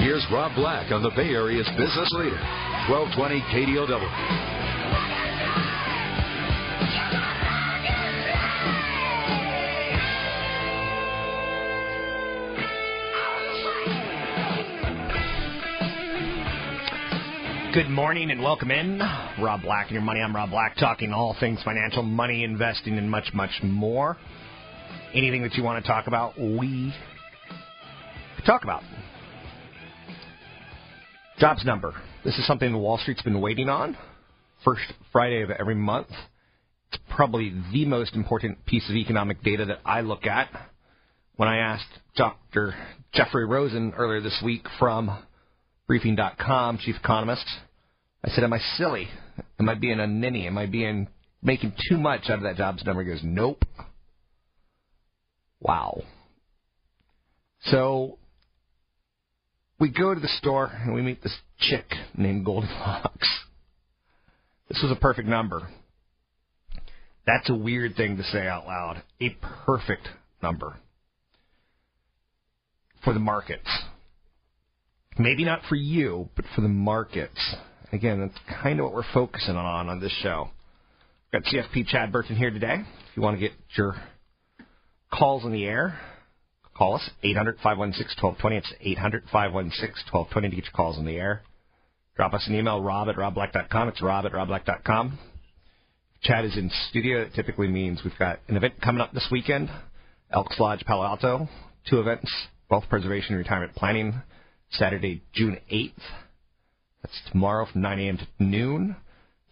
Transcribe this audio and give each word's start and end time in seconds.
Here's 0.00 0.26
Rob 0.32 0.54
Black 0.54 0.90
on 0.92 1.02
the 1.02 1.10
Bay 1.10 1.28
Area's 1.28 1.68
business 1.76 2.10
leader, 2.12 2.40
1220 2.88 3.40
KDOW. 3.52 4.00
Good 17.74 17.90
morning 17.90 18.30
and 18.30 18.42
welcome 18.42 18.70
in. 18.70 19.00
Rob 19.38 19.60
Black 19.60 19.88
and 19.88 19.92
your 19.92 20.00
money. 20.00 20.20
I'm 20.20 20.34
Rob 20.34 20.48
Black, 20.48 20.76
talking 20.78 21.12
all 21.12 21.36
things 21.38 21.62
financial, 21.62 22.02
money, 22.02 22.42
investing, 22.42 22.96
and 22.96 23.10
much, 23.10 23.34
much 23.34 23.60
more. 23.62 24.16
Anything 25.12 25.42
that 25.42 25.56
you 25.56 25.62
want 25.62 25.84
to 25.84 25.86
talk 25.86 26.06
about, 26.06 26.40
we 26.40 26.94
talk 28.46 28.64
about. 28.64 28.82
Jobs 31.40 31.64
number. 31.64 31.94
This 32.22 32.36
is 32.36 32.46
something 32.46 32.76
Wall 32.76 32.98
Street's 32.98 33.22
been 33.22 33.40
waiting 33.40 33.70
on. 33.70 33.96
First 34.62 34.82
Friday 35.10 35.40
of 35.40 35.50
every 35.50 35.74
month. 35.74 36.08
It's 36.92 37.02
probably 37.08 37.54
the 37.72 37.86
most 37.86 38.14
important 38.14 38.66
piece 38.66 38.86
of 38.90 38.94
economic 38.94 39.42
data 39.42 39.64
that 39.64 39.80
I 39.86 40.02
look 40.02 40.26
at. 40.26 40.50
When 41.36 41.48
I 41.48 41.56
asked 41.56 41.88
Dr. 42.14 42.74
Jeffrey 43.14 43.46
Rosen 43.46 43.94
earlier 43.96 44.20
this 44.20 44.38
week 44.44 44.66
from 44.78 45.16
Briefing.com, 45.86 46.76
chief 46.76 46.96
economist, 47.02 47.46
I 48.22 48.28
said, 48.28 48.44
Am 48.44 48.52
I 48.52 48.58
silly? 48.76 49.08
Am 49.58 49.66
I 49.66 49.76
being 49.76 49.98
a 49.98 50.06
ninny? 50.06 50.46
Am 50.46 50.58
I 50.58 50.66
being 50.66 51.08
making 51.42 51.72
too 51.88 51.96
much 51.96 52.24
out 52.28 52.36
of 52.36 52.42
that 52.42 52.56
jobs 52.56 52.84
number? 52.84 53.02
He 53.02 53.08
goes, 53.08 53.22
Nope. 53.24 53.64
Wow. 55.58 56.02
So 57.62 58.18
we 59.80 59.88
go 59.88 60.14
to 60.14 60.20
the 60.20 60.28
store 60.38 60.66
and 60.66 60.94
we 60.94 61.02
meet 61.02 61.22
this 61.22 61.36
chick 61.58 61.86
named 62.16 62.44
Goldilocks. 62.44 63.28
This 64.68 64.80
was 64.82 64.92
a 64.92 65.00
perfect 65.00 65.26
number. 65.26 65.68
That's 67.26 67.48
a 67.50 67.54
weird 67.54 67.96
thing 67.96 68.16
to 68.18 68.22
say 68.24 68.46
out 68.46 68.66
loud. 68.66 69.02
A 69.20 69.36
perfect 69.66 70.06
number 70.42 70.76
for 73.02 73.12
the 73.12 73.20
markets. 73.20 73.68
Maybe 75.18 75.44
not 75.44 75.60
for 75.68 75.74
you, 75.74 76.28
but 76.36 76.44
for 76.54 76.60
the 76.60 76.68
markets. 76.68 77.56
Again, 77.92 78.20
that's 78.20 78.62
kind 78.62 78.78
of 78.78 78.84
what 78.84 78.94
we're 78.94 79.12
focusing 79.12 79.56
on 79.56 79.88
on 79.88 80.00
this 80.00 80.12
show. 80.22 80.50
We've 81.32 81.42
Got 81.42 81.52
CFP 81.52 81.86
Chad 81.86 82.12
Burton 82.12 82.36
here 82.36 82.50
today. 82.50 82.76
If 82.78 83.16
you 83.16 83.22
want 83.22 83.36
to 83.36 83.40
get 83.40 83.52
your 83.76 83.96
calls 85.12 85.44
in 85.44 85.52
the 85.52 85.64
air, 85.64 85.98
call 86.80 86.94
us 86.94 87.10
800-516-1220. 87.22 88.36
It's 88.52 88.72
800-516-1220 89.32 90.32
to 90.32 90.40
get 90.48 90.64
your 90.64 90.72
calls 90.74 90.96
in 90.96 91.04
the 91.04 91.16
air. 91.16 91.42
Drop 92.16 92.32
us 92.32 92.46
an 92.48 92.54
email, 92.54 92.82
rob 92.82 93.10
at 93.10 93.16
robblack.com. 93.16 93.88
It's 93.88 94.00
rob 94.00 94.24
at 94.24 94.32
robblack.com. 94.32 95.18
Chad 96.22 96.46
is 96.46 96.56
in 96.56 96.70
studio. 96.88 97.20
It 97.20 97.34
typically 97.34 97.68
means 97.68 98.00
we've 98.02 98.18
got 98.18 98.40
an 98.48 98.56
event 98.56 98.80
coming 98.80 99.02
up 99.02 99.12
this 99.12 99.28
weekend. 99.30 99.70
Elks 100.32 100.58
Lodge, 100.58 100.80
Palo 100.86 101.04
Alto. 101.04 101.48
Two 101.88 102.00
events, 102.00 102.34
wealth 102.70 102.84
preservation 102.88 103.34
and 103.34 103.38
retirement 103.38 103.74
planning. 103.74 104.14
Saturday, 104.70 105.22
June 105.34 105.58
8th. 105.70 105.92
That's 107.02 107.20
tomorrow 107.30 107.66
from 107.70 107.82
9 107.82 107.98
a.m. 107.98 108.16
to 108.16 108.26
noon. 108.38 108.96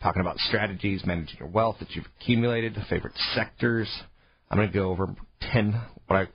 Talking 0.02 0.22
about 0.22 0.38
strategies, 0.38 1.04
managing 1.04 1.38
your 1.40 1.48
wealth 1.48 1.76
that 1.80 1.90
you've 1.90 2.06
accumulated, 2.20 2.74
favorite 2.88 3.16
sectors. 3.34 3.88
I'm 4.50 4.56
going 4.56 4.68
to 4.68 4.74
go 4.74 4.90
over 4.90 5.14
10 5.52 5.78
what 6.06 6.16
I 6.16 6.28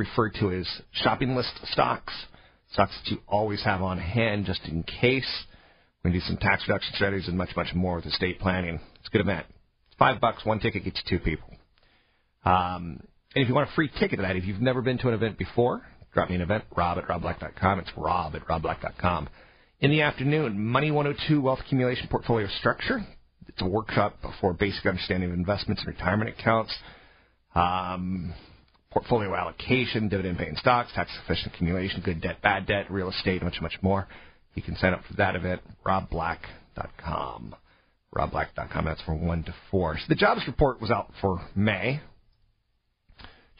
refer 0.00 0.30
to 0.30 0.50
as 0.52 0.66
shopping 0.92 1.36
list 1.36 1.52
stocks, 1.72 2.12
stocks 2.72 2.92
that 3.04 3.10
you 3.10 3.18
always 3.28 3.62
have 3.64 3.82
on 3.82 3.98
hand 3.98 4.46
just 4.46 4.60
in 4.66 4.82
case. 4.82 5.44
We're 6.02 6.10
going 6.10 6.20
to 6.20 6.26
do 6.26 6.32
some 6.32 6.38
tax 6.38 6.64
reduction 6.66 6.94
strategies 6.94 7.28
and 7.28 7.36
much, 7.36 7.50
much 7.56 7.74
more 7.74 7.96
with 7.96 8.06
estate 8.06 8.40
planning. 8.40 8.80
It's 8.98 9.08
a 9.08 9.10
good 9.10 9.20
event. 9.20 9.46
It's 9.88 9.96
five 9.98 10.20
bucks, 10.20 10.44
one 10.44 10.60
ticket 10.60 10.84
gets 10.84 11.02
you 11.04 11.18
two 11.18 11.24
people. 11.24 11.48
Um, 12.44 13.00
and 13.34 13.42
if 13.42 13.48
you 13.48 13.54
want 13.54 13.68
a 13.68 13.72
free 13.74 13.90
ticket 14.00 14.18
to 14.18 14.22
that, 14.22 14.36
if 14.36 14.44
you've 14.44 14.60
never 14.60 14.82
been 14.82 14.98
to 14.98 15.08
an 15.08 15.14
event 15.14 15.38
before, 15.38 15.82
drop 16.14 16.30
me 16.30 16.36
an 16.36 16.40
event, 16.40 16.64
rob 16.76 16.98
at 16.98 17.06
robblack.com. 17.06 17.80
It's 17.80 17.90
rob 17.96 18.34
at 18.34 18.46
robblack.com. 18.46 19.28
In 19.80 19.90
the 19.90 20.02
afternoon, 20.02 20.58
Money 20.58 20.90
102 20.90 21.40
Wealth 21.40 21.60
Accumulation 21.60 22.08
Portfolio 22.10 22.48
Structure. 22.58 23.00
It's 23.48 23.60
a 23.62 23.66
workshop 23.66 24.16
for 24.40 24.52
basic 24.52 24.84
understanding 24.86 25.30
of 25.30 25.36
investments 25.36 25.82
and 25.84 25.94
retirement 25.94 26.30
accounts, 26.30 26.74
um, 27.54 28.34
portfolio 28.90 29.34
allocation, 29.34 30.08
dividend 30.08 30.38
paying 30.38 30.56
stocks, 30.56 30.90
tax 30.94 31.10
efficient 31.24 31.54
accumulation, 31.54 32.02
good 32.04 32.20
debt, 32.20 32.42
bad 32.42 32.66
debt, 32.66 32.90
real 32.90 33.10
estate, 33.10 33.42
much, 33.42 33.60
much 33.60 33.78
more. 33.82 34.08
You 34.54 34.62
can 34.62 34.76
sign 34.76 34.92
up 34.92 35.02
for 35.06 35.14
that 35.14 35.36
event, 35.36 35.62
robblack.com. 35.86 37.54
Robblack.com, 38.14 38.84
that's 38.84 39.02
from 39.02 39.24
1 39.24 39.44
to 39.44 39.54
4. 39.70 39.98
So 39.98 40.04
the 40.08 40.16
jobs 40.16 40.42
report 40.48 40.80
was 40.80 40.90
out 40.90 41.12
for 41.20 41.40
May. 41.54 42.00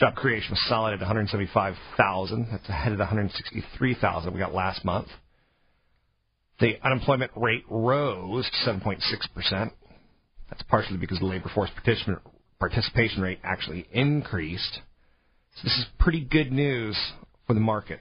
Job 0.01 0.17
creation 0.17 0.51
was 0.51 0.65
solid 0.69 0.95
at 0.95 0.99
175,000. 0.99 2.49
That's 2.51 2.69
ahead 2.69 2.93
of 2.93 2.99
the 2.99 3.05
163,000 3.05 4.33
we 4.33 4.41
got 4.41 4.55
last 4.55 4.85
month. 4.85 5.09
The 6.59 6.79
unemployment 6.83 7.31
rate 7.37 7.65
rose 7.69 8.51
to 8.51 8.71
7.6%. 8.71 9.71
That's 10.49 10.63
partially 10.65 10.99
because 10.99 11.21
the 11.21 11.27
labor 11.27 11.51
force 11.55 11.71
participation 12.59 13.23
rate 13.23 13.39
actually 13.45 13.87
increased. 13.93 14.81
So 15.61 15.69
this 15.69 15.79
is 15.79 15.87
pretty 15.99 16.25
good 16.25 16.51
news 16.51 16.97
for 17.47 17.53
the 17.53 17.61
market. 17.61 18.01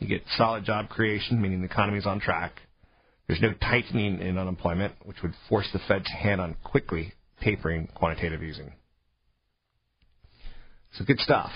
You 0.00 0.08
get 0.08 0.22
solid 0.36 0.64
job 0.64 0.90
creation, 0.90 1.40
meaning 1.40 1.60
the 1.60 1.66
economy 1.66 1.96
is 1.96 2.04
on 2.04 2.20
track. 2.20 2.52
There's 3.26 3.40
no 3.40 3.54
tightening 3.54 4.20
in 4.20 4.36
unemployment, 4.36 4.94
which 5.06 5.16
would 5.22 5.32
force 5.48 5.66
the 5.72 5.78
Fed's 5.88 6.10
hand 6.10 6.42
on 6.42 6.56
quickly 6.62 7.14
tapering 7.40 7.88
quantitative 7.94 8.42
easing. 8.42 8.72
So 10.92 11.04
good 11.06 11.20
stuff. 11.20 11.50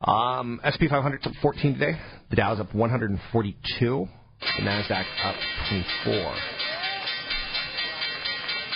Um, 0.00 0.60
SP 0.64 0.88
500 0.88 1.26
up 1.26 1.32
14 1.42 1.74
today. 1.74 1.98
The 2.30 2.36
Dow's 2.36 2.58
up 2.58 2.74
142. 2.74 4.08
The 4.40 4.62
Nasdaq 4.62 5.04
up 5.24 5.36
24. 5.68 6.14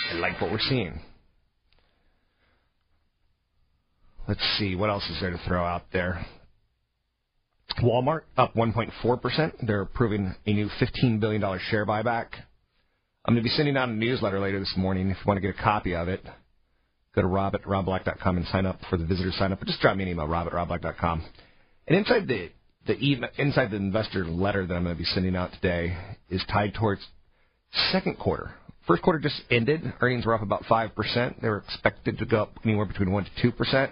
I 0.09 0.13
like 0.19 0.39
what 0.39 0.51
we're 0.51 0.59
seeing. 0.59 0.99
Let's 4.27 4.41
see 4.57 4.75
what 4.75 4.89
else 4.89 5.07
is 5.09 5.19
there 5.21 5.31
to 5.31 5.39
throw 5.47 5.63
out 5.63 5.83
there. 5.93 6.25
Walmart 7.81 8.21
up 8.37 8.55
1.4%. 8.55 9.53
They're 9.65 9.81
approving 9.81 10.35
a 10.45 10.53
new 10.53 10.69
$15 10.81 11.19
billion 11.19 11.41
share 11.69 11.85
buyback. 11.85 12.27
I'm 13.25 13.33
going 13.33 13.43
to 13.43 13.49
be 13.49 13.55
sending 13.55 13.77
out 13.77 13.89
a 13.89 13.91
newsletter 13.91 14.39
later 14.39 14.59
this 14.59 14.73
morning 14.77 15.09
if 15.09 15.17
you 15.17 15.23
want 15.25 15.37
to 15.37 15.41
get 15.41 15.57
a 15.57 15.61
copy 15.61 15.95
of 15.95 16.07
it 16.07 16.25
go 17.17 17.21
to 17.23 17.27
rob 17.27 17.55
at 17.55 17.63
robblack.com 17.63 18.37
and 18.37 18.45
sign 18.47 18.65
up 18.67 18.79
for 18.89 18.97
the 18.97 19.05
visitor 19.05 19.31
sign 19.31 19.51
up. 19.51 19.61
Or 19.61 19.65
just 19.65 19.81
drop 19.81 19.97
me 19.97 20.03
an 20.03 20.09
email, 20.09 20.27
rob 20.27 20.47
at 20.47 20.53
robblack.com. 20.53 21.25
And 21.87 21.97
inside 21.97 22.27
the 22.27 22.51
the 22.85 22.97
email, 23.03 23.29
inside 23.37 23.71
the 23.71 23.75
investor 23.75 24.23
letter 24.23 24.65
that 24.65 24.73
I'm 24.73 24.83
going 24.83 24.95
to 24.95 24.99
be 24.99 25.05
sending 25.05 25.35
out 25.35 25.51
today 25.53 25.97
is 26.29 26.41
tied 26.49 26.73
towards 26.73 27.01
second 27.91 28.17
quarter. 28.17 28.53
First 28.85 29.01
quarter 29.01 29.19
just 29.19 29.41
ended. 29.51 29.81
Earnings 29.99 30.25
were 30.25 30.35
up 30.35 30.41
about 30.41 30.63
five 30.69 30.95
percent. 30.95 31.41
They 31.41 31.49
were 31.49 31.57
expected 31.67 32.19
to 32.19 32.25
go 32.25 32.43
up 32.43 32.53
anywhere 32.63 32.85
between 32.85 33.11
one 33.11 33.25
to 33.25 33.29
two 33.41 33.51
percent. 33.51 33.91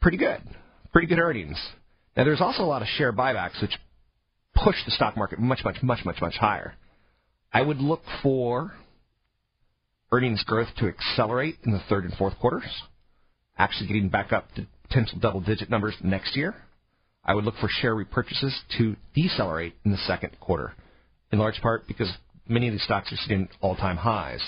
Pretty 0.00 0.16
good. 0.16 0.40
Pretty 0.92 1.06
good 1.06 1.18
earnings. 1.18 1.58
Now 2.16 2.24
there's 2.24 2.40
also 2.40 2.62
a 2.62 2.64
lot 2.64 2.82
of 2.82 2.88
share 2.88 3.12
buybacks, 3.12 3.60
which 3.60 3.76
push 4.54 4.76
the 4.84 4.90
stock 4.90 5.16
market 5.16 5.38
much, 5.38 5.64
much, 5.64 5.82
much, 5.82 6.04
much, 6.04 6.20
much 6.20 6.36
higher. 6.36 6.74
I 7.52 7.62
would 7.62 7.78
look 7.78 8.02
for 8.22 8.72
earnings 10.12 10.42
growth 10.44 10.68
to 10.78 10.88
accelerate 10.88 11.58
in 11.64 11.72
the 11.72 11.82
third 11.88 12.04
and 12.04 12.14
fourth 12.14 12.38
quarters, 12.38 12.64
actually 13.58 13.86
getting 13.86 14.08
back 14.08 14.32
up 14.32 14.52
to 14.54 14.66
potential 14.88 15.18
double 15.18 15.40
digit 15.40 15.70
numbers 15.70 15.94
next 16.02 16.36
year. 16.36 16.54
I 17.24 17.34
would 17.34 17.44
look 17.44 17.56
for 17.60 17.68
share 17.68 17.94
repurchases 17.94 18.54
to 18.78 18.96
decelerate 19.14 19.74
in 19.84 19.92
the 19.92 19.98
second 19.98 20.38
quarter, 20.40 20.74
in 21.30 21.38
large 21.38 21.60
part 21.60 21.86
because 21.86 22.10
many 22.48 22.66
of 22.66 22.72
these 22.72 22.82
stocks 22.82 23.12
are 23.12 23.16
sitting 23.16 23.48
all 23.60 23.76
time 23.76 23.98
highs. 23.98 24.42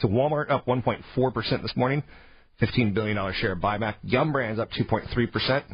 So 0.00 0.08
Walmart 0.08 0.50
up 0.50 0.66
1.4% 0.66 1.62
this 1.62 1.76
morning, 1.76 2.02
$15 2.62 2.94
billion 2.94 3.16
share 3.34 3.56
buyback. 3.56 3.96
Yum 4.02 4.32
Brands 4.32 4.60
up 4.60 4.70
2.3%. 4.70 5.64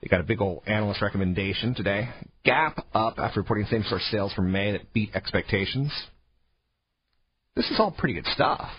They 0.00 0.08
got 0.08 0.20
a 0.20 0.24
big 0.24 0.40
old 0.40 0.62
analyst 0.66 1.02
recommendation 1.02 1.74
today. 1.74 2.08
Gap 2.44 2.86
up 2.94 3.18
after 3.18 3.40
reporting 3.40 3.66
same 3.66 3.82
store 3.84 4.00
sales 4.10 4.32
for 4.32 4.42
May 4.42 4.72
that 4.72 4.92
beat 4.92 5.10
expectations. 5.14 5.92
This 7.56 7.68
is 7.70 7.76
all 7.78 7.90
pretty 7.90 8.14
good 8.14 8.26
stuff. 8.26 8.70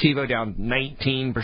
TiVo 0.00 0.28
down 0.28 0.54
19%. 0.54 1.34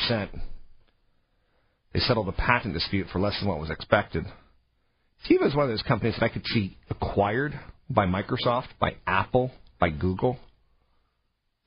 They 1.93 2.01
settled 2.01 2.29
a 2.29 2.33
patent 2.33 2.75
dispute 2.75 3.09
for 3.13 3.19
less 3.19 3.39
than 3.41 3.49
what 3.49 3.59
was 3.59 3.71
expected. 3.71 4.25
TiVo 5.29 5.47
is 5.47 5.55
one 5.55 5.65
of 5.65 5.71
those 5.71 5.83
companies 5.83 6.15
that 6.19 6.25
I 6.25 6.29
could 6.29 6.47
see 6.47 6.77
acquired 6.91 7.59
by 7.91 8.07
Microsoft, 8.07 8.69
by 8.79 8.95
Apple, 9.07 9.51
by 9.81 9.91
Google. 9.91 10.39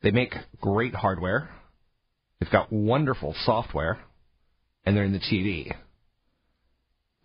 They 0.01 0.11
make 0.11 0.33
great 0.61 0.95
hardware. 0.95 1.49
They've 2.39 2.51
got 2.51 2.71
wonderful 2.71 3.35
software, 3.45 3.99
and 4.85 4.95
they're 4.95 5.05
in 5.05 5.13
the 5.13 5.19
TV. 5.19 5.73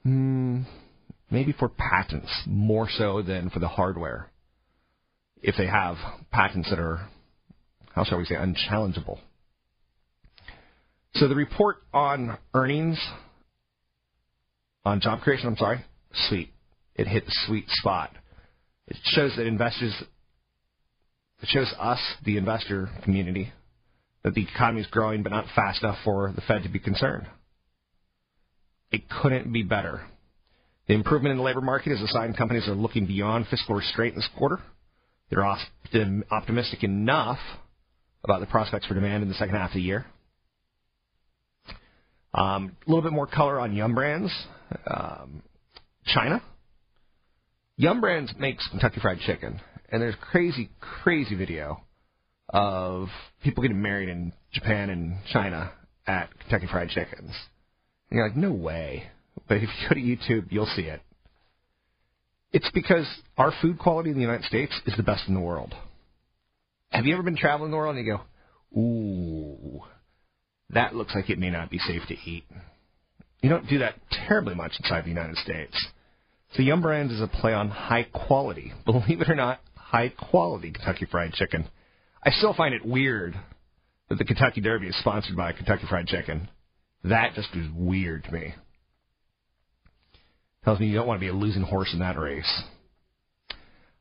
Hmm, 0.02 0.62
maybe 1.30 1.52
for 1.52 1.68
patents 1.68 2.30
more 2.46 2.88
so 2.90 3.22
than 3.22 3.50
for 3.50 3.58
the 3.58 3.68
hardware. 3.68 4.30
If 5.42 5.56
they 5.56 5.66
have 5.66 5.96
patents 6.30 6.70
that 6.70 6.78
are, 6.78 7.08
how 7.94 8.04
shall 8.04 8.18
we 8.18 8.24
say, 8.24 8.36
unchallengeable. 8.36 9.18
So 11.14 11.28
the 11.28 11.34
report 11.34 11.76
on 11.92 12.38
earnings, 12.54 12.98
on 14.84 15.00
job 15.00 15.20
creation, 15.20 15.48
I'm 15.48 15.56
sorry, 15.56 15.84
sweet. 16.28 16.50
It 16.94 17.06
hit 17.06 17.26
the 17.26 17.34
sweet 17.46 17.68
spot. 17.68 18.10
It 18.86 18.96
shows 19.04 19.34
that 19.36 19.46
investors, 19.46 19.94
it 21.40 21.48
shows 21.48 21.72
us, 21.78 22.00
the 22.24 22.38
investor 22.38 22.88
community, 23.04 23.52
that 24.24 24.34
the 24.34 24.42
economy 24.42 24.80
is 24.80 24.86
growing 24.88 25.22
but 25.22 25.32
not 25.32 25.46
fast 25.54 25.82
enough 25.82 25.98
for 26.04 26.32
the 26.34 26.42
Fed 26.42 26.62
to 26.62 26.68
be 26.68 26.78
concerned. 26.78 27.26
It 28.90 29.08
couldn't 29.08 29.52
be 29.52 29.62
better. 29.62 30.02
The 30.86 30.94
improvement 30.94 31.32
in 31.32 31.38
the 31.38 31.44
labor 31.44 31.60
market 31.60 31.92
is 31.92 32.02
a 32.02 32.08
sign 32.08 32.34
companies 32.34 32.68
are 32.68 32.74
looking 32.74 33.06
beyond 33.06 33.46
fiscal 33.48 33.74
restraint 33.74 34.14
this 34.14 34.28
quarter. 34.36 34.58
They're 35.30 35.44
optimistic 36.30 36.84
enough 36.84 37.38
about 38.24 38.40
the 38.40 38.46
prospects 38.46 38.86
for 38.86 38.94
demand 38.94 39.22
in 39.22 39.28
the 39.28 39.34
second 39.34 39.54
half 39.54 39.70
of 39.70 39.74
the 39.74 39.80
year. 39.80 40.06
Um, 42.34 42.76
a 42.86 42.90
little 42.90 43.02
bit 43.02 43.12
more 43.12 43.26
color 43.26 43.58
on 43.58 43.74
Yum 43.74 43.94
Brands. 43.94 44.32
Um, 44.86 45.42
China. 46.06 46.42
Yum 47.76 48.00
Brands 48.00 48.32
makes 48.38 48.66
Kentucky 48.68 49.00
Fried 49.00 49.18
Chicken, 49.20 49.60
and 49.90 50.02
there's 50.02 50.14
crazy, 50.20 50.70
crazy 50.80 51.34
video 51.34 51.82
of 52.48 53.08
people 53.42 53.62
getting 53.62 53.80
married 53.80 54.08
in 54.08 54.32
Japan 54.52 54.90
and 54.90 55.16
China 55.32 55.72
at 56.06 56.28
Kentucky 56.40 56.66
Fried 56.70 56.88
Chickens. 56.90 57.34
And 58.10 58.16
you're 58.18 58.28
like, 58.28 58.36
no 58.36 58.52
way. 58.52 59.04
But 59.48 59.58
if 59.58 59.62
you 59.62 59.88
go 59.88 59.94
to 59.94 60.00
YouTube, 60.00 60.46
you'll 60.50 60.66
see 60.66 60.82
it. 60.82 61.00
It's 62.52 62.70
because 62.74 63.06
our 63.38 63.52
food 63.62 63.78
quality 63.78 64.10
in 64.10 64.16
the 64.16 64.22
United 64.22 64.44
States 64.44 64.78
is 64.86 64.94
the 64.96 65.02
best 65.02 65.26
in 65.26 65.34
the 65.34 65.40
world. 65.40 65.74
Have 66.90 67.06
you 67.06 67.14
ever 67.14 67.22
been 67.22 67.36
traveling 67.36 67.70
the 67.70 67.76
world 67.76 67.96
and 67.96 68.06
you 68.06 68.18
go, 68.74 68.78
ooh, 68.78 69.80
that 70.70 70.94
looks 70.94 71.14
like 71.14 71.30
it 71.30 71.38
may 71.38 71.50
not 71.50 71.70
be 71.70 71.78
safe 71.78 72.02
to 72.08 72.14
eat? 72.30 72.44
You 73.40 73.48
don't 73.48 73.68
do 73.68 73.78
that 73.78 73.94
terribly 74.28 74.54
much 74.54 74.72
inside 74.78 75.04
the 75.04 75.08
United 75.08 75.36
States. 75.38 75.74
So 76.54 76.62
Yum 76.62 76.82
Brands 76.82 77.12
is 77.12 77.22
a 77.22 77.26
play 77.26 77.54
on 77.54 77.70
high 77.70 78.06
quality. 78.12 78.72
Believe 78.84 79.22
it 79.22 79.30
or 79.30 79.34
not, 79.34 79.60
high 79.74 80.10
quality 80.10 80.70
Kentucky 80.70 81.06
Fried 81.10 81.32
Chicken. 81.32 81.66
I 82.24 82.30
still 82.30 82.54
find 82.54 82.74
it 82.74 82.84
weird 82.84 83.34
that 84.08 84.18
the 84.18 84.24
Kentucky 84.24 84.60
Derby 84.60 84.88
is 84.88 84.98
sponsored 84.98 85.36
by 85.36 85.52
Kentucky 85.52 85.86
Fried 85.88 86.06
Chicken. 86.06 86.48
That 87.04 87.34
just 87.34 87.48
is 87.54 87.66
weird 87.74 88.24
to 88.24 88.32
me. 88.32 88.54
Tells 90.64 90.78
me 90.78 90.86
you 90.86 90.94
don't 90.94 91.08
want 91.08 91.18
to 91.18 91.24
be 91.24 91.28
a 91.28 91.34
losing 91.34 91.62
horse 91.62 91.90
in 91.92 91.98
that 91.98 92.18
race. 92.18 92.62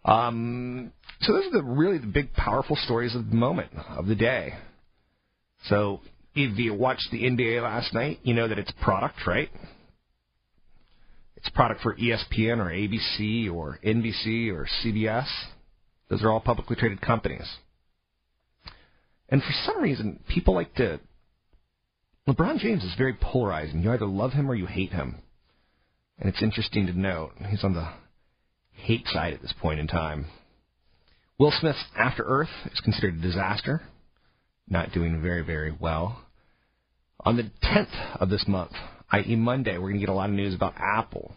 Um, 0.05 0.91
so 1.21 1.33
those 1.33 1.47
are 1.47 1.51
the 1.51 1.63
really 1.63 1.97
the 1.97 2.07
big, 2.07 2.33
powerful 2.33 2.75
stories 2.75 3.15
of 3.15 3.29
the 3.29 3.35
moment 3.35 3.71
of 3.89 4.05
the 4.05 4.15
day. 4.15 4.53
So 5.67 6.01
if 6.35 6.57
you 6.57 6.73
watched 6.73 7.07
the 7.11 7.23
NBA 7.23 7.63
last 7.63 7.93
night, 7.93 8.19
you 8.23 8.33
know 8.33 8.47
that 8.47 8.59
it's 8.59 8.71
product, 8.81 9.25
right? 9.25 9.49
It's 11.37 11.49
product 11.49 11.81
for 11.81 11.95
ESPN 11.95 12.59
or 12.59 12.69
ABC 12.69 13.51
or 13.51 13.79
NBC 13.83 14.51
or 14.53 14.67
CBS. 14.83 15.27
Those 16.09 16.23
are 16.23 16.31
all 16.31 16.39
publicly 16.39 16.75
traded 16.75 17.01
companies. 17.01 17.47
And 19.31 19.41
for 19.41 19.53
some 19.65 19.81
reason, 19.81 20.19
people 20.27 20.53
like 20.53 20.75
to. 20.75 20.99
LeBron 22.27 22.59
James 22.59 22.83
is 22.83 22.93
very 22.97 23.13
polarizing. 23.13 23.81
You 23.81 23.91
either 23.91 24.05
love 24.05 24.33
him 24.33 24.51
or 24.51 24.55
you 24.55 24.67
hate 24.67 24.91
him. 24.91 25.15
And 26.19 26.29
it's 26.29 26.43
interesting 26.43 26.85
to 26.85 26.93
note 26.93 27.31
he's 27.49 27.63
on 27.63 27.73
the 27.73 27.89
hate 28.73 29.07
side 29.07 29.33
at 29.33 29.41
this 29.41 29.53
point 29.59 29.79
in 29.79 29.87
time. 29.87 30.25
Will 31.39 31.51
Smith's 31.59 31.83
After 31.97 32.23
Earth 32.23 32.49
is 32.71 32.79
considered 32.81 33.15
a 33.15 33.21
disaster, 33.21 33.81
not 34.67 34.91
doing 34.91 35.21
very, 35.21 35.41
very 35.41 35.75
well. 35.79 36.21
On 37.21 37.37
the 37.37 37.49
10th 37.63 38.17
of 38.19 38.29
this 38.29 38.45
month, 38.47 38.71
i.e., 39.11 39.35
Monday, 39.35 39.73
we're 39.77 39.89
going 39.89 39.95
to 39.95 39.99
get 39.99 40.09
a 40.09 40.13
lot 40.13 40.29
of 40.29 40.35
news 40.35 40.53
about 40.53 40.75
Apple. 40.77 41.35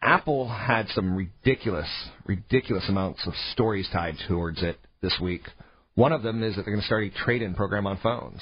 Apple 0.00 0.48
had 0.48 0.88
some 0.90 1.14
ridiculous, 1.16 1.88
ridiculous 2.26 2.84
amounts 2.88 3.26
of 3.26 3.34
stories 3.52 3.88
tied 3.92 4.16
towards 4.28 4.62
it 4.62 4.78
this 5.02 5.18
week. 5.20 5.42
One 5.94 6.12
of 6.12 6.22
them 6.22 6.42
is 6.42 6.56
that 6.56 6.64
they're 6.64 6.74
going 6.74 6.82
to 6.82 6.86
start 6.86 7.04
a 7.04 7.10
trade-in 7.10 7.54
program 7.54 7.86
on 7.86 7.98
phones. 8.02 8.40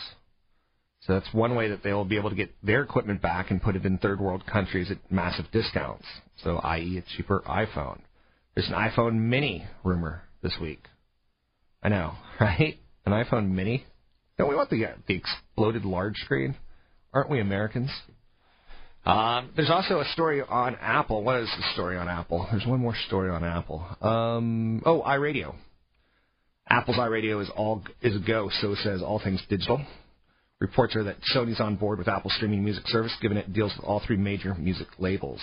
So 1.07 1.15
that's 1.15 1.33
one 1.35 1.57
way 1.57 1.69
that 1.69 1.83
they'll 1.83 2.05
be 2.05 2.17
able 2.17 2.31
to 2.31 2.37
get 2.37 2.55
their 2.63 2.83
equipment 2.83 3.21
back 3.21 3.51
and 3.51 3.61
put 3.61 3.75
it 3.75 3.85
in 3.85 3.99
third 3.99 4.21
world 4.21 4.47
countries 4.47 4.91
at 4.91 4.99
massive 5.11 5.47
discounts. 5.53 6.07
So, 6.45 6.59
i.e., 6.59 6.99
a 6.99 7.17
cheaper 7.17 7.43
iPhone. 7.47 8.01
There's 8.55 8.69
an 8.69 8.75
iPhone 8.75 9.17
Mini 9.17 9.67
rumor 9.83 10.23
this 10.43 10.55
week. 10.61 10.85
I 11.83 11.89
know, 11.89 12.13
right? 12.41 12.79
An 13.05 13.13
iPhone 13.13 13.51
Mini. 13.51 13.85
Don't 14.39 14.49
we 14.49 14.55
want 14.55 14.71
the 14.71 14.87
uh, 14.87 14.93
the 15.09 15.15
exploded 15.15 15.85
large 15.85 16.17
screen? 16.19 16.55
Aren't 17.13 17.31
we 17.31 17.41
Americans? 17.41 17.91
Um, 19.05 19.51
there's 19.57 19.71
also 19.71 19.99
a 19.99 20.05
story 20.13 20.43
on 20.43 20.77
Apple. 20.81 21.25
What 21.25 21.41
is 21.41 21.49
the 21.57 21.65
story 21.75 21.97
on 21.97 22.09
Apple? 22.09 22.47
There's 22.51 22.67
one 22.67 22.79
more 22.79 22.95
story 23.07 23.31
on 23.31 23.43
Apple. 23.43 23.85
Um, 24.01 24.83
oh, 24.87 25.03
iRadio. 25.03 25.55
Apple's 26.73 26.97
iRadio 26.97 27.43
is 27.43 27.51
all 27.55 27.83
is 28.01 28.17
a 28.17 28.19
go, 28.19 28.49
so 28.63 28.73
it 28.73 28.79
says 28.79 29.03
All 29.03 29.19
Things 29.19 29.43
Digital. 29.51 29.85
Reports 30.59 30.97
are 30.97 31.05
that 31.05 31.17
Sony's 31.37 31.61
on 31.61 31.77
board 31.77 31.99
with 31.99 32.09
Apple's 32.09 32.35
streaming 32.37 32.65
music 32.65 32.85
service, 32.87 33.15
given 33.21 33.37
it 33.37 33.53
deals 33.53 33.75
with 33.77 33.85
all 33.85 34.01
three 34.07 34.17
major 34.17 34.55
music 34.55 34.87
labels. 34.99 35.41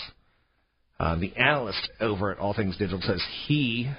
Uh, 1.00 1.20
the 1.20 1.36
analyst 1.38 1.88
over 2.02 2.32
at 2.32 2.40
All 2.40 2.56
Things 2.56 2.76
Digital 2.78 3.00
says 3.04 3.24
he 3.46 3.92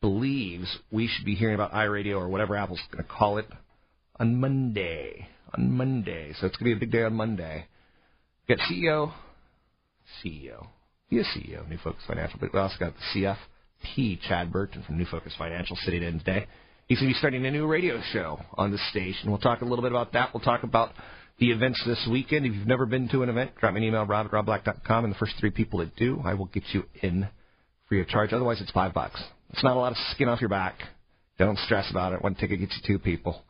believes 0.00 0.76
we 0.90 1.06
should 1.06 1.24
be 1.24 1.36
hearing 1.36 1.54
about 1.54 1.70
iRadio 1.70 2.16
or 2.16 2.28
whatever 2.28 2.56
Apple's 2.56 2.80
going 2.90 3.04
to 3.04 3.08
call 3.08 3.38
it 3.38 3.46
on 4.18 4.40
Monday. 4.40 5.28
On 5.56 5.70
Monday. 5.70 6.32
So 6.40 6.48
it's 6.48 6.56
going 6.56 6.72
to 6.72 6.76
be 6.76 6.84
a 6.84 6.88
big 6.88 6.90
day 6.90 7.04
on 7.04 7.14
Monday. 7.14 7.66
We've 8.48 8.58
got 8.58 8.66
CEO, 8.66 9.12
CEO. 10.24 10.66
He 11.06 11.16
is 11.18 11.28
CEO, 11.28 11.68
New 11.68 11.78
Focus 11.78 12.02
Financial, 12.08 12.40
but 12.40 12.52
we 12.52 12.58
also 12.58 12.74
got 12.80 12.92
the 12.94 13.20
CF 13.20 13.36
P. 13.94 14.18
Chad 14.28 14.52
Burton 14.52 14.82
from 14.86 14.98
New 14.98 15.06
Focus 15.06 15.34
Financial 15.38 15.76
sitting 15.76 16.02
in 16.02 16.18
today. 16.18 16.46
He's 16.86 16.98
going 16.98 17.08
to 17.08 17.14
be 17.14 17.18
starting 17.18 17.44
a 17.46 17.50
new 17.50 17.66
radio 17.66 18.00
show 18.12 18.38
on 18.54 18.70
the 18.70 18.78
station. 18.90 19.30
We'll 19.30 19.38
talk 19.38 19.62
a 19.62 19.64
little 19.64 19.82
bit 19.82 19.92
about 19.92 20.12
that. 20.12 20.34
We'll 20.34 20.42
talk 20.42 20.64
about 20.64 20.92
the 21.38 21.50
events 21.50 21.82
this 21.86 22.06
weekend. 22.10 22.46
If 22.46 22.54
you've 22.54 22.66
never 22.66 22.86
been 22.86 23.08
to 23.08 23.22
an 23.22 23.28
event, 23.28 23.52
drop 23.58 23.74
me 23.74 23.80
an 23.80 23.84
email, 23.88 24.04
rob 24.04 24.26
at 24.26 24.32
robblack.com, 24.32 25.04
and 25.04 25.14
the 25.14 25.18
first 25.18 25.34
three 25.40 25.50
people 25.50 25.78
that 25.80 25.96
do, 25.96 26.20
I 26.24 26.34
will 26.34 26.46
get 26.46 26.64
you 26.72 26.84
in 27.02 27.28
free 27.88 28.00
of 28.00 28.08
charge. 28.08 28.32
Otherwise, 28.32 28.60
it's 28.60 28.70
five 28.70 28.92
bucks. 28.92 29.22
It's 29.50 29.64
not 29.64 29.76
a 29.76 29.80
lot 29.80 29.92
of 29.92 29.98
skin 30.12 30.28
off 30.28 30.40
your 30.40 30.50
back. 30.50 30.74
Don't 31.38 31.58
stress 31.58 31.90
about 31.90 32.12
it. 32.12 32.22
One 32.22 32.34
ticket 32.34 32.60
gets 32.60 32.78
you 32.80 32.96
two 32.96 32.98
people. 32.98 33.42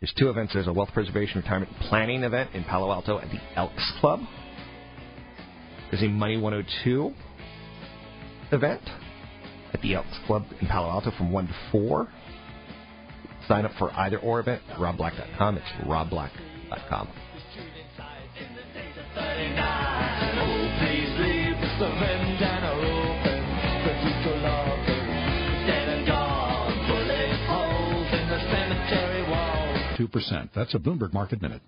There's 0.00 0.14
two 0.18 0.30
events. 0.30 0.54
There's 0.54 0.66
a 0.66 0.72
wealth 0.72 0.90
preservation 0.94 1.40
retirement 1.40 1.72
planning 1.88 2.22
event 2.22 2.54
in 2.54 2.64
Palo 2.64 2.90
Alto 2.90 3.18
at 3.18 3.28
the 3.30 3.40
Elks 3.56 3.92
Club. 4.00 4.20
There's 5.90 6.02
a 6.02 6.08
Money 6.08 6.36
102 6.36 7.12
event 8.52 8.82
at 9.72 9.80
the 9.82 9.94
Elks 9.94 10.18
Club 10.26 10.44
in 10.60 10.66
Palo 10.66 10.88
Alto 10.88 11.10
from 11.16 11.32
1 11.32 11.46
to 11.46 11.54
4. 11.72 12.08
Sign 13.46 13.64
up 13.64 13.72
for 13.78 13.90
either 13.92 14.18
or 14.18 14.40
event 14.40 14.62
at 14.70 14.78
robblack.com. 14.78 15.56
It's 15.56 15.66
robblack.com. 15.86 17.08
walls. 29.28 29.78
2%. 29.98 30.50
That's 30.54 30.74
a 30.74 30.78
Bloomberg 30.78 31.12
Market 31.12 31.42
Minute. 31.42 31.62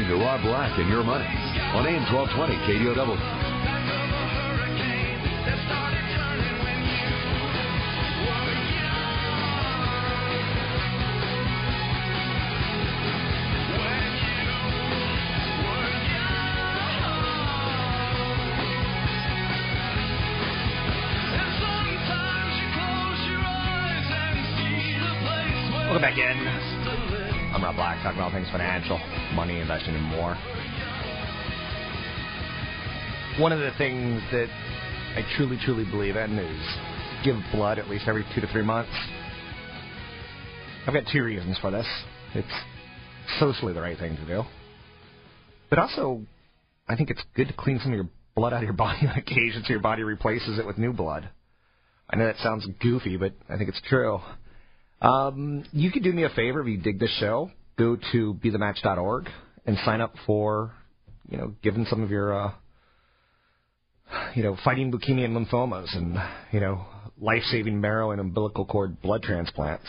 Listening 0.00 0.18
to 0.18 0.24
Rob 0.24 0.40
Black 0.42 0.78
and 0.78 0.88
Your 0.88 1.04
Money 1.04 1.26
on 1.74 1.86
AM 1.86 2.02
1220 2.12 2.56
KDOW. 2.64 3.39
Talking 28.02 28.18
about 28.18 28.32
things 28.32 28.48
financial, 28.50 28.98
money, 29.34 29.60
investing, 29.60 29.94
and 29.94 30.04
more. 30.04 30.34
One 33.38 33.52
of 33.52 33.60
the 33.60 33.72
things 33.76 34.22
that 34.32 34.48
I 35.16 35.24
truly, 35.36 35.58
truly 35.64 35.84
believe 35.84 36.16
in 36.16 36.38
is 36.38 36.76
give 37.24 37.36
blood 37.52 37.78
at 37.78 37.88
least 37.88 38.04
every 38.08 38.24
two 38.34 38.40
to 38.40 38.46
three 38.48 38.62
months. 38.62 38.90
I've 40.86 40.94
got 40.94 41.04
two 41.12 41.22
reasons 41.22 41.58
for 41.60 41.70
this. 41.70 41.86
It's 42.34 42.48
socially 43.38 43.74
the 43.74 43.82
right 43.82 43.98
thing 43.98 44.16
to 44.16 44.26
do, 44.26 44.42
but 45.68 45.78
also 45.78 46.22
I 46.88 46.96
think 46.96 47.10
it's 47.10 47.22
good 47.36 47.48
to 47.48 47.54
clean 47.54 47.78
some 47.82 47.92
of 47.92 47.96
your 47.96 48.08
blood 48.34 48.52
out 48.52 48.58
of 48.58 48.64
your 48.64 48.72
body 48.74 49.06
on 49.06 49.16
occasion 49.16 49.62
so 49.64 49.70
your 49.70 49.80
body 49.82 50.02
replaces 50.02 50.58
it 50.58 50.66
with 50.66 50.78
new 50.78 50.92
blood. 50.92 51.28
I 52.08 52.16
know 52.16 52.26
that 52.26 52.38
sounds 52.38 52.66
goofy, 52.80 53.16
but 53.16 53.34
I 53.48 53.56
think 53.56 53.68
it's 53.68 53.80
true. 53.88 54.20
Um, 55.00 55.64
you 55.72 55.92
could 55.92 56.02
do 56.02 56.12
me 56.12 56.24
a 56.24 56.30
favor 56.30 56.60
if 56.60 56.66
you 56.66 56.78
dig 56.78 56.98
this 56.98 57.14
show. 57.20 57.50
Go 57.80 57.96
to 58.12 58.34
bethematch.org 58.34 59.30
and 59.64 59.78
sign 59.86 60.02
up 60.02 60.12
for, 60.26 60.74
you 61.30 61.38
know, 61.38 61.54
giving 61.62 61.86
some 61.86 62.02
of 62.02 62.10
your, 62.10 62.38
uh, 62.38 62.52
you 64.34 64.42
know, 64.42 64.54
fighting 64.62 64.92
leukemia 64.92 65.24
and 65.24 65.34
lymphomas 65.34 65.96
and, 65.96 66.18
you 66.52 66.60
know, 66.60 66.84
life-saving 67.18 67.80
marrow 67.80 68.10
and 68.10 68.20
umbilical 68.20 68.66
cord 68.66 69.00
blood 69.00 69.22
transplants. 69.22 69.86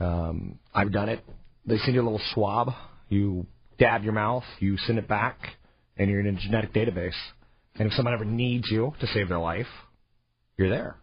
Um, 0.00 0.58
I've 0.74 0.92
done 0.92 1.08
it. 1.08 1.24
They 1.64 1.78
send 1.78 1.94
you 1.94 2.02
a 2.02 2.04
little 2.04 2.20
swab. 2.34 2.72
You 3.08 3.46
dab 3.78 4.04
your 4.04 4.12
mouth. 4.12 4.44
You 4.60 4.76
send 4.76 4.98
it 4.98 5.08
back, 5.08 5.38
and 5.96 6.10
you're 6.10 6.20
in 6.20 6.26
a 6.26 6.38
genetic 6.38 6.74
database. 6.74 7.16
And 7.76 7.88
if 7.88 7.94
someone 7.94 8.12
ever 8.12 8.26
needs 8.26 8.70
you 8.70 8.92
to 9.00 9.06
save 9.06 9.30
their 9.30 9.38
life, 9.38 9.66
you're 10.58 10.68
there. 10.68 10.96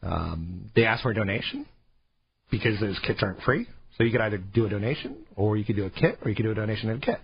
Um, 0.00 0.70
they 0.76 0.84
ask 0.84 1.02
for 1.02 1.10
a 1.10 1.14
donation 1.16 1.66
because 2.52 2.78
those 2.78 3.00
kits 3.04 3.18
aren't 3.20 3.42
free. 3.42 3.66
So 3.96 4.04
you 4.04 4.12
could 4.12 4.20
either 4.20 4.38
do 4.38 4.66
a 4.66 4.68
donation, 4.68 5.24
or 5.36 5.56
you 5.56 5.64
could 5.64 5.76
do 5.76 5.86
a 5.86 5.90
kit, 5.90 6.18
or 6.22 6.28
you 6.30 6.36
could 6.36 6.42
do 6.42 6.50
a 6.50 6.54
donation 6.54 6.90
and 6.90 7.02
a 7.02 7.06
kit. 7.06 7.20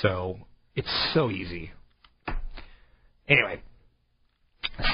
So 0.00 0.38
it's 0.74 0.88
so 1.12 1.30
easy. 1.30 1.70
Anyway, 3.28 3.62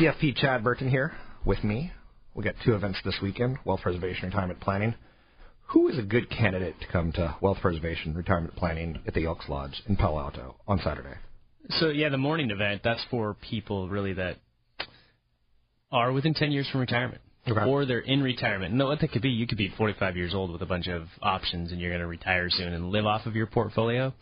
CFP 0.00 0.36
Chad 0.36 0.64
Burton 0.64 0.90
here 0.90 1.12
with 1.44 1.62
me. 1.62 1.92
We 2.34 2.44
got 2.44 2.54
two 2.64 2.74
events 2.74 2.98
this 3.04 3.16
weekend: 3.22 3.58
wealth 3.64 3.80
preservation, 3.82 4.26
retirement 4.26 4.60
planning. 4.60 4.94
Who 5.68 5.88
is 5.88 5.98
a 5.98 6.02
good 6.02 6.30
candidate 6.30 6.80
to 6.80 6.86
come 6.90 7.12
to 7.12 7.36
wealth 7.40 7.58
preservation, 7.60 8.14
retirement 8.14 8.56
planning 8.56 9.00
at 9.06 9.14
the 9.14 9.26
Elks 9.26 9.48
Lodge 9.48 9.82
in 9.86 9.96
Palo 9.96 10.18
Alto 10.18 10.56
on 10.66 10.78
Saturday? 10.78 11.14
So 11.70 11.90
yeah, 11.90 12.08
the 12.08 12.18
morning 12.18 12.50
event 12.50 12.80
that's 12.82 13.04
for 13.10 13.34
people 13.34 13.88
really 13.88 14.14
that 14.14 14.38
are 15.92 16.12
within 16.12 16.34
10 16.34 16.52
years 16.52 16.68
from 16.70 16.80
retirement. 16.80 17.20
Or 17.66 17.86
they're 17.86 18.00
in 18.00 18.22
retirement. 18.22 18.74
No, 18.74 18.86
what 18.86 19.00
that 19.00 19.12
could 19.12 19.22
be, 19.22 19.30
you 19.30 19.46
could 19.46 19.58
be 19.58 19.72
45 19.76 20.16
years 20.16 20.34
old 20.34 20.52
with 20.52 20.62
a 20.62 20.66
bunch 20.66 20.88
of 20.88 21.06
options, 21.22 21.72
and 21.72 21.80
you're 21.80 21.90
going 21.90 22.00
to 22.00 22.06
retire 22.06 22.48
soon 22.50 22.72
and 22.72 22.90
live 22.90 23.06
off 23.06 23.26
of 23.26 23.34
your 23.34 23.46
portfolio. 23.46 24.12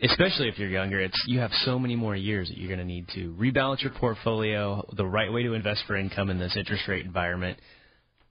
Especially 0.00 0.48
if 0.48 0.58
you're 0.58 0.68
younger, 0.68 1.00
it's 1.00 1.20
you 1.26 1.40
have 1.40 1.50
so 1.64 1.78
many 1.78 1.96
more 1.96 2.14
years 2.14 2.48
that 2.48 2.56
you're 2.56 2.68
going 2.68 2.78
to 2.78 2.84
need 2.84 3.08
to 3.14 3.34
rebalance 3.34 3.82
your 3.82 3.90
portfolio, 3.90 4.88
the 4.96 5.04
right 5.04 5.32
way 5.32 5.42
to 5.42 5.54
invest 5.54 5.82
for 5.86 5.96
income 5.96 6.30
in 6.30 6.38
this 6.38 6.56
interest 6.56 6.86
rate 6.86 7.04
environment. 7.04 7.58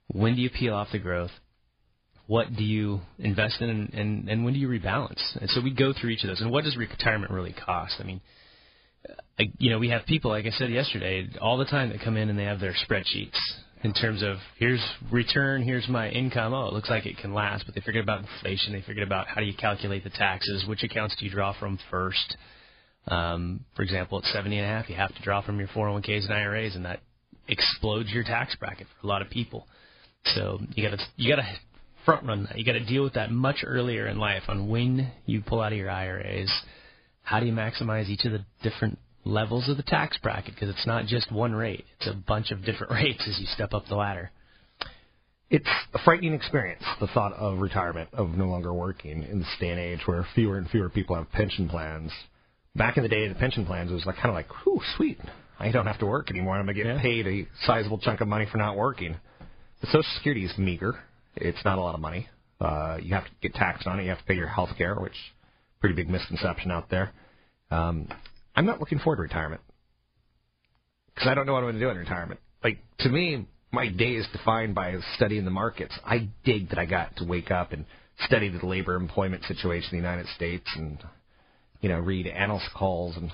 When 0.06 0.34
do 0.34 0.40
you 0.40 0.48
peel 0.48 0.74
off 0.74 0.88
the 0.92 0.98
growth? 0.98 1.30
What 2.26 2.54
do 2.56 2.64
you 2.64 3.00
invest 3.18 3.60
in, 3.60 3.68
and, 3.68 3.94
and, 3.94 4.28
and 4.28 4.44
when 4.44 4.54
do 4.54 4.60
you 4.60 4.68
rebalance? 4.68 5.20
And 5.38 5.48
so 5.50 5.60
we 5.62 5.74
go 5.74 5.92
through 5.92 6.10
each 6.10 6.24
of 6.24 6.28
those. 6.28 6.40
And 6.40 6.50
what 6.50 6.64
does 6.64 6.76
retirement 6.76 7.30
really 7.30 7.54
cost? 7.54 7.96
I 8.00 8.04
mean, 8.04 8.20
you 9.58 9.70
know, 9.70 9.78
we 9.78 9.90
have 9.90 10.04
people, 10.06 10.30
like 10.30 10.46
I 10.46 10.50
said 10.50 10.70
yesterday, 10.70 11.28
all 11.40 11.58
the 11.58 11.64
time 11.64 11.90
that 11.90 12.00
come 12.02 12.16
in 12.16 12.28
and 12.28 12.38
they 12.38 12.44
have 12.44 12.60
their 12.60 12.74
spreadsheets 12.88 13.38
in 13.84 13.92
terms 13.92 14.22
of 14.22 14.36
here's 14.58 14.84
return, 15.10 15.62
here's 15.62 15.88
my 15.88 16.08
income. 16.08 16.52
Oh, 16.52 16.66
it 16.66 16.72
looks 16.72 16.90
like 16.90 17.06
it 17.06 17.18
can 17.18 17.32
last, 17.32 17.64
but 17.66 17.74
they 17.74 17.80
forget 17.80 18.02
about 18.02 18.20
inflation. 18.20 18.72
They 18.72 18.82
forget 18.82 19.04
about 19.04 19.28
how 19.28 19.40
do 19.40 19.46
you 19.46 19.54
calculate 19.54 20.04
the 20.04 20.10
taxes, 20.10 20.64
which 20.66 20.82
accounts 20.82 21.16
do 21.16 21.24
you 21.24 21.30
draw 21.30 21.58
from 21.58 21.78
first. 21.90 22.36
Um, 23.06 23.64
for 23.74 23.82
example, 23.82 24.18
at 24.18 24.24
70 24.24 24.58
and 24.58 24.66
a 24.66 24.68
half, 24.68 24.88
you 24.88 24.96
have 24.96 25.14
to 25.14 25.22
draw 25.22 25.42
from 25.42 25.58
your 25.58 25.68
401ks 25.68 26.24
and 26.24 26.34
IRAs, 26.34 26.74
and 26.74 26.84
that 26.84 27.00
explodes 27.46 28.10
your 28.10 28.24
tax 28.24 28.54
bracket 28.56 28.86
for 28.86 29.06
a 29.06 29.08
lot 29.08 29.22
of 29.22 29.30
people. 29.30 29.66
So 30.34 30.58
you 30.74 30.88
got 30.88 30.98
to 30.98 31.04
you 31.16 31.34
got 31.34 31.42
to 31.42 31.48
front 32.04 32.26
run 32.26 32.44
that. 32.44 32.58
You 32.58 32.64
got 32.64 32.72
to 32.72 32.84
deal 32.84 33.04
with 33.04 33.14
that 33.14 33.30
much 33.30 33.64
earlier 33.66 34.06
in 34.08 34.18
life 34.18 34.42
on 34.48 34.68
when 34.68 35.12
you 35.26 35.42
pull 35.42 35.60
out 35.60 35.72
of 35.72 35.78
your 35.78 35.90
IRAs. 35.90 36.52
How 37.22 37.40
do 37.40 37.46
you 37.46 37.52
maximize 37.52 38.08
each 38.08 38.24
of 38.24 38.32
the 38.32 38.44
different 38.62 38.98
levels 39.28 39.68
of 39.68 39.76
the 39.76 39.82
tax 39.82 40.16
bracket 40.22 40.54
because 40.54 40.68
it's 40.70 40.86
not 40.86 41.06
just 41.06 41.30
one 41.30 41.54
rate; 41.54 41.84
it's 41.98 42.08
a 42.08 42.14
bunch 42.14 42.50
of 42.50 42.64
different 42.64 42.92
rates 43.00 43.24
as 43.28 43.38
you 43.38 43.46
step 43.46 43.72
up 43.74 43.84
the 43.88 43.94
ladder. 43.96 44.30
It's 45.50 45.66
a 45.94 45.98
frightening 46.00 46.34
experience, 46.34 46.82
the 47.00 47.06
thought 47.06 47.32
of 47.32 47.58
retirement, 47.60 48.10
of 48.12 48.30
no 48.36 48.46
longer 48.48 48.72
working 48.74 49.22
in 49.22 49.38
this 49.38 49.48
day 49.58 49.70
and 49.70 49.80
age 49.80 50.00
where 50.04 50.26
fewer 50.34 50.58
and 50.58 50.68
fewer 50.68 50.90
people 50.90 51.16
have 51.16 51.30
pension 51.32 51.68
plans. 51.70 52.12
Back 52.76 52.98
in 52.98 53.02
the 53.02 53.08
day, 53.08 53.26
the 53.28 53.34
pension 53.34 53.64
plans 53.64 53.90
was 53.90 54.04
like 54.04 54.16
kind 54.16 54.28
of 54.28 54.34
like, 54.34 54.48
whew, 54.64 54.80
sweet. 54.96 55.18
I 55.58 55.70
don't 55.72 55.86
have 55.86 55.98
to 56.00 56.06
work 56.06 56.30
anymore. 56.30 56.56
I'm 56.56 56.66
going 56.66 56.76
to 56.76 56.82
get 56.82 56.94
Yeah. 56.94 57.00
paid 57.00 57.26
a 57.26 57.48
sizable 57.64 57.98
chunk 57.98 58.20
of 58.20 58.28
money 58.28 58.46
for 58.52 58.58
not 58.58 58.76
working. 58.76 59.16
The 59.80 59.86
Social 59.86 60.04
Security 60.16 60.44
is 60.44 60.52
meager. 60.58 60.94
It's 61.34 61.64
not 61.64 61.78
a 61.78 61.80
lot 61.80 61.94
of 61.94 62.00
money. 62.00 62.28
Uh, 62.60 62.98
you 63.02 63.14
have 63.14 63.24
to 63.24 63.30
get 63.40 63.54
taxed 63.54 63.86
on 63.86 63.98
it. 63.98 64.02
You 64.02 64.10
have 64.10 64.18
to 64.18 64.24
pay 64.24 64.34
your 64.34 64.48
health 64.48 64.70
care, 64.76 64.96
which 64.96 65.16
pretty 65.80 65.94
big 65.96 66.10
misconception 66.10 66.70
out 66.70 66.90
there. 66.90 67.10
Um, 67.70 68.08
I'm 68.58 68.66
not 68.66 68.80
looking 68.80 68.98
forward 68.98 69.18
to 69.18 69.22
retirement 69.22 69.60
because 71.14 71.28
I 71.28 71.34
don't 71.34 71.46
know 71.46 71.52
what 71.52 71.60
I'm 71.60 71.66
going 71.66 71.74
to 71.74 71.80
do 71.80 71.90
in 71.90 71.96
retirement. 71.96 72.40
Like 72.64 72.78
to 72.98 73.08
me, 73.08 73.46
my 73.70 73.88
day 73.88 74.14
is 74.14 74.26
defined 74.32 74.74
by 74.74 74.96
studying 75.14 75.44
the 75.44 75.52
markets. 75.52 75.96
I 76.04 76.28
dig 76.44 76.70
that 76.70 76.78
I 76.80 76.84
got 76.84 77.14
to 77.18 77.24
wake 77.24 77.52
up 77.52 77.70
and 77.70 77.84
study 78.26 78.48
the 78.48 78.66
labor 78.66 78.96
employment 78.96 79.44
situation 79.44 79.90
in 79.94 80.02
the 80.02 80.08
United 80.08 80.26
States 80.34 80.66
and 80.74 80.98
you 81.80 81.88
know 81.88 82.00
read 82.00 82.26
analyst 82.26 82.66
calls 82.76 83.16
and 83.16 83.30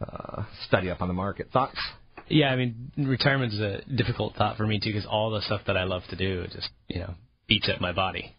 uh, 0.00 0.42
study 0.66 0.90
up 0.90 1.00
on 1.00 1.06
the 1.06 1.14
market. 1.14 1.50
Thoughts? 1.52 1.78
Yeah, 2.26 2.48
I 2.48 2.56
mean, 2.56 2.90
retirement 2.96 3.52
is 3.52 3.60
a 3.60 3.82
difficult 3.94 4.34
thought 4.34 4.56
for 4.56 4.66
me 4.66 4.80
too 4.80 4.90
because 4.90 5.06
all 5.08 5.30
the 5.30 5.42
stuff 5.42 5.60
that 5.68 5.76
I 5.76 5.84
love 5.84 6.02
to 6.10 6.16
do 6.16 6.42
it 6.42 6.50
just 6.50 6.70
you 6.88 6.98
know 6.98 7.14
beats 7.46 7.68
at 7.72 7.80
my 7.80 7.92
body. 7.92 8.34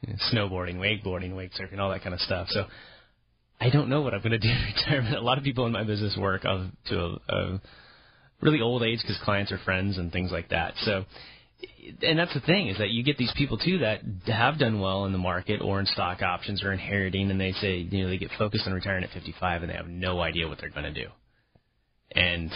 You 0.00 0.14
know, 0.14 0.18
snowboarding, 0.32 0.76
wakeboarding, 0.76 1.36
wake 1.36 1.50
surfing, 1.52 1.78
all 1.78 1.90
that 1.90 2.02
kind 2.02 2.14
of 2.14 2.20
stuff. 2.20 2.48
So 2.48 2.64
I 3.60 3.70
don't 3.70 3.88
know 3.88 4.02
what 4.02 4.14
I'm 4.14 4.20
going 4.20 4.32
to 4.32 4.38
do 4.38 4.48
in 4.48 4.74
retirement. 4.76 5.16
A 5.16 5.20
lot 5.20 5.38
of 5.38 5.44
people 5.44 5.66
in 5.66 5.72
my 5.72 5.84
business 5.84 6.16
work 6.16 6.44
of, 6.44 6.66
to 6.86 6.98
a, 7.28 7.34
a 7.34 7.60
really 8.40 8.60
old 8.60 8.82
age 8.82 9.00
because 9.02 9.18
clients 9.24 9.52
are 9.52 9.58
friends 9.58 9.98
and 9.98 10.12
things 10.12 10.30
like 10.30 10.50
that. 10.50 10.74
So, 10.82 11.04
and 12.02 12.18
that's 12.18 12.34
the 12.34 12.40
thing 12.40 12.68
is 12.68 12.78
that 12.78 12.90
you 12.90 13.02
get 13.02 13.18
these 13.18 13.32
people 13.36 13.58
too 13.58 13.78
that 13.78 14.00
have 14.26 14.58
done 14.58 14.80
well 14.80 15.06
in 15.06 15.12
the 15.12 15.18
market 15.18 15.60
or 15.60 15.80
in 15.80 15.86
stock 15.86 16.22
options 16.22 16.62
or 16.62 16.72
inheriting, 16.72 17.30
and 17.30 17.40
they 17.40 17.52
say 17.52 17.78
you 17.78 18.04
know 18.04 18.08
they 18.08 18.18
get 18.18 18.30
focused 18.38 18.66
on 18.66 18.72
retiring 18.72 19.02
at 19.02 19.10
55 19.10 19.62
and 19.62 19.70
they 19.70 19.74
have 19.74 19.88
no 19.88 20.20
idea 20.20 20.46
what 20.46 20.58
they're 20.60 20.70
going 20.70 20.92
to 20.92 20.92
do. 20.92 21.08
And 22.12 22.52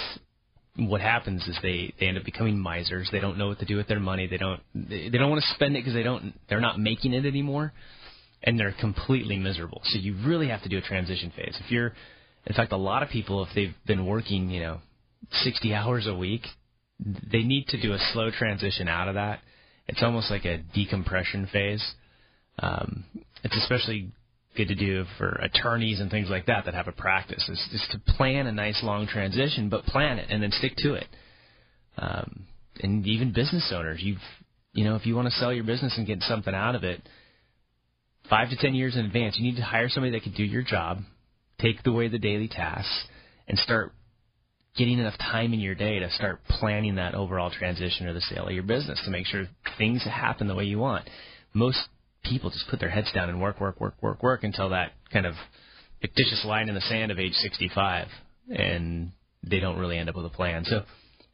what 0.77 1.01
happens 1.01 1.47
is 1.49 1.59
they 1.63 1.93
they 1.99 2.07
end 2.07 2.17
up 2.19 2.25
becoming 2.25 2.59
misers. 2.59 3.09
They 3.11 3.19
don't 3.19 3.39
know 3.39 3.49
what 3.49 3.59
to 3.59 3.65
do 3.65 3.77
with 3.77 3.89
their 3.89 4.01
money. 4.01 4.29
They 4.29 4.39
don't 4.39 4.61
they, 4.75 5.09
they 5.09 5.19
don't 5.19 5.31
want 5.31 5.43
to 5.43 5.55
spend 5.55 5.77
it 5.77 5.81
because 5.81 5.95
they 5.95 6.05
don't 6.05 6.35
they're 6.49 6.61
not 6.61 6.79
making 6.79 7.13
it 7.13 7.27
anymore, 7.27 7.73
and 8.45 8.59
they're 8.59 8.75
completely 8.81 9.39
miserable. 9.39 9.81
So 9.85 9.99
you 9.99 10.17
really 10.25 10.49
have 10.49 10.63
to 10.63 10.69
do 10.69 10.79
a 10.79 10.83
transition 10.83 11.33
phase. 11.35 11.59
If 11.65 11.71
you're, 11.71 11.93
in 12.47 12.55
fact, 12.55 12.73
a 12.73 12.77
lot 12.77 13.03
of 13.03 13.09
people 13.09 13.45
if 13.45 13.51
they've 13.55 13.75
been 13.87 14.07
working 14.07 14.51
you 14.51 14.61
know 14.61 14.81
60 15.31 15.75
hours 15.75 16.07
a 16.07 16.15
week, 16.15 16.43
they 16.99 17.43
need 17.43 17.67
to 17.69 17.81
do 17.81 17.93
a 17.93 17.99
slow 18.13 18.31
transition 18.31 18.89
out 18.89 19.09
of 19.09 19.15
that. 19.15 19.41
It's 19.89 20.03
almost 20.03 20.31
like 20.31 20.45
a 20.45 20.59
decompression 20.75 21.49
phase. 21.53 21.85
Um, 22.59 23.05
it's 23.43 23.57
especially 23.57 24.13
good 24.57 24.69
to 24.69 24.75
do 24.75 25.05
for 25.19 25.31
attorneys 25.43 26.01
and 26.01 26.11
things 26.11 26.29
like 26.29 26.47
that 26.47 26.67
that 26.67 26.75
have 26.75 26.87
a 26.89 26.93
practice 26.93 27.49
is, 27.49 27.59
is 27.73 27.89
to 27.91 28.13
plan 28.15 28.47
a 28.47 28.53
nice 28.53 28.81
long 28.83 29.07
transition, 29.07 29.69
but 29.69 29.85
plan 29.85 30.19
it 30.19 30.29
and 30.31 30.43
then 30.43 30.51
stick 30.53 30.75
to 30.77 30.95
it. 30.95 31.07
Um, 31.97 32.47
and 32.81 33.07
even 33.07 33.33
business 33.33 33.73
owners, 33.75 34.01
you've 34.03 34.19
you 34.73 34.85
know 34.85 34.97
if 34.97 35.07
you 35.07 35.15
want 35.15 35.29
to 35.29 35.35
sell 35.35 35.53
your 35.53 35.65
business 35.65 35.95
and 35.97 36.07
get 36.07 36.21
something 36.23 36.55
out 36.55 36.75
of 36.75 36.85
it, 36.85 37.07
five 38.33 38.49
to 38.49 38.57
ten 38.57 38.75
years 38.75 38.97
in 38.97 39.05
advance, 39.05 39.37
you 39.37 39.45
need 39.45 39.57
to 39.57 39.63
hire 39.63 39.91
somebody 39.91 40.13
that 40.13 40.23
can 40.23 40.33
do 40.33 40.43
your 40.43 40.63
job, 40.63 41.01
take 41.61 41.87
away 41.87 42.09
the 42.09 42.19
daily 42.19 42.49
tasks, 42.49 43.05
and 43.47 43.59
start 43.59 43.93
getting 44.75 44.99
enough 44.99 45.19
time 45.19 45.53
in 45.53 45.61
your 45.61 45.75
day 45.75 45.99
to 45.99 46.09
start 46.13 46.41
planning 46.49 46.95
that 46.95 47.15
overall 47.15 47.51
transition 47.51 48.07
or 48.07 48.15
the 48.15 48.23
sale 48.23 48.47
of 48.47 48.55
your 48.55 48.63
business 48.63 48.99
to 49.05 49.11
make 49.11 49.27
sure 49.27 49.45
things 49.77 50.03
happen 50.05 50.49
the 50.49 50.55
way 50.55 50.65
you 50.65 50.79
want. 50.79 51.07
Most 51.53 51.81
people 52.25 52.49
just 52.49 52.65
put 52.71 52.81
their 52.81 52.89
heads 52.89 53.13
down 53.13 53.29
and 53.29 53.39
work, 53.39 53.61
work, 53.61 53.79
work, 53.79 53.97
work, 54.01 54.23
work 54.23 54.45
until 54.45 54.71
that 54.71 54.93
kind 55.13 55.27
of 55.27 55.35
fictitious 56.01 56.43
line 56.47 56.71
in 56.71 56.75
the 56.75 56.81
sand 56.81 57.13
of 57.13 57.19
age 57.19 57.35
65, 57.35 58.09
and 58.49 59.13
they 59.43 59.61
don't 59.61 59.79
really 59.79 59.99
end 59.99 60.09
up 60.09 60.17
with 60.17 60.25
a 60.25 60.31
plan. 60.31 60.65
So 60.65 60.85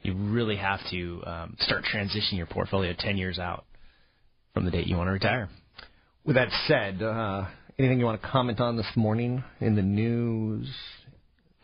you 0.02 0.16
really 0.16 0.56
have 0.56 0.80
to 0.90 1.22
um, 1.24 1.56
start 1.60 1.84
transitioning 1.84 2.38
your 2.38 2.46
portfolio 2.46 2.92
10 2.98 3.16
years 3.16 3.38
out 3.38 3.66
from 4.52 4.64
the 4.64 4.72
date 4.72 4.88
you 4.88 4.96
want 4.96 5.06
to 5.06 5.12
retire. 5.12 5.48
With 6.28 6.36
that 6.36 6.50
said, 6.66 7.02
uh, 7.02 7.46
anything 7.78 7.98
you 7.98 8.04
want 8.04 8.20
to 8.20 8.28
comment 8.28 8.60
on 8.60 8.76
this 8.76 8.90
morning 8.96 9.42
in 9.62 9.76
the 9.76 9.82
news? 9.82 10.70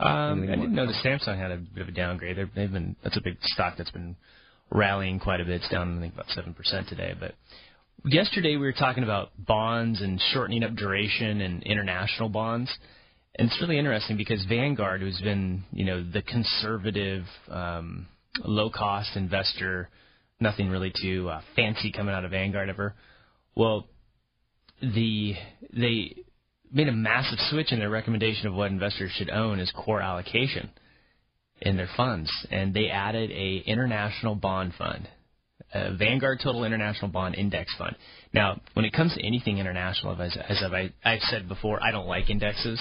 Um, 0.00 0.44
I 0.44 0.56
didn't 0.56 0.74
notice 0.74 0.98
Samsung 1.04 1.36
had 1.36 1.50
a 1.50 1.58
bit 1.58 1.82
of 1.82 1.88
a 1.88 1.92
downgrade. 1.92 2.38
They're, 2.38 2.48
they've 2.56 2.72
been 2.72 2.96
that's 3.04 3.18
a 3.18 3.20
big 3.20 3.36
stock 3.42 3.74
that's 3.76 3.90
been 3.90 4.16
rallying 4.70 5.20
quite 5.20 5.42
a 5.42 5.44
bit. 5.44 5.56
It's 5.56 5.68
down 5.68 5.98
I 5.98 6.00
think 6.00 6.14
about 6.14 6.30
seven 6.30 6.54
percent 6.54 6.88
today. 6.88 7.12
But 7.20 7.34
yesterday 8.06 8.56
we 8.56 8.64
were 8.64 8.72
talking 8.72 9.04
about 9.04 9.32
bonds 9.36 10.00
and 10.00 10.18
shortening 10.32 10.64
up 10.64 10.74
duration 10.76 11.42
and 11.42 11.62
international 11.64 12.30
bonds, 12.30 12.74
and 13.38 13.50
it's 13.50 13.60
really 13.60 13.78
interesting 13.78 14.16
because 14.16 14.42
Vanguard, 14.46 15.02
who's 15.02 15.20
been 15.20 15.64
you 15.72 15.84
know 15.84 16.02
the 16.02 16.22
conservative, 16.22 17.24
um, 17.50 18.06
low 18.42 18.70
cost 18.70 19.14
investor, 19.14 19.90
nothing 20.40 20.70
really 20.70 20.90
too 21.02 21.28
uh, 21.28 21.42
fancy 21.54 21.92
coming 21.92 22.14
out 22.14 22.24
of 22.24 22.30
Vanguard 22.30 22.70
ever. 22.70 22.94
Well, 23.54 23.88
the 24.92 25.34
they 25.72 26.16
made 26.72 26.88
a 26.88 26.92
massive 26.92 27.38
switch 27.50 27.72
in 27.72 27.78
their 27.78 27.90
recommendation 27.90 28.48
of 28.48 28.54
what 28.54 28.70
investors 28.70 29.12
should 29.16 29.30
own 29.30 29.60
as 29.60 29.70
core 29.70 30.02
allocation 30.02 30.70
in 31.60 31.76
their 31.76 31.88
funds, 31.96 32.30
and 32.50 32.74
they 32.74 32.88
added 32.88 33.30
a 33.30 33.62
international 33.66 34.34
bond 34.34 34.72
fund, 34.76 35.08
a 35.72 35.94
Vanguard 35.94 36.40
Total 36.42 36.64
International 36.64 37.08
Bond 37.08 37.36
Index 37.36 37.74
Fund. 37.78 37.96
Now, 38.32 38.60
when 38.74 38.84
it 38.84 38.92
comes 38.92 39.14
to 39.14 39.24
anything 39.24 39.58
international, 39.58 40.20
as, 40.20 40.36
as 40.48 40.62
I've, 40.62 40.92
I've 41.04 41.22
said 41.22 41.48
before, 41.48 41.82
I 41.82 41.92
don't 41.92 42.08
like 42.08 42.28
indexes. 42.28 42.80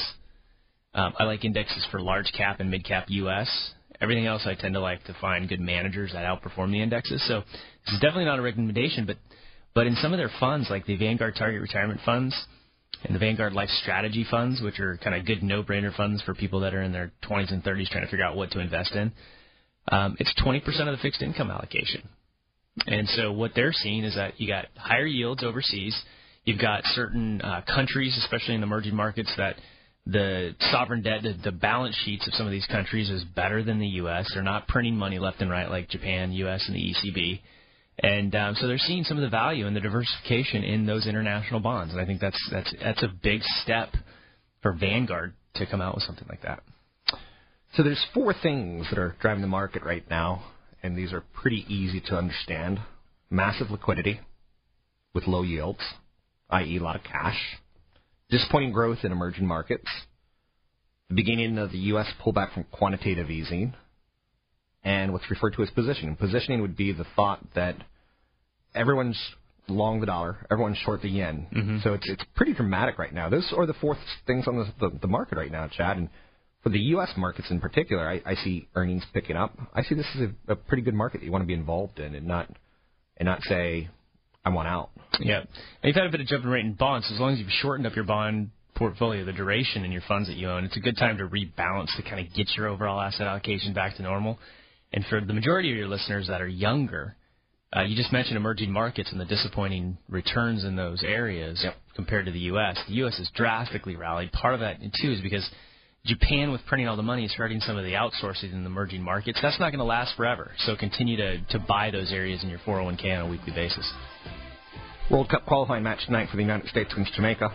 Um, 0.95 1.13
I 1.19 1.23
like 1.23 1.45
indexes 1.45 1.87
for 1.91 2.01
large 2.01 2.31
cap 2.35 2.59
and 2.59 2.69
mid 2.69 2.83
cap 2.85 3.05
U.S. 3.09 3.73
Everything 4.01 4.25
else, 4.25 4.45
I 4.45 4.55
tend 4.55 4.73
to 4.73 4.79
like 4.79 5.03
to 5.05 5.15
find 5.21 5.47
good 5.47 5.59
managers 5.59 6.11
that 6.13 6.25
outperform 6.25 6.71
the 6.71 6.81
indexes. 6.81 7.23
So 7.27 7.41
this 7.85 7.93
is 7.93 7.99
definitely 7.99 8.25
not 8.25 8.39
a 8.39 8.41
recommendation, 8.41 9.05
but 9.05 9.17
but 9.73 9.87
in 9.87 9.95
some 9.95 10.13
of 10.13 10.17
their 10.17 10.31
funds, 10.39 10.67
like 10.69 10.85
the 10.85 10.97
Vanguard 10.97 11.35
Target 11.35 11.61
Retirement 11.61 12.01
Funds 12.05 12.35
and 13.03 13.15
the 13.15 13.19
Vanguard 13.19 13.53
Life 13.53 13.69
Strategy 13.81 14.25
Funds, 14.29 14.61
which 14.61 14.79
are 14.79 14.97
kind 14.97 15.15
of 15.15 15.25
good 15.25 15.43
no-brainer 15.43 15.95
funds 15.95 16.21
for 16.21 16.33
people 16.33 16.61
that 16.61 16.73
are 16.73 16.81
in 16.81 16.91
their 16.91 17.11
20s 17.23 17.51
and 17.51 17.63
30s 17.63 17.89
trying 17.89 18.03
to 18.03 18.09
figure 18.09 18.25
out 18.25 18.35
what 18.35 18.51
to 18.51 18.59
invest 18.59 18.93
in, 18.93 19.11
um, 19.91 20.15
it's 20.19 20.33
20% 20.45 20.65
of 20.87 20.95
the 20.95 21.01
fixed 21.01 21.21
income 21.21 21.51
allocation. 21.51 22.07
And 22.87 23.07
so 23.09 23.31
what 23.31 23.51
they're 23.55 23.73
seeing 23.73 24.03
is 24.03 24.15
that 24.15 24.39
you 24.39 24.47
got 24.47 24.65
higher 24.75 25.05
yields 25.05 25.43
overseas. 25.43 25.99
You've 26.45 26.61
got 26.61 26.83
certain 26.85 27.41
uh, 27.41 27.61
countries, 27.67 28.17
especially 28.23 28.55
in 28.55 28.63
emerging 28.63 28.95
markets, 28.95 29.31
that 29.37 29.55
the 30.05 30.55
sovereign 30.71 31.01
debt, 31.01 31.21
the, 31.23 31.35
the 31.43 31.51
balance 31.51 31.95
sheets 32.03 32.27
of 32.27 32.33
some 32.33 32.45
of 32.45 32.51
these 32.51 32.65
countries 32.67 33.09
is 33.09 33.23
better 33.23 33.63
than 33.63 33.79
the 33.79 33.87
U.S. 33.87 34.29
They're 34.33 34.43
not 34.43 34.67
printing 34.67 34.97
money 34.97 35.19
left 35.19 35.41
and 35.41 35.49
right 35.49 35.69
like 35.69 35.89
Japan, 35.89 36.31
U.S., 36.33 36.63
and 36.67 36.75
the 36.75 36.93
ECB. 36.93 37.39
And 37.99 38.33
um, 38.35 38.55
so 38.55 38.67
they're 38.67 38.77
seeing 38.79 39.03
some 39.03 39.17
of 39.17 39.23
the 39.23 39.29
value 39.29 39.67
and 39.67 39.75
the 39.75 39.81
diversification 39.81 40.63
in 40.63 40.85
those 40.85 41.05
international 41.05 41.59
bonds, 41.59 41.93
and 41.93 42.01
I 42.01 42.05
think 42.05 42.19
that's 42.19 42.39
that's 42.51 42.73
that's 42.81 43.03
a 43.03 43.07
big 43.07 43.41
step 43.61 43.89
for 44.61 44.73
Vanguard 44.73 45.33
to 45.55 45.65
come 45.67 45.81
out 45.81 45.95
with 45.95 46.03
something 46.03 46.27
like 46.27 46.41
that. 46.41 46.63
So 47.75 47.83
there's 47.83 48.03
four 48.13 48.33
things 48.33 48.87
that 48.89 48.99
are 48.99 49.15
driving 49.19 49.41
the 49.41 49.47
market 49.47 49.83
right 49.83 50.07
now, 50.09 50.43
and 50.81 50.95
these 50.95 51.13
are 51.13 51.23
pretty 51.33 51.65
easy 51.67 52.01
to 52.07 52.17
understand. 52.17 52.79
Massive 53.29 53.71
liquidity 53.71 54.19
with 55.13 55.27
low 55.27 55.41
yields, 55.41 55.79
i.e. 56.51 56.77
a 56.77 56.83
lot 56.83 56.95
of 56.95 57.03
cash. 57.03 57.39
Disappointing 58.29 58.71
growth 58.71 58.99
in 59.03 59.11
emerging 59.11 59.47
markets. 59.47 59.87
The 61.09 61.15
beginning 61.15 61.57
of 61.57 61.71
the 61.71 61.79
U.S. 61.79 62.07
pullback 62.23 62.53
from 62.53 62.65
quantitative 62.65 63.29
easing. 63.29 63.73
And 64.83 65.13
what's 65.13 65.29
referred 65.29 65.53
to 65.53 65.63
as 65.63 65.69
positioning. 65.69 66.15
Positioning 66.17 66.61
would 66.61 66.75
be 66.75 66.91
the 66.91 67.05
thought 67.15 67.39
that 67.55 67.77
everyone's 68.75 69.17
long 69.67 69.99
the 69.99 70.05
dollar, 70.05 70.45
everyone's 70.51 70.77
short 70.79 71.01
the 71.01 71.09
yen. 71.09 71.47
Mm-hmm. 71.55 71.77
So 71.83 71.93
it's 71.93 72.09
it's 72.09 72.23
pretty 72.35 72.53
dramatic 72.53 72.97
right 72.97 73.13
now. 73.13 73.29
Those 73.29 73.53
are 73.55 73.65
the 73.65 73.73
four 73.73 73.97
things 74.27 74.47
on 74.47 74.57
the, 74.57 74.65
the, 74.79 74.99
the 74.99 75.07
market 75.07 75.37
right 75.37 75.51
now, 75.51 75.67
Chad. 75.67 75.97
And 75.97 76.09
for 76.63 76.69
the 76.69 76.79
U.S. 76.79 77.11
markets 77.17 77.49
in 77.51 77.59
particular, 77.59 78.09
I, 78.09 78.21
I 78.25 78.35
see 78.35 78.67
earnings 78.75 79.03
picking 79.13 79.35
up. 79.35 79.57
I 79.73 79.83
see 79.83 79.95
this 79.95 80.07
as 80.15 80.21
a, 80.21 80.53
a 80.53 80.55
pretty 80.55 80.83
good 80.83 80.93
market 80.93 81.19
that 81.19 81.25
you 81.25 81.31
want 81.31 81.43
to 81.43 81.47
be 81.47 81.53
involved 81.53 81.99
in, 81.99 82.15
and 82.15 82.25
not 82.27 82.49
and 83.17 83.25
not 83.25 83.41
say 83.43 83.89
I 84.45 84.49
want 84.49 84.67
out. 84.67 84.89
Yeah, 85.19 85.39
and 85.39 85.47
you've 85.83 85.95
had 85.95 86.07
a 86.07 86.11
bit 86.11 86.21
of 86.21 86.27
jumping 86.27 86.49
rate 86.49 86.65
in 86.65 86.73
bonds. 86.73 87.09
As 87.13 87.19
long 87.19 87.33
as 87.33 87.39
you've 87.39 87.49
shortened 87.61 87.87
up 87.87 87.95
your 87.95 88.05
bond 88.05 88.51
portfolio, 88.75 89.23
the 89.23 89.33
duration 89.33 89.85
in 89.85 89.91
your 89.91 90.01
funds 90.07 90.27
that 90.27 90.35
you 90.35 90.49
own, 90.49 90.63
it's 90.65 90.77
a 90.77 90.81
good 90.81 90.97
time 90.97 91.17
to 91.17 91.27
rebalance 91.27 91.95
to 91.95 92.01
kind 92.01 92.25
of 92.25 92.33
get 92.33 92.49
your 92.57 92.67
overall 92.67 92.99
asset 92.99 93.27
allocation 93.27 93.73
back 93.73 93.95
to 93.97 94.01
normal. 94.01 94.39
And 94.93 95.05
for 95.05 95.19
the 95.19 95.33
majority 95.33 95.71
of 95.71 95.77
your 95.77 95.87
listeners 95.87 96.27
that 96.27 96.41
are 96.41 96.47
younger, 96.47 97.15
uh, 97.75 97.81
you 97.81 97.95
just 97.95 98.13
mentioned 98.13 98.37
emerging 98.37 98.71
markets 98.71 99.11
and 99.11 99.19
the 99.19 99.25
disappointing 99.25 99.97
returns 100.07 100.63
in 100.63 100.75
those 100.75 101.01
areas 101.03 101.61
Yep. 101.63 101.75
compared 101.95 102.25
to 102.27 102.31
the 102.31 102.39
U.S. 102.39 102.77
The 102.87 102.93
U.S. 102.95 103.17
has 103.17 103.29
drastically 103.33 103.95
rallied. 103.95 104.31
Part 104.31 104.53
of 104.53 104.59
that, 104.59 104.79
too, 105.01 105.11
is 105.11 105.21
because 105.21 105.49
Japan, 106.05 106.51
with 106.51 106.61
printing 106.67 106.87
all 106.87 106.95
the 106.95 107.01
money, 107.01 107.25
is 107.25 107.33
hurting 107.33 107.61
some 107.61 107.77
of 107.77 107.83
the 107.85 107.93
outsourcing 107.93 108.51
in 108.51 108.63
the 108.63 108.69
emerging 108.69 109.01
markets. 109.01 109.39
That's 109.41 109.59
not 109.59 109.69
going 109.71 109.79
to 109.79 109.85
last 109.85 110.15
forever. 110.15 110.51
So 110.59 110.75
continue 110.75 111.17
to, 111.17 111.41
to 111.45 111.59
buy 111.59 111.89
those 111.89 112.11
areas 112.11 112.43
in 112.43 112.49
your 112.49 112.59
401k 112.59 113.05
on 113.17 113.25
a 113.25 113.27
weekly 113.27 113.53
basis. 113.53 113.91
World 115.09 115.29
Cup 115.29 115.45
qualifying 115.45 115.83
match 115.83 116.05
tonight 116.05 116.29
for 116.29 116.37
the 116.37 116.43
United 116.43 116.69
States 116.69 116.91
against 116.93 117.13
Jamaica. 117.13 117.49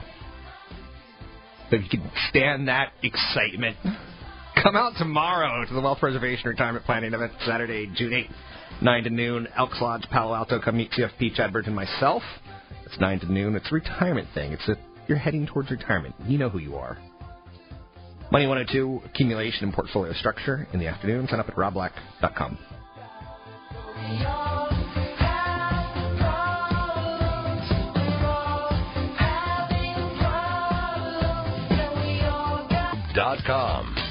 If 1.70 1.82
you 1.82 2.00
can 2.00 2.10
stand 2.30 2.68
that 2.68 2.92
excitement, 3.02 3.76
come 4.62 4.76
out 4.76 4.92
tomorrow 4.98 5.64
to 5.64 5.74
the 5.74 5.80
Wealth 5.80 5.98
Preservation 5.98 6.48
Retirement 6.48 6.84
Planning 6.84 7.14
event 7.14 7.32
Saturday, 7.46 7.90
June 7.94 8.12
8th, 8.12 8.82
9 8.82 9.04
to 9.04 9.10
noon. 9.10 9.48
Elks 9.56 9.80
Lodge, 9.80 10.04
Palo 10.10 10.34
Alto. 10.34 10.60
Come 10.60 10.76
meet 10.76 10.90
CFP, 10.92 11.34
Chad 11.34 11.52
Burton, 11.52 11.74
myself. 11.74 12.22
It's 12.84 12.98
9 12.98 13.20
to 13.20 13.32
noon. 13.32 13.54
It's 13.56 13.70
a 13.70 13.74
retirement 13.74 14.28
thing. 14.34 14.52
It's 14.52 14.68
a, 14.68 14.76
you're 15.06 15.18
heading 15.18 15.46
towards 15.46 15.70
retirement. 15.70 16.14
You 16.26 16.38
know 16.38 16.48
who 16.48 16.58
you 16.58 16.76
are. 16.76 16.98
Money 18.30 18.46
102, 18.46 19.02
accumulation 19.06 19.64
and 19.64 19.72
portfolio 19.72 20.12
structure 20.12 20.66
in 20.72 20.80
the 20.80 20.86
afternoon. 20.86 21.28
Sign 21.28 21.40
up 21.40 21.48
at 21.48 21.56
robblack.com. 21.56 22.58
Dot 33.14 33.38
com. 33.46 34.07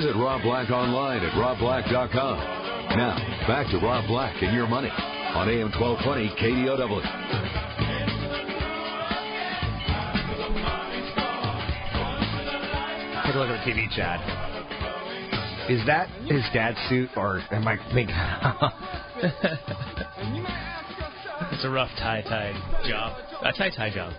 Visit 0.00 0.16
Rob 0.16 0.40
Black 0.40 0.70
online 0.70 1.22
at 1.22 1.32
robblack.com. 1.32 2.38
Now, 2.96 3.18
back 3.46 3.70
to 3.70 3.76
Rob 3.80 4.06
Black 4.06 4.42
and 4.42 4.56
your 4.56 4.66
money 4.66 4.88
on 4.88 5.46
AM 5.50 5.70
1220 5.78 6.30
KDOW. 6.40 7.02
Take 13.26 13.34
a 13.34 13.38
look 13.38 13.50
at 13.50 13.62
the 13.62 13.70
TV, 13.70 13.90
Chad. 13.94 14.20
Is 15.70 15.84
that 15.84 16.08
his 16.24 16.42
dad's 16.54 16.78
suit, 16.88 17.10
or 17.14 17.42
am 17.50 17.68
I 17.68 17.76
thinking? 17.92 18.16
And 18.16 18.72
you 20.34 20.42
may 20.42 20.48
ask 20.48 20.96
yourself, 20.96 21.52
It's 21.52 21.64
a 21.64 21.68
rough 21.68 21.90
tie 21.98 22.22
tie 22.22 22.54
job. 22.88 23.18
A 23.44 23.52
tie 23.52 23.68
tie 23.68 23.90
job. 23.94 24.14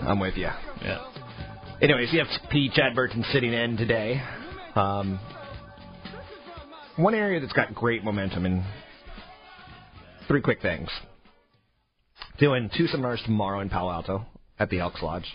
I'm 0.00 0.18
with 0.18 0.36
you. 0.36 0.48
Yeah. 0.82 0.98
Anyways, 1.80 2.10
CFP 2.10 2.72
Chad 2.72 2.96
Burton 2.96 3.24
sitting 3.32 3.52
in 3.52 3.76
today. 3.76 4.20
Um, 4.74 5.20
one 6.96 7.14
area 7.14 7.40
that's 7.40 7.52
got 7.52 7.74
great 7.74 8.04
momentum 8.04 8.46
and 8.46 8.64
three 10.28 10.40
quick 10.40 10.62
things. 10.62 10.88
Doing 12.38 12.70
two 12.76 12.86
seminars 12.86 13.22
tomorrow 13.24 13.60
in 13.60 13.68
Palo 13.68 13.90
Alto 13.90 14.26
at 14.58 14.70
the 14.70 14.80
Elks 14.80 15.02
Lodge. 15.02 15.26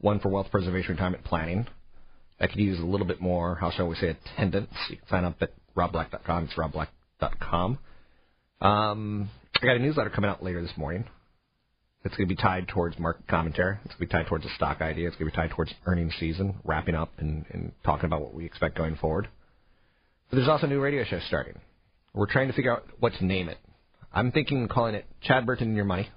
One 0.00 0.20
for 0.20 0.28
wealth 0.28 0.50
preservation 0.50 0.92
retirement 0.92 1.24
planning. 1.24 1.66
That 2.38 2.50
could 2.50 2.58
use 2.58 2.78
a 2.78 2.84
little 2.84 3.06
bit 3.06 3.20
more, 3.20 3.54
how 3.54 3.70
shall 3.70 3.88
we 3.88 3.96
say, 3.96 4.16
attendance. 4.36 4.70
You 4.90 4.98
can 4.98 5.08
sign 5.08 5.24
up 5.24 5.36
at 5.40 5.52
robblack.com. 5.76 6.44
It's 6.44 6.54
robblack.com. 6.54 7.78
Um, 8.60 9.30
I 9.60 9.66
got 9.66 9.76
a 9.76 9.78
newsletter 9.78 10.10
coming 10.10 10.30
out 10.30 10.42
later 10.42 10.60
this 10.60 10.76
morning. 10.76 11.04
It's 12.06 12.16
going 12.16 12.28
to 12.28 12.34
be 12.34 12.40
tied 12.40 12.68
towards 12.68 12.98
market 13.00 13.26
commentary. 13.26 13.78
It's 13.84 13.94
going 13.94 14.08
to 14.08 14.12
be 14.14 14.18
tied 14.18 14.28
towards 14.28 14.44
a 14.44 14.54
stock 14.54 14.80
idea. 14.80 15.08
It's 15.08 15.16
going 15.16 15.28
to 15.28 15.36
be 15.36 15.42
tied 15.42 15.50
towards 15.50 15.74
earnings 15.86 16.14
season, 16.20 16.54
wrapping 16.64 16.94
up 16.94 17.10
and, 17.18 17.44
and 17.50 17.72
talking 17.84 18.06
about 18.06 18.20
what 18.20 18.32
we 18.32 18.46
expect 18.46 18.78
going 18.78 18.94
forward. 18.94 19.28
But 20.30 20.36
there's 20.36 20.48
also 20.48 20.66
a 20.66 20.70
new 20.70 20.80
radio 20.80 21.04
show 21.04 21.18
starting. 21.26 21.58
We're 22.14 22.30
trying 22.30 22.46
to 22.46 22.54
figure 22.54 22.72
out 22.72 22.84
what 23.00 23.12
to 23.14 23.24
name 23.24 23.48
it. 23.48 23.58
I'm 24.12 24.30
thinking 24.30 24.62
of 24.62 24.70
calling 24.70 24.94
it 24.94 25.04
Chad 25.20 25.46
Burton 25.46 25.68
and 25.68 25.76
Your 25.76 25.84
Money. 25.84 26.08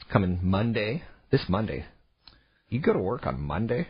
It's 0.00 0.10
coming 0.10 0.40
Monday, 0.42 1.02
this 1.30 1.44
Monday. 1.46 1.84
You 2.70 2.80
go 2.80 2.94
to 2.94 2.98
work 2.98 3.26
on 3.26 3.38
Monday? 3.38 3.88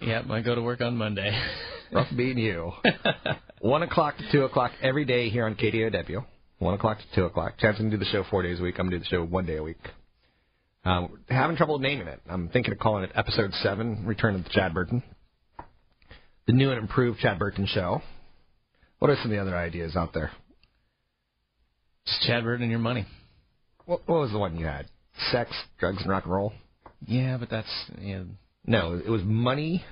Yep, 0.00 0.30
I 0.30 0.40
go 0.40 0.54
to 0.54 0.62
work 0.62 0.80
on 0.80 0.96
Monday. 0.96 1.38
Rough 1.92 2.08
being 2.16 2.38
you. 2.38 2.72
One 3.60 3.82
o'clock 3.82 4.16
to 4.16 4.32
two 4.32 4.44
o'clock 4.44 4.72
every 4.80 5.04
day 5.04 5.28
here 5.28 5.44
on 5.44 5.54
KDOW. 5.54 6.24
One 6.60 6.74
o'clock 6.74 6.98
to 6.98 7.04
two 7.14 7.24
o'clock. 7.24 7.54
Chad's 7.58 7.78
gonna 7.78 7.90
do 7.90 7.96
the 7.96 8.04
show 8.04 8.22
four 8.30 8.42
days 8.42 8.60
a 8.60 8.62
week. 8.62 8.76
I'm 8.78 8.86
gonna 8.86 8.98
do 8.98 9.00
the 9.00 9.06
show 9.06 9.24
one 9.24 9.46
day 9.46 9.56
a 9.56 9.62
week. 9.62 9.78
Um, 10.84 11.18
having 11.28 11.56
trouble 11.56 11.78
naming 11.78 12.06
it. 12.06 12.20
I'm 12.28 12.48
thinking 12.50 12.72
of 12.72 12.78
calling 12.78 13.02
it 13.04 13.10
Episode 13.14 13.52
Seven: 13.54 14.04
Return 14.06 14.34
of 14.34 14.44
the 14.44 14.50
Chad 14.50 14.72
Burton. 14.74 15.02
The 16.46 16.52
new 16.52 16.70
and 16.70 16.78
improved 16.80 17.18
Chad 17.20 17.38
Burton 17.38 17.66
Show. 17.66 18.02
What 18.98 19.10
are 19.10 19.16
some 19.16 19.26
of 19.26 19.30
the 19.30 19.38
other 19.38 19.56
ideas 19.56 19.96
out 19.96 20.12
there? 20.12 20.30
Just 22.06 22.22
Chad 22.22 22.44
Burton 22.44 22.62
and 22.62 22.70
your 22.70 22.80
money. 22.80 23.06
What, 23.86 24.06
what 24.06 24.20
was 24.20 24.30
the 24.32 24.38
one 24.38 24.56
you 24.58 24.66
had? 24.66 24.86
Sex, 25.30 25.50
drugs, 25.78 25.98
and 26.02 26.10
rock 26.10 26.24
and 26.24 26.32
roll. 26.32 26.52
Yeah, 27.06 27.36
but 27.38 27.48
that's 27.50 27.68
yeah, 27.98 28.22
No, 28.66 28.94
it 29.02 29.08
was 29.08 29.22
money, 29.24 29.82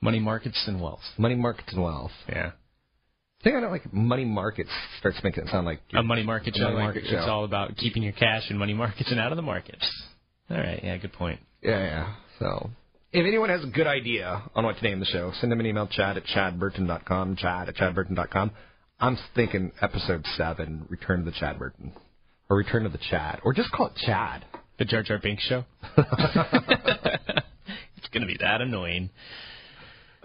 money 0.00 0.18
markets 0.20 0.62
and 0.66 0.80
wealth. 0.80 1.00
money 1.18 1.34
markets, 1.34 1.72
and 1.72 1.82
wealth. 1.82 2.10
Yeah, 2.28 2.52
think 3.42 3.56
I 3.56 3.60
don't 3.60 3.70
like 3.70 3.92
money 3.92 4.24
markets. 4.24 4.70
Starts 4.98 5.18
making 5.22 5.44
it 5.44 5.50
sound 5.50 5.66
like 5.66 5.80
a 5.94 6.02
money 6.02 6.22
market 6.22 6.56
show. 6.56 6.64
money 6.64 6.76
market 6.76 7.04
it's 7.04 7.28
all 7.28 7.44
about 7.44 7.76
keeping 7.76 8.02
your 8.02 8.12
cash 8.12 8.50
in 8.50 8.58
money 8.58 8.74
markets 8.74 9.10
and 9.10 9.20
out 9.20 9.32
of 9.32 9.36
the 9.36 9.42
markets. 9.42 9.88
All 10.50 10.56
right, 10.56 10.80
yeah, 10.82 10.96
good 10.98 11.12
point. 11.12 11.40
Yeah, 11.62 11.78
yeah. 11.78 12.14
So, 12.38 12.70
if 13.12 13.26
anyone 13.26 13.48
has 13.48 13.62
a 13.62 13.68
good 13.68 13.86
idea 13.86 14.42
on 14.54 14.64
what 14.64 14.76
to 14.76 14.82
name 14.82 15.00
the 15.00 15.06
show, 15.06 15.32
send 15.40 15.52
them 15.52 15.60
an 15.60 15.66
email, 15.66 15.86
chad 15.86 16.16
at 16.16 16.24
chadburton.com, 16.24 17.36
chad 17.36 17.68
at 17.68 17.76
chadburton.com. 17.76 18.50
I'm 19.00 19.18
thinking 19.34 19.72
episode 19.80 20.24
7, 20.36 20.86
Return 20.88 21.24
to 21.24 21.30
the 21.30 21.36
Chad 21.38 21.58
Burton. 21.58 21.92
Or 22.48 22.56
Return 22.56 22.84
to 22.84 22.88
the 22.88 22.98
Chad. 23.10 23.40
Or 23.44 23.52
just 23.52 23.70
call 23.72 23.86
it 23.86 23.94
Chad. 23.96 24.44
The 24.78 24.84
Jar 24.84 25.02
Jar 25.02 25.18
Binks 25.18 25.42
show. 25.44 25.64
it's 25.96 26.08
gonna 28.12 28.26
be 28.26 28.36
that 28.40 28.60
annoying. 28.60 29.10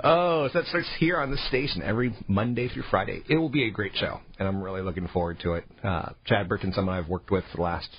Oh, 0.04 0.48
so 0.48 0.60
that 0.60 0.68
starts 0.68 0.90
here 1.00 1.18
on 1.18 1.32
the 1.32 1.38
station 1.48 1.82
every 1.82 2.16
Monday 2.28 2.68
through 2.68 2.84
Friday. 2.92 3.24
It 3.28 3.38
will 3.38 3.50
be 3.50 3.68
a 3.68 3.72
great 3.72 3.94
show, 3.96 4.20
and 4.38 4.48
I'm 4.48 4.62
really 4.62 4.82
looking 4.82 5.08
forward 5.08 5.40
to 5.42 5.54
it. 5.54 5.66
Uh, 5.84 6.10
Chad 6.26 6.48
Burton's 6.48 6.76
someone 6.76 6.96
I've 6.96 7.10
worked 7.10 7.32
with 7.32 7.44
for 7.52 7.58
the 7.58 7.64
last 7.64 7.90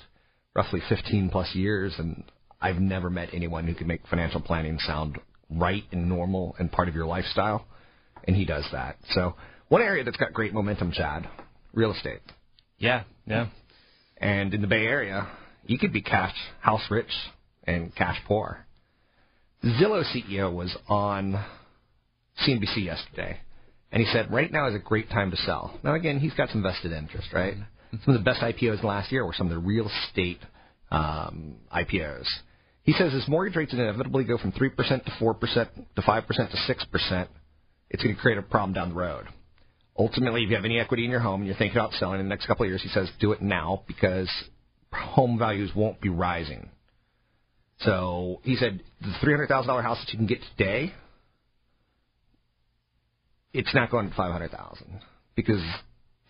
roughly 0.55 0.81
15 0.87 1.29
plus 1.29 1.53
years, 1.53 1.93
and 1.97 2.23
I've 2.61 2.79
never 2.79 3.09
met 3.09 3.29
anyone 3.33 3.67
who 3.67 3.75
can 3.75 3.87
make 3.87 4.07
financial 4.07 4.39
planning 4.39 4.79
sound 4.79 5.19
right 5.49 5.83
and 5.91 6.07
normal 6.07 6.55
and 6.57 6.71
part 6.71 6.87
of 6.87 6.95
your 6.95 7.05
lifestyle, 7.05 7.65
and 8.23 8.35
he 8.35 8.45
does 8.45 8.65
that. 8.71 8.95
So, 9.11 9.35
one 9.67 9.81
area 9.81 10.03
that's 10.05 10.17
got 10.17 10.33
great 10.33 10.53
momentum, 10.53 10.93
Chad, 10.93 11.27
real 11.73 11.91
estate. 11.91 12.21
Yeah, 12.77 13.03
yeah. 13.25 13.47
And 14.17 14.53
in 14.53 14.61
the 14.61 14.67
Bay 14.67 14.85
Area, 14.85 15.27
you 15.65 15.77
could 15.77 15.91
be 15.91 16.01
cash 16.01 16.33
house 16.61 16.81
rich 16.89 17.11
and 17.65 17.93
cash 17.93 18.17
poor. 18.25 18.65
Zillow 19.63 20.03
CEO 20.13 20.53
was 20.53 20.75
on 20.87 21.43
CNBC 22.45 22.83
yesterday, 22.83 23.39
and 23.91 24.01
he 24.01 24.11
said 24.11 24.31
right 24.31 24.51
now 24.51 24.67
is 24.67 24.75
a 24.75 24.79
great 24.79 25.09
time 25.09 25.31
to 25.31 25.37
sell. 25.37 25.79
Now 25.83 25.95
again, 25.95 26.19
he's 26.19 26.33
got 26.33 26.49
some 26.49 26.63
vested 26.63 26.91
interest, 26.91 27.29
right? 27.33 27.55
Some 28.05 28.15
of 28.15 28.19
the 28.19 28.23
best 28.23 28.41
IPOs 28.41 28.83
last 28.83 29.11
year 29.11 29.25
were 29.25 29.33
some 29.33 29.47
of 29.47 29.51
the 29.51 29.59
real 29.59 29.89
estate 29.89 30.39
um, 30.91 31.55
IPOs. 31.75 32.27
He 32.83 32.93
says 32.93 33.13
as 33.13 33.27
mortgage 33.27 33.55
rates 33.55 33.73
inevitably 33.73 34.23
go 34.23 34.37
from 34.37 34.51
three 34.51 34.69
percent 34.69 35.05
to 35.05 35.11
four 35.19 35.33
percent 35.33 35.69
to 35.95 36.01
five 36.01 36.27
percent 36.27 36.51
to 36.51 36.57
six 36.57 36.83
percent, 36.85 37.29
it's 37.89 38.03
going 38.03 38.15
to 38.15 38.21
create 38.21 38.37
a 38.37 38.41
problem 38.41 38.73
down 38.73 38.89
the 38.89 38.95
road. 38.95 39.25
Ultimately, 39.97 40.43
if 40.43 40.49
you 40.49 40.55
have 40.55 40.65
any 40.65 40.79
equity 40.79 41.03
in 41.03 41.11
your 41.11 41.19
home 41.19 41.41
and 41.41 41.47
you're 41.47 41.57
thinking 41.57 41.77
about 41.77 41.93
selling 41.93 42.19
in 42.19 42.25
the 42.25 42.29
next 42.29 42.45
couple 42.45 42.63
of 42.63 42.69
years, 42.69 42.81
he 42.81 42.89
says 42.89 43.09
do 43.19 43.31
it 43.33 43.41
now 43.41 43.83
because 43.85 44.29
home 44.93 45.37
values 45.37 45.71
won't 45.75 45.99
be 45.99 46.09
rising. 46.09 46.69
So 47.79 48.39
he 48.43 48.55
said 48.55 48.81
the 49.01 49.13
three 49.21 49.33
hundred 49.33 49.47
thousand 49.47 49.67
dollar 49.67 49.81
house 49.81 49.99
that 49.99 50.11
you 50.11 50.17
can 50.17 50.27
get 50.27 50.39
today, 50.57 50.93
it's 53.53 53.73
not 53.73 53.91
going 53.91 54.09
to 54.09 54.15
five 54.15 54.31
hundred 54.31 54.51
thousand 54.51 55.01
because 55.35 55.61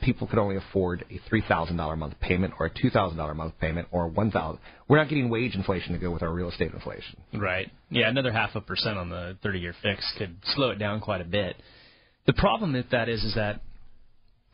people 0.02 0.28
could 0.28 0.40
only 0.40 0.56
afford 0.56 1.04
a 1.10 1.20
three 1.28 1.44
thousand 1.48 1.78
dollar 1.78 1.94
a 1.94 1.98
month 1.98 2.20
payment 2.20 2.54
or 2.60 2.68
a 2.68 2.70
two 2.70 2.90
thousand 2.90 3.18
dollar 3.18 3.32
a 3.32 3.36
month 3.36 3.54
payment 3.60 3.88
or 3.92 4.08
one 4.08 4.32
thousand. 4.32 4.60
We're 4.88 4.98
not 4.98 5.10
getting 5.10 5.30
wage 5.30 5.56
inflation 5.56 5.94
to 5.94 6.00
go 6.00 6.12
with 6.12 6.24
our 6.24 6.32
real 6.32 6.50
estate 6.50 6.72
inflation. 6.74 7.18
Right. 7.34 7.72
Yeah, 7.90 8.10
another 8.10 8.32
half 8.32 8.56
a 8.56 8.62
percent 8.62 8.98
on 8.98 9.10
the 9.10 9.38
30-year 9.44 9.76
fix 9.84 10.14
could 10.18 10.38
slow 10.56 10.72
it 10.72 10.80
down 10.80 11.00
quite 11.00 11.22
a 11.22 11.26
bit. 11.26 11.56
The 12.26 12.34
problem 12.34 12.74
with 12.74 12.90
that 12.92 13.10
is, 13.10 13.24
is 13.24 13.36
that 13.36 13.62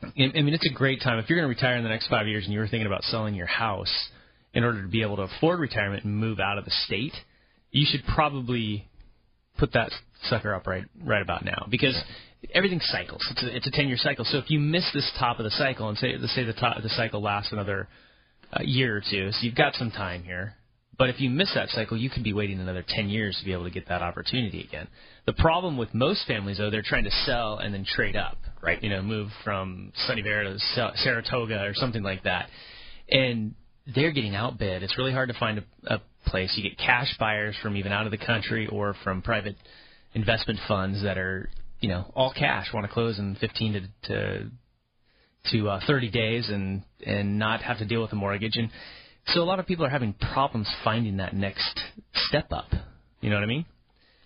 I 0.01 0.12
mean, 0.15 0.54
it's 0.54 0.67
a 0.69 0.73
great 0.73 1.01
time 1.01 1.19
if 1.19 1.30
you're 1.30 1.39
going 1.39 1.49
to 1.49 1.56
retire 1.56 1.78
in 1.78 1.84
the 1.84 1.89
next 1.89 2.08
five 2.10 2.28
years 2.28 2.43
and 2.45 2.54
you 2.54 2.60
were 2.60 2.67
thinking 2.67 2.88
about 2.88 3.04
selling 3.04 3.34
your 3.34 3.47
house 3.47 4.10
in 4.54 4.63
order 4.63 4.82
to 4.82 4.88
be 4.88 5.01
able 5.01 5.15
to 5.17 5.23
afford 5.23 5.60
retirement 5.60 6.04
and 6.04 6.15
move 6.15 6.39
out 6.39 6.58
of 6.58 6.65
the 6.65 6.71
state. 6.86 7.13
You 7.71 7.86
should 7.89 8.04
probably 8.13 8.88
put 9.58 9.73
that 9.73 9.91
sucker 10.23 10.54
up 10.54 10.67
right 10.67 10.86
right 11.04 11.21
about 11.21 11.45
now 11.45 11.67
because 11.69 11.99
everything 12.54 12.80
cycles. 12.82 13.25
It's 13.32 13.43
a, 13.43 13.56
it's 13.56 13.67
a 13.67 13.71
10 13.71 13.88
year 13.88 13.97
cycle. 13.97 14.25
So 14.25 14.38
if 14.38 14.49
you 14.49 14.60
miss 14.60 14.89
this 14.93 15.10
top 15.19 15.39
of 15.39 15.43
the 15.43 15.51
cycle 15.51 15.89
and 15.89 15.97
say 15.97 16.15
let's 16.17 16.34
say 16.36 16.43
the 16.43 16.54
top 16.54 16.82
the 16.82 16.89
cycle 16.89 17.21
lasts 17.21 17.51
another 17.51 17.88
uh, 18.54 18.63
year 18.63 18.97
or 18.97 19.01
two, 19.01 19.32
so 19.32 19.38
you've 19.41 19.56
got 19.56 19.73
some 19.75 19.91
time 19.91 20.23
here. 20.23 20.56
But 20.97 21.10
if 21.10 21.19
you 21.19 21.30
miss 21.30 21.54
that 21.56 21.69
cycle, 21.69 21.97
you 21.97 22.10
could 22.10 22.23
be 22.23 22.32
waiting 22.32 22.60
another 22.60 22.84
10 22.88 23.10
years 23.10 23.38
to 23.39 23.45
be 23.45 23.51
able 23.51 23.65
to 23.65 23.69
get 23.69 23.89
that 23.89 24.01
opportunity 24.01 24.63
again. 24.63 24.88
The 25.25 25.34
problem 25.34 25.78
with 25.78 25.93
most 25.93 26.25
families, 26.25 26.58
though, 26.58 26.69
they're 26.69 26.84
trying 26.86 27.04
to 27.04 27.12
sell 27.25 27.58
and 27.58 27.73
then 27.73 27.86
trade 27.86 28.15
up, 28.15 28.38
right? 28.62 28.82
You 28.82 28.89
know, 28.89 29.01
move 29.01 29.30
from 29.43 29.91
Sunnyvale 30.08 30.58
to 30.58 30.91
Saratoga 30.95 31.63
or 31.63 31.73
something 31.73 32.01
like 32.01 32.23
that. 32.23 32.47
And 33.10 33.56
they're 33.93 34.12
getting 34.12 34.36
outbid. 34.36 34.84
It's 34.84 34.97
really 34.97 35.12
hard 35.12 35.30
to 35.30 35.38
find 35.38 35.60
a, 35.60 35.95
a 35.95 36.01
place. 36.28 36.54
You 36.56 36.63
get 36.63 36.78
cash 36.78 37.13
buyers 37.19 37.56
from 37.62 37.75
even 37.75 37.91
out 37.91 38.06
of 38.06 38.12
the 38.12 38.17
country 38.17 38.67
or 38.67 38.95
from 39.04 39.21
private 39.21 39.58
investment 40.15 40.60
funds 40.67 41.04
that 41.04 41.17
are, 41.19 41.49
you 41.80 41.89
know, 41.89 42.12
all 42.15 42.34
cash, 42.34 42.67
want 42.73 42.88
to 42.88 42.91
close 42.91 43.19
in 43.19 43.36
15 43.36 43.73
to, 43.73 44.10
to 44.10 44.49
to 45.51 45.69
uh, 45.69 45.80
30 45.86 46.10
days 46.10 46.49
and 46.49 46.82
and 47.06 47.38
not 47.38 47.62
have 47.62 47.78
to 47.78 47.86
deal 47.86 48.01
with 48.01 48.12
a 48.13 48.15
mortgage. 48.15 48.56
And 48.56 48.71
so 49.28 49.41
a 49.41 49.45
lot 49.45 49.60
of 49.60 49.67
people 49.67 49.86
are 49.86 49.89
having 49.89 50.13
problems 50.13 50.67
finding 50.84 51.17
that 51.17 51.36
next 51.36 51.80
step 52.28 52.51
up. 52.51 52.69
You 53.21 53.30
know 53.30 53.36
what 53.36 53.43
I 53.43 53.47
mean? 53.47 53.65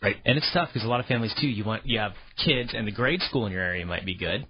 Right. 0.02 0.15
And 0.25 0.38
it's 0.38 0.49
tough 0.54 0.69
because 0.69 0.86
a 0.86 0.89
lot 0.89 1.02
of 1.02 1.08
families 1.08 1.36
too. 1.41 1.47
You 1.47 1.65
want 1.65 1.86
you 1.86 1.99
have 1.99 2.13
kids, 2.43 2.71
and 2.73 2.88
the 2.88 2.91
grade 2.91 3.21
school 3.23 3.45
in 3.45 3.52
your 3.52 3.62
area 3.62 3.86
might 3.86 4.06
be 4.06 4.15
good. 4.15 4.45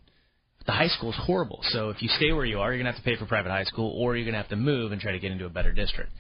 But 0.60 0.68
the 0.68 0.74
high 0.74 0.90
school 0.90 1.10
is 1.10 1.16
horrible. 1.20 1.62
So 1.70 1.90
if 1.90 2.02
you 2.04 2.10
stay 2.10 2.32
where 2.34 2.46
you 2.46 2.60
are, 2.60 2.72
you're 2.72 2.84
gonna 2.84 2.92
have 2.94 3.04
to 3.04 3.10
pay 3.10 3.16
for 3.16 3.26
private 3.26 3.50
high 3.50 3.64
school, 3.64 3.92
or 3.98 4.16
you're 4.16 4.26
gonna 4.26 4.38
have 4.38 4.50
to 4.50 4.56
move 4.56 4.92
and 4.92 5.02
try 5.02 5.14
to 5.14 5.20
get 5.20 5.32
into 5.32 5.46
a 5.46 5.50
better 5.50 5.72
district. 5.72 6.12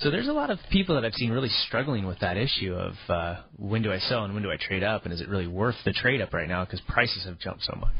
So 0.00 0.10
there's 0.10 0.28
a 0.28 0.32
lot 0.32 0.48
of 0.48 0.58
people 0.70 0.94
that 0.94 1.04
I've 1.04 1.14
seen 1.14 1.30
really 1.30 1.50
struggling 1.66 2.06
with 2.06 2.20
that 2.20 2.38
issue 2.38 2.74
of 2.74 2.94
uh, 3.10 3.42
when 3.58 3.82
do 3.82 3.92
I 3.92 3.98
sell 3.98 4.24
and 4.24 4.32
when 4.32 4.42
do 4.42 4.50
I 4.50 4.56
trade 4.56 4.82
up, 4.82 5.04
and 5.04 5.12
is 5.12 5.20
it 5.20 5.28
really 5.28 5.46
worth 5.46 5.74
the 5.84 5.92
trade 5.92 6.22
up 6.22 6.32
right 6.32 6.48
now 6.48 6.64
because 6.64 6.80
prices 6.88 7.24
have 7.26 7.38
jumped 7.38 7.64
so 7.64 7.76
much. 7.78 7.92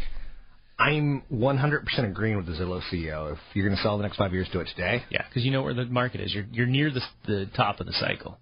I'm 0.78 1.22
100% 1.30 2.10
agreeing 2.10 2.38
with 2.38 2.46
the 2.46 2.52
Zillow 2.52 2.80
CEO. 2.90 3.32
If 3.32 3.38
you're 3.52 3.66
going 3.66 3.76
to 3.76 3.82
sell 3.82 3.96
in 3.96 3.98
the 3.98 4.04
next 4.04 4.16
five 4.16 4.32
years, 4.32 4.48
do 4.50 4.60
it 4.60 4.68
today. 4.74 5.04
Yeah, 5.10 5.26
because 5.28 5.44
you 5.44 5.50
know 5.50 5.62
where 5.62 5.74
the 5.74 5.84
market 5.84 6.22
is. 6.22 6.32
You're 6.32 6.46
you're 6.50 6.66
near 6.66 6.90
the 6.90 7.02
the 7.26 7.50
top 7.54 7.80
of 7.80 7.86
the 7.86 7.92
cycle. 7.92 8.38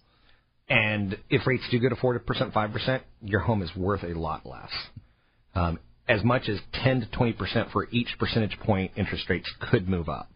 And 0.68 1.18
if 1.28 1.44
rates 1.44 1.64
do 1.70 1.80
go 1.80 1.88
to 1.88 1.96
4%, 1.96 2.52
5%, 2.52 3.00
your 3.22 3.40
home 3.40 3.62
is 3.62 3.74
worth 3.74 4.04
a 4.04 4.16
lot 4.16 4.44
less. 4.44 4.70
Um, 5.54 5.80
as 6.06 6.22
much 6.22 6.48
as 6.48 6.58
10 6.84 7.00
to 7.00 7.06
20% 7.06 7.72
for 7.72 7.88
each 7.90 8.08
percentage 8.18 8.56
point 8.60 8.92
interest 8.96 9.28
rates 9.30 9.50
could 9.70 9.88
move 9.88 10.08
up. 10.10 10.28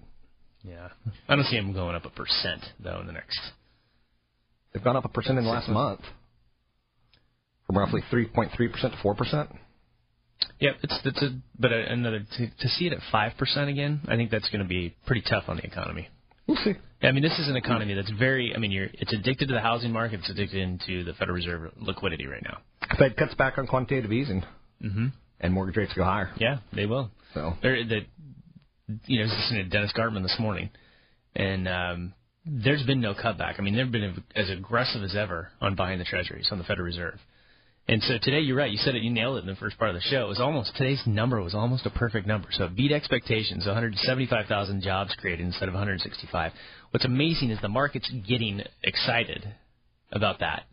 Yeah, 0.64 0.88
I 1.28 1.36
don't 1.36 1.44
see 1.46 1.56
them 1.56 1.72
going 1.72 1.94
up 1.96 2.04
a 2.04 2.10
percent 2.10 2.62
though 2.82 3.00
in 3.00 3.06
the 3.06 3.12
next. 3.12 3.40
They've 4.72 4.82
gone 4.82 4.96
up 4.96 5.04
a 5.04 5.08
percent 5.08 5.38
in 5.38 5.44
the 5.44 5.50
last 5.50 5.68
month. 5.68 6.00
From 7.66 7.78
roughly 7.78 8.02
3.3% 8.12 8.50
to 8.56 8.88
4%. 8.90 9.56
Yep, 10.58 10.76
it's 10.82 11.00
it's 11.04 11.22
a 11.22 11.28
but 11.58 11.72
another 11.72 12.20
to, 12.36 12.46
to 12.48 12.68
see 12.68 12.86
it 12.86 12.92
at 12.92 12.98
five 13.12 13.32
percent 13.38 13.70
again. 13.70 14.00
I 14.08 14.16
think 14.16 14.30
that's 14.30 14.48
going 14.50 14.62
to 14.62 14.68
be 14.68 14.94
pretty 15.06 15.22
tough 15.28 15.44
on 15.48 15.56
the 15.56 15.64
economy. 15.64 16.08
We'll 16.48 16.56
see. 16.64 16.74
Yeah, 17.00 17.08
I 17.10 17.12
mean, 17.12 17.22
this 17.22 17.38
is 17.38 17.48
an 17.48 17.54
economy 17.56 17.94
that's 17.94 18.10
very. 18.10 18.52
I 18.54 18.58
mean, 18.58 18.72
you're 18.72 18.88
it's 18.92 19.12
addicted 19.12 19.48
to 19.48 19.54
the 19.54 19.60
housing 19.60 19.92
market. 19.92 20.20
It's 20.20 20.30
addicted 20.30 20.60
into 20.60 21.04
the 21.04 21.12
Federal 21.14 21.36
Reserve 21.36 21.70
liquidity 21.76 22.26
right 22.26 22.42
now. 22.42 22.58
Fed 22.98 23.16
cuts 23.16 23.34
back 23.34 23.56
on 23.58 23.68
quantitative 23.68 24.12
easing. 24.12 24.42
Mm-hmm. 24.84 25.06
and 25.38 25.54
mortgage 25.54 25.76
rates 25.76 25.92
go 25.94 26.02
higher. 26.02 26.32
Yeah, 26.38 26.58
they 26.74 26.86
will. 26.86 27.08
So 27.34 27.54
There, 27.62 27.84
the, 27.84 28.00
you 29.06 29.18
know, 29.18 29.24
I 29.24 29.26
was 29.26 29.36
listening 29.38 29.64
to 29.64 29.70
Dennis 29.70 29.92
Gartman 29.96 30.22
this 30.22 30.36
morning, 30.38 30.70
and 31.34 31.68
um, 31.68 32.14
there's 32.44 32.82
been 32.84 33.00
no 33.00 33.14
cutback. 33.14 33.58
I 33.58 33.62
mean, 33.62 33.76
they've 33.76 33.90
been 33.90 34.22
as 34.34 34.50
aggressive 34.50 35.02
as 35.02 35.14
ever 35.16 35.48
on 35.60 35.74
buying 35.74 35.98
the 35.98 36.04
treasuries 36.04 36.48
on 36.50 36.58
the 36.58 36.64
Federal 36.64 36.86
Reserve. 36.86 37.18
And 37.88 38.00
so 38.02 38.14
today, 38.22 38.40
you're 38.40 38.56
right. 38.56 38.70
You 38.70 38.78
said 38.78 38.94
it. 38.94 39.02
You 39.02 39.10
nailed 39.10 39.38
it 39.38 39.40
in 39.40 39.46
the 39.46 39.56
first 39.56 39.76
part 39.76 39.90
of 39.90 39.96
the 39.96 40.02
show. 40.02 40.24
It 40.24 40.28
was 40.28 40.40
almost 40.40 40.76
today's 40.76 41.02
number 41.04 41.42
was 41.42 41.54
almost 41.54 41.84
a 41.84 41.90
perfect 41.90 42.28
number. 42.28 42.48
So 42.52 42.64
it 42.64 42.76
beat 42.76 42.92
expectations. 42.92 43.66
175,000 43.66 44.82
jobs 44.82 45.14
created 45.18 45.44
instead 45.44 45.68
of 45.68 45.74
165. 45.74 46.52
What's 46.92 47.04
amazing 47.04 47.50
is 47.50 47.60
the 47.60 47.68
market's 47.68 48.10
getting 48.28 48.62
excited 48.84 49.54
about 50.12 50.40
that, 50.40 50.64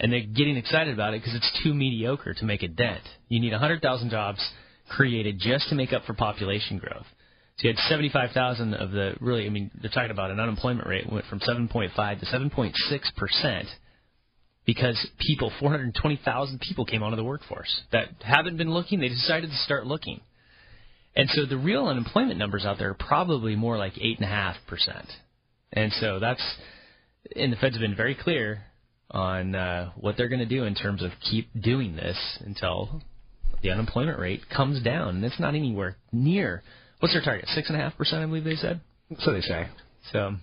and 0.00 0.12
they're 0.12 0.22
getting 0.22 0.56
excited 0.56 0.92
about 0.92 1.14
it 1.14 1.20
because 1.20 1.36
it's 1.36 1.60
too 1.62 1.72
mediocre 1.72 2.34
to 2.34 2.44
make 2.44 2.62
a 2.62 2.68
dent. 2.68 3.02
You 3.28 3.38
need 3.38 3.52
100,000 3.52 4.10
jobs 4.10 4.40
created 4.88 5.38
just 5.38 5.68
to 5.68 5.74
make 5.76 5.92
up 5.92 6.04
for 6.04 6.14
population 6.14 6.78
growth. 6.78 7.06
So 7.58 7.68
you 7.68 7.74
had 7.74 7.78
75,000 7.88 8.74
of 8.74 8.90
the 8.90 9.14
really. 9.20 9.46
I 9.46 9.48
mean, 9.48 9.70
they're 9.80 9.90
talking 9.90 10.10
about 10.10 10.30
an 10.30 10.40
unemployment 10.40 10.88
rate 10.88 11.10
went 11.10 11.24
from 11.26 11.40
7.5 11.40 12.20
to 12.20 12.26
7.6 12.26 12.72
percent 13.16 13.68
because 14.66 15.06
people, 15.18 15.52
420,000 15.60 16.60
people 16.60 16.84
came 16.84 17.02
onto 17.02 17.16
the 17.16 17.24
workforce 17.24 17.82
that 17.92 18.08
haven't 18.20 18.56
been 18.56 18.72
looking. 18.72 19.00
They 19.00 19.08
decided 19.08 19.50
to 19.50 19.56
start 19.56 19.86
looking. 19.86 20.20
And 21.16 21.28
so 21.30 21.44
the 21.46 21.56
real 21.56 21.86
unemployment 21.86 22.38
numbers 22.38 22.64
out 22.64 22.78
there 22.78 22.90
are 22.90 22.94
probably 22.94 23.56
more 23.56 23.78
like 23.78 23.94
8.5%. 23.94 24.56
And 25.72 25.92
so 26.00 26.18
that's, 26.18 26.42
and 27.36 27.52
the 27.52 27.56
Fed's 27.56 27.78
been 27.78 27.94
very 27.94 28.14
clear 28.14 28.64
on 29.10 29.54
uh, 29.54 29.92
what 29.96 30.16
they're 30.16 30.28
going 30.28 30.40
to 30.40 30.46
do 30.46 30.64
in 30.64 30.74
terms 30.74 31.02
of 31.02 31.12
keep 31.30 31.48
doing 31.60 31.94
this 31.94 32.16
until 32.44 33.02
the 33.62 33.70
unemployment 33.70 34.18
rate 34.18 34.40
comes 34.54 34.82
down. 34.82 35.16
And 35.16 35.24
it's 35.24 35.38
not 35.38 35.54
anywhere 35.54 35.96
near, 36.10 36.62
what's 37.04 37.12
their 37.12 37.22
target? 37.22 37.46
6.5%, 37.54 38.14
I 38.14 38.24
believe 38.24 38.44
they 38.44 38.56
said? 38.56 38.80
so 39.18 39.32
they 39.32 39.42
say. 39.42 39.68
So, 40.10 40.36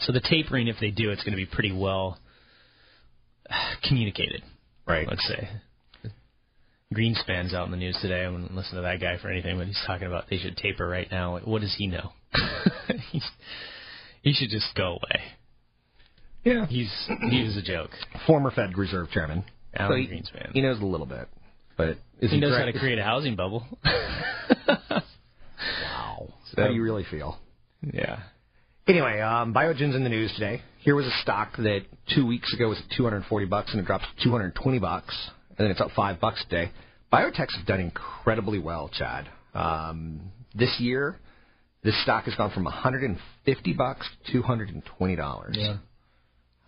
so 0.00 0.12
the 0.12 0.20
tapering, 0.20 0.68
if 0.68 0.76
they 0.80 0.92
do, 0.92 1.10
it's 1.10 1.24
going 1.24 1.32
to 1.32 1.36
be 1.36 1.46
pretty 1.46 1.72
well 1.72 2.18
communicated. 3.88 4.42
Right. 4.86 5.04
Let's 5.08 5.26
say. 5.26 5.48
Greenspan's 6.94 7.52
out 7.52 7.64
in 7.64 7.72
the 7.72 7.76
news 7.76 7.98
today. 8.00 8.22
I 8.24 8.28
wouldn't 8.28 8.54
listen 8.54 8.76
to 8.76 8.82
that 8.82 9.00
guy 9.00 9.18
for 9.20 9.28
anything, 9.28 9.58
but 9.58 9.66
he's 9.66 9.82
talking 9.84 10.06
about 10.06 10.26
they 10.30 10.38
should 10.38 10.56
taper 10.56 10.86
right 10.86 11.08
now. 11.10 11.32
Like, 11.32 11.46
what 11.46 11.60
does 11.60 11.74
he 11.76 11.88
know? 11.88 12.12
he's, 13.10 13.28
he 14.22 14.32
should 14.32 14.50
just 14.50 14.72
go 14.76 14.90
away. 14.90 15.22
Yeah. 16.44 16.66
He's 16.66 16.92
he 17.30 17.40
is 17.40 17.56
a 17.56 17.62
joke. 17.62 17.90
Former 18.28 18.52
Fed 18.52 18.78
Reserve 18.78 19.10
Chairman. 19.10 19.42
Alan 19.74 19.90
So 19.90 19.96
he, 19.96 20.06
Greenspan. 20.06 20.52
He 20.52 20.60
knows 20.60 20.80
a 20.80 20.86
little 20.86 21.06
bit, 21.06 21.26
but 21.76 21.98
is 22.20 22.30
he 22.30 22.38
knows 22.38 22.56
how 22.56 22.66
to 22.66 22.72
create 22.72 23.00
a 23.00 23.02
housing 23.02 23.34
bubble. 23.34 23.66
Wow. 25.82 26.28
So- 26.54 26.62
How 26.62 26.68
do 26.68 26.74
you 26.74 26.82
really 26.82 27.04
feel? 27.10 27.38
yeah. 27.92 28.20
Anyway, 28.88 29.20
um, 29.20 29.52
Biogen's 29.52 29.96
in 29.96 30.04
the 30.04 30.08
news 30.08 30.32
today. 30.34 30.62
Here 30.78 30.94
was 30.94 31.06
a 31.06 31.22
stock 31.22 31.56
that 31.56 31.80
two 32.14 32.24
weeks 32.24 32.52
ago 32.54 32.68
was 32.68 32.78
at 32.78 32.84
240 32.96 33.46
bucks, 33.46 33.72
and 33.72 33.80
it 33.80 33.86
drops 33.86 34.04
to 34.16 34.24
220 34.24 34.78
bucks, 34.78 35.30
and 35.50 35.58
then 35.58 35.70
it's 35.72 35.80
up 35.80 35.90
five 35.96 36.20
bucks 36.20 36.44
today. 36.48 36.70
Biotechs 37.12 37.56
have 37.56 37.66
done 37.66 37.80
incredibly 37.80 38.60
well, 38.60 38.88
Chad. 38.92 39.28
Um, 39.54 40.20
this 40.54 40.76
year, 40.78 41.16
this 41.82 42.00
stock 42.04 42.24
has 42.26 42.36
gone 42.36 42.52
from 42.52 42.62
150 42.64 43.72
bucks 43.72 44.08
to 44.26 44.32
220 44.32 45.16
dollars. 45.16 45.56
Yeah. 45.58 45.76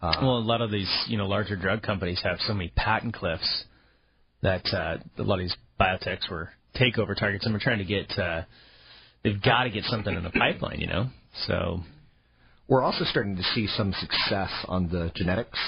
Uh, 0.02 0.12
well, 0.20 0.38
a 0.38 0.40
lot 0.40 0.60
of 0.60 0.70
these, 0.72 0.90
you 1.06 1.18
know, 1.18 1.26
larger 1.26 1.54
drug 1.56 1.82
companies 1.82 2.20
have 2.24 2.38
so 2.46 2.52
many 2.54 2.72
patent 2.76 3.14
cliffs 3.14 3.64
that 4.42 4.64
uh, 4.72 4.96
a 5.18 5.22
lot 5.22 5.34
of 5.34 5.40
these 5.40 5.56
biotechs 5.80 6.28
were 6.30 6.50
takeover 6.74 7.16
targets, 7.16 7.44
and 7.44 7.54
we're 7.54 7.60
trying 7.60 7.78
to 7.78 7.84
get. 7.84 8.10
Uh, 8.18 8.42
they've 9.24 9.40
got 9.42 9.64
to 9.64 9.70
get 9.70 9.84
something 9.84 10.14
in 10.14 10.22
the 10.24 10.30
pipeline, 10.30 10.80
you 10.80 10.86
know. 10.86 11.08
So 11.46 11.80
We're 12.68 12.82
also 12.82 13.04
starting 13.04 13.36
to 13.36 13.42
see 13.54 13.66
some 13.76 13.92
success 13.98 14.50
on 14.66 14.88
the 14.88 15.10
genetics. 15.14 15.58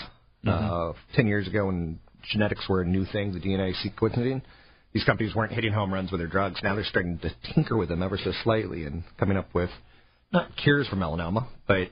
Uh, 0.47 0.93
Ten 1.15 1.27
years 1.27 1.47
ago, 1.47 1.67
when 1.67 1.99
genetics 2.31 2.69
were 2.69 2.83
a 2.83 2.87
new 2.87 3.05
thing, 3.07 3.33
the 3.33 3.41
DNA 3.41 3.73
sequencing, 3.85 4.43
these 4.93 5.05
companies 5.05 5.35
weren't 5.35 5.53
hitting 5.53 5.73
home 5.73 5.93
runs 5.93 6.11
with 6.11 6.21
their 6.21 6.29
drugs. 6.29 6.61
Now 6.63 6.75
they're 6.75 6.85
starting 6.85 7.19
to 7.19 7.31
tinker 7.55 7.77
with 7.77 7.89
them 7.89 8.03
ever 8.03 8.19
so 8.23 8.33
slightly 8.43 8.85
and 8.85 9.05
coming 9.19 9.37
up 9.37 9.55
with 9.55 9.71
not 10.33 10.51
cures 10.57 10.87
for 10.89 10.97
melanoma, 10.97 11.47
but 11.67 11.89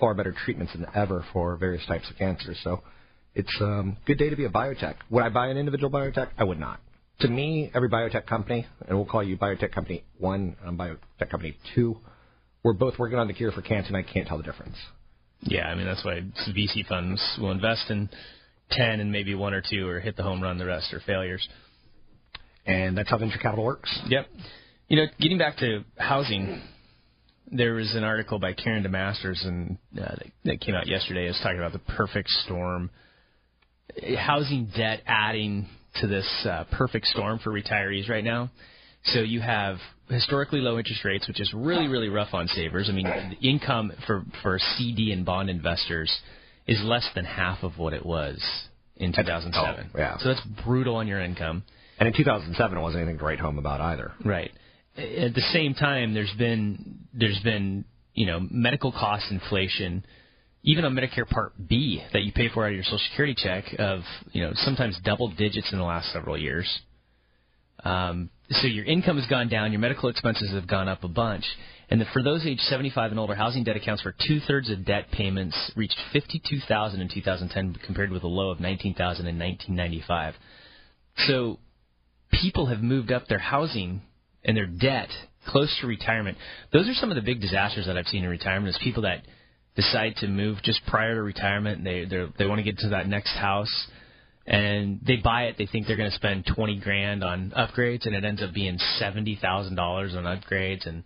far 0.00 0.14
better 0.14 0.34
treatments 0.44 0.72
than 0.72 0.86
ever 0.94 1.24
for 1.32 1.56
various 1.56 1.84
types 1.86 2.08
of 2.10 2.16
cancer. 2.16 2.54
So 2.62 2.82
it's 3.34 3.54
a 3.60 3.64
um, 3.66 3.96
good 4.06 4.18
day 4.18 4.30
to 4.30 4.36
be 4.36 4.44
a 4.44 4.50
biotech. 4.50 4.94
Would 5.10 5.24
I 5.24 5.28
buy 5.28 5.48
an 5.48 5.56
individual 5.56 5.90
biotech? 5.90 6.28
I 6.38 6.44
would 6.44 6.60
not. 6.60 6.80
To 7.22 7.28
me, 7.28 7.70
every 7.74 7.88
biotech 7.88 8.26
company, 8.26 8.66
and 8.86 8.96
we'll 8.96 9.06
call 9.06 9.22
you 9.22 9.36
biotech 9.36 9.72
company 9.72 10.04
one 10.18 10.56
and 10.64 10.78
biotech 10.78 11.30
company 11.30 11.56
two, 11.74 11.96
we're 12.62 12.72
both 12.72 12.98
working 12.98 13.18
on 13.18 13.28
the 13.28 13.32
cure 13.32 13.52
for 13.52 13.62
cancer, 13.62 13.88
and 13.88 13.96
I 13.96 14.02
can't 14.02 14.26
tell 14.26 14.38
the 14.38 14.44
difference. 14.44 14.76
yeah, 15.40 15.66
I 15.66 15.74
mean 15.74 15.86
that's 15.86 16.04
why 16.04 16.22
VC 16.48 16.86
funds 16.88 17.22
will 17.40 17.52
invest 17.52 17.90
in 17.90 18.08
ten 18.70 19.00
and 19.00 19.12
maybe 19.12 19.34
one 19.34 19.54
or 19.54 19.62
two, 19.68 19.86
or 19.88 20.00
hit 20.00 20.16
the 20.16 20.22
home 20.22 20.42
run. 20.42 20.58
The 20.58 20.66
rest 20.66 20.92
are 20.92 21.00
failures. 21.06 21.46
And 22.66 22.96
that's 22.96 23.10
how 23.10 23.18
venture 23.18 23.38
capital 23.38 23.64
works. 23.64 23.90
Yep. 24.08 24.26
You 24.88 24.96
know, 24.98 25.06
getting 25.20 25.38
back 25.38 25.56
to 25.58 25.84
housing, 25.96 26.62
there 27.50 27.74
was 27.74 27.92
an 27.94 28.04
article 28.04 28.38
by 28.38 28.52
Karen 28.52 28.84
DeMasters 28.84 29.44
and 29.46 29.78
uh, 29.96 30.02
that, 30.02 30.26
that 30.44 30.60
came 30.60 30.74
out 30.74 30.86
yesterday. 30.86 31.24
It 31.24 31.28
was 31.28 31.40
talking 31.42 31.58
about 31.58 31.72
the 31.72 31.80
perfect 31.80 32.28
storm, 32.44 32.90
housing 34.16 34.70
debt 34.76 35.02
adding 35.06 35.68
to 36.00 36.06
this 36.06 36.26
uh, 36.48 36.64
perfect 36.72 37.06
storm 37.06 37.38
for 37.38 37.50
retirees 37.50 38.08
right 38.08 38.24
now. 38.24 38.50
So 39.06 39.20
you 39.20 39.40
have 39.40 39.78
historically 40.08 40.60
low 40.60 40.78
interest 40.78 41.04
rates, 41.04 41.26
which 41.26 41.40
is 41.40 41.52
really 41.54 41.88
really 41.88 42.08
rough 42.08 42.34
on 42.34 42.48
savers. 42.48 42.88
I 42.88 42.92
mean, 42.92 43.06
the 43.06 43.48
income 43.48 43.92
for 44.06 44.24
for 44.42 44.58
CD 44.76 45.12
and 45.12 45.24
bond 45.24 45.50
investors 45.50 46.10
is 46.66 46.80
less 46.82 47.08
than 47.14 47.24
half 47.24 47.62
of 47.62 47.78
what 47.78 47.92
it 47.92 48.06
was 48.06 48.40
in 48.96 49.12
2007. 49.12 49.90
Oh, 49.94 49.98
yeah. 49.98 50.18
So 50.18 50.28
that's 50.28 50.46
brutal 50.64 50.96
on 50.96 51.08
your 51.08 51.20
income. 51.20 51.64
And 51.98 52.06
in 52.06 52.14
2007, 52.14 52.78
it 52.78 52.80
wasn't 52.80 53.02
anything 53.02 53.18
to 53.18 53.24
write 53.24 53.40
home 53.40 53.58
about 53.58 53.80
either. 53.80 54.12
Right. 54.24 54.50
At 54.96 55.34
the 55.34 55.42
same 55.52 55.74
time, 55.74 56.14
there's 56.14 56.32
been 56.38 56.98
there's 57.14 57.40
been 57.40 57.84
you 58.14 58.26
know 58.26 58.40
medical 58.50 58.92
cost 58.92 59.24
inflation, 59.30 60.04
even 60.62 60.84
on 60.84 60.94
Medicare 60.94 61.28
Part 61.28 61.52
B 61.68 62.02
that 62.12 62.22
you 62.22 62.32
pay 62.32 62.48
for 62.48 62.64
out 62.64 62.68
of 62.68 62.74
your 62.74 62.84
Social 62.84 63.00
Security 63.10 63.34
check 63.36 63.64
of 63.78 64.00
you 64.32 64.42
know 64.42 64.52
sometimes 64.54 64.98
double 65.04 65.28
digits 65.28 65.72
in 65.72 65.78
the 65.78 65.84
last 65.84 66.12
several 66.12 66.38
years. 66.38 66.80
Um, 67.84 68.30
so 68.50 68.66
your 68.66 68.84
income 68.84 69.18
has 69.18 69.26
gone 69.26 69.48
down, 69.48 69.72
your 69.72 69.80
medical 69.80 70.08
expenses 70.08 70.52
have 70.52 70.68
gone 70.68 70.88
up 70.88 71.02
a 71.02 71.08
bunch, 71.08 71.44
and 71.90 72.00
the, 72.00 72.04
for 72.12 72.22
those 72.22 72.46
age 72.46 72.60
75 72.60 73.10
and 73.10 73.18
older, 73.18 73.34
housing 73.34 73.64
debt 73.64 73.76
accounts 73.76 74.02
for 74.02 74.14
two 74.26 74.40
thirds 74.40 74.70
of 74.70 74.84
debt 74.84 75.10
payments 75.10 75.56
reached 75.74 75.98
52,000 76.12 77.00
in 77.00 77.08
2010 77.08 77.76
compared 77.84 78.10
with 78.10 78.22
a 78.22 78.28
low 78.28 78.50
of 78.50 78.60
19,000 78.60 79.26
in 79.26 79.38
1995. 79.38 80.34
So 81.26 81.58
people 82.30 82.66
have 82.66 82.80
moved 82.80 83.10
up 83.10 83.26
their 83.26 83.38
housing 83.38 84.02
and 84.44 84.56
their 84.56 84.66
debt 84.66 85.08
close 85.46 85.76
to 85.80 85.86
retirement. 85.86 86.38
Those 86.72 86.88
are 86.88 86.94
some 86.94 87.10
of 87.10 87.16
the 87.16 87.22
big 87.22 87.40
disasters 87.40 87.86
that 87.86 87.96
I've 87.96 88.06
seen 88.06 88.24
in 88.24 88.30
retirement. 88.30 88.68
Is 88.68 88.80
people 88.82 89.02
that 89.02 89.24
decide 89.76 90.16
to 90.16 90.28
move 90.28 90.58
just 90.62 90.84
prior 90.86 91.14
to 91.14 91.22
retirement. 91.22 91.84
They 91.84 92.04
they 92.04 92.26
they 92.38 92.46
want 92.46 92.58
to 92.58 92.62
get 92.62 92.78
to 92.78 92.88
that 92.90 93.08
next 93.08 93.32
house, 93.34 93.86
and 94.46 95.00
they 95.06 95.16
buy 95.16 95.44
it. 95.44 95.56
They 95.58 95.66
think 95.66 95.86
they're 95.86 95.96
going 95.96 96.10
to 96.10 96.16
spend 96.16 96.46
twenty 96.54 96.78
grand 96.78 97.24
on 97.24 97.52
upgrades, 97.56 98.06
and 98.06 98.14
it 98.14 98.24
ends 98.24 98.42
up 98.42 98.52
being 98.52 98.78
seventy 98.98 99.38
thousand 99.40 99.76
dollars 99.76 100.14
on 100.14 100.24
upgrades 100.24 100.86
and 100.86 101.04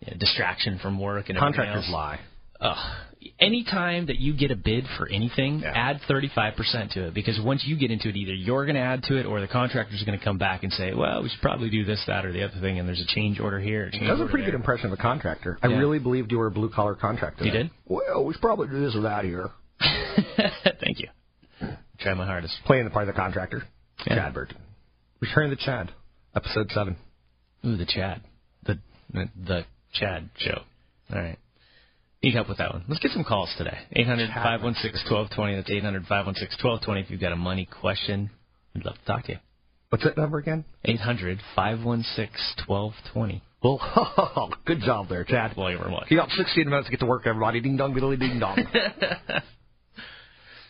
you 0.00 0.12
know, 0.12 0.18
distraction 0.18 0.78
from 0.80 0.98
work 0.98 1.28
and 1.28 1.38
Contractors 1.38 1.84
else. 1.84 1.92
lie. 1.92 2.20
Ugh. 2.60 2.96
Anytime 3.38 4.06
that 4.06 4.18
you 4.18 4.32
get 4.34 4.50
a 4.50 4.56
bid 4.56 4.84
for 4.96 5.06
anything, 5.08 5.60
Yeah. 5.60 5.72
add 5.74 6.00
35% 6.08 6.92
to 6.92 7.08
it 7.08 7.14
because 7.14 7.38
once 7.40 7.64
you 7.66 7.76
get 7.76 7.90
into 7.90 8.08
it, 8.08 8.16
either 8.16 8.32
you're 8.32 8.64
going 8.64 8.76
to 8.76 8.80
add 8.80 9.02
to 9.04 9.16
it 9.18 9.26
or 9.26 9.40
the 9.40 9.46
contractor's 9.48 10.02
going 10.04 10.18
to 10.18 10.24
come 10.24 10.38
back 10.38 10.62
and 10.62 10.72
say, 10.72 10.94
well, 10.94 11.22
we 11.22 11.28
should 11.28 11.40
probably 11.42 11.68
do 11.68 11.84
this, 11.84 12.02
that, 12.06 12.24
or 12.24 12.32
the 12.32 12.42
other 12.42 12.58
thing, 12.60 12.78
and 12.78 12.88
there's 12.88 13.00
a 13.00 13.06
change 13.14 13.38
order 13.38 13.60
here. 13.60 13.90
Change 13.90 14.06
That 14.06 14.18
was 14.18 14.26
a 14.26 14.30
pretty 14.30 14.46
good 14.46 14.54
impression 14.54 14.86
of 14.86 14.92
a 14.92 14.96
contractor. 15.02 15.58
I 15.62 15.68
Yeah. 15.68 15.76
really 15.78 15.98
believed 15.98 16.30
you 16.32 16.38
were 16.38 16.46
a 16.46 16.50
blue 16.50 16.70
collar 16.70 16.94
contractor. 16.94 17.44
You 17.44 17.50
there. 17.50 17.62
did? 17.64 17.70
Well, 17.86 18.24
we 18.24 18.32
should 18.32 18.40
probably 18.42 18.68
do 18.68 18.80
this 18.80 18.94
or 18.96 19.02
that 19.02 19.24
here. 19.24 19.50
Thank 20.80 21.00
you. 21.00 21.08
Try 21.98 22.14
my 22.14 22.24
hardest. 22.26 22.54
Playing 22.64 22.84
the 22.84 22.90
part 22.90 23.06
of 23.08 23.14
the 23.14 23.20
contractor. 23.20 23.64
Yeah. 24.06 24.14
Chad 24.16 24.34
Burton. 24.34 24.56
Return 25.20 25.44
of 25.44 25.50
the 25.50 25.56
Chad. 25.64 25.90
Episode 26.34 26.70
7. 26.72 26.96
Ooh, 27.66 27.76
the 27.76 27.84
Chad. 27.84 28.22
The, 28.64 28.78
the 29.12 29.64
Chad 29.92 30.30
show. 30.38 30.62
All 31.12 31.18
right. 31.20 31.38
Need 32.22 32.34
help 32.34 32.48
with 32.50 32.58
that 32.58 32.72
one. 32.72 32.84
Let's 32.86 33.00
get 33.00 33.12
some 33.12 33.24
calls 33.24 33.52
today. 33.56 33.78
800 33.92 34.28
516 34.28 35.10
1220. 35.10 35.56
That's 35.56 35.70
800 35.70 36.02
516 36.02 36.58
1220 36.62 37.00
if 37.00 37.10
you've 37.10 37.20
got 37.20 37.32
a 37.32 37.36
money 37.36 37.66
question. 37.80 38.30
We'd 38.74 38.84
love 38.84 38.96
to 38.96 39.04
talk 39.06 39.24
to 39.24 39.32
you. 39.32 39.38
What's 39.88 40.04
that 40.04 40.18
number 40.18 40.38
again? 40.38 40.66
800 40.84 41.40
516 41.56 42.66
1220. 42.66 43.42
Well, 43.62 44.52
good 44.66 44.80
job 44.80 45.08
there, 45.08 45.24
Chad. 45.24 45.54
Well, 45.56 45.70
you 45.70 45.78
were 45.78 45.90
watching. 45.90 46.08
You 46.10 46.18
got 46.18 46.30
16 46.30 46.68
minutes 46.68 46.86
to 46.88 46.90
get 46.90 47.00
to 47.00 47.06
work, 47.06 47.26
everybody. 47.26 47.60
Ding 47.60 47.78
dong, 47.78 47.94
diddly 47.94 48.18
ding 48.18 48.38
dong. 48.38 48.56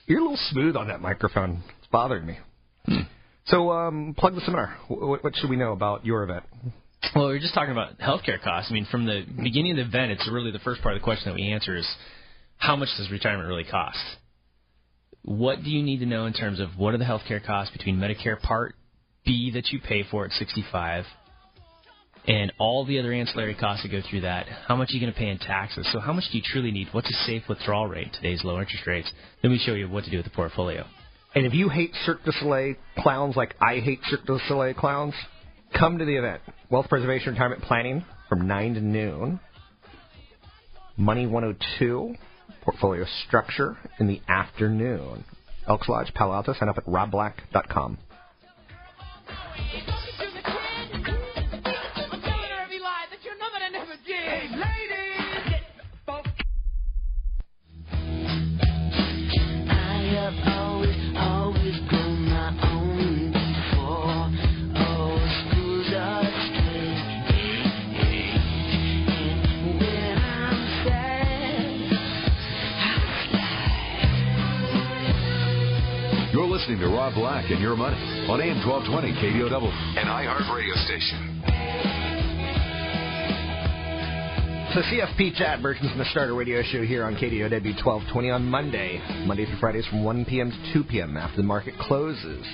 You're 0.07 0.21
a 0.21 0.23
little 0.23 0.39
smooth 0.51 0.77
on 0.77 0.89
that 0.89 1.01
microphone. 1.01 1.63
It's 1.79 1.89
bothering 1.89 2.27
me. 2.27 2.39
So, 3.47 3.73
um, 3.73 4.15
plug 4.17 4.35
the 4.35 4.41
seminar. 4.41 4.77
What, 4.89 5.23
what 5.25 5.37
should 5.37 5.51
we 5.51 5.57
know 5.57 5.73
about 5.73 6.07
your 6.07 6.23
event? 6.23 6.45
Well, 7.15 7.27
we 7.27 7.33
were 7.33 7.39
just 7.39 7.55
talking 7.55 7.73
about 7.73 7.99
healthcare 7.99 8.43
costs. 8.43 8.71
I 8.71 8.75
mean, 8.75 8.87
from 8.91 9.07
the 9.07 9.25
beginning 9.43 9.73
of 9.73 9.77
the 9.79 9.85
event, 9.85 10.13
it's 10.13 10.29
really 10.31 10.51
the 10.51 10.59
first 10.61 10.83
part 10.83 10.95
of 10.95 11.01
the 11.01 11.05
question 11.05 11.31
that 11.31 11.35
we 11.35 11.49
answer 11.51 11.77
is 11.77 11.87
how 12.59 12.77
much 12.77 12.89
does 12.99 13.11
retirement 13.11 13.49
really 13.49 13.65
cost? 13.65 13.99
What 15.23 15.63
do 15.63 15.71
you 15.71 15.83
need 15.83 15.99
to 15.99 16.07
know 16.07 16.27
in 16.27 16.33
terms 16.33 16.61
of 16.61 16.71
what 16.77 16.95
are 16.95 16.99
the 16.99 17.05
healthcare 17.05 17.45
costs 17.45 17.73
between 17.77 17.97
Medicare 17.97 18.41
Part 18.41 18.75
B 19.25 19.51
that 19.55 19.69
you 19.71 19.81
pay 19.81 20.05
for 20.11 20.25
at 20.25 20.33
65 20.33 21.05
and 22.29 22.53
all 22.59 22.85
the 22.85 22.99
other 22.99 23.13
ancillary 23.13 23.55
costs 23.55 23.83
that 23.83 23.91
go 23.91 24.03
through 24.09 24.23
that? 24.23 24.47
How 24.69 24.77
much 24.77 24.91
are 24.91 24.95
you 24.95 25.01
going 25.01 25.13
to 25.13 25.19
pay 25.19 25.29
in 25.29 25.39
taxes? 25.39 25.89
So, 25.93 26.01
how 26.01 26.13
much 26.13 26.25
do 26.31 26.39
you 26.39 26.45
truly 26.45 26.71
need? 26.71 26.89
What's 26.93 27.11
a 27.11 27.27
safe 27.27 27.43
withdrawal 27.49 27.87
rate 27.87 28.13
today's 28.13 28.45
low 28.45 28.61
interest 28.61 28.87
rates? 28.87 29.11
Then 29.43 29.51
we 29.51 29.59
show 29.59 29.73
you 29.73 29.89
what 29.89 30.05
to 30.05 30.11
do 30.11 30.19
with 30.19 30.25
the 30.25 30.31
portfolio. 30.31 30.87
And 31.35 31.47
if 31.47 31.55
you 31.55 31.69
hate 31.69 31.93
Cirque 32.05 32.25
du 32.25 32.33
Soleil 32.33 32.75
clowns 32.99 33.37
like 33.37 33.55
I 33.61 33.81
hate 33.81 34.01
Cirque 34.05 34.27
du 34.27 34.39
Soleil 34.49 34.75
clowns, 34.75 35.15
come 35.79 35.99
to 35.99 36.05
the 36.05 36.17
event. 36.17 36.43
Wealth 36.71 36.89
Preservation 36.89 37.33
Retirement 37.33 37.63
Planning 37.63 38.05
from 38.29 38.47
9 38.47 38.75
to 38.75 38.81
noon. 38.81 39.41
Money 40.97 41.27
102, 41.27 42.15
Portfolio 42.63 43.07
Structure 43.27 43.77
in 43.99 44.07
the 44.07 44.21
afternoon. 44.29 45.25
Elks 45.67 45.89
Lodge, 45.89 46.13
Palo 46.15 46.35
Alto. 46.35 46.53
Sign 46.53 46.69
up 46.69 46.79
at 46.79 46.87
robblack.com. 46.87 47.99
listening 76.61 76.79
to 76.79 76.89
Rob 76.89 77.15
Black 77.15 77.51
and 77.51 77.59
Your 77.59 77.75
Money 77.75 77.97
on 78.29 78.39
AM 78.39 78.61
1220 78.69 79.13
KDOW, 79.17 79.97
an 79.97 80.05
iHeart 80.05 80.55
radio 80.55 80.75
station. 80.85 81.41
So 84.75 84.83
CFP 84.83 85.37
Chad 85.37 85.63
Burton's 85.63 85.89
going 85.89 86.05
to 86.05 86.11
start 86.11 86.29
a 86.29 86.35
radio 86.35 86.63
show 86.63 86.83
here 86.83 87.05
on 87.05 87.15
KDOW 87.15 87.51
1220 87.83 88.31
on 88.31 88.45
Monday. 88.45 89.01
Monday 89.27 89.47
through 89.47 89.59
Fridays 89.59 89.87
from 89.87 90.05
1 90.05 90.27
p.m. 90.27 90.51
to 90.51 90.73
2 90.75 90.85
p.m. 90.85 91.17
after 91.17 91.39
the 91.39 91.43
market 91.45 91.73
closes. 91.81 92.45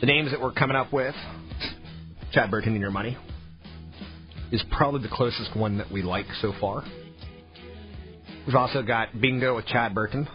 The 0.00 0.06
names 0.06 0.30
that 0.30 0.40
we're 0.40 0.52
coming 0.52 0.76
up 0.76 0.92
with, 0.92 1.16
Chad 2.30 2.48
Burton 2.48 2.74
and 2.74 2.80
Your 2.80 2.92
Money, 2.92 3.18
is 4.52 4.62
probably 4.70 5.02
the 5.02 5.12
closest 5.12 5.56
one 5.56 5.78
that 5.78 5.90
we 5.90 6.02
like 6.02 6.26
so 6.40 6.52
far. 6.60 6.84
We've 8.46 8.54
also 8.54 8.82
got 8.82 9.20
Bingo 9.20 9.56
with 9.56 9.66
Chad 9.66 9.96
Burton, 9.96 10.28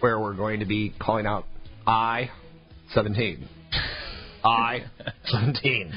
where 0.00 0.18
we're 0.18 0.34
going 0.34 0.60
to 0.60 0.66
be 0.66 0.92
calling 0.98 1.26
out 1.26 1.46
I 1.86 2.30
17. 2.94 3.48
I 4.44 4.84
17. 5.24 5.92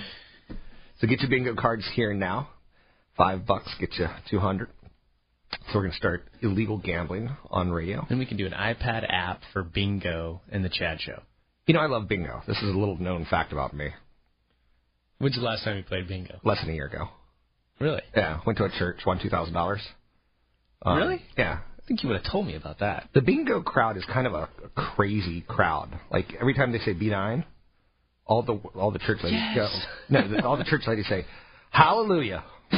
So 1.00 1.08
get 1.08 1.22
your 1.22 1.30
bingo 1.30 1.56
cards 1.56 1.88
here 1.96 2.12
and 2.12 2.20
now. 2.20 2.50
Five 3.18 3.46
bucks 3.46 3.70
get 3.80 3.94
you 3.98 4.08
200. 4.30 4.70
So 5.52 5.58
we're 5.76 5.82
going 5.82 5.92
to 5.92 5.98
start 5.98 6.26
illegal 6.42 6.78
gambling 6.78 7.30
on 7.52 7.72
radio. 7.72 8.06
And 8.10 8.18
we 8.20 8.26
can 8.26 8.38
do 8.38 8.46
an 8.46 8.54
iPad 8.54 9.06
app 9.08 9.42
for 9.52 9.64
bingo 9.64 10.42
and 10.52 10.66
the 10.66 10.70
Chad 10.70 11.00
Show. 11.00 11.22
You 11.68 11.74
know, 11.76 11.80
I 11.80 11.86
love 11.86 12.08
bingo. 12.08 12.42
This 12.48 12.58
is 12.58 12.64
a 12.64 12.78
little 12.78 12.98
known 12.98 13.26
fact 13.30 13.52
about 13.54 13.74
me. 13.74 13.90
When's 15.20 15.36
the 15.36 15.42
last 15.42 15.64
time 15.64 15.78
you 15.78 15.84
played 15.84 16.08
bingo? 16.08 16.40
Less 16.44 16.60
than 16.62 16.72
a 16.72 16.74
year 16.74 16.88
ago. 16.88 17.08
Really? 17.80 18.02
Yeah, 18.16 18.40
went 18.46 18.58
to 18.58 18.66
a 18.66 18.70
church, 18.78 19.00
won 19.06 19.20
$2,000. 19.20 19.78
Um, 20.86 20.98
Really? 20.98 21.22
Yeah. 21.38 21.60
I 21.84 21.88
think 21.88 22.02
you 22.04 22.10
would 22.10 22.22
have 22.22 22.32
told 22.32 22.48
me 22.48 22.56
about 22.56 22.80
that. 22.80 23.10
The 23.14 23.22
bingo 23.22 23.62
crowd 23.62 23.98
is 23.98 24.06
kind 24.06 24.26
of 24.26 24.34
a, 24.34 24.50
a 24.64 24.70
crazy 24.96 25.42
crowd. 25.42 25.90
Like 26.10 26.34
every 26.40 26.54
time 26.54 26.72
they 26.72 26.80
say 26.80 26.94
B9, 26.94 27.44
all 28.26 28.42
the 28.42 28.54
all 28.80 28.92
the 28.92 29.00
church 29.00 29.20
ladies 29.22 29.40
Yes. 29.54 29.86
go. 30.10 30.22
No, 30.22 30.28
the, 30.30 30.46
all 30.46 30.56
the 30.58 30.64
church 30.64 30.84
ladies 30.88 31.08
say, 31.10 31.26
"Hallelujah." 31.72 32.44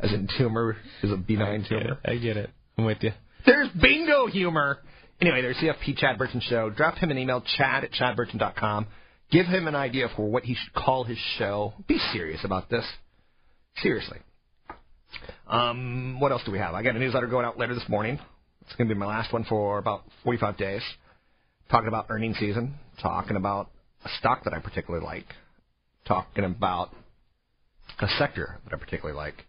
As 0.00 0.12
in 0.12 0.28
tumor 0.36 0.76
is 1.02 1.10
a 1.10 1.16
B9 1.16 1.66
tumor. 1.68 1.98
I 2.04 2.16
get 2.16 2.36
it. 2.36 2.50
I'm 2.76 2.84
with 2.84 2.98
you. 3.00 3.12
There's 3.46 3.68
bingo 3.80 4.26
humor. 4.26 4.80
Anyway, 5.20 5.40
there's 5.40 5.56
CFP 5.56 5.96
Chad 5.96 6.18
Burton 6.18 6.40
Show. 6.40 6.68
Drop 6.68 6.96
him 6.98 7.10
an 7.10 7.16
email, 7.16 7.42
chad 7.56 7.84
at 7.84 7.92
chadburton.com. 7.92 8.86
Give 9.30 9.46
him 9.46 9.66
an 9.66 9.74
idea 9.74 10.08
for 10.14 10.28
what 10.28 10.42
he 10.44 10.54
should 10.54 10.74
call 10.74 11.04
his 11.04 11.16
show. 11.38 11.72
Be 11.88 11.98
serious 12.12 12.44
about 12.44 12.68
this. 12.68 12.84
Seriously. 13.78 14.18
Um, 15.46 16.18
what 16.20 16.32
else 16.32 16.42
do 16.44 16.52
we 16.52 16.58
have? 16.58 16.74
I 16.74 16.82
got 16.82 16.96
a 16.96 16.98
newsletter 16.98 17.26
going 17.26 17.44
out 17.46 17.58
later 17.58 17.74
this 17.74 17.88
morning. 17.88 18.18
It's 18.62 18.74
going 18.76 18.88
to 18.88 18.94
be 18.94 18.98
my 18.98 19.06
last 19.06 19.32
one 19.32 19.44
for 19.44 19.78
about 19.78 20.04
45 20.24 20.56
days. 20.56 20.82
Talking 21.70 21.88
about 21.88 22.06
earnings 22.08 22.38
season, 22.38 22.74
talking 23.00 23.36
about 23.36 23.70
a 24.04 24.08
stock 24.18 24.44
that 24.44 24.52
I 24.52 24.58
particularly 24.58 25.04
like, 25.04 25.26
talking 26.06 26.44
about 26.44 26.90
a 28.00 28.08
sector 28.18 28.58
that 28.64 28.74
I 28.74 28.76
particularly 28.78 29.16
like. 29.16 29.44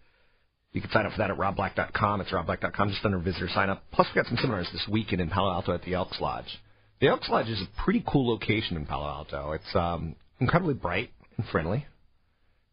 You 0.71 0.82
can 0.82 0.91
sign 0.91 1.06
up 1.06 1.13
for 1.13 1.19
that 1.19 1.30
at 1.30 1.38
robblack.com. 1.38 2.21
It's 2.21 2.32
robblack.com, 2.32 2.89
just 2.89 3.06
under 3.06 3.19
visitor 3.19 3.47
sign 3.54 3.69
up. 3.69 3.84
Plus, 3.91 4.08
we 4.13 4.21
got 4.21 4.28
some 4.28 4.38
seminars 4.38 4.67
this 4.73 4.86
weekend 4.91 5.21
in 5.21 5.30
Palo 5.30 5.51
Alto 5.51 5.73
at 5.73 5.84
the 5.84 5.93
Elks 5.93 6.19
Lodge. 6.19 6.60
The 6.99 7.08
Elks 7.08 7.30
Lodge 7.30 7.47
is 7.47 7.62
a 7.62 7.84
pretty 7.84 8.04
cool 8.08 8.30
location 8.30 8.75
in 8.75 8.86
Palo 8.86 9.08
Alto. 9.08 9.54
It's 9.54 9.75
um, 9.75 10.15
incredibly 10.39 10.73
bright 10.73 11.12
and 11.38 11.47
friendly. 11.47 11.86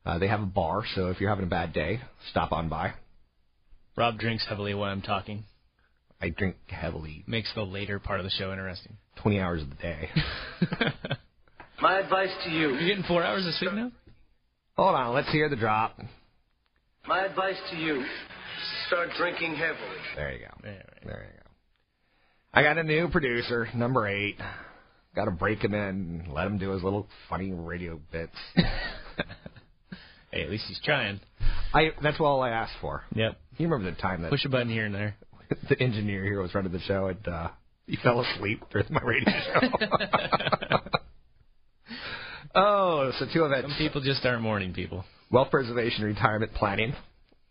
Uh, 0.04 0.18
they 0.18 0.28
have 0.28 0.40
a 0.42 0.46
bar, 0.46 0.82
so 0.94 1.08
if 1.08 1.20
you're 1.20 1.30
having 1.30 1.44
a 1.44 1.48
bad 1.48 1.72
day, 1.72 2.00
stop 2.30 2.52
on 2.52 2.68
by. 2.68 2.92
Rob 3.96 4.18
drinks 4.18 4.44
heavily 4.48 4.74
while 4.74 4.90
I'm 4.90 5.02
talking. 5.02 5.44
I 6.20 6.30
drink 6.30 6.56
heavily, 6.68 7.24
Makes 7.26 7.52
the 7.54 7.62
later 7.62 7.98
part 7.98 8.20
of 8.20 8.24
the 8.24 8.30
show 8.30 8.52
interesting. 8.52 8.96
20 9.22 9.40
hours 9.40 9.62
of 9.62 9.70
the 9.70 9.76
day. 9.76 10.08
My 11.80 11.98
advice 11.98 12.30
to 12.44 12.50
you. 12.50 12.70
You're 12.70 12.88
getting 12.88 13.02
four 13.04 13.24
hours 13.24 13.44
of 13.44 13.54
sleep 13.54 13.72
now? 13.72 13.90
Hold 14.76 14.94
on, 14.94 15.14
let's 15.14 15.30
hear 15.32 15.48
the 15.48 15.56
drop. 15.56 15.98
My 17.06 17.24
advice 17.26 17.56
to 17.70 17.76
you. 17.76 18.04
Start 18.86 19.08
drinking 19.18 19.56
heavily. 19.56 19.98
There 20.14 20.32
you 20.32 20.38
go. 20.40 20.54
There, 20.62 20.72
right. 20.72 21.04
There 21.04 21.26
you 21.34 21.40
go. 21.40 21.50
I 22.54 22.62
got 22.62 22.78
a 22.78 22.84
new 22.84 23.08
producer, 23.08 23.68
number 23.74 24.06
eight. 24.06 24.36
Got 25.16 25.24
to 25.24 25.30
break 25.32 25.62
him 25.62 25.74
in, 25.74 25.80
and 25.80 26.32
let 26.32 26.46
him 26.46 26.58
do 26.58 26.70
his 26.70 26.82
little 26.82 27.08
funny 27.28 27.52
radio 27.52 28.00
bits. 28.12 28.36
Hey, 30.32 30.42
at 30.42 30.50
least 30.50 30.64
he's 30.66 30.80
trying. 30.84 31.20
I 31.74 31.90
that's 32.02 32.18
all 32.20 32.40
I 32.42 32.50
asked 32.50 32.74
for. 32.80 33.02
Yep. 33.14 33.38
You 33.58 33.68
remember 33.68 33.90
the 33.94 34.00
time 34.00 34.22
that 34.22 34.30
Push 34.30 34.44
a 34.44 34.48
button 34.48 34.70
here 34.70 34.86
and 34.86 34.94
there. 34.94 35.16
the 35.68 35.78
engineer 35.80 36.24
here 36.24 36.40
was 36.40 36.54
running 36.54 36.72
the 36.72 36.80
show 36.80 37.06
and 37.08 37.28
uh, 37.28 37.48
he 37.86 37.96
fell 38.02 38.20
asleep 38.20 38.62
during 38.70 38.86
my 38.90 39.02
radio 39.02 39.28
show. 39.60 40.78
oh, 42.54 43.12
so 43.18 43.26
two 43.32 43.44
events: 43.44 43.68
Some 43.68 43.78
people 43.78 44.00
just 44.00 44.24
aren't 44.24 44.42
morning 44.42 44.72
people. 44.72 45.04
wealth 45.30 45.50
preservation, 45.50 46.04
retirement 46.04 46.54
planning, 46.54 46.94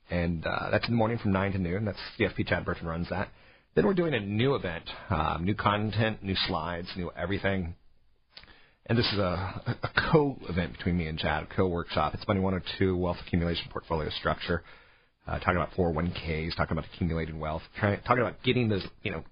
and 0.10 0.46
uh, 0.46 0.70
that's 0.72 0.86
in 0.86 0.91
the 0.94 0.98
morning 0.98 1.17
from 1.20 1.32
nine 1.32 1.52
to 1.52 1.60
noon. 1.60 1.86
That's 1.86 2.00
CFP 2.20 2.48
Chad 2.48 2.65
Burton 2.65 2.88
runs 2.88 3.10
that. 3.10 3.30
Then 3.76 3.86
we're 3.86 3.94
doing 3.94 4.13
a 4.13 4.20
new 4.20 4.56
event, 4.56 4.84
um, 5.10 5.46
new 5.46 5.56
content, 5.56 6.24
new 6.24 6.36
slides, 6.48 6.89
new 6.98 7.10
everything. 7.15 7.76
And 8.88 8.98
this 8.98 9.06
is 9.13 9.20
a, 9.20 9.78
a 9.84 9.89
co-event 10.12 10.74
between 10.74 10.98
me 10.98 11.08
and 11.08 11.17
Chad, 11.17 11.44
a 11.44 11.56
co-workshop. 11.56 12.13
It's 12.13 12.28
Money 12.28 12.39
102 12.39 12.98
Wealth 12.98 13.17
Accumulation 13.26 13.65
Portfolio 13.72 14.10
Structure. 14.10 14.63
Uh, 15.28 15.38
talking 15.39 15.56
about 15.58 15.72
401ks, 15.74 16.56
talking 16.58 16.78
about 16.78 16.86
accumulating 16.94 17.39
wealth, 17.39 17.62
trying, 17.80 18.01
talking 18.01 18.22
about 18.24 18.41
getting 18.43 18.70
those, 18.70 18.84
you 19.03 19.12
know, 19.12 19.24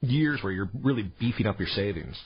years 0.00 0.40
where 0.42 0.52
you're 0.52 0.68
really 0.82 1.10
beefing 1.20 1.46
up 1.46 1.58
your 1.60 1.68
savings. 1.68 2.16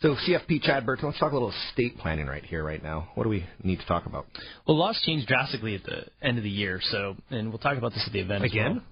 So 0.00 0.14
CFP 0.26 0.62
Chad 0.62 0.84
Burton, 0.86 1.06
let's 1.06 1.18
talk 1.18 1.32
a 1.32 1.34
little 1.34 1.52
estate 1.68 1.98
planning 1.98 2.26
right 2.26 2.44
here, 2.44 2.64
right 2.64 2.82
now. 2.82 3.08
What 3.14 3.24
do 3.24 3.30
we 3.30 3.44
need 3.62 3.80
to 3.80 3.86
talk 3.86 4.06
about? 4.06 4.26
Well, 4.66 4.78
laws 4.78 5.00
changed 5.04 5.26
drastically 5.28 5.74
at 5.74 5.84
the 5.84 6.04
end 6.22 6.38
of 6.38 6.44
the 6.44 6.50
year, 6.50 6.80
so 6.82 7.16
and 7.30 7.50
we'll 7.50 7.58
talk 7.58 7.76
about 7.78 7.92
this 7.92 8.04
at 8.06 8.12
the 8.12 8.20
event 8.20 8.44
Again? 8.44 8.82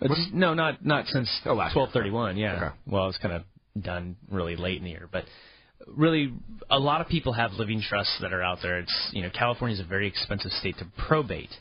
well. 0.00 0.16
No, 0.32 0.54
not 0.54 0.84
not 0.84 1.06
since 1.06 1.30
Oh, 1.44 1.54
last 1.54 1.72
twelve 1.74 1.90
thirty 1.92 2.10
one. 2.10 2.36
Yeah. 2.36 2.56
Okay. 2.56 2.74
Well, 2.86 3.08
it's 3.08 3.18
kind 3.18 3.34
of 3.34 3.42
done 3.80 4.16
really 4.30 4.56
late 4.56 4.78
in 4.78 4.84
the 4.84 4.90
year, 4.90 5.08
but 5.10 5.24
really, 5.86 6.32
a 6.70 6.78
lot 6.78 7.00
of 7.00 7.08
people 7.08 7.32
have 7.32 7.52
living 7.52 7.82
trusts 7.82 8.18
that 8.20 8.32
are 8.32 8.42
out 8.42 8.58
there. 8.62 8.78
It's 8.80 9.10
you 9.12 9.22
know, 9.22 9.30
California 9.30 9.74
is 9.74 9.80
a 9.80 9.88
very 9.88 10.06
expensive 10.06 10.52
state 10.52 10.76
to 10.78 10.86
probate, 11.06 11.54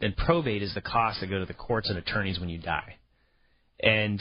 and 0.00 0.16
probate 0.16 0.62
is 0.62 0.74
the 0.74 0.80
cost 0.80 1.20
that 1.20 1.30
go 1.30 1.38
to 1.38 1.46
the 1.46 1.54
courts 1.54 1.88
and 1.88 1.98
attorneys 1.98 2.40
when 2.40 2.48
you 2.48 2.58
die, 2.58 2.96
and 3.80 4.20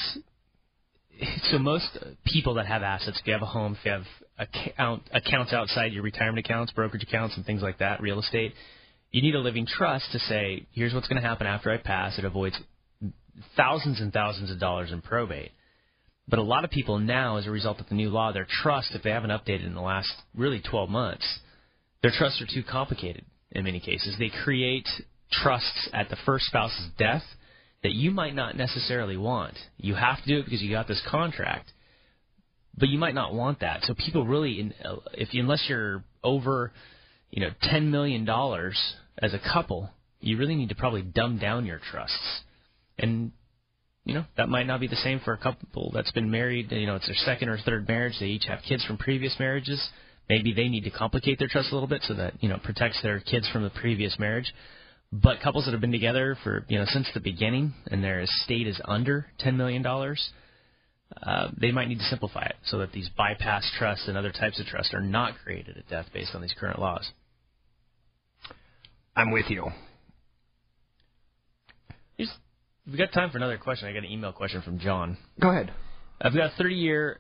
so 1.50 1.58
most 1.58 1.98
people 2.26 2.56
that 2.56 2.66
have 2.66 2.84
assets, 2.84 3.20
if 3.20 3.28
you 3.28 3.34
have 3.34 3.42
a 3.42 3.46
home, 3.46 3.78
if 3.80 3.86
you 3.86 3.92
have 3.92 4.04
account, 4.38 5.04
accounts 5.14 5.54
outside 5.54 5.94
your 5.94 6.04
retirement 6.04 6.46
accounts, 6.46 6.72
brokerage 6.74 7.04
accounts, 7.04 7.38
and 7.38 7.46
things 7.46 7.62
like 7.62 7.80
that, 7.80 8.02
real 8.02 8.20
estate, 8.20 8.54
you 9.12 9.22
need 9.22 9.36
a 9.36 9.40
living 9.40 9.66
trust 9.66 10.12
to 10.12 10.20
say, 10.20 10.66
here's 10.72 10.94
what's 10.94 11.08
going 11.08 11.22
to 11.22 11.28
happen 11.28 11.48
after 11.48 11.72
I 11.72 11.78
pass. 11.78 12.18
It 12.18 12.26
avoids 12.26 12.60
thousands 13.56 14.02
and 14.02 14.12
thousands 14.12 14.52
of 14.52 14.60
dollars 14.60 14.92
in 14.92 15.02
probate. 15.02 15.52
But 16.28 16.40
a 16.40 16.44
lot 16.44 16.64
of 16.64 16.72
people 16.72 17.00
now, 17.00 17.38
as 17.38 17.46
a 17.46 17.52
result 17.52 17.80
of 17.80 17.88
the 17.88 17.96
new 17.96 18.10
law, 18.10 18.32
their 18.32 18.48
trust, 18.50 18.96
if 18.96 19.04
they 19.04 19.12
haven't 19.12 19.30
updated 19.30 19.68
in 19.68 19.76
the 19.76 19.82
last 19.82 20.12
really 20.36 20.60
12 20.60 20.90
months, 20.90 21.40
their 22.02 22.12
trusts 22.12 22.42
are 22.42 22.48
too 22.52 22.64
complicated 22.64 23.26
in 23.52 23.64
many 23.64 23.80
cases. 23.80 24.16
They 24.18 24.32
create 24.44 24.88
trusts 25.32 25.90
at 25.94 26.10
the 26.10 26.18
first 26.26 26.46
spouse's 26.46 26.90
death 26.98 27.24
that 27.84 27.94
you 27.94 28.10
might 28.10 28.34
not 28.34 28.58
necessarily 28.58 29.18
want. 29.18 29.56
You 29.78 29.96
have 29.96 30.22
to 30.24 30.28
do 30.28 30.40
it 30.40 30.46
because 30.46 30.62
you 30.62 30.72
got 30.72 30.88
this 30.88 31.02
contract, 31.10 31.72
but 32.78 32.90
you 32.90 32.98
might 32.98 33.14
not 33.14 33.34
want 33.34 33.60
that. 33.60 33.84
So 33.84 33.94
people 33.94 34.26
really, 34.26 34.74
if 35.14 35.30
unless 35.34 35.66
you're 35.70 36.04
over, 36.24 36.72
you 37.30 37.42
know, 37.42 37.52
ten 37.62 37.92
million 37.92 38.26
dollars 38.26 38.80
as 39.20 39.34
a 39.34 39.40
couple, 39.54 39.92
you 40.20 40.38
really 40.38 40.56
need 40.56 40.70
to 40.70 40.76
probably 40.76 41.04
dumb 41.04 41.38
down 41.38 41.66
your 41.66 41.80
trusts. 41.92 42.42
And 42.98 43.32
you 44.06 44.14
know 44.14 44.26
that 44.38 44.50
might 44.50 44.68
not 44.68 44.80
be 44.80 44.88
the 44.88 44.96
same 44.98 45.20
for 45.20 45.34
a 45.34 45.38
couple 45.38 45.92
that's 45.94 46.12
been 46.12 46.32
married. 46.32 46.72
You 46.72 46.86
know, 46.86 46.96
it's 46.96 47.08
their 47.08 47.16
second 47.16 47.50
or 47.50 47.58
third 47.58 47.88
marriage. 47.88 48.14
They 48.20 48.28
each 48.28 48.46
have 48.46 48.60
kids 48.68 48.86
from 48.86 48.98
previous 48.98 49.36
marriages. 49.40 49.86
Maybe 50.30 50.54
they 50.54 50.70
need 50.70 50.84
to 50.86 50.92
complicate 50.92 51.40
their 51.40 51.48
trust 51.48 51.72
a 51.72 51.74
little 51.74 51.90
bit 51.90 52.04
so 52.04 52.14
that 52.14 52.42
you 52.42 52.48
know 52.48 52.56
it 52.56 52.64
protects 52.64 53.02
their 53.02 53.20
kids 53.20 53.50
from 53.52 53.64
the 53.64 53.72
previous 53.72 54.18
marriage. 54.20 54.54
But 55.12 55.40
couples 55.42 55.66
that 55.66 55.72
have 55.72 55.82
been 55.82 55.92
together 55.92 56.38
for 56.44 56.66
you 56.70 56.78
know 56.78 56.86
since 56.88 57.10
the 57.14 57.20
beginning 57.20 57.74
and 57.88 58.04
their 58.04 58.22
estate 58.22 58.68
is 58.68 58.80
under 58.86 59.28
ten 59.40 59.58
million 59.58 59.82
dollars, 59.82 60.30
uh, 61.24 61.50
they 61.60 61.72
might 61.72 61.88
need 61.88 62.00
to 62.00 62.06
simplify 62.06 62.46
it 62.46 62.56
so 62.66 62.78
that 62.80 62.92
these 62.92 63.10
bypass 63.18 63.70
trusts 63.78 64.08
and 64.08 64.18
other 64.18 64.32
types 64.32 64.60
of 64.60 64.66
trusts 64.68 64.94
are 64.94 65.02
not 65.02 65.34
created 65.44 65.78
at 65.78 65.88
death 65.90 66.06
based 66.14 66.36
on 66.36 66.42
these 66.42 66.54
current 66.60 66.80
laws. 66.80 67.10
I'm 69.16 69.32
with 69.32 69.46
you. 69.50 69.68
Just, 72.20 72.34
we 72.90 72.98
got 72.98 73.12
time 73.12 73.30
for 73.30 73.38
another 73.38 73.58
question. 73.58 73.88
I 73.88 73.94
got 73.94 74.00
an 74.00 74.12
email 74.12 74.32
question 74.32 74.62
from 74.62 74.80
John. 74.80 75.18
Go 75.40 75.50
ahead. 75.50 75.74
I've 76.22 76.34
got 76.34 76.54
a 76.54 76.56
30 76.58 76.76
year 76.76 77.20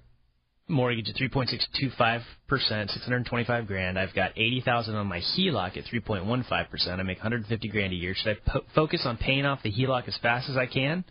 mortgage 0.67 1.09
at 1.09 1.15
3.625 1.15 2.21
percent, 2.47 2.89
625 2.91 3.67
grand. 3.67 3.99
I've 3.99 4.13
got 4.13 4.31
80,000 4.35 4.95
on 4.95 5.07
my 5.07 5.19
HELOC 5.19 5.77
at 5.77 5.85
3.15 5.85 6.69
percent. 6.69 6.99
I 6.99 7.03
make 7.03 7.17
150 7.17 7.67
grand 7.69 7.93
a 7.93 7.95
year. 7.95 8.13
Should 8.15 8.37
I 8.37 8.51
po- 8.51 8.65
focus 8.73 9.01
on 9.05 9.17
paying 9.17 9.45
off 9.45 9.63
the 9.63 9.71
HELOC 9.71 10.07
as 10.07 10.17
fast 10.21 10.49
as 10.49 10.57
I 10.57 10.65
can? 10.65 11.03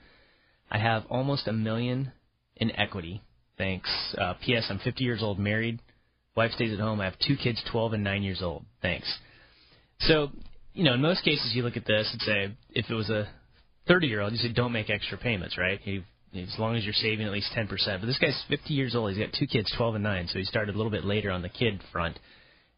I 0.70 0.78
have 0.78 1.04
almost 1.08 1.46
a 1.46 1.52
million 1.52 2.12
in 2.56 2.70
equity. 2.72 3.22
Thanks. 3.58 3.88
Uh, 4.18 4.34
P.S. 4.44 4.66
I'm 4.68 4.78
50 4.78 5.04
years 5.04 5.22
old, 5.22 5.38
married. 5.38 5.80
Wife 6.36 6.52
stays 6.52 6.72
at 6.72 6.80
home. 6.80 7.00
I 7.00 7.04
have 7.04 7.18
two 7.24 7.36
kids, 7.36 7.62
12 7.70 7.92
and 7.92 8.04
9 8.04 8.22
years 8.24 8.42
old. 8.42 8.64
Thanks. 8.82 9.06
So, 10.00 10.30
you 10.72 10.82
know, 10.82 10.94
in 10.94 11.00
most 11.00 11.22
cases, 11.24 11.52
you 11.54 11.62
look 11.62 11.76
at 11.76 11.86
this 11.86 12.08
and 12.10 12.20
say, 12.22 12.56
if 12.70 12.90
it 12.90 12.94
was 12.94 13.10
a 13.10 13.28
30 13.88 14.06
year 14.06 14.20
old, 14.20 14.32
you 14.32 14.38
say, 14.38 14.52
don't 14.52 14.72
make 14.72 14.90
extra 14.90 15.18
payments, 15.18 15.58
right? 15.58 15.80
You, 15.84 16.02
as 16.34 16.58
long 16.58 16.76
as 16.76 16.84
you're 16.84 16.94
saving 16.94 17.26
at 17.26 17.32
least 17.32 17.50
10%. 17.56 17.68
But 17.68 18.06
this 18.06 18.18
guy's 18.18 18.42
50 18.48 18.74
years 18.74 18.94
old. 18.94 19.12
He's 19.12 19.18
got 19.24 19.34
two 19.38 19.46
kids, 19.46 19.72
12 19.76 19.96
and 19.96 20.04
9, 20.04 20.28
so 20.28 20.38
he 20.38 20.44
started 20.44 20.74
a 20.74 20.78
little 20.78 20.90
bit 20.90 21.04
later 21.04 21.30
on 21.30 21.42
the 21.42 21.48
kid 21.48 21.80
front. 21.92 22.18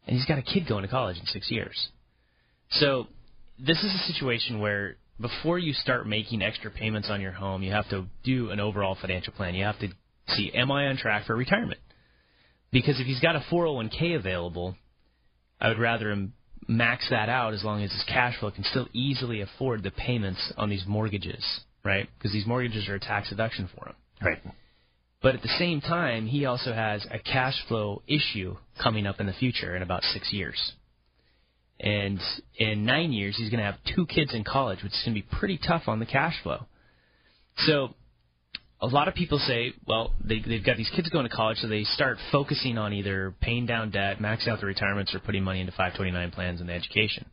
And 0.05 0.15
he's 0.15 0.25
got 0.25 0.37
a 0.37 0.43
kid 0.43 0.67
going 0.67 0.83
to 0.83 0.87
college 0.87 1.17
in 1.17 1.25
six 1.25 1.49
years. 1.49 1.89
So 2.71 3.07
this 3.59 3.77
is 3.83 3.93
a 3.93 4.13
situation 4.13 4.59
where 4.59 4.97
before 5.19 5.57
you 5.57 5.73
start 5.73 6.07
making 6.07 6.41
extra 6.41 6.69
payments 6.69 7.09
on 7.09 7.21
your 7.21 7.31
home, 7.31 7.63
you 7.63 7.71
have 7.71 7.89
to 7.89 8.05
do 8.23 8.51
an 8.51 8.59
overall 8.59 8.97
financial 8.99 9.33
plan. 9.33 9.55
You 9.55 9.65
have 9.65 9.79
to 9.79 9.89
see, 10.29 10.51
am 10.53 10.71
I 10.71 10.87
on 10.87 10.97
track 10.97 11.25
for 11.25 11.35
retirement? 11.35 11.79
Because 12.71 12.99
if 12.99 13.07
he's 13.07 13.19
got 13.19 13.35
a 13.35 13.43
401k 13.51 14.15
available, 14.15 14.75
I 15.59 15.69
would 15.69 15.79
rather 15.79 16.11
him 16.11 16.33
max 16.67 17.07
that 17.09 17.29
out 17.29 17.53
as 17.53 17.63
long 17.63 17.83
as 17.83 17.91
his 17.91 18.03
cash 18.07 18.37
flow 18.39 18.51
can 18.51 18.63
still 18.63 18.87
easily 18.93 19.41
afford 19.41 19.83
the 19.83 19.91
payments 19.91 20.53
on 20.57 20.69
these 20.69 20.83
mortgages, 20.87 21.61
right? 21.83 22.09
Because 22.17 22.33
these 22.33 22.45
mortgages 22.45 22.87
are 22.89 22.95
a 22.95 22.99
tax 22.99 23.29
deduction 23.29 23.69
for 23.75 23.87
him. 23.87 23.95
Right. 24.21 24.41
But 25.21 25.35
at 25.35 25.41
the 25.41 25.55
same 25.59 25.81
time, 25.81 26.27
he 26.27 26.45
also 26.45 26.73
has 26.73 27.05
a 27.09 27.19
cash 27.19 27.55
flow 27.67 28.01
issue 28.07 28.57
coming 28.81 29.07
up 29.07 29.19
in 29.19 29.25
the 29.25 29.33
future 29.33 29.75
in 29.75 29.81
about 29.81 30.03
six 30.03 30.31
years. 30.31 30.73
And 31.79 32.19
in 32.55 32.85
nine 32.85 33.11
years, 33.11 33.35
he's 33.37 33.49
going 33.49 33.59
to 33.59 33.71
have 33.71 33.79
two 33.95 34.05
kids 34.05 34.33
in 34.33 34.43
college, 34.43 34.83
which 34.83 34.93
is 34.93 35.01
going 35.05 35.15
to 35.15 35.21
be 35.21 35.37
pretty 35.39 35.59
tough 35.59 35.83
on 35.87 35.99
the 35.99 36.05
cash 36.05 36.35
flow. 36.43 36.65
So 37.65 37.95
a 38.79 38.87
lot 38.87 39.07
of 39.07 39.15
people 39.15 39.39
say, 39.39 39.73
well, 39.87 40.13
they, 40.23 40.39
they've 40.39 40.63
got 40.63 40.77
these 40.77 40.91
kids 40.95 41.09
going 41.09 41.27
to 41.27 41.35
college, 41.35 41.57
so 41.57 41.67
they 41.67 41.83
start 41.83 42.17
focusing 42.31 42.77
on 42.77 42.93
either 42.93 43.33
paying 43.41 43.65
down 43.65 43.89
debt, 43.89 44.19
maxing 44.19 44.49
out 44.49 44.59
their 44.59 44.67
retirements, 44.67 45.15
or 45.15 45.19
putting 45.19 45.43
money 45.43 45.61
into 45.61 45.71
529 45.71 46.31
plans 46.31 46.59
and 46.59 46.69
the 46.69 46.73
education. 46.73 47.25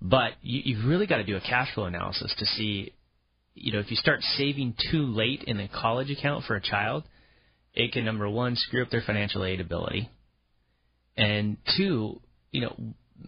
But 0.00 0.32
you, 0.42 0.62
you've 0.64 0.84
really 0.84 1.06
got 1.06 1.18
to 1.18 1.24
do 1.24 1.36
a 1.36 1.40
cash 1.40 1.72
flow 1.74 1.84
analysis 1.84 2.34
to 2.38 2.46
see, 2.46 2.92
you 3.54 3.72
know, 3.72 3.78
if 3.78 3.90
you 3.90 3.96
start 3.96 4.20
saving 4.36 4.74
too 4.90 5.06
late 5.06 5.44
in 5.44 5.60
a 5.60 5.68
college 5.68 6.10
account 6.10 6.44
for 6.44 6.56
a 6.56 6.60
child, 6.60 7.04
it 7.72 7.92
can 7.92 8.04
number 8.04 8.28
one 8.28 8.56
screw 8.56 8.82
up 8.82 8.90
their 8.90 9.02
financial 9.06 9.44
aid 9.44 9.60
ability, 9.60 10.10
and 11.16 11.56
two, 11.76 12.20
you 12.50 12.62
know, 12.62 12.74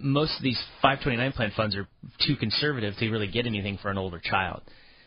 most 0.01 0.37
of 0.37 0.43
these 0.43 0.61
529 0.83 1.33
plan 1.33 1.53
funds 1.57 1.77
are 1.77 1.87
too 2.27 2.37
conservative 2.37 2.95
to 2.99 3.11
really 3.11 3.29
get 3.29 3.47
anything 3.47 3.79
for 3.81 3.91
an 3.91 3.99
older 3.99 4.21
child. 4.23 4.63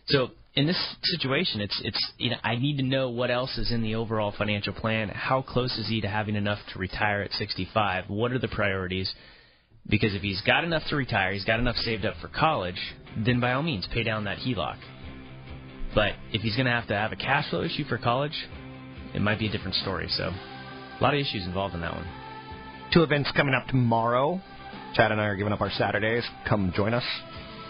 So 0.08 0.30
in 0.54 0.68
this 0.68 0.96
situation, 1.04 1.62
it's 1.62 1.80
it's 1.84 2.12
you 2.18 2.32
know 2.32 2.38
I 2.44 2.56
need 2.56 2.78
to 2.78 2.84
know 2.84 3.10
what 3.10 3.32
else 3.32 3.58
is 3.58 3.72
in 3.72 3.82
the 3.82 3.96
overall 3.96 4.34
financial 4.38 4.74
plan. 4.74 5.10
How 5.10 5.42
close 5.42 5.78
is 5.78 5.88
he 5.88 6.02
to 6.02 6.10
having 6.10 6.36
enough 6.36 6.60
to 6.74 6.80
retire 6.80 7.22
at 7.22 7.32
65? 7.32 8.06
What 8.10 8.32
are 8.32 8.40
the 8.40 8.50
priorities? 8.50 9.14
Because 9.90 10.14
if 10.14 10.22
he's 10.22 10.42
got 10.42 10.64
enough 10.64 10.84
to 10.90 10.96
retire, 10.96 11.34
he's 11.34 11.46
got 11.46 11.60
enough 11.60 11.78
saved 11.78 12.06
up 12.06 12.16
for 12.22 12.28
college, 12.28 12.80
then 13.18 13.40
by 13.40 13.54
all 13.54 13.64
means 13.64 13.88
pay 13.92 14.04
down 14.04 14.26
that 14.26 14.38
HELOC. 14.38 14.78
But 15.96 16.14
if 16.32 16.42
he's 16.42 16.56
going 16.56 16.68
to 16.68 16.72
have 16.72 16.88
to 16.90 16.94
have 16.94 17.12
a 17.12 17.16
cash 17.16 17.50
flow 17.50 17.64
issue 17.64 17.84
for 17.86 17.98
college, 17.98 18.36
it 19.16 19.22
might 19.22 19.40
be 19.40 19.48
a 19.48 19.52
different 19.52 19.76
story. 19.76 20.08
So 20.10 20.26
a 20.26 21.00
lot 21.02 21.14
of 21.16 21.20
issues 21.20 21.46
involved 21.46 21.74
in 21.74 21.82
that 21.82 21.94
one. 21.94 22.08
Two 22.94 23.04
events 23.04 23.32
coming 23.36 23.56
up 23.56 23.68
tomorrow. 23.68 24.40
Chad 24.94 25.12
and 25.12 25.20
I 25.20 25.26
are 25.26 25.36
giving 25.36 25.54
up 25.54 25.62
our 25.62 25.72
Saturdays. 25.72 26.26
Come 26.48 26.74
join 26.76 26.94
us. 26.94 27.04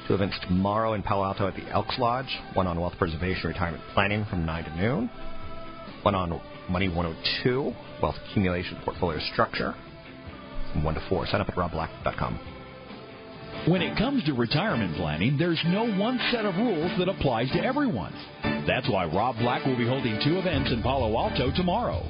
Two 0.08 0.16
events 0.16 0.36
tomorrow 0.48 0.94
in 0.94 1.04
Palo 1.04 1.24
Alto 1.24 1.48
at 1.48 1.56
the 1.56 1.68
Elks 1.70 1.98
Lodge. 2.00 2.40
One 2.54 2.68
on 2.68 2.80
wealth 2.80 2.94
preservation 2.98 3.48
retirement 3.48 3.84
planning 3.94 4.26
from 4.30 4.46
9 4.46 4.64
to 4.64 4.76
noon. 4.76 5.10
One 6.02 6.16
on 6.16 6.42
Money 6.70 6.90
102, 6.90 7.74
wealth 8.02 8.16
accumulation 8.30 8.80
portfolio 8.84 9.20
structure 9.32 9.76
from 10.72 10.84
1 10.84 10.96
to 10.96 11.02
4. 11.10 11.28
Sign 11.28 11.42
up 11.42 11.50
at 11.50 11.56
robblack.com. 11.56 12.40
When 13.68 13.82
it 13.84 13.96
comes 13.98 14.24
to 14.26 14.34
retirement 14.34 14.96
planning, 14.96 15.38
there's 15.38 15.62
no 15.68 15.84
one 15.84 16.20
set 16.32 16.46
of 16.46 16.56
rules 16.56 16.92
that 16.98 17.10
applies 17.10 17.52
to 17.52 17.64
everyone. 17.64 18.14
That's 18.66 18.90
why 18.90 19.06
Rob 19.06 19.38
Black 19.38 19.66
will 19.66 19.78
be 19.78 19.88
holding 19.88 20.20
two 20.24 20.40
events 20.40 20.72
in 20.72 20.82
Palo 20.82 21.16
Alto 21.16 21.52
tomorrow. 21.56 22.02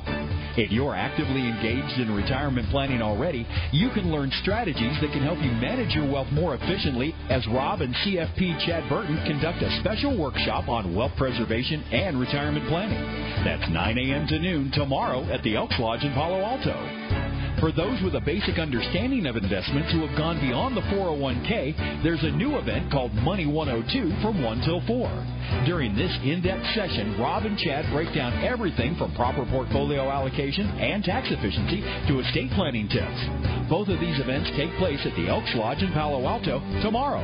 If 0.58 0.72
you're 0.72 0.96
actively 0.96 1.48
engaged 1.48 2.00
in 2.00 2.14
retirement 2.14 2.70
planning 2.70 3.02
already, 3.02 3.48
you 3.72 3.90
can 3.92 4.12
learn 4.12 4.32
strategies 4.42 5.00
that 5.02 5.12
can 5.12 5.24
help 5.24 5.40
you 5.40 5.52
manage 5.52 5.96
your 5.96 6.12
wealth 6.12 6.28
more 6.32 6.56
efficiently 6.56 7.16
as 7.30 7.46
Rob 7.48 7.82
and 7.82 7.94
CFP 7.96 8.66
Chad 8.66 8.90
Burton 8.90 9.16
conduct 9.26 9.64
a 9.64 9.80
special 9.80 10.18
workshop 10.18 10.68
on 10.68 10.96
wealth 10.96 11.14
preservation 11.18 11.84
and 11.92 12.20
retirement 12.20 12.68
planning. 12.68 13.02
That's 13.46 13.72
9 13.72 13.98
a.m. 13.98 14.28
to 14.28 14.40
noon 14.40 14.72
tomorrow 14.74 15.24
at 15.32 15.42
the 15.44 15.56
Elks 15.56 15.80
Lodge 15.80 16.04
in 16.04 16.14
Palo 16.14 16.42
Alto. 16.42 17.31
For 17.62 17.72
those 17.72 18.02
with 18.02 18.16
a 18.16 18.26
basic 18.26 18.58
understanding 18.58 19.28
of 19.28 19.38
investments 19.38 19.94
who 19.94 20.02
have 20.02 20.18
gone 20.18 20.42
beyond 20.42 20.76
the 20.76 20.82
401k, 20.82 22.02
there's 22.02 22.24
a 22.24 22.34
new 22.34 22.58
event 22.58 22.92
called 22.92 23.14
Money 23.14 23.46
102 23.46 24.18
from 24.26 24.42
1 24.42 24.62
till 24.66 24.82
4. 24.90 25.64
During 25.70 25.94
this 25.94 26.10
in-depth 26.26 26.66
session, 26.74 27.22
Rob 27.22 27.46
and 27.46 27.56
Chad 27.60 27.86
break 27.94 28.16
down 28.16 28.34
everything 28.42 28.96
from 28.98 29.14
proper 29.14 29.46
portfolio 29.46 30.10
allocation 30.10 30.66
and 30.82 31.04
tax 31.04 31.28
efficiency 31.30 31.86
to 32.10 32.20
estate 32.26 32.50
planning 32.58 32.90
tips. 32.90 33.70
Both 33.70 33.94
of 33.94 34.02
these 34.02 34.18
events 34.18 34.50
take 34.58 34.74
place 34.82 35.06
at 35.06 35.14
the 35.14 35.30
Elks 35.30 35.54
Lodge 35.54 35.86
in 35.86 35.94
Palo 35.94 36.26
Alto 36.26 36.58
tomorrow. 36.82 37.22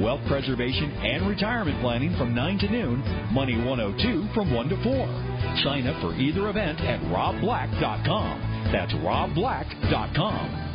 Wealth 0.00 0.24
preservation 0.26 0.88
and 1.04 1.28
retirement 1.28 1.82
planning 1.84 2.16
from 2.16 2.34
9 2.34 2.58
to 2.64 2.70
noon, 2.72 3.04
Money 3.28 3.60
102 3.60 4.32
from 4.32 4.54
1 4.56 4.68
to 4.70 4.76
4. 4.80 5.60
Sign 5.68 5.86
up 5.86 6.00
for 6.00 6.16
either 6.16 6.48
event 6.48 6.80
at 6.80 7.00
robblack.com. 7.12 8.55
That's 8.72 8.92
robblack.com. 8.94 10.66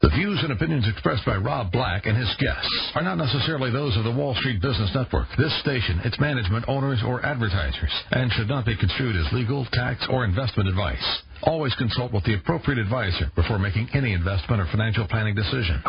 The 0.00 0.10
views 0.10 0.38
and 0.44 0.52
opinions 0.52 0.86
expressed 0.88 1.26
by 1.26 1.34
Rob 1.36 1.72
Black 1.72 2.06
and 2.06 2.16
his 2.16 2.32
guests 2.38 2.92
are 2.94 3.02
not 3.02 3.18
necessarily 3.18 3.72
those 3.72 3.96
of 3.96 4.04
the 4.04 4.12
Wall 4.12 4.32
Street 4.36 4.62
Business 4.62 4.94
Network, 4.94 5.26
this 5.36 5.52
station, 5.60 6.00
its 6.04 6.20
management, 6.20 6.64
owners, 6.68 7.02
or 7.04 7.26
advertisers, 7.26 7.90
and 8.12 8.30
should 8.32 8.46
not 8.46 8.64
be 8.64 8.76
construed 8.76 9.16
as 9.16 9.26
legal, 9.32 9.66
tax, 9.72 10.06
or 10.08 10.24
investment 10.24 10.68
advice. 10.68 11.02
Always 11.42 11.74
consult 11.74 12.12
with 12.12 12.22
the 12.22 12.34
appropriate 12.34 12.78
advisor 12.78 13.26
before 13.34 13.58
making 13.58 13.88
any 13.92 14.12
investment 14.12 14.62
or 14.62 14.66
financial 14.70 15.06
planning 15.08 15.34
decision. 15.34 15.82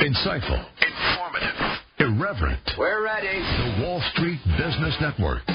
Insightful, 0.00 0.64
informative, 0.80 1.78
irreverent. 2.00 2.70
We're 2.78 3.04
ready. 3.04 3.36
The 3.36 3.84
Wall 3.84 4.02
Street 4.14 4.40
Business 4.56 4.96
Network. 4.98 5.42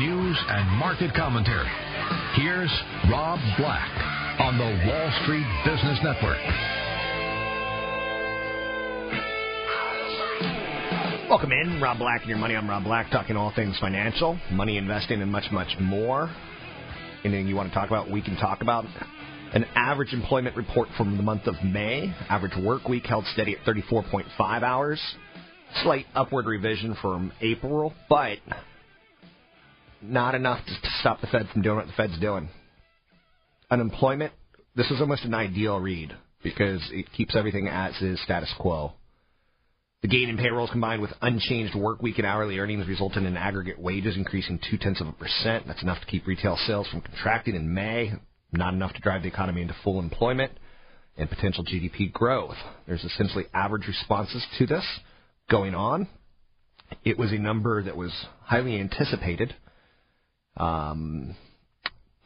news 0.00 0.42
and 0.48 0.66
market 0.78 1.12
commentary, 1.14 1.68
here's 2.32 2.72
Rob 3.10 3.38
Black 3.58 4.40
on 4.40 4.56
the 4.56 4.64
Wall 4.88 5.12
Street 5.22 5.44
Business 5.66 5.98
Network. 6.02 6.40
Welcome 11.28 11.52
in, 11.52 11.82
Rob 11.82 11.98
Black 11.98 12.22
and 12.22 12.30
your 12.30 12.38
money. 12.38 12.56
I'm 12.56 12.66
Rob 12.66 12.84
Black, 12.84 13.10
talking 13.10 13.36
all 13.36 13.52
things 13.54 13.78
financial, 13.78 14.40
money 14.50 14.78
investing, 14.78 15.20
and 15.20 15.30
much, 15.30 15.52
much 15.52 15.76
more. 15.78 16.34
Anything 17.22 17.46
you 17.46 17.54
want 17.54 17.68
to 17.68 17.74
talk 17.74 17.88
about, 17.88 18.10
we 18.10 18.22
can 18.22 18.36
talk 18.36 18.62
about. 18.62 18.86
An 19.52 19.66
average 19.74 20.14
employment 20.14 20.56
report 20.56 20.88
from 20.96 21.18
the 21.18 21.22
month 21.22 21.46
of 21.46 21.62
May. 21.62 22.10
Average 22.30 22.56
work 22.64 22.88
week 22.88 23.04
held 23.04 23.26
steady 23.34 23.54
at 23.54 23.66
34.5 23.66 24.62
hours. 24.62 24.98
Slight 25.82 26.06
upward 26.14 26.46
revision 26.46 26.96
from 27.02 27.32
April, 27.42 27.92
but 28.08 28.38
not 30.02 30.34
enough 30.34 30.64
to 30.64 30.90
stop 31.00 31.20
the 31.20 31.26
Fed 31.26 31.48
from 31.52 31.62
doing 31.62 31.76
what 31.76 31.86
the 31.86 31.92
Fed's 31.92 32.18
doing. 32.18 32.48
Unemployment, 33.70 34.32
this 34.74 34.90
is 34.90 35.00
almost 35.00 35.24
an 35.24 35.34
ideal 35.34 35.78
read 35.78 36.12
because 36.42 36.80
it 36.92 37.12
keeps 37.12 37.36
everything 37.36 37.68
as 37.68 37.94
is 38.00 38.22
status 38.22 38.52
quo. 38.58 38.92
The 40.02 40.08
gain 40.08 40.30
in 40.30 40.38
payrolls 40.38 40.70
combined 40.70 41.02
with 41.02 41.12
unchanged 41.20 41.74
work 41.74 42.00
week 42.00 42.16
and 42.16 42.26
hourly 42.26 42.58
earnings 42.58 42.88
resulted 42.88 43.22
in 43.22 43.36
aggregate 43.36 43.78
wages 43.78 44.16
increasing 44.16 44.58
two 44.70 44.78
tenths 44.78 45.00
of 45.00 45.08
a 45.08 45.12
percent. 45.12 45.66
That's 45.66 45.82
enough 45.82 46.00
to 46.00 46.06
keep 46.06 46.26
retail 46.26 46.56
sales 46.66 46.88
from 46.88 47.02
contracting 47.02 47.54
in 47.54 47.72
May, 47.74 48.14
not 48.52 48.72
enough 48.72 48.94
to 48.94 49.00
drive 49.00 49.22
the 49.22 49.28
economy 49.28 49.60
into 49.60 49.76
full 49.84 49.98
employment 49.98 50.52
and 51.18 51.28
potential 51.28 51.64
GDP 51.64 52.10
growth. 52.10 52.56
There's 52.86 53.04
essentially 53.04 53.44
average 53.52 53.86
responses 53.86 54.46
to 54.58 54.66
this 54.66 54.84
going 55.50 55.74
on. 55.74 56.08
It 57.04 57.18
was 57.18 57.32
a 57.32 57.38
number 57.38 57.82
that 57.82 57.96
was 57.96 58.12
highly 58.40 58.80
anticipated. 58.80 59.54
Um, 60.56 61.36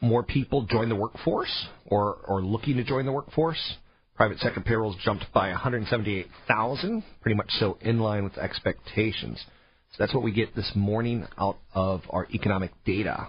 more 0.01 0.23
people 0.23 0.65
joined 0.65 0.91
the 0.91 0.95
workforce 0.95 1.67
or, 1.85 2.17
or 2.27 2.41
looking 2.41 2.77
to 2.77 2.83
join 2.83 3.05
the 3.05 3.11
workforce. 3.11 3.75
Private 4.15 4.39
sector 4.39 4.61
payrolls 4.61 4.95
jumped 5.03 5.25
by 5.33 5.49
178,000, 5.49 7.03
pretty 7.21 7.35
much 7.35 7.49
so 7.59 7.77
in 7.81 7.99
line 7.99 8.23
with 8.23 8.37
expectations. 8.37 9.43
So 9.91 9.95
that's 9.99 10.13
what 10.13 10.23
we 10.23 10.31
get 10.31 10.55
this 10.55 10.71
morning 10.75 11.25
out 11.37 11.57
of 11.73 12.01
our 12.09 12.27
economic 12.33 12.71
data. 12.85 13.27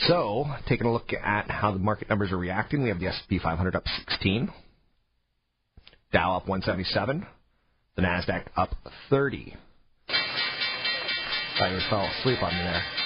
So, 0.00 0.44
taking 0.68 0.86
a 0.86 0.92
look 0.92 1.12
at 1.14 1.50
how 1.50 1.72
the 1.72 1.78
market 1.78 2.10
numbers 2.10 2.30
are 2.30 2.36
reacting, 2.36 2.82
we 2.82 2.90
have 2.90 3.00
the 3.00 3.06
S&P 3.06 3.38
500 3.38 3.74
up 3.74 3.84
16, 4.08 4.50
Dow 6.12 6.36
up 6.36 6.46
177, 6.46 7.26
the 7.96 8.02
Nasdaq 8.02 8.46
up 8.56 8.70
30. 9.10 9.56
I 10.08 11.70
just 11.70 11.88
fell 11.88 12.04
asleep 12.20 12.42
on 12.42 12.52
me 12.52 12.62
there. 12.62 13.05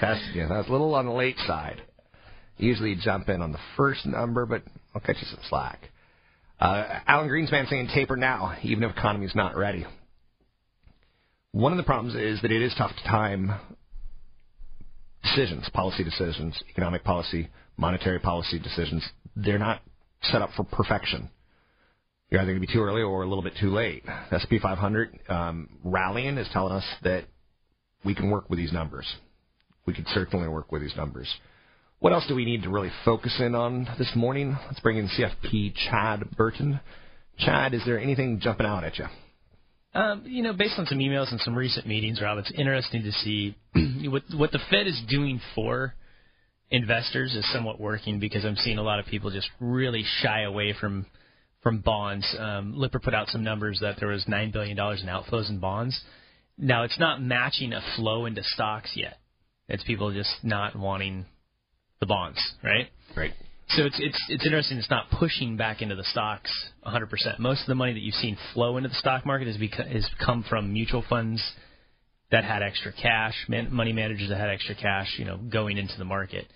That's, 0.00 0.20
yeah, 0.34 0.48
that's 0.48 0.68
a 0.68 0.72
little 0.72 0.94
on 0.94 1.06
the 1.06 1.12
late 1.12 1.36
side. 1.46 1.82
Usually 2.56 2.96
jump 2.96 3.28
in 3.28 3.40
on 3.40 3.52
the 3.52 3.58
first 3.76 4.04
number, 4.06 4.46
but 4.46 4.62
I'll 4.94 5.00
catch 5.00 5.16
you 5.20 5.26
some 5.30 5.40
slack. 5.48 5.90
Uh, 6.60 7.00
Alan 7.06 7.28
Greenspan 7.28 7.68
saying 7.68 7.88
taper 7.94 8.16
now, 8.16 8.56
even 8.62 8.82
if 8.82 8.96
economy's 8.96 9.34
not 9.34 9.56
ready. 9.56 9.86
One 11.52 11.72
of 11.72 11.78
the 11.78 11.84
problems 11.84 12.14
is 12.14 12.42
that 12.42 12.50
it 12.50 12.62
is 12.62 12.74
tough 12.76 12.90
to 12.94 13.08
time 13.08 13.52
decisions, 15.22 15.68
policy 15.72 16.04
decisions, 16.04 16.60
economic 16.68 17.04
policy, 17.04 17.48
monetary 17.76 18.18
policy 18.18 18.58
decisions. 18.58 19.06
They're 19.36 19.58
not 19.58 19.82
set 20.22 20.42
up 20.42 20.50
for 20.56 20.64
perfection. 20.64 21.30
You're 22.30 22.40
either 22.40 22.52
going 22.52 22.60
to 22.60 22.66
be 22.66 22.72
too 22.72 22.82
early 22.82 23.02
or 23.02 23.22
a 23.22 23.28
little 23.28 23.42
bit 23.42 23.54
too 23.58 23.70
late. 23.70 24.04
The 24.04 24.36
S&P 24.36 24.58
500 24.58 25.18
um, 25.28 25.68
rallying 25.82 26.36
is 26.36 26.48
telling 26.52 26.72
us 26.72 26.84
that 27.02 27.24
we 28.04 28.14
can 28.14 28.30
work 28.30 28.50
with 28.50 28.58
these 28.58 28.72
numbers. 28.72 29.06
We 29.88 29.94
could 29.94 30.08
certainly 30.08 30.48
work 30.48 30.70
with 30.70 30.82
these 30.82 30.94
numbers. 30.98 31.34
What 32.00 32.12
else 32.12 32.26
do 32.28 32.34
we 32.34 32.44
need 32.44 32.62
to 32.64 32.68
really 32.68 32.90
focus 33.06 33.34
in 33.40 33.54
on 33.54 33.88
this 33.96 34.12
morning? 34.14 34.54
Let's 34.66 34.80
bring 34.80 34.98
in 34.98 35.08
CFP 35.08 35.72
Chad 35.88 36.30
Burton. 36.36 36.78
Chad, 37.38 37.72
is 37.72 37.80
there 37.86 37.98
anything 37.98 38.38
jumping 38.38 38.66
out 38.66 38.84
at 38.84 38.98
you? 38.98 39.06
Um, 39.94 40.24
you 40.26 40.42
know, 40.42 40.52
based 40.52 40.78
on 40.78 40.84
some 40.84 40.98
emails 40.98 41.30
and 41.30 41.40
some 41.40 41.56
recent 41.56 41.86
meetings, 41.86 42.20
Rob, 42.20 42.36
it's 42.36 42.52
interesting 42.52 43.02
to 43.04 43.12
see 43.12 43.56
what 44.10 44.24
what 44.36 44.52
the 44.52 44.58
Fed 44.70 44.86
is 44.86 45.00
doing 45.08 45.40
for 45.54 45.94
investors 46.70 47.34
is 47.34 47.50
somewhat 47.50 47.80
working 47.80 48.20
because 48.20 48.44
I'm 48.44 48.56
seeing 48.56 48.76
a 48.76 48.82
lot 48.82 48.98
of 48.98 49.06
people 49.06 49.30
just 49.30 49.48
really 49.58 50.04
shy 50.20 50.42
away 50.42 50.74
from 50.78 51.06
from 51.62 51.80
bonds. 51.80 52.26
Um, 52.38 52.74
Lipper 52.76 53.00
put 53.00 53.14
out 53.14 53.28
some 53.28 53.42
numbers 53.42 53.78
that 53.80 53.96
there 53.98 54.08
was 54.08 54.28
nine 54.28 54.50
billion 54.50 54.76
dollars 54.76 55.00
in 55.00 55.08
outflows 55.08 55.48
in 55.48 55.60
bonds. 55.60 55.98
Now 56.58 56.82
it's 56.82 56.98
not 56.98 57.22
matching 57.22 57.72
a 57.72 57.80
flow 57.96 58.26
into 58.26 58.42
stocks 58.44 58.90
yet. 58.94 59.16
It's 59.68 59.84
people 59.84 60.12
just 60.12 60.30
not 60.42 60.76
wanting 60.76 61.26
the 62.00 62.06
bonds, 62.06 62.38
right? 62.62 62.88
Right. 63.16 63.32
So 63.70 63.84
it's 63.84 63.96
it's 64.00 64.24
it's 64.28 64.46
interesting. 64.46 64.78
It's 64.78 64.88
not 64.90 65.10
pushing 65.10 65.56
back 65.56 65.82
into 65.82 65.94
the 65.94 66.04
stocks 66.04 66.50
100%. 66.86 67.38
Most 67.38 67.62
of 67.62 67.66
the 67.66 67.74
money 67.74 67.92
that 67.92 68.00
you've 68.00 68.14
seen 68.14 68.38
flow 68.54 68.78
into 68.78 68.88
the 68.88 68.94
stock 68.94 69.26
market 69.26 69.46
has 69.46 69.58
beca- 69.58 69.92
has 69.92 70.08
come 70.24 70.42
from 70.48 70.72
mutual 70.72 71.04
funds 71.08 71.42
that 72.30 72.44
had 72.44 72.62
extra 72.62 72.92
cash, 72.92 73.34
man, 73.48 73.72
money 73.72 73.92
managers 73.92 74.28
that 74.30 74.38
had 74.38 74.48
extra 74.48 74.74
cash, 74.74 75.14
you 75.18 75.24
know, 75.24 75.36
going 75.36 75.76
into 75.76 75.94
the 75.98 76.04
market. 76.04 76.46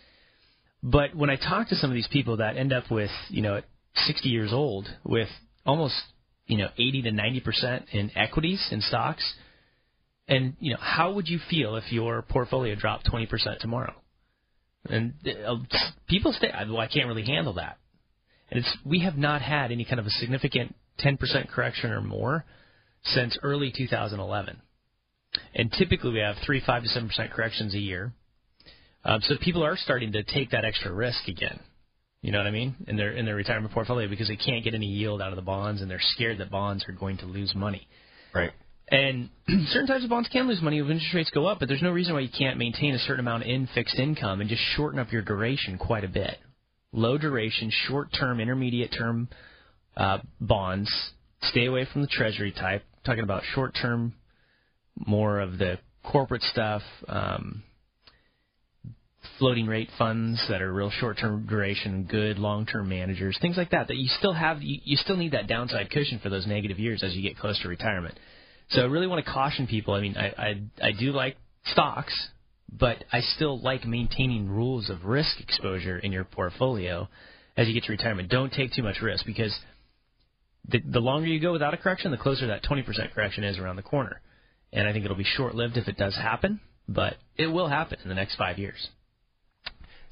But 0.83 1.15
when 1.15 1.31
I 1.31 1.37
talk 1.37 1.69
to 1.69 1.77
some 1.77 1.91
of 1.91 1.95
these 1.95 2.09
people 2.11 2.39
that 2.39 2.57
end 2.57 2.73
up 2.73 2.91
with, 2.91 3.11
you 3.29 3.43
know, 3.43 3.57
at 3.57 3.65
60 4.07 4.29
years 4.29 4.53
old 4.53 4.89
with 5.05 5.29
almost, 5.65 5.95
you 6.47 6.59
know, 6.59 6.69
80 6.77 7.03
to 7.03 7.11
90% 7.11 7.85
in 7.93 8.11
equities 8.17 8.67
in 8.71 8.81
stocks, 8.81 9.35
and 10.29 10.55
you 10.61 10.73
know, 10.73 10.79
how 10.81 11.13
would 11.13 11.29
you 11.29 11.39
feel 11.51 11.77
if 11.77 11.93
your 11.93 12.23
portfolio 12.23 12.75
dropped 12.75 13.11
20% 13.11 13.59
tomorrow? 13.59 13.95
And 14.89 15.15
uh, 15.47 15.57
people 16.09 16.33
say, 16.33 16.51
well, 16.69 16.79
I 16.79 16.89
can't 16.89 17.07
really 17.07 17.25
handle 17.25 17.55
that. 17.55 17.79
And 18.51 18.61
it's 18.61 18.77
we 18.85 19.01
have 19.01 19.17
not 19.17 19.43
had 19.43 19.73
any 19.73 19.85
kind 19.85 20.01
of 20.01 20.07
a 20.07 20.11
significant 20.11 20.75
10% 21.05 21.49
correction 21.49 21.91
or 21.91 22.01
more 22.01 22.45
since 23.05 23.39
early 23.43 23.73
2011. 23.77 24.61
And 25.55 25.73
typically 25.73 26.13
we 26.13 26.19
have 26.19 26.37
three, 26.45 26.63
five 26.65 26.83
to 26.83 26.89
seven 26.89 27.09
percent 27.09 27.33
corrections 27.33 27.75
a 27.75 27.79
year. 27.79 28.13
Um, 29.05 29.21
so 29.23 29.35
people 29.41 29.65
are 29.65 29.77
starting 29.77 30.13
to 30.13 30.23
take 30.23 30.51
that 30.51 30.65
extra 30.65 30.93
risk 30.93 31.27
again. 31.29 31.61
You 32.21 32.31
know 32.31 32.39
what 32.39 32.47
I 32.47 32.53
mean? 32.53 32.77
In 32.87 32.97
their 32.97 33.13
in 33.13 33.25
their 33.25 33.35
retirement 33.35 33.75
portfolio 33.75 34.09
because 34.09 34.29
they 34.29 34.37
can't 34.37 34.63
get 34.63 34.75
any 34.75 34.87
yield 34.87 35.21
out 35.21 35.31
of 35.31 35.37
the 35.37 35.43
bonds 35.43 35.81
and 35.81 35.91
they're 35.91 35.99
scared 36.01 36.39
that 36.39 36.51
bonds 36.51 36.85
are 36.89 36.93
going 36.93 37.17
to 37.19 37.27
lose 37.27 37.53
money. 37.55 37.89
Right. 38.33 38.53
And 38.93 39.31
certain 39.69 39.87
types 39.87 40.05
of 40.05 40.11
bonds 40.11 40.29
can 40.29 40.47
lose 40.47 40.61
money 40.61 40.79
if 40.79 40.85
interest 40.85 41.15
rates 41.15 41.31
go 41.31 41.47
up, 41.47 41.59
but 41.59 41.67
there's 41.67 41.83
no 41.83 41.91
reason 41.91 42.13
why 42.13 42.21
you 42.21 42.29
can't 42.29 42.59
maintain 42.59 42.95
a 42.95 42.99
certain 42.99 43.21
amount 43.21 43.45
in 43.45 43.67
fixed 43.75 43.99
income 43.99 44.41
and 44.41 44.51
just 44.51 44.63
shorten 44.77 45.01
up 45.01 45.11
your 45.11 45.23
duration 45.23 45.79
quite 45.79 46.05
a 46.05 46.09
bit. 46.09 46.37
Low 46.93 47.17
duration, 47.17 47.73
short 47.89 48.09
term, 48.13 48.39
intermediate 48.39 48.93
term 48.97 49.31
uh, 49.97 50.19
bonds. 50.41 50.93
Stay 51.45 51.65
away 51.65 51.89
from 51.91 52.03
the 52.03 52.07
treasury 52.07 52.53
type. 52.53 52.85
talking 53.05 53.25
about 53.25 53.43
short 53.55 53.75
term, 53.81 54.13
more 55.07 55.41
of 55.41 55.57
the 55.57 55.79
corporate 56.05 56.43
stuff, 56.43 56.83
um, 57.09 57.63
floating 59.39 59.67
rate 59.67 59.89
funds 59.97 60.45
that 60.51 60.61
are 60.61 60.71
real 60.71 60.91
short 60.91 61.17
term 61.17 61.47
duration, 61.47 62.05
good 62.05 62.39
long 62.39 62.67
term 62.67 62.91
managers, 62.91 63.39
things 63.41 63.57
like 63.57 63.71
that. 63.71 63.89
That 63.89 63.97
you 63.97 64.09
still 64.19 64.35
have, 64.35 64.61
you, 64.61 64.81
you 64.85 64.99
still 64.99 65.17
need 65.17 65.33
that 65.33 65.47
downside 65.47 65.91
cushion 65.91 66.21
for 66.23 66.29
those 66.29 66.47
negative 66.47 66.79
years 66.79 67.03
as 67.03 67.15
you 67.15 67.23
get 67.23 67.39
close 67.39 67.59
to 67.63 67.69
retirement. 67.69 68.19
So 68.73 68.81
I 68.81 68.85
really 68.85 69.07
want 69.07 69.25
to 69.25 69.31
caution 69.31 69.67
people. 69.67 69.95
I 69.95 70.01
mean, 70.01 70.17
I, 70.17 70.29
I 70.29 70.89
I 70.89 70.93
do 70.93 71.13
like 71.13 71.37
stocks, 71.67 72.29
but 72.71 73.05
I 73.13 73.21
still 73.21 73.61
like 73.61 73.85
maintaining 73.87 74.49
rules 74.49 74.89
of 74.89 75.05
risk 75.05 75.41
exposure 75.41 75.99
in 75.99 76.11
your 76.11 76.25
portfolio 76.25 77.09
as 77.57 77.69
you 77.69 77.75
get 77.75 77.85
to 77.85 77.93
retirement. 77.93 78.31
Don't 78.31 78.53
take 78.53 78.73
too 78.73 78.83
much 78.83 79.03
risk 79.03 79.27
because 79.27 79.55
the 80.67 80.81
the 80.81 81.01
longer 81.01 81.27
you 81.27 81.39
go 81.39 81.53
without 81.53 81.75
a 81.75 81.77
correction, 81.77 82.11
the 82.11 82.17
closer 82.17 82.47
that 82.47 82.65
20% 82.65 83.13
correction 83.15 83.45
is 83.45 83.59
around 83.59 83.77
the 83.77 83.83
corner. 83.83 84.21
And 84.73 84.89
I 84.89 84.93
think 84.93 85.05
it'll 85.05 85.19
be 85.19 85.25
short-lived 85.25 85.77
if 85.77 85.87
it 85.87 85.99
does 85.99 86.15
happen, 86.17 86.59
but 86.89 87.17
it 87.37 87.49
will 87.49 87.69
happen 87.69 87.99
in 88.03 88.09
the 88.09 88.15
next 88.15 88.37
5 88.37 88.59
years. 88.59 88.89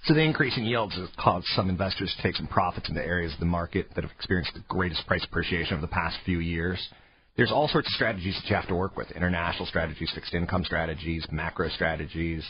So 0.05 0.13
the 0.13 0.21
increase 0.21 0.57
in 0.59 0.65
yields 0.65 0.95
has 0.97 1.09
caused 1.19 1.47
some 1.57 1.71
investors 1.71 2.15
to 2.15 2.23
take 2.23 2.37
some 2.37 2.47
profits 2.47 2.91
into 2.91 3.03
areas 3.03 3.33
of 3.33 3.41
the 3.41 3.47
market 3.47 3.89
that 3.95 4.05
have 4.05 4.11
experienced 4.11 4.53
the 4.53 4.63
greatest 4.69 5.07
price 5.07 5.25
appreciation 5.25 5.75
over 5.75 5.81
the 5.81 5.93
past 5.93 6.19
few 6.27 6.41
years. 6.41 6.89
There's 7.37 7.53
all 7.53 7.69
sorts 7.69 7.89
of 7.89 7.93
strategies 7.93 8.35
that 8.37 8.49
you 8.49 8.57
have 8.57 8.69
to 8.69 8.75
work 8.75 8.97
with: 8.97 9.11
international 9.13 9.67
strategies, 9.67 10.11
fixed 10.15 10.35
income 10.35 10.65
strategies, 10.65 11.27
macro 11.31 11.69
strategies, 11.69 12.45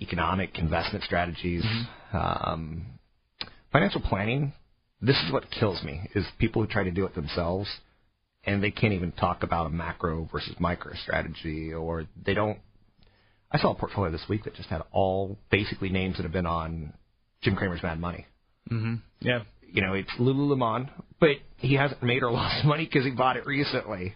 economic 0.00 0.58
investment 0.58 1.04
strategies, 1.04 1.64
um, 2.12 2.86
financial 3.72 4.00
planning. 4.00 4.52
This 5.00 5.16
is 5.24 5.32
what 5.32 5.50
kills 5.50 5.82
me: 5.82 6.08
is 6.14 6.24
people 6.38 6.62
who 6.62 6.68
try 6.68 6.84
to 6.84 6.90
do 6.90 7.04
it 7.04 7.14
themselves 7.14 7.68
and 8.44 8.62
they 8.62 8.70
can't 8.70 8.92
even 8.92 9.12
talk 9.12 9.42
about 9.42 9.66
a 9.66 9.70
macro 9.70 10.28
versus 10.32 10.54
micro 10.58 10.92
strategy, 10.94 11.72
or 11.72 12.06
they 12.24 12.34
don't. 12.34 12.58
I 13.50 13.58
saw 13.58 13.72
a 13.72 13.74
portfolio 13.74 14.10
this 14.10 14.24
week 14.28 14.44
that 14.44 14.54
just 14.54 14.68
had 14.68 14.82
all 14.92 15.38
basically 15.50 15.90
names 15.90 16.16
that 16.16 16.22
have 16.24 16.32
been 16.32 16.46
on 16.46 16.94
Jim 17.42 17.54
Cramer's 17.54 17.82
Mad 17.82 18.00
Money. 18.00 18.26
Mm-hmm. 18.70 18.94
Yeah. 19.20 19.40
You 19.72 19.82
know, 19.82 19.94
it's 19.94 20.10
Lululemon, 20.18 20.90
but 21.18 21.36
he 21.56 21.74
hasn't 21.74 22.02
made 22.02 22.22
or 22.22 22.30
lost 22.32 22.64
money 22.64 22.84
because 22.84 23.04
he 23.04 23.10
bought 23.10 23.36
it 23.36 23.46
recently. 23.46 24.14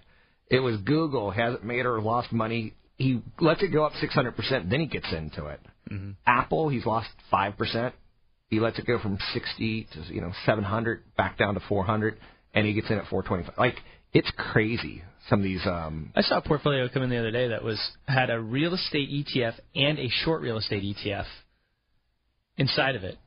It 0.49 0.61
was 0.61 0.77
Google 0.79 1.31
hasn't 1.31 1.65
made 1.65 1.87
or 1.87 2.01
lost 2.01 2.33
money. 2.33 2.75
He 2.97 3.23
lets 3.41 3.63
it 3.63 3.73
go 3.73 3.85
up 3.85 3.93
600%, 3.93 4.71
then 4.71 4.81
he 4.81 4.87
gets 4.87 5.13
into 5.13 5.47
it. 5.47 5.61
Mm-hmm. 5.91 6.13
Apple, 6.27 6.69
he's 6.69 6.87
lost 6.87 7.09
5%. 7.33 7.93
He 8.49 8.61
lets 8.61 8.79
it 8.79 8.87
go 8.87 8.99
from 8.99 9.19
60 9.35 9.89
to, 9.93 10.15
you 10.15 10.21
know, 10.21 10.33
700 10.45 11.03
back 11.17 11.37
down 11.37 11.55
to 11.55 11.61
400, 11.69 12.17
and 12.55 12.67
he 12.67 12.73
gets 12.75 12.89
in 12.91 12.99
at 12.99 13.07
425. 13.09 13.59
Like, 13.59 13.77
it's 14.13 14.31
crazy. 14.37 15.03
Some 15.29 15.41
of 15.41 15.45
these, 15.45 15.67
um, 15.67 16.13
I 16.15 16.23
saw 16.23 16.39
a 16.39 16.43
portfolio 16.43 16.89
come 16.89 17.03
in 17.03 17.11
the 17.11 17.19
other 17.19 17.33
day 17.33 17.49
that 17.49 17.65
was 17.65 17.81
had 18.07 18.31
a 18.31 18.41
real 18.41 18.75
estate 18.75 19.11
ETF 19.11 19.55
and 19.75 19.99
a 19.99 20.09
short 20.09 20.43
real 20.43 20.57
estate 20.57 20.83
ETF 20.83 21.27
inside 22.57 22.95
of 22.95 23.03
it. 23.03 23.19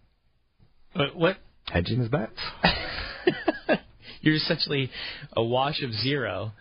But 0.96 1.16
what? 1.16 1.38
Hedging 1.72 2.00
his 2.00 2.10
bets. 2.10 2.32
You're 4.22 4.36
essentially 4.36 4.90
a 5.36 5.44
wash 5.44 5.82
of 5.82 5.94
zero. 5.94 6.52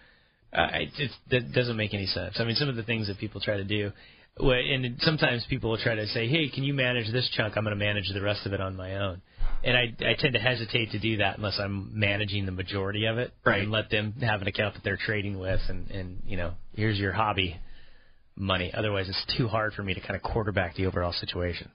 Uh, 0.53 0.69
it, 0.75 0.89
it 0.99 1.11
that 1.31 1.53
doesn't 1.53 1.77
make 1.77 1.93
any 1.93 2.07
sense. 2.07 2.37
I 2.39 2.45
mean, 2.45 2.55
some 2.55 2.69
of 2.69 2.77
the 2.77 2.83
things 2.85 3.09
that 3.09 3.19
people 3.19 3.41
try 3.41 3.57
to 3.57 3.65
do, 3.65 3.93
well, 4.41 4.53
and 4.53 4.97
sometimes 5.01 5.45
people 5.51 5.71
will 5.71 5.79
try 5.79 5.95
to 5.97 6.07
say, 6.07 6.29
"Hey, 6.29 6.49
can 6.49 6.63
you 6.65 6.73
manage 6.73 7.13
this 7.13 7.29
chunk? 7.37 7.57
I'm 7.57 7.65
going 7.65 7.77
to 7.79 7.85
manage 7.85 8.09
the 8.15 8.23
rest 8.23 8.47
of 8.47 8.53
it 8.53 8.61
on 8.61 8.77
my 8.77 8.97
own." 8.97 9.21
And 9.65 9.77
I, 9.77 9.93
I 10.09 10.15
tend 10.17 10.35
to 10.35 10.39
hesitate 10.41 10.93
to 10.93 11.01
do 11.01 11.17
that 11.17 11.37
unless 11.37 11.59
I'm 11.59 11.99
managing 11.99 12.47
the 12.47 12.53
majority 12.53 13.07
of 13.07 13.19
it, 13.19 13.33
Right. 13.45 13.63
and 13.63 13.73
let 13.73 13.91
them 13.91 14.13
have 14.21 14.41
an 14.41 14.47
account 14.47 14.75
that 14.75 14.85
they're 14.85 14.97
trading 15.05 15.39
with, 15.39 15.61
and 15.69 15.91
and 15.91 16.23
you 16.27 16.37
know, 16.37 16.53
here's 16.75 16.99
your 16.99 17.13
hobby 17.13 17.57
money. 18.37 18.73
Otherwise, 18.73 19.09
it's 19.09 19.37
too 19.37 19.49
hard 19.49 19.73
for 19.75 19.83
me 19.83 19.95
to 19.95 20.01
kind 20.01 20.15
of 20.15 20.23
quarterback 20.23 20.77
the 20.77 20.87
overall 20.87 21.13
situation. 21.13 21.71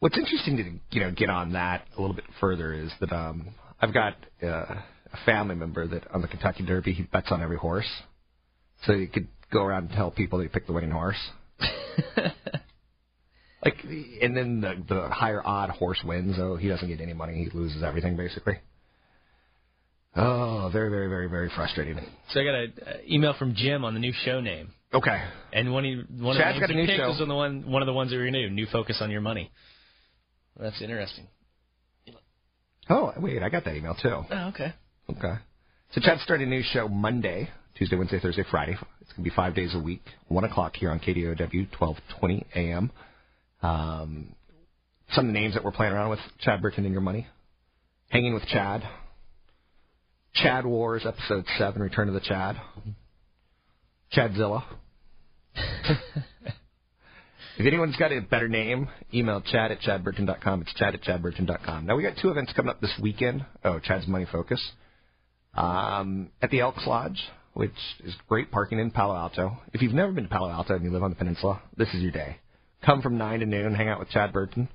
What's 0.00 0.16
interesting 0.16 0.56
to 0.56 0.96
you 0.96 1.04
know 1.04 1.12
get 1.12 1.28
on 1.28 1.52
that 1.52 1.86
a 1.96 2.00
little 2.00 2.16
bit 2.16 2.24
further 2.40 2.72
is 2.72 2.90
that 3.00 3.12
um, 3.12 3.48
I've 3.80 3.92
got 3.92 4.16
uh, 4.42 4.46
a 4.46 5.18
family 5.26 5.54
member 5.54 5.86
that 5.86 6.10
on 6.10 6.22
the 6.22 6.28
Kentucky 6.28 6.64
Derby 6.64 6.94
he 6.94 7.02
bets 7.02 7.28
on 7.30 7.42
every 7.42 7.58
horse, 7.58 7.88
so 8.86 8.92
you 8.92 9.08
could 9.08 9.28
go 9.52 9.62
around 9.62 9.88
and 9.88 9.92
tell 9.92 10.10
people 10.10 10.38
they 10.38 10.48
picked 10.48 10.68
the 10.68 10.72
winning 10.72 10.90
horse. 10.90 11.18
like, 13.62 13.76
and 14.22 14.34
then 14.34 14.62
the 14.62 14.82
the 14.88 15.08
higher 15.10 15.42
odd 15.46 15.68
horse 15.68 16.00
wins. 16.02 16.36
Oh, 16.38 16.56
he 16.56 16.68
doesn't 16.68 16.88
get 16.88 17.02
any 17.02 17.12
money; 17.12 17.44
he 17.44 17.50
loses 17.56 17.82
everything 17.82 18.16
basically. 18.16 18.54
Oh, 20.16 20.70
very, 20.72 20.88
very, 20.88 21.08
very, 21.08 21.28
very 21.28 21.50
frustrating. 21.54 21.98
So 22.32 22.40
I 22.40 22.44
got 22.44 22.54
an 22.54 22.72
email 23.08 23.34
from 23.38 23.54
Jim 23.54 23.84
on 23.84 23.92
the 23.92 24.00
new 24.00 24.12
show 24.24 24.40
name. 24.40 24.70
Okay. 24.94 25.22
And 25.52 25.72
one 25.74 25.84
of 25.84 26.20
one 26.20 26.36
Chad's 26.38 26.56
of 26.56 26.62
got 26.62 26.68
the 26.68 26.72
a 26.72 26.76
names 26.76 26.88
new 26.88 26.92
he 26.94 26.98
picked 26.98 27.00
show. 27.00 27.08
was 27.10 27.20
on 27.20 27.28
the 27.28 27.34
one 27.34 27.70
one 27.70 27.82
of 27.82 27.86
the 27.86 27.92
ones 27.92 28.10
that 28.12 28.16
we 28.16 28.22
were 28.22 28.30
gonna. 28.30 28.48
New 28.48 28.66
focus 28.72 28.96
on 29.02 29.10
your 29.10 29.20
money. 29.20 29.52
Well, 30.56 30.70
that's 30.70 30.80
interesting. 30.82 31.26
Oh, 32.88 33.12
wait, 33.18 33.42
I 33.42 33.48
got 33.48 33.64
that 33.64 33.76
email 33.76 33.94
too. 33.94 34.22
Oh, 34.30 34.48
okay. 34.48 34.74
Okay. 35.10 35.34
So 35.92 36.00
Chad's 36.00 36.22
starting 36.22 36.46
a 36.46 36.50
new 36.50 36.62
show 36.62 36.88
Monday, 36.88 37.48
Tuesday, 37.76 37.96
Wednesday, 37.96 38.20
Thursday, 38.20 38.44
Friday. 38.50 38.76
It's 39.00 39.12
going 39.12 39.24
to 39.24 39.30
be 39.30 39.34
five 39.34 39.54
days 39.54 39.74
a 39.74 39.78
week, 39.78 40.02
1 40.28 40.44
o'clock 40.44 40.76
here 40.76 40.90
on 40.90 40.98
KDOW, 40.98 41.68
1220 41.78 42.46
a.m. 42.54 42.90
Um, 43.62 44.34
some 45.12 45.28
of 45.28 45.34
the 45.34 45.38
names 45.40 45.54
that 45.54 45.64
we're 45.64 45.72
playing 45.72 45.92
around 45.92 46.10
with, 46.10 46.20
Chad 46.40 46.62
Burton 46.62 46.84
and 46.84 46.92
Your 46.92 47.00
Money, 47.00 47.26
Hanging 48.08 48.34
with 48.34 48.44
Chad, 48.46 48.82
Chad 50.34 50.66
Wars, 50.66 51.04
Episode 51.06 51.44
7, 51.58 51.80
Return 51.80 52.08
of 52.08 52.14
the 52.14 52.20
Chad, 52.20 52.56
Chadzilla. 54.14 54.64
If 57.60 57.66
anyone's 57.66 57.96
got 57.96 58.10
a 58.10 58.22
better 58.22 58.48
name, 58.48 58.88
email 59.12 59.42
chad 59.42 59.70
at 59.70 59.80
chadburton.com. 59.80 60.62
It's 60.62 60.72
chad 60.76 60.94
at 60.94 61.02
chadburton.com. 61.02 61.84
Now, 61.84 61.94
we 61.94 62.02
got 62.02 62.14
two 62.16 62.30
events 62.30 62.54
coming 62.56 62.70
up 62.70 62.80
this 62.80 62.98
weekend. 63.02 63.44
Oh, 63.62 63.78
Chad's 63.78 64.06
Money 64.08 64.24
Focus. 64.32 64.66
Um, 65.52 66.30
at 66.40 66.48
the 66.48 66.60
Elks 66.60 66.86
Lodge, 66.86 67.20
which 67.52 67.74
is 68.02 68.14
great 68.30 68.50
parking 68.50 68.78
in 68.78 68.90
Palo 68.90 69.14
Alto. 69.14 69.58
If 69.74 69.82
you've 69.82 69.92
never 69.92 70.10
been 70.10 70.24
to 70.24 70.30
Palo 70.30 70.48
Alto 70.48 70.74
and 70.74 70.82
you 70.82 70.90
live 70.90 71.02
on 71.02 71.10
the 71.10 71.16
peninsula, 71.16 71.60
this 71.76 71.88
is 71.92 72.00
your 72.00 72.12
day. 72.12 72.38
Come 72.82 73.02
from 73.02 73.18
9 73.18 73.40
to 73.40 73.44
noon, 73.44 73.74
hang 73.74 73.90
out 73.90 73.98
with 73.98 74.08
Chad 74.08 74.32
Burton. 74.32 74.66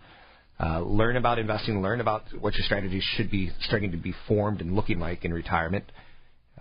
Uh, 0.60 0.82
learn 0.82 1.18
about 1.18 1.40
investing, 1.40 1.82
learn 1.82 2.02
about 2.02 2.22
what 2.40 2.54
your 2.54 2.66
strategies 2.66 3.04
should 3.16 3.32
be 3.32 3.50
starting 3.62 3.94
to 3.94 3.98
be 3.98 4.14
formed 4.28 4.62
and 4.62 4.76
looking 4.76 5.00
like 5.00 5.26
in 5.26 5.34
retirement. 5.34 5.86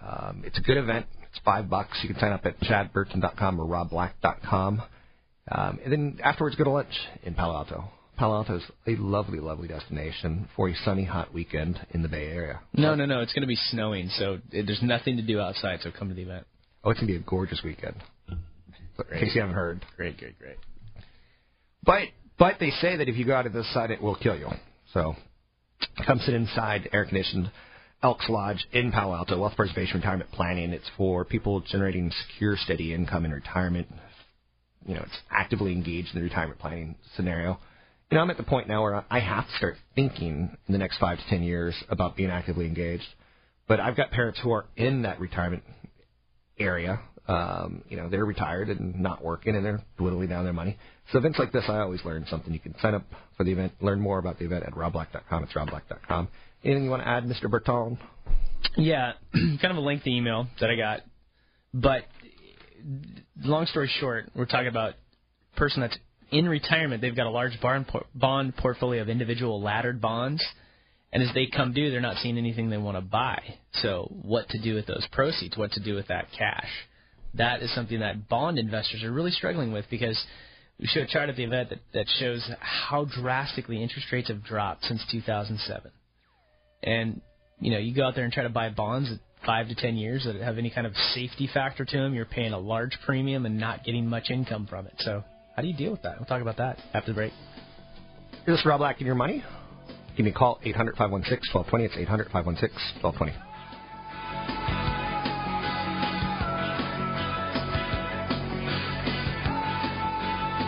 Um, 0.00 0.42
it's 0.46 0.56
a 0.56 0.62
good 0.62 0.78
event. 0.78 1.04
It's 1.24 1.40
five 1.44 1.68
bucks. 1.68 1.98
You 2.02 2.08
can 2.08 2.18
sign 2.18 2.32
up 2.32 2.46
at 2.46 2.58
chadburton.com 2.60 3.60
or 3.60 3.66
robblack.com. 3.66 4.80
Um, 5.50 5.78
and 5.84 5.92
then 5.92 6.18
afterwards, 6.22 6.56
go 6.56 6.64
to 6.64 6.70
lunch 6.70 6.94
in 7.22 7.34
Palo 7.34 7.54
Alto. 7.54 7.84
Palo 8.16 8.36
Alto 8.36 8.56
is 8.56 8.62
a 8.86 8.96
lovely, 8.96 9.40
lovely 9.40 9.68
destination 9.68 10.48
for 10.54 10.68
a 10.68 10.74
sunny, 10.84 11.04
hot 11.04 11.34
weekend 11.34 11.78
in 11.90 12.02
the 12.02 12.08
Bay 12.08 12.28
Area. 12.28 12.60
No, 12.72 12.94
no, 12.94 13.06
no. 13.06 13.20
It's 13.20 13.32
going 13.32 13.42
to 13.42 13.48
be 13.48 13.58
snowing, 13.70 14.08
so 14.10 14.38
it, 14.52 14.66
there's 14.66 14.82
nothing 14.82 15.16
to 15.16 15.22
do 15.22 15.40
outside. 15.40 15.80
So 15.82 15.90
come 15.96 16.08
to 16.08 16.14
the 16.14 16.22
event. 16.22 16.46
Oh, 16.84 16.90
it's 16.90 17.00
going 17.00 17.12
to 17.12 17.18
be 17.18 17.24
a 17.24 17.28
gorgeous 17.28 17.60
weekend. 17.64 17.96
In 18.28 19.18
case 19.18 19.34
you 19.34 19.40
haven't 19.40 19.56
heard. 19.56 19.84
Great, 19.96 20.18
great, 20.18 20.38
great. 20.38 20.56
But 21.82 22.08
but 22.38 22.54
they 22.60 22.70
say 22.70 22.96
that 22.96 23.08
if 23.08 23.16
you 23.16 23.24
go 23.24 23.34
out 23.34 23.46
of 23.46 23.52
this 23.52 23.72
side, 23.74 23.90
it 23.90 24.00
will 24.00 24.14
kill 24.14 24.36
you. 24.36 24.48
So 24.92 25.16
come 26.06 26.20
sit 26.20 26.34
inside 26.34 26.88
air 26.92 27.04
conditioned 27.04 27.50
Elks 28.02 28.28
Lodge 28.28 28.64
in 28.72 28.92
Palo 28.92 29.14
Alto. 29.14 29.40
Wealth 29.40 29.56
Preservation 29.56 29.96
Retirement 29.96 30.30
Planning. 30.30 30.70
It's 30.70 30.88
for 30.96 31.24
people 31.24 31.60
generating 31.60 32.12
secure, 32.28 32.56
steady 32.56 32.94
income 32.94 33.24
in 33.24 33.32
retirement. 33.32 33.88
You 34.86 34.94
know, 34.94 35.02
it's 35.02 35.18
actively 35.30 35.72
engaged 35.72 36.08
in 36.14 36.20
the 36.20 36.24
retirement 36.24 36.58
planning 36.58 36.96
scenario. 37.16 37.58
You 38.10 38.16
know, 38.16 38.22
I'm 38.22 38.30
at 38.30 38.36
the 38.36 38.42
point 38.42 38.68
now 38.68 38.82
where 38.82 39.04
I 39.10 39.18
have 39.18 39.46
to 39.46 39.56
start 39.56 39.76
thinking 39.94 40.56
in 40.66 40.72
the 40.72 40.78
next 40.78 40.98
five 40.98 41.18
to 41.18 41.24
ten 41.28 41.42
years 41.42 41.74
about 41.88 42.16
being 42.16 42.30
actively 42.30 42.66
engaged. 42.66 43.06
But 43.66 43.80
I've 43.80 43.96
got 43.96 44.10
parents 44.10 44.38
who 44.42 44.52
are 44.52 44.66
in 44.76 45.02
that 45.02 45.20
retirement 45.20 45.62
area. 46.58 47.00
Um, 47.26 47.82
you 47.88 47.96
know, 47.96 48.10
they're 48.10 48.24
retired 48.24 48.68
and 48.68 49.00
not 49.00 49.24
working, 49.24 49.56
and 49.56 49.64
they're 49.64 49.82
dwindling 49.96 50.28
down 50.28 50.44
their 50.44 50.52
money. 50.52 50.76
So 51.12 51.18
events 51.18 51.38
like 51.38 51.52
this, 51.52 51.64
I 51.68 51.78
always 51.78 52.04
learn 52.04 52.26
something. 52.28 52.52
You 52.52 52.60
can 52.60 52.74
sign 52.80 52.94
up 52.94 53.04
for 53.36 53.44
the 53.44 53.52
event, 53.52 53.72
learn 53.80 54.00
more 54.00 54.18
about 54.18 54.38
the 54.38 54.44
event 54.44 54.64
at 54.64 54.74
robblack.com. 54.74 55.44
It's 55.44 55.52
robblack.com. 55.54 56.28
Anything 56.62 56.84
you 56.84 56.90
want 56.90 57.02
to 57.02 57.08
add, 57.08 57.24
Mr. 57.24 57.50
Burton? 57.50 57.98
Yeah, 58.76 59.12
kind 59.32 59.70
of 59.70 59.76
a 59.76 59.80
lengthy 59.80 60.16
email 60.16 60.48
that 60.60 60.70
I 60.70 60.76
got, 60.76 61.00
but 61.72 62.04
long 63.42 63.66
story 63.66 63.90
short, 64.00 64.30
we're 64.34 64.46
talking 64.46 64.68
about 64.68 64.94
a 65.54 65.58
person 65.58 65.80
that's 65.80 65.96
in 66.30 66.48
retirement. 66.48 67.00
They've 67.00 67.14
got 67.14 67.26
a 67.26 67.30
large 67.30 67.58
bond 67.60 68.56
portfolio 68.56 69.02
of 69.02 69.08
individual 69.08 69.62
laddered 69.62 70.00
bonds, 70.00 70.44
and 71.12 71.22
as 71.22 71.32
they 71.34 71.46
come 71.46 71.72
due, 71.72 71.90
they're 71.90 72.00
not 72.00 72.16
seeing 72.18 72.38
anything 72.38 72.70
they 72.70 72.76
want 72.76 72.96
to 72.96 73.00
buy. 73.00 73.40
So, 73.74 74.08
what 74.22 74.48
to 74.50 74.60
do 74.60 74.74
with 74.74 74.86
those 74.86 75.06
proceeds? 75.12 75.56
What 75.56 75.72
to 75.72 75.80
do 75.80 75.94
with 75.94 76.08
that 76.08 76.26
cash? 76.36 76.68
That 77.34 77.62
is 77.62 77.74
something 77.74 78.00
that 78.00 78.28
bond 78.28 78.58
investors 78.58 79.02
are 79.02 79.12
really 79.12 79.30
struggling 79.30 79.72
with 79.72 79.86
because 79.90 80.20
we 80.78 80.86
showed 80.86 81.04
a 81.04 81.06
chart 81.06 81.28
at 81.28 81.36
the 81.36 81.44
event 81.44 81.70
that, 81.70 81.78
that 81.92 82.06
shows 82.18 82.48
how 82.60 83.04
drastically 83.04 83.82
interest 83.82 84.08
rates 84.12 84.28
have 84.28 84.44
dropped 84.44 84.84
since 84.84 85.04
2007. 85.10 85.90
And 86.82 87.20
you 87.60 87.70
know, 87.70 87.78
you 87.78 87.94
go 87.94 88.04
out 88.04 88.14
there 88.14 88.24
and 88.24 88.32
try 88.32 88.42
to 88.42 88.48
buy 88.48 88.68
bonds 88.70 89.10
five 89.44 89.68
to 89.68 89.74
ten 89.74 89.96
years 89.96 90.24
that 90.24 90.36
have 90.36 90.58
any 90.58 90.70
kind 90.70 90.86
of 90.86 90.94
safety 91.14 91.48
factor 91.52 91.84
to 91.84 91.96
them. 91.96 92.14
You're 92.14 92.24
paying 92.24 92.52
a 92.52 92.58
large 92.58 92.98
premium 93.04 93.46
and 93.46 93.58
not 93.58 93.84
getting 93.84 94.06
much 94.06 94.30
income 94.30 94.66
from 94.66 94.86
it. 94.86 94.94
So, 94.98 95.22
how 95.56 95.62
do 95.62 95.68
you 95.68 95.76
deal 95.76 95.92
with 95.92 96.02
that? 96.02 96.18
We'll 96.18 96.26
talk 96.26 96.42
about 96.42 96.56
that 96.58 96.78
after 96.92 97.12
the 97.12 97.14
break. 97.14 97.32
Is 98.46 98.56
this 98.56 98.66
Rob 98.66 98.78
Black 98.78 98.98
and 98.98 99.06
your 99.06 99.14
money? 99.14 99.42
Give 100.16 100.24
me 100.24 100.30
a 100.30 100.34
call, 100.34 100.60
800 100.62 100.96
516 100.96 101.54
1220. 101.54 101.84
It's 101.84 101.96
800 101.96 102.30
516 102.30 103.02
1220. 103.02 103.54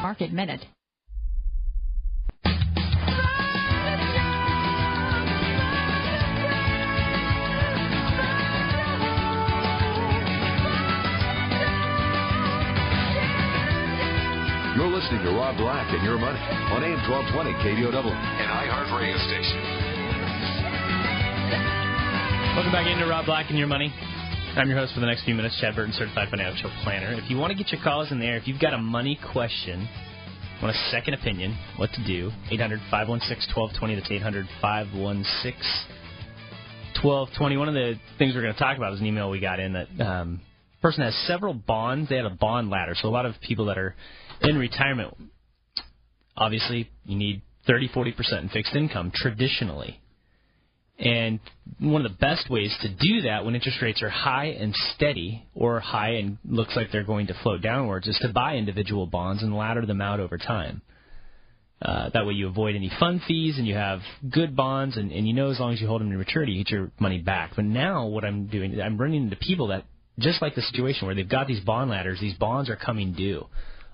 Market 0.03 0.33
Minute. 0.33 0.65
Listening 15.57 15.67
Black 15.67 15.93
and 15.93 16.05
Your 16.05 16.19
Money 16.19 16.39
on 16.73 16.85
AM 16.85 17.01
1220 17.09 17.53
KDOW, 17.65 18.13
an 18.13 18.49
iHeart 18.49 18.93
radio 18.99 19.17
station. 19.17 19.59
Welcome 22.55 22.73
back 22.73 22.87
into 22.87 23.07
Rob 23.07 23.27
Black 23.27 23.47
and 23.49 23.59
Your 23.59 23.69
Money. 23.69 23.93
I'm 24.57 24.69
your 24.69 24.79
host 24.79 24.95
for 24.95 25.01
the 25.01 25.07
next 25.07 25.25
few 25.25 25.35
minutes, 25.35 25.59
Chad 25.61 25.75
Burton, 25.75 25.93
Certified 25.93 26.29
Financial 26.31 26.71
Planner. 26.83 27.13
If 27.13 27.31
you 27.31 27.37
want 27.37 27.53
to 27.53 27.57
get 27.57 27.73
your 27.73 27.83
calls 27.83 28.11
in 28.11 28.19
there, 28.19 28.37
if 28.37 28.49
you've 28.49 28.61
got 28.61 28.75
a 28.75 28.79
money 28.79 29.19
question, 29.33 29.89
want 30.63 30.75
a 30.75 30.91
second 30.91 31.15
opinion, 31.15 31.57
what 31.77 31.91
to 31.93 32.05
do, 32.05 32.31
800 32.51 32.81
516 32.91 33.55
1220. 33.55 33.95
That's 33.95 34.11
800 34.11 34.47
516 34.61 35.53
1220. 37.03 37.57
One 37.57 37.69
of 37.69 37.75
the 37.75 37.95
things 38.19 38.35
we're 38.35 38.43
going 38.43 38.55
to 38.55 38.61
talk 38.61 38.77
about 38.77 38.93
is 38.95 39.01
an 39.01 39.07
email 39.07 39.31
we 39.31 39.41
got 39.41 39.61
in 39.61 39.73
that 39.75 39.89
um, 40.01 40.41
person 40.83 41.03
has 41.05 41.15
several 41.27 41.55
bonds. 41.55 42.09
They 42.09 42.17
have 42.17 42.31
a 42.31 42.37
bond 42.37 42.71
ladder. 42.71 42.95
So 42.97 43.09
a 43.09 43.11
lot 43.11 43.27
of 43.27 43.35
people 43.43 43.67
that 43.67 43.79
are 43.79 43.95
in 44.43 44.57
retirement, 44.59 45.15
obviously, 46.37 46.91
you 47.05 47.17
need 47.17 47.43
30, 47.67 47.89
40% 47.89 48.43
in 48.43 48.49
fixed 48.49 48.75
income 48.75 49.13
traditionally. 49.15 50.01
And 50.99 51.41
one 51.79 52.07
of 52.07 52.11
the 52.11 52.19
best 52.19 52.49
ways 52.49 52.75
to 52.81 52.89
do 52.89 53.23
that 53.23 53.45
when 53.45 53.55
interest 53.55 53.83
rates 53.83 54.03
are 54.03 54.09
high 54.09 54.47
and 54.47 54.75
steady 54.95 55.47
or 55.55 55.79
high 55.79 56.13
and 56.13 56.39
looks 56.45 56.75
like 56.75 56.91
they're 56.91 57.05
going 57.05 57.27
to 57.27 57.35
float 57.43 57.61
downwards 57.61 58.07
is 58.07 58.19
to 58.23 58.33
buy 58.33 58.57
individual 58.57 59.07
bonds 59.07 59.43
and 59.43 59.55
ladder 59.55 59.85
them 59.85 60.01
out 60.01 60.21
over 60.21 60.39
time. 60.39 60.81
Uh, 61.83 62.09
that 62.15 62.25
way 62.25 62.33
you 62.33 62.49
avoid 62.49 62.75
any 62.75 62.91
fund 62.99 63.21
fees 63.29 63.59
and 63.59 63.67
you 63.67 63.75
have 63.75 64.01
good 64.31 64.57
bonds 64.57 64.97
and, 64.97 65.13
and 65.13 65.29
you 65.29 65.35
know 65.35 65.51
as 65.51 65.61
long 65.61 65.75
as 65.75 65.81
you 65.81 65.87
hold 65.87 66.01
them 66.01 66.11
to 66.11 66.17
maturity 66.17 66.53
you 66.53 66.65
get 66.65 66.73
your 66.73 66.91
money 66.99 67.19
back. 67.19 67.53
But 67.55 67.67
now 67.67 68.07
what 68.07 68.25
I'm 68.25 68.47
doing, 68.47 68.81
I'm 68.81 68.97
running 68.97 69.25
into 69.25 69.37
people 69.37 69.67
that 69.69 69.85
just 70.19 70.41
like 70.41 70.55
the 70.55 70.63
situation 70.63 71.07
where 71.07 71.15
they've 71.15 71.29
got 71.29 71.47
these 71.47 71.61
bond 71.61 71.91
ladders, 71.91 72.19
these 72.19 72.37
bonds 72.39 72.71
are 72.71 72.77
coming 72.77 73.13
due. 73.13 73.47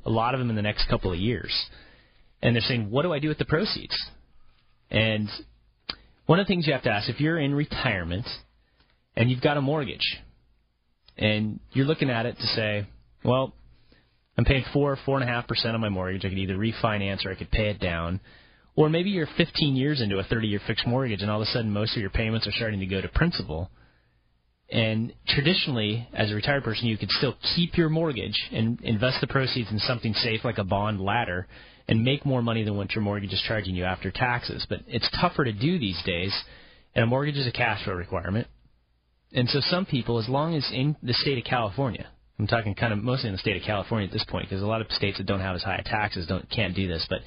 A 0.05 0.11
lot 0.11 0.35
of 0.35 0.39
them 0.39 0.51
in 0.51 0.57
the 0.57 0.63
next 0.63 0.89
couple 0.89 1.13
of 1.13 1.19
years. 1.19 1.53
And 2.43 2.55
they're 2.57 2.63
saying, 2.63 2.91
what 2.91 3.03
do 3.03 3.13
I 3.13 3.21
do 3.21 3.29
with 3.29 3.39
the 3.39 3.45
proceeds? 3.45 3.97
And 4.91 5.29
one 6.27 6.41
of 6.41 6.47
the 6.47 6.49
things 6.49 6.67
you 6.67 6.73
have 6.73 6.83
to 6.83 6.91
ask 6.91 7.09
if 7.09 7.21
you're 7.21 7.39
in 7.39 7.55
retirement 7.55 8.27
and 9.17 9.31
you've 9.31 9.41
got 9.41 9.57
a 9.57 9.61
mortgage 9.61 10.19
and 11.17 11.61
you're 11.73 11.87
looking 11.87 12.11
at 12.11 12.27
it 12.27 12.37
to 12.37 12.47
say, 12.49 12.87
well, 13.25 13.55
I'm 14.37 14.45
paying 14.45 14.65
four, 14.73 14.97
four 15.05 15.21
and 15.21 15.29
a 15.29 15.33
half 15.33 15.47
percent 15.47 15.75
on 15.75 15.81
my 15.81 15.89
mortgage. 15.89 16.25
I 16.25 16.31
could 16.31 16.39
either 16.39 16.57
refinance 16.57 17.25
or 17.25 17.31
I 17.31 17.35
could 17.35 17.51
pay 17.51 17.69
it 17.69 17.81
down. 17.81 18.21
Or 18.75 18.89
maybe 18.89 19.11
you're 19.11 19.29
15 19.37 19.77
years 19.77 20.01
into 20.01 20.19
a 20.19 20.25
30 20.25 20.49
year 20.49 20.61
fixed 20.67 20.87
mortgage 20.87 21.23
and 21.23 21.31
all 21.31 21.41
of 21.41 21.47
a 21.47 21.51
sudden 21.51 21.71
most 21.71 21.95
of 21.95 22.01
your 22.01 22.11
payments 22.11 22.47
are 22.47 22.53
starting 22.53 22.81
to 22.81 22.87
go 22.87 23.01
to 23.01 23.09
principal. 23.09 23.71
And 24.71 25.13
traditionally, 25.29 26.09
as 26.15 26.31
a 26.31 26.35
retired 26.35 26.65
person, 26.65 26.87
you 26.87 26.97
could 26.97 27.11
still 27.11 27.37
keep 27.55 27.77
your 27.77 27.91
mortgage 27.91 28.49
and 28.51 28.81
invest 28.81 29.21
the 29.21 29.27
proceeds 29.27 29.71
in 29.71 29.79
something 29.79 30.15
safe 30.15 30.41
like 30.45 30.57
a 30.57 30.65
bond 30.65 30.99
ladder 30.99 31.47
and 31.89 32.05
make 32.05 32.25
more 32.25 32.43
money 32.43 32.65
than 32.65 32.77
what 32.77 32.95
your 32.95 33.03
mortgage 33.03 33.33
is 33.33 33.43
charging 33.47 33.75
you 33.75 33.85
after 33.85 34.11
taxes. 34.11 34.67
But 34.69 34.81
it's 34.87 35.09
tougher 35.21 35.45
to 35.45 35.53
do 35.53 35.79
these 35.79 36.01
days, 36.05 36.35
and 36.95 37.05
a 37.05 37.07
mortgage 37.07 37.37
is 37.37 37.47
a 37.47 37.53
cash 37.53 37.85
flow 37.85 37.95
requirement. 37.95 38.47
And 39.33 39.49
so 39.49 39.61
some 39.61 39.87
people, 39.87 40.19
as 40.19 40.29
long 40.29 40.55
as 40.55 40.69
in 40.73 40.97
the 41.03 41.15
state 41.15 41.39
of 41.39 41.45
California, 41.45 42.07
I'm 42.39 42.47
talking 42.47 42.75
kind 42.75 42.93
of 42.93 43.03
mostly 43.03 43.29
in 43.29 43.35
the 43.35 43.39
state 43.39 43.57
of 43.57 43.63
California 43.63 44.07
at 44.07 44.13
this 44.13 44.25
point, 44.29 44.49
because 44.49 44.63
a 44.63 44.67
lot 44.67 44.81
of 44.81 44.91
states 44.93 45.19
that 45.19 45.27
don't 45.27 45.41
have 45.41 45.57
as 45.57 45.63
high 45.63 45.83
taxes 45.85 46.27
don't 46.27 46.49
can't 46.51 46.75
do 46.75 46.89
this. 46.89 47.07
But 47.09 47.21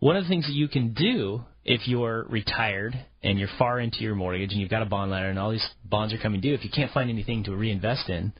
one 0.00 0.16
of 0.16 0.24
the 0.24 0.28
things 0.28 0.46
that 0.46 0.52
you 0.52 0.68
can 0.68 0.94
do 0.94 1.42
if 1.64 1.86
you're 1.86 2.24
retired 2.28 2.98
and 3.22 3.38
you're 3.38 3.48
far 3.58 3.80
into 3.80 3.98
your 3.98 4.14
mortgage 4.14 4.52
and 4.52 4.60
you've 4.60 4.70
got 4.70 4.82
a 4.82 4.86
bond 4.86 5.10
ladder 5.10 5.28
and 5.28 5.38
all 5.38 5.50
these 5.50 5.66
bonds 5.84 6.14
are 6.14 6.18
coming 6.18 6.40
due, 6.40 6.54
if 6.54 6.64
you 6.64 6.70
can't 6.70 6.92
find 6.92 7.10
anything 7.10 7.44
to 7.44 7.54
reinvest 7.54 8.08
in, 8.08 8.32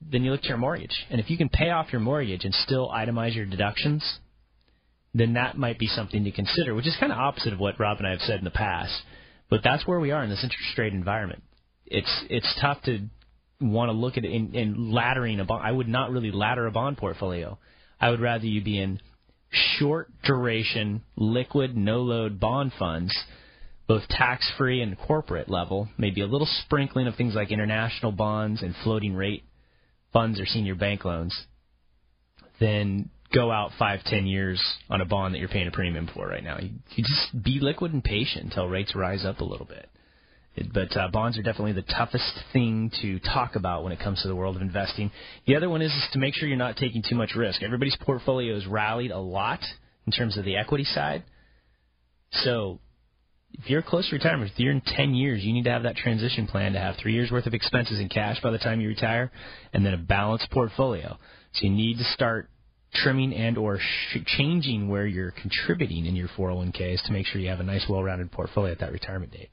then 0.00 0.22
you 0.22 0.30
look 0.30 0.42
to 0.42 0.48
your 0.48 0.58
mortgage. 0.58 0.94
And 1.10 1.20
if 1.20 1.30
you 1.30 1.38
can 1.38 1.48
pay 1.48 1.70
off 1.70 1.92
your 1.92 2.00
mortgage 2.00 2.44
and 2.44 2.54
still 2.54 2.90
itemize 2.90 3.34
your 3.34 3.46
deductions, 3.46 4.18
then 5.14 5.34
that 5.34 5.56
might 5.56 5.78
be 5.78 5.86
something 5.86 6.24
to 6.24 6.32
consider, 6.32 6.74
which 6.74 6.86
is 6.86 6.96
kind 6.98 7.12
of 7.12 7.18
opposite 7.18 7.52
of 7.52 7.60
what 7.60 7.78
Rob 7.78 7.98
and 7.98 8.06
I 8.06 8.10
have 8.10 8.20
said 8.20 8.38
in 8.40 8.44
the 8.44 8.50
past. 8.50 8.92
But 9.48 9.60
that's 9.62 9.86
where 9.86 10.00
we 10.00 10.10
are 10.10 10.24
in 10.24 10.30
this 10.30 10.42
interest 10.42 10.76
rate 10.76 10.92
environment. 10.92 11.42
It's 11.86 12.24
it's 12.28 12.58
tough 12.60 12.82
to 12.82 13.06
want 13.60 13.88
to 13.88 13.92
look 13.92 14.16
at 14.16 14.24
it 14.24 14.32
in, 14.32 14.54
in 14.54 14.92
laddering 14.92 15.40
a 15.40 15.44
bond. 15.44 15.62
I 15.64 15.70
would 15.70 15.88
not 15.88 16.10
really 16.10 16.32
ladder 16.32 16.66
a 16.66 16.72
bond 16.72 16.96
portfolio. 16.96 17.58
I 18.00 18.10
would 18.10 18.20
rather 18.20 18.46
you 18.46 18.62
be 18.62 18.80
in 18.80 19.00
short 19.78 20.10
duration, 20.24 21.02
liquid, 21.16 21.76
no 21.76 22.00
load 22.00 22.40
bond 22.40 22.72
funds, 22.78 23.16
both 23.86 24.08
tax 24.08 24.50
free 24.58 24.80
and 24.80 24.98
corporate 24.98 25.48
level, 25.48 25.88
maybe 25.96 26.22
a 26.22 26.26
little 26.26 26.48
sprinkling 26.64 27.06
of 27.06 27.14
things 27.14 27.34
like 27.34 27.52
international 27.52 28.10
bonds 28.10 28.62
and 28.62 28.74
floating 28.82 29.14
rate 29.14 29.44
funds 30.12 30.40
or 30.40 30.46
senior 30.46 30.74
bank 30.74 31.04
loans, 31.04 31.46
then 32.58 33.10
go 33.34 33.50
out 33.50 33.72
five, 33.78 34.00
ten 34.04 34.26
years 34.26 34.62
on 34.88 35.00
a 35.00 35.04
bond 35.04 35.34
that 35.34 35.38
you're 35.38 35.48
paying 35.48 35.66
a 35.66 35.72
premium 35.72 36.08
for 36.14 36.28
right 36.28 36.44
now. 36.44 36.58
You, 36.58 36.70
you 36.90 37.04
just 37.04 37.44
be 37.44 37.58
liquid 37.60 37.92
and 37.92 38.02
patient 38.02 38.44
until 38.44 38.68
rates 38.68 38.94
rise 38.94 39.24
up 39.24 39.40
a 39.40 39.44
little 39.44 39.66
bit. 39.66 39.88
It, 40.56 40.72
but 40.72 40.96
uh, 40.96 41.08
bonds 41.08 41.36
are 41.36 41.42
definitely 41.42 41.72
the 41.72 41.82
toughest 41.82 42.32
thing 42.52 42.92
to 43.02 43.18
talk 43.18 43.56
about 43.56 43.82
when 43.82 43.92
it 43.92 43.98
comes 43.98 44.22
to 44.22 44.28
the 44.28 44.36
world 44.36 44.56
of 44.56 44.62
investing. 44.62 45.10
The 45.46 45.56
other 45.56 45.68
one 45.68 45.82
is, 45.82 45.90
is 45.90 46.08
to 46.12 46.18
make 46.18 46.34
sure 46.34 46.48
you're 46.48 46.56
not 46.56 46.76
taking 46.76 47.02
too 47.02 47.16
much 47.16 47.34
risk. 47.34 47.62
Everybody's 47.62 47.96
portfolio 48.00 48.54
has 48.54 48.66
rallied 48.66 49.10
a 49.10 49.18
lot 49.18 49.60
in 50.06 50.12
terms 50.12 50.38
of 50.38 50.44
the 50.44 50.56
equity 50.56 50.84
side. 50.84 51.24
So 52.30 52.78
if 53.52 53.68
you're 53.68 53.82
close 53.82 54.08
to 54.10 54.16
retirement, 54.16 54.52
if 54.52 54.58
you're 54.58 54.72
in 54.72 54.80
10 54.80 55.14
years, 55.14 55.42
you 55.42 55.52
need 55.52 55.64
to 55.64 55.70
have 55.70 55.84
that 55.84 55.96
transition 55.96 56.46
plan 56.46 56.72
to 56.74 56.78
have 56.78 56.96
three 56.96 57.14
years 57.14 57.30
worth 57.30 57.46
of 57.46 57.54
expenses 57.54 57.98
in 57.98 58.08
cash 58.08 58.40
by 58.40 58.50
the 58.50 58.58
time 58.58 58.80
you 58.80 58.88
retire, 58.88 59.32
and 59.72 59.84
then 59.84 59.94
a 59.94 59.98
balanced 59.98 60.50
portfolio. 60.50 61.18
So 61.54 61.66
you 61.66 61.70
need 61.70 61.98
to 61.98 62.04
start 62.04 62.48
trimming 62.94 63.34
and 63.34 63.58
or 63.58 63.78
sh- 63.78 64.18
changing 64.26 64.88
where 64.88 65.06
you're 65.06 65.32
contributing 65.32 66.06
in 66.06 66.16
your 66.16 66.28
401k 66.28 66.94
is 66.94 67.02
to 67.06 67.12
make 67.12 67.26
sure 67.26 67.40
you 67.40 67.48
have 67.48 67.60
a 67.60 67.64
nice, 67.64 67.84
well-rounded 67.88 68.30
portfolio 68.32 68.72
at 68.72 68.80
that 68.80 68.92
retirement 68.92 69.32
date. 69.32 69.50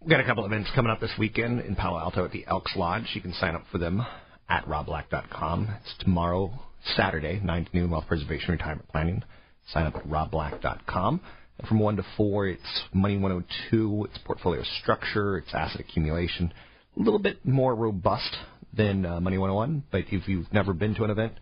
We've 0.00 0.10
got 0.10 0.20
a 0.20 0.24
couple 0.24 0.44
events 0.44 0.70
coming 0.74 0.92
up 0.92 1.00
this 1.00 1.10
weekend 1.18 1.60
in 1.62 1.74
Palo 1.74 1.98
Alto 1.98 2.24
at 2.24 2.30
the 2.30 2.44
Elks 2.46 2.76
Lodge. 2.76 3.10
You 3.14 3.20
can 3.20 3.32
sign 3.32 3.56
up 3.56 3.64
for 3.72 3.78
them 3.78 4.04
at 4.48 4.64
robblack.com. 4.66 5.68
It's 5.80 6.04
tomorrow, 6.04 6.52
Saturday, 6.94 7.40
9 7.42 7.64
to 7.64 7.76
noon, 7.76 7.90
Wealth 7.90 8.06
Preservation 8.06 8.52
Retirement 8.52 8.88
Planning. 8.88 9.24
Sign 9.72 9.86
up 9.86 9.96
at 9.96 10.06
robblack.com. 10.06 11.20
And 11.58 11.68
from 11.68 11.80
1 11.80 11.96
to 11.96 12.04
4, 12.16 12.46
it's 12.48 12.82
Money 12.92 13.16
102. 13.16 14.08
It's 14.08 14.18
portfolio 14.24 14.62
structure. 14.80 15.38
It's 15.38 15.52
asset 15.52 15.80
accumulation. 15.80 16.52
A 16.96 17.02
little 17.02 17.18
bit 17.18 17.44
more 17.44 17.74
robust 17.74 18.36
than 18.76 19.06
uh, 19.06 19.20
Money 19.20 19.38
101, 19.38 19.84
but 19.90 20.04
if 20.10 20.28
you've 20.28 20.52
never 20.52 20.72
been 20.72 20.94
to 20.96 21.04
an 21.04 21.10
event, 21.10 21.34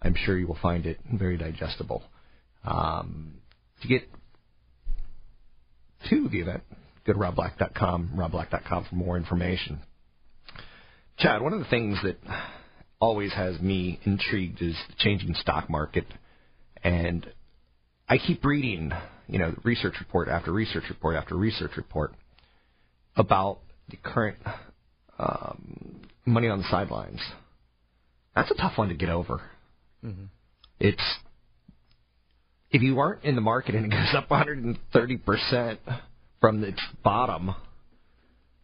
I'm 0.00 0.14
sure 0.14 0.36
you 0.36 0.46
will 0.46 0.58
find 0.60 0.86
it 0.86 0.98
very 1.12 1.36
digestible. 1.36 2.02
Um, 2.64 3.34
to 3.82 3.88
get 3.88 4.08
to 6.10 6.28
the 6.28 6.40
event, 6.40 6.62
go 7.06 7.12
to 7.12 7.18
robblack.com, 7.18 8.12
robblack.com 8.16 8.86
for 8.88 8.94
more 8.94 9.16
information. 9.16 9.80
Chad, 11.18 11.42
one 11.42 11.52
of 11.52 11.58
the 11.58 11.66
things 11.66 11.98
that 12.02 12.18
always 13.00 13.32
has 13.32 13.60
me 13.60 14.00
intrigued 14.04 14.62
is 14.62 14.76
the 14.88 14.94
changing 14.98 15.34
stock 15.34 15.68
market. 15.68 16.06
And 16.82 17.26
I 18.08 18.18
keep 18.18 18.44
reading, 18.44 18.92
you 19.28 19.38
know, 19.38 19.54
research 19.64 19.94
report 20.00 20.28
after 20.28 20.52
research 20.52 20.84
report 20.88 21.16
after 21.16 21.36
research 21.36 21.72
report 21.76 22.14
about 23.16 23.58
the 23.88 23.96
current 23.96 24.38
um, 25.18 26.00
money 26.24 26.48
on 26.48 26.58
the 26.58 26.68
sidelines. 26.70 27.20
That's 28.34 28.50
a 28.50 28.54
tough 28.54 28.78
one 28.78 28.88
to 28.88 28.94
get 28.94 29.08
over. 29.08 29.42
Mm-hmm. 30.04 30.24
It's 30.80 31.02
if 32.70 32.82
you 32.82 32.98
aren't 32.98 33.24
in 33.24 33.34
the 33.34 33.40
market 33.40 33.74
and 33.74 33.84
it 33.84 33.90
goes 33.90 34.14
up 34.16 34.30
130 34.30 35.16
percent 35.18 35.80
from 36.40 36.64
its 36.64 36.80
bottom, 37.04 37.54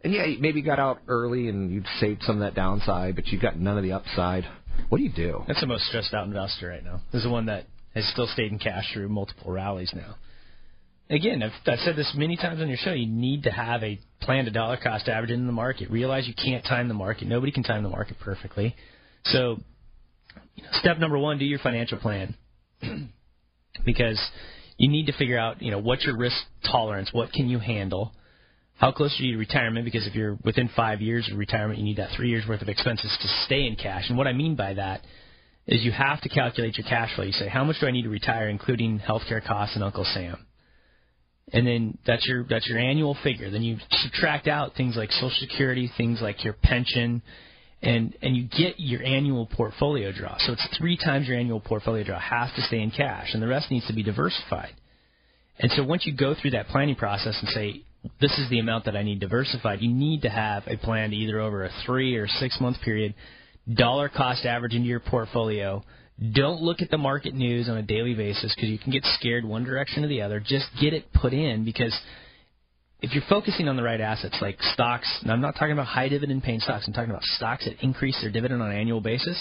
and 0.02 0.12
yeah, 0.12 0.26
maybe 0.40 0.60
you 0.60 0.66
got 0.66 0.78
out 0.78 1.00
early 1.06 1.48
and 1.48 1.70
you've 1.70 1.84
saved 2.00 2.22
some 2.22 2.36
of 2.36 2.40
that 2.40 2.54
downside, 2.54 3.14
but 3.14 3.26
you've 3.28 3.42
got 3.42 3.58
none 3.58 3.76
of 3.76 3.82
the 3.82 3.92
upside. 3.92 4.44
What 4.88 4.98
do 4.98 5.04
you 5.04 5.12
do? 5.12 5.44
That's 5.46 5.60
the 5.60 5.66
most 5.66 5.84
stressed 5.84 6.14
out 6.14 6.26
investor 6.26 6.68
right 6.68 6.84
now. 6.84 7.02
This 7.12 7.20
is 7.20 7.24
the 7.24 7.30
one 7.30 7.46
that 7.46 7.66
has 7.94 8.08
still 8.12 8.28
stayed 8.28 8.52
in 8.52 8.58
cash 8.58 8.92
through 8.92 9.08
multiple 9.08 9.50
rallies 9.50 9.92
now. 9.94 10.16
Again, 11.10 11.42
I've, 11.42 11.52
I've 11.66 11.78
said 11.80 11.96
this 11.96 12.12
many 12.14 12.36
times 12.36 12.60
on 12.60 12.68
your 12.68 12.76
show. 12.76 12.92
You 12.92 13.06
need 13.06 13.44
to 13.44 13.50
have 13.50 13.82
a 13.82 13.98
plan 14.20 14.44
to 14.44 14.50
dollar 14.50 14.76
cost 14.76 15.08
average 15.08 15.30
in 15.30 15.46
the 15.46 15.52
market. 15.52 15.90
Realize 15.90 16.28
you 16.28 16.34
can't 16.34 16.64
time 16.64 16.88
the 16.88 16.94
market. 16.94 17.28
Nobody 17.28 17.50
can 17.50 17.62
time 17.62 17.82
the 17.82 17.88
market 17.88 18.18
perfectly. 18.20 18.76
So, 19.24 19.56
you 20.54 20.64
know, 20.64 20.68
step 20.72 20.98
number 20.98 21.18
one: 21.18 21.38
do 21.38 21.46
your 21.46 21.60
financial 21.60 21.98
plan, 21.98 22.34
because 23.86 24.20
you 24.76 24.88
need 24.88 25.06
to 25.06 25.12
figure 25.12 25.38
out, 25.38 25.62
you 25.62 25.70
know, 25.70 25.78
what's 25.78 26.04
your 26.04 26.16
risk 26.16 26.36
tolerance. 26.70 27.10
What 27.12 27.32
can 27.32 27.48
you 27.48 27.58
handle? 27.58 28.12
How 28.76 28.92
close 28.92 29.18
are 29.18 29.24
you 29.24 29.32
to 29.32 29.38
retirement? 29.38 29.84
Because 29.84 30.06
if 30.06 30.14
you're 30.14 30.38
within 30.44 30.70
five 30.76 31.00
years 31.00 31.28
of 31.32 31.38
retirement, 31.38 31.78
you 31.78 31.84
need 31.84 31.96
that 31.96 32.10
three 32.16 32.28
years 32.28 32.44
worth 32.48 32.62
of 32.62 32.68
expenses 32.68 33.16
to 33.20 33.28
stay 33.44 33.66
in 33.66 33.76
cash. 33.76 34.04
And 34.08 34.16
what 34.16 34.28
I 34.28 34.32
mean 34.32 34.54
by 34.54 34.74
that 34.74 35.00
is 35.66 35.84
you 35.84 35.90
have 35.90 36.20
to 36.20 36.28
calculate 36.28 36.78
your 36.78 36.86
cash 36.86 37.14
flow. 37.16 37.24
You 37.24 37.32
say, 37.32 37.48
how 37.48 37.64
much 37.64 37.76
do 37.80 37.88
I 37.88 37.90
need 37.90 38.02
to 38.02 38.08
retire, 38.08 38.48
including 38.48 39.00
healthcare 39.00 39.44
costs 39.44 39.74
and 39.74 39.82
Uncle 39.82 40.04
Sam? 40.04 40.46
And 41.52 41.66
then 41.66 41.98
that's 42.06 42.26
your 42.26 42.44
that's 42.48 42.66
your 42.66 42.78
annual 42.78 43.16
figure. 43.22 43.50
Then 43.50 43.62
you 43.62 43.78
subtract 43.90 44.48
out 44.48 44.74
things 44.76 44.96
like 44.96 45.10
Social 45.12 45.30
Security, 45.40 45.90
things 45.96 46.20
like 46.20 46.44
your 46.44 46.52
pension, 46.52 47.22
and 47.82 48.14
and 48.20 48.36
you 48.36 48.44
get 48.44 48.74
your 48.78 49.02
annual 49.02 49.46
portfolio 49.46 50.12
draw. 50.12 50.36
So 50.38 50.52
it's 50.52 50.68
three 50.78 50.98
times 50.98 51.26
your 51.26 51.38
annual 51.38 51.60
portfolio 51.60 52.04
draw 52.04 52.20
has 52.20 52.50
to 52.56 52.62
stay 52.62 52.80
in 52.80 52.90
cash, 52.90 53.28
and 53.32 53.42
the 53.42 53.48
rest 53.48 53.70
needs 53.70 53.86
to 53.86 53.94
be 53.94 54.02
diversified. 54.02 54.74
And 55.58 55.72
so 55.72 55.84
once 55.84 56.06
you 56.06 56.14
go 56.14 56.34
through 56.40 56.52
that 56.52 56.68
planning 56.68 56.94
process 56.96 57.36
and 57.40 57.48
say, 57.48 57.82
this 58.20 58.36
is 58.38 58.48
the 58.48 58.58
amount 58.58 58.84
that 58.84 58.96
I 58.96 59.02
need 59.02 59.20
diversified. 59.20 59.80
You 59.80 59.92
need 59.92 60.22
to 60.22 60.30
have 60.30 60.64
a 60.66 60.76
plan 60.76 61.10
to 61.10 61.16
either 61.16 61.40
over 61.40 61.64
a 61.64 61.70
three 61.84 62.16
or 62.16 62.28
six 62.28 62.60
month 62.60 62.80
period, 62.82 63.14
dollar 63.72 64.08
cost 64.08 64.44
average 64.44 64.74
into 64.74 64.86
your 64.86 65.00
portfolio. 65.00 65.82
Don't 66.32 66.60
look 66.62 66.82
at 66.82 66.90
the 66.90 66.98
market 66.98 67.34
news 67.34 67.68
on 67.68 67.76
a 67.76 67.82
daily 67.82 68.14
basis 68.14 68.52
because 68.54 68.68
you 68.70 68.78
can 68.78 68.92
get 68.92 69.04
scared 69.04 69.44
one 69.44 69.62
direction 69.62 70.04
or 70.04 70.08
the 70.08 70.22
other. 70.22 70.40
Just 70.40 70.66
get 70.80 70.92
it 70.92 71.12
put 71.12 71.32
in 71.32 71.64
because 71.64 71.96
if 73.00 73.12
you're 73.12 73.22
focusing 73.28 73.68
on 73.68 73.76
the 73.76 73.82
right 73.84 74.00
assets 74.00 74.36
like 74.40 74.60
stocks, 74.60 75.08
and 75.22 75.30
I'm 75.30 75.40
not 75.40 75.54
talking 75.54 75.72
about 75.72 75.86
high 75.86 76.08
dividend 76.08 76.42
paying 76.42 76.58
stocks, 76.58 76.84
I'm 76.88 76.92
talking 76.92 77.10
about 77.10 77.22
stocks 77.22 77.64
that 77.66 77.84
increase 77.84 78.20
their 78.20 78.32
dividend 78.32 78.60
on 78.60 78.70
an 78.70 78.76
annual 78.76 79.00
basis. 79.00 79.40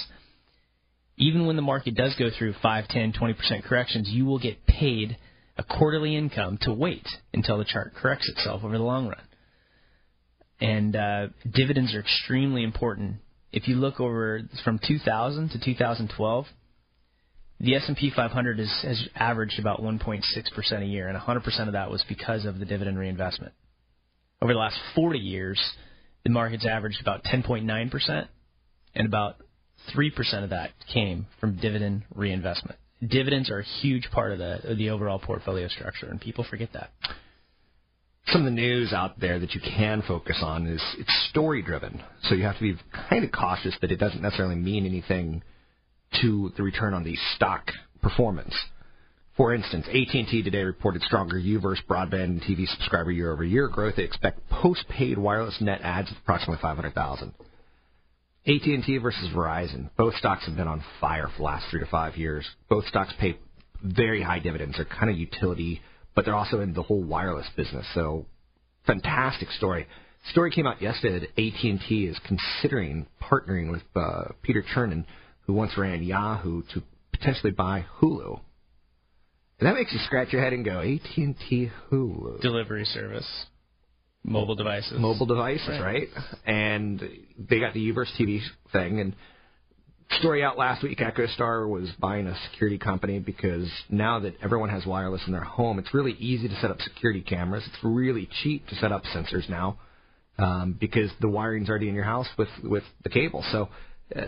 Even 1.17 1.47
when 1.47 1.55
the 1.55 1.63
market 1.63 1.95
does 1.95 2.15
go 2.19 2.29
through 2.37 2.53
5, 2.61 2.87
10, 2.87 3.13
20% 3.13 3.63
corrections, 3.63 4.09
you 4.09 4.25
will 4.25 4.37
get 4.37 4.67
paid 4.67 5.17
a 5.57 5.63
quarterly 5.63 6.15
income 6.15 6.59
to 6.61 6.71
wait 6.71 7.07
until 7.33 7.57
the 7.57 7.65
chart 7.65 7.95
corrects 7.95 8.29
itself 8.29 8.63
over 8.63 8.77
the 8.77 8.83
long 8.83 9.07
run. 9.07 9.17
And 10.59 10.95
uh, 10.95 11.27
dividends 11.51 11.95
are 11.95 12.01
extremely 12.01 12.63
important. 12.63 13.15
If 13.51 13.67
you 13.67 13.75
look 13.75 13.99
over 13.99 14.41
from 14.63 14.79
2000 14.87 15.49
to 15.49 15.59
2012, 15.59 16.45
the 17.59 17.75
S&P 17.75 18.11
500 18.15 18.59
is, 18.59 18.71
has 18.83 19.07
averaged 19.15 19.59
about 19.59 19.81
1.6% 19.81 20.81
a 20.81 20.85
year, 20.85 21.07
and 21.07 21.19
100% 21.19 21.67
of 21.67 21.73
that 21.73 21.89
was 21.89 22.03
because 22.07 22.45
of 22.45 22.59
the 22.59 22.65
dividend 22.65 22.99
reinvestment. 22.99 23.53
Over 24.41 24.53
the 24.53 24.59
last 24.59 24.77
40 24.93 25.17
years, 25.17 25.59
the 26.23 26.29
market's 26.29 26.65
averaged 26.65 27.01
about 27.01 27.23
10.9%, 27.23 28.27
and 28.95 29.07
about 29.07 29.37
3% 29.95 30.43
of 30.43 30.51
that 30.51 30.71
came 30.93 31.27
from 31.39 31.57
dividend 31.57 32.03
reinvestment. 32.13 32.77
Dividends 33.05 33.49
are 33.49 33.59
a 33.59 33.63
huge 33.81 34.09
part 34.11 34.31
of 34.31 34.39
the 34.39 34.71
of 34.71 34.77
the 34.77 34.89
overall 34.89 35.19
portfolio 35.19 35.67
structure, 35.67 36.07
and 36.07 36.19
people 36.19 36.43
forget 36.49 36.69
that. 36.73 36.89
Some 38.29 38.41
of 38.41 38.45
the 38.45 38.51
news 38.51 38.91
out 38.91 39.19
there 39.19 39.39
that 39.39 39.53
you 39.53 39.61
can 39.61 40.01
focus 40.07 40.39
on 40.41 40.65
is 40.65 40.81
it's 40.97 41.27
story 41.29 41.61
driven, 41.61 42.01
so 42.23 42.33
you 42.33 42.43
have 42.43 42.57
to 42.57 42.73
be 42.73 42.75
kind 43.09 43.23
of 43.23 43.31
cautious 43.31 43.75
that 43.81 43.91
it 43.91 43.97
doesn't 43.97 44.21
necessarily 44.21 44.55
mean 44.55 44.85
anything 44.85 45.43
to 46.21 46.51
the 46.57 46.63
return 46.63 46.93
on 46.93 47.03
the 47.03 47.15
stock 47.35 47.71
performance. 48.01 48.55
For 49.35 49.53
instance, 49.53 49.85
AT&T 49.87 50.41
today 50.43 50.63
reported 50.63 51.03
stronger 51.03 51.37
U-verse 51.37 51.81
broadband 51.87 52.23
and 52.23 52.41
TV 52.41 52.67
subscriber 52.67 53.11
year-over-year 53.11 53.67
growth. 53.67 53.95
They 53.95 54.03
expect 54.03 54.49
post-paid 54.49 55.17
wireless 55.17 55.61
net 55.61 55.81
adds 55.83 56.09
of 56.09 56.17
approximately 56.23 56.59
500,000. 56.59 57.33
AT&T 58.47 58.97
versus 58.97 59.29
Verizon. 59.35 59.89
Both 59.95 60.15
stocks 60.15 60.45
have 60.47 60.55
been 60.55 60.67
on 60.67 60.83
fire 60.99 61.27
for 61.27 61.37
the 61.37 61.43
last 61.43 61.65
three 61.69 61.81
to 61.81 61.85
five 61.85 62.15
years. 62.15 62.47
Both 62.69 62.87
stocks 62.87 63.13
pay 63.19 63.37
very 63.83 64.23
high 64.23 64.39
dividends. 64.39 64.77
They're 64.77 64.85
kind 64.85 65.11
of 65.11 65.17
utility, 65.17 65.81
but 66.15 66.25
they're 66.25 66.35
also 66.35 66.61
in 66.61 66.73
the 66.73 66.81
whole 66.81 67.03
wireless 67.03 67.47
business. 67.55 67.85
So, 67.93 68.25
fantastic 68.87 69.51
story. 69.51 69.85
Story 70.31 70.49
came 70.49 70.65
out 70.65 70.81
yesterday 70.81 71.19
that 71.19 71.41
AT&T 71.41 72.05
is 72.05 72.17
considering 72.25 73.05
partnering 73.21 73.69
with 73.69 73.83
uh, 73.95 74.29
Peter 74.41 74.63
Chernin, 74.73 75.05
who 75.47 75.53
once 75.53 75.77
ran 75.77 76.03
Yahoo, 76.03 76.61
to 76.73 76.83
potentially 77.11 77.51
buy 77.51 77.85
Hulu. 77.99 78.39
And 79.59 79.67
that 79.67 79.73
makes 79.73 79.91
you 79.91 79.99
scratch 80.05 80.31
your 80.31 80.43
head 80.43 80.53
and 80.53 80.63
go, 80.63 80.81
AT&T 80.81 81.71
Hulu. 81.89 82.41
Delivery 82.41 82.85
service, 82.85 83.27
mobile 84.23 84.55
devices, 84.55 84.99
mobile 84.99 85.25
devices, 85.25 85.67
Right. 85.67 85.81
right? 85.81 86.07
And 86.45 87.01
they 87.39 87.59
got 87.59 87.73
the 87.73 87.91
Uverse 87.91 88.11
TV 88.19 88.41
thing. 88.71 88.99
And 88.99 89.15
story 90.19 90.43
out 90.43 90.57
last 90.59 90.83
week, 90.83 90.99
EchoStar 90.99 91.67
was 91.67 91.89
buying 91.99 92.27
a 92.27 92.37
security 92.51 92.77
company 92.77 93.17
because 93.19 93.67
now 93.89 94.19
that 94.19 94.35
everyone 94.43 94.69
has 94.69 94.85
wireless 94.85 95.23
in 95.25 95.31
their 95.31 95.41
home, 95.43 95.79
it's 95.79 95.93
really 95.93 96.13
easy 96.19 96.47
to 96.49 96.55
set 96.61 96.69
up 96.69 96.79
security 96.81 97.21
cameras. 97.21 97.63
It's 97.65 97.83
really 97.83 98.29
cheap 98.43 98.67
to 98.67 98.75
set 98.75 98.91
up 98.91 99.03
sensors 99.05 99.49
now 99.49 99.79
um, 100.37 100.75
because 100.79 101.09
the 101.19 101.29
wiring's 101.29 101.69
already 101.69 101.89
in 101.89 101.95
your 101.95 102.03
house 102.03 102.27
with 102.37 102.49
with 102.63 102.83
the 103.03 103.09
cable. 103.09 103.43
So. 103.51 103.69
Uh, 104.15 104.21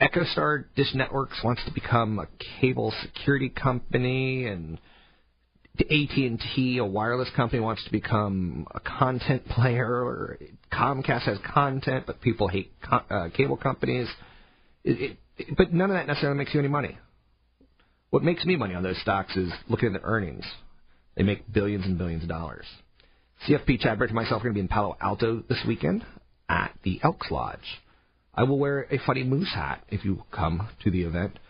EchoStar 0.00 0.64
Dish 0.76 0.94
Networks 0.94 1.40
wants 1.42 1.62
to 1.66 1.72
become 1.72 2.18
a 2.18 2.28
cable 2.60 2.92
security 3.02 3.48
company, 3.48 4.46
and 4.46 4.78
AT&T, 5.80 6.78
a 6.78 6.84
wireless 6.84 7.28
company, 7.34 7.60
wants 7.60 7.84
to 7.84 7.90
become 7.90 8.66
a 8.74 8.80
content 8.80 9.46
player. 9.50 9.86
Or 9.86 10.38
Comcast 10.72 11.22
has 11.22 11.38
content, 11.52 12.04
but 12.06 12.20
people 12.20 12.48
hate 12.48 12.72
co- 12.82 13.02
uh, 13.10 13.28
cable 13.30 13.56
companies. 13.56 14.08
It, 14.84 15.18
it, 15.36 15.56
but 15.56 15.72
none 15.72 15.90
of 15.90 15.96
that 15.96 16.06
necessarily 16.06 16.38
makes 16.38 16.54
you 16.54 16.60
any 16.60 16.68
money. 16.68 16.96
What 18.10 18.22
makes 18.22 18.44
me 18.44 18.56
money 18.56 18.74
on 18.74 18.82
those 18.82 19.00
stocks 19.00 19.36
is 19.36 19.52
looking 19.68 19.94
at 19.94 20.00
the 20.00 20.06
earnings. 20.06 20.44
They 21.16 21.24
make 21.24 21.52
billions 21.52 21.84
and 21.84 21.98
billions 21.98 22.22
of 22.22 22.28
dollars. 22.28 22.64
CFP 23.46 23.80
Chad 23.80 23.98
Burton 23.98 24.16
and 24.16 24.24
myself 24.24 24.40
are 24.40 24.44
going 24.44 24.54
to 24.54 24.58
be 24.58 24.60
in 24.60 24.68
Palo 24.68 24.96
Alto 25.00 25.42
this 25.48 25.62
weekend 25.66 26.04
at 26.48 26.72
the 26.84 27.00
Elks 27.02 27.30
Lodge. 27.30 27.58
I 28.38 28.44
will 28.44 28.60
wear 28.60 28.86
a 28.88 29.00
funny 29.04 29.24
moose 29.24 29.52
hat 29.52 29.82
if 29.88 30.04
you 30.04 30.22
come 30.30 30.68
to 30.84 30.92
the 30.92 31.02
event. 31.02 31.40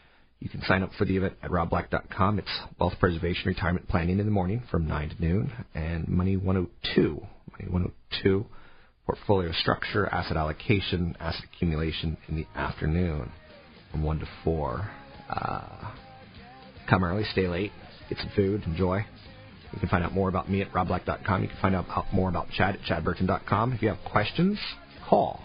You 0.40 0.48
can 0.48 0.62
sign 0.62 0.82
up 0.82 0.90
for 0.96 1.04
the 1.04 1.18
event 1.18 1.34
at 1.42 1.50
robblack.com. 1.50 2.38
It's 2.38 2.60
wealth 2.80 2.94
preservation 2.98 3.42
retirement 3.44 3.86
planning 3.88 4.20
in 4.20 4.24
the 4.24 4.32
morning 4.32 4.62
from 4.70 4.88
9 4.88 5.10
to 5.10 5.20
noon 5.20 5.52
and 5.74 6.08
Money 6.08 6.38
102. 6.38 7.20
Money 7.52 7.70
102, 7.70 8.46
portfolio 9.04 9.52
structure, 9.52 10.06
asset 10.06 10.38
allocation, 10.38 11.14
asset 11.20 11.44
accumulation 11.52 12.16
in 12.26 12.36
the 12.36 12.46
afternoon 12.54 13.32
from 13.90 14.02
1 14.02 14.20
to 14.20 14.28
4. 14.42 14.90
Uh, 15.28 15.92
come 16.88 17.04
early, 17.04 17.24
stay 17.32 17.48
late, 17.48 17.72
get 18.08 18.16
some 18.16 18.30
food, 18.34 18.62
enjoy. 18.64 19.04
You 19.74 19.78
can 19.78 19.90
find 19.90 20.02
out 20.02 20.14
more 20.14 20.30
about 20.30 20.50
me 20.50 20.62
at 20.62 20.72
robblack.com. 20.72 21.42
You 21.42 21.48
can 21.48 21.58
find 21.60 21.76
out 21.76 21.86
more 22.14 22.30
about 22.30 22.48
Chad 22.56 22.76
at 22.76 22.80
chadburton.com. 22.80 23.74
If 23.74 23.82
you 23.82 23.88
have 23.88 23.98
questions, 24.10 24.58
call 25.06 25.42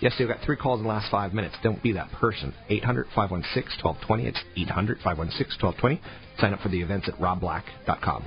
Yesterday 0.00 0.24
we 0.28 0.34
got 0.34 0.44
three 0.44 0.56
calls 0.56 0.80
in 0.80 0.84
the 0.84 0.90
last 0.90 1.10
five 1.10 1.32
minutes. 1.32 1.54
Don't 1.62 1.82
be 1.82 1.92
that 1.92 2.10
person. 2.12 2.52
800 2.68 3.06
516 3.14 3.82
1220. 3.82 4.26
It's 4.26 4.40
800 4.56 4.98
516 4.98 5.66
1220. 5.66 6.00
Sign 6.38 6.52
up 6.52 6.60
for 6.60 6.68
the 6.68 6.80
events 6.80 7.08
at 7.08 7.14
robblack.com. 7.18 8.26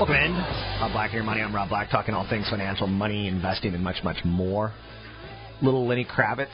Welcome 0.00 0.16
in. 0.16 0.32
Rob 0.32 0.92
Black, 0.92 1.12
your 1.12 1.22
money. 1.24 1.42
I'm 1.42 1.54
Rob 1.54 1.68
Black, 1.68 1.90
talking 1.90 2.14
all 2.14 2.26
things 2.26 2.48
financial, 2.48 2.86
money, 2.86 3.28
investing, 3.28 3.74
and 3.74 3.84
much, 3.84 4.02
much 4.02 4.16
more. 4.24 4.72
Little 5.60 5.86
Lenny 5.86 6.06
Kravitz. 6.06 6.48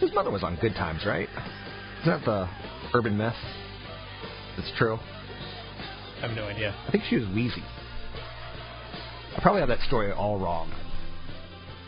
His 0.00 0.12
mother 0.12 0.32
was 0.32 0.42
on 0.42 0.58
Good 0.60 0.74
Times, 0.74 1.04
right? 1.06 1.28
Isn't 2.00 2.18
that 2.18 2.24
the 2.24 2.48
urban 2.92 3.16
myth? 3.16 3.32
It's 4.58 4.72
true. 4.76 4.98
I 6.16 6.26
have 6.26 6.36
no 6.36 6.46
idea. 6.46 6.74
I 6.88 6.90
think 6.90 7.04
she 7.08 7.14
was 7.14 7.26
Weezy. 7.26 7.62
I 9.36 9.40
probably 9.40 9.60
have 9.60 9.68
that 9.68 9.86
story 9.86 10.10
all 10.10 10.40
wrong. 10.40 10.74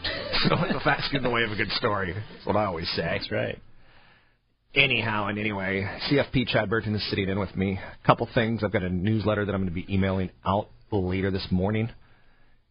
so 0.48 0.50
the 0.50 0.80
facts 0.84 1.08
get 1.10 1.16
in 1.16 1.24
the 1.24 1.30
way 1.30 1.42
of 1.42 1.50
a 1.50 1.56
good 1.56 1.72
story. 1.72 2.12
That's 2.12 2.46
what 2.46 2.54
I 2.54 2.66
always 2.66 2.88
say. 2.94 3.02
That's 3.02 3.32
right. 3.32 3.58
Anyhow 4.76 5.28
and 5.28 5.38
anyway, 5.38 5.88
CFP 6.10 6.48
Chad 6.48 6.68
Burton 6.68 6.94
is 6.94 7.08
sitting 7.08 7.30
in 7.30 7.40
with 7.40 7.56
me. 7.56 7.80
A 7.80 8.06
couple 8.06 8.28
things. 8.34 8.62
I've 8.62 8.72
got 8.72 8.82
a 8.82 8.90
newsletter 8.90 9.46
that 9.46 9.54
I'm 9.54 9.62
going 9.62 9.74
to 9.74 9.74
be 9.74 9.90
emailing 9.92 10.28
out 10.44 10.68
later 10.92 11.30
this 11.30 11.46
morning. 11.50 11.88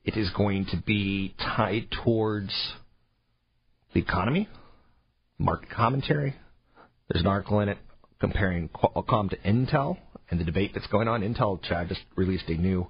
It 0.03 0.15
is 0.15 0.29
going 0.37 0.67
to 0.67 0.77
be 0.85 1.33
tied 1.39 1.87
towards 2.03 2.53
the 3.95 4.01
economy, 4.01 4.47
market 5.39 5.71
commentary. 5.71 6.35
There's 7.09 7.23
an 7.23 7.27
article 7.27 7.59
in 7.61 7.69
it 7.69 7.79
comparing 8.19 8.69
Qualcomm 8.69 9.31
to 9.31 9.37
Intel 9.37 9.97
and 10.29 10.39
the 10.39 10.43
debate 10.43 10.73
that's 10.75 10.85
going 10.87 11.07
on. 11.07 11.21
Intel, 11.21 11.59
Chad, 11.63 11.87
just 11.87 12.01
released 12.15 12.47
a 12.49 12.53
new 12.53 12.85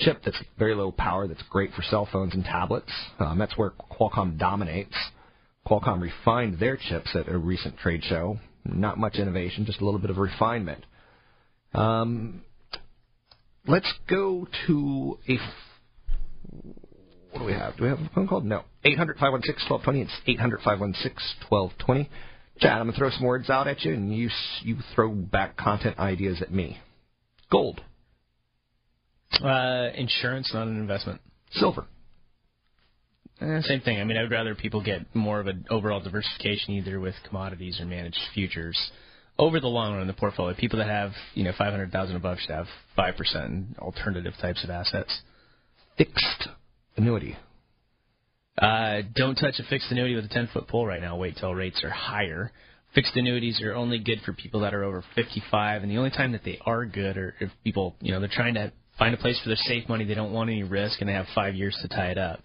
chip 0.00 0.22
that's 0.24 0.42
very 0.58 0.74
low 0.74 0.90
power 0.90 1.28
that's 1.28 1.42
great 1.48 1.72
for 1.74 1.82
cell 1.82 2.08
phones 2.10 2.34
and 2.34 2.44
tablets. 2.44 2.90
Um, 3.20 3.38
that's 3.38 3.56
where 3.56 3.70
Qualcomm 3.88 4.36
dominates. 4.36 4.96
Qualcomm 5.64 6.00
refined 6.00 6.58
their 6.58 6.76
chips 6.76 7.14
at 7.14 7.28
a 7.28 7.38
recent 7.38 7.78
trade 7.78 8.02
show. 8.02 8.40
Not 8.68 8.98
much 8.98 9.16
innovation, 9.16 9.64
just 9.64 9.80
a 9.80 9.84
little 9.84 10.00
bit 10.00 10.10
of 10.10 10.18
refinement. 10.18 10.84
Um, 11.74 12.42
let's 13.66 13.90
go 14.08 14.46
to 14.66 15.18
a. 15.28 15.38
What 17.30 17.40
do 17.40 17.44
we 17.44 17.52
have? 17.52 17.76
Do 17.76 17.84
we 17.84 17.88
have 17.90 17.98
a 17.98 18.10
phone 18.14 18.26
call? 18.28 18.40
No. 18.40 18.64
800 18.84 19.16
516 19.18 19.68
1220. 19.70 20.02
It's 20.02 20.12
800 20.26 20.60
516 20.62 21.48
1220. 21.48 22.10
Chad, 22.60 22.72
I'm 22.72 22.86
going 22.86 22.92
to 22.92 22.98
throw 22.98 23.10
some 23.10 23.24
words 23.24 23.48
out 23.50 23.68
at 23.68 23.82
you, 23.84 23.92
and 23.94 24.12
you, 24.14 24.28
you 24.62 24.76
throw 24.94 25.10
back 25.10 25.56
content 25.56 25.98
ideas 25.98 26.42
at 26.42 26.50
me. 26.52 26.78
Gold, 27.50 27.80
Uh, 29.42 29.90
insurance, 29.94 30.50
not 30.52 30.66
an 30.66 30.76
investment. 30.80 31.20
silver, 31.52 31.86
Eh, 33.40 33.60
same 33.62 33.80
thing. 33.80 34.00
I 34.00 34.04
mean, 34.04 34.16
I 34.16 34.22
would 34.22 34.30
rather 34.32 34.54
people 34.54 34.82
get 34.82 35.14
more 35.14 35.38
of 35.40 35.46
an 35.46 35.64
overall 35.70 36.00
diversification, 36.00 36.74
either 36.74 36.98
with 36.98 37.14
commodities 37.26 37.80
or 37.80 37.84
managed 37.84 38.18
futures, 38.34 38.76
over 39.38 39.60
the 39.60 39.68
long 39.68 39.92
run 39.92 40.02
in 40.02 40.08
the 40.08 40.12
portfolio. 40.12 40.54
People 40.56 40.78
that 40.80 40.88
have, 40.88 41.12
you 41.34 41.44
know, 41.44 41.52
five 41.56 41.70
hundred 41.70 41.92
thousand 41.92 42.16
above 42.16 42.38
should 42.40 42.54
have 42.54 42.66
five 42.96 43.16
percent 43.16 43.78
alternative 43.78 44.32
types 44.40 44.64
of 44.64 44.70
assets. 44.70 45.20
fixed 45.96 46.48
annuity. 46.96 47.36
Uh, 48.60 49.02
don't 49.14 49.36
touch 49.36 49.54
a 49.60 49.62
fixed 49.70 49.90
annuity 49.92 50.16
with 50.16 50.24
a 50.24 50.28
10 50.28 50.48
foot 50.52 50.66
pole 50.66 50.84
right 50.84 51.00
now. 51.00 51.16
Wait 51.16 51.36
till 51.38 51.54
rates 51.54 51.82
are 51.84 51.90
higher. 51.90 52.50
Fixed 52.92 53.14
annuities 53.14 53.60
are 53.62 53.72
only 53.74 54.00
good 54.00 54.18
for 54.24 54.32
people 54.32 54.60
that 54.60 54.74
are 54.74 54.82
over 54.82 55.04
55, 55.14 55.82
and 55.82 55.92
the 55.92 55.98
only 55.98 56.10
time 56.10 56.32
that 56.32 56.42
they 56.44 56.58
are 56.66 56.84
good 56.84 57.16
are 57.16 57.34
if 57.38 57.50
people, 57.62 57.94
you 58.00 58.10
know, 58.10 58.18
they're 58.18 58.28
trying 58.32 58.54
to 58.54 58.72
find 58.98 59.14
a 59.14 59.18
place 59.18 59.38
for 59.42 59.48
their 59.50 59.56
safe 59.56 59.88
money. 59.88 60.04
They 60.04 60.14
don't 60.14 60.32
want 60.32 60.50
any 60.50 60.64
risk, 60.64 61.00
and 61.00 61.08
they 61.08 61.12
have 61.12 61.26
five 61.34 61.54
years 61.54 61.78
to 61.82 61.88
tie 61.88 62.10
it 62.10 62.18
up. 62.18 62.40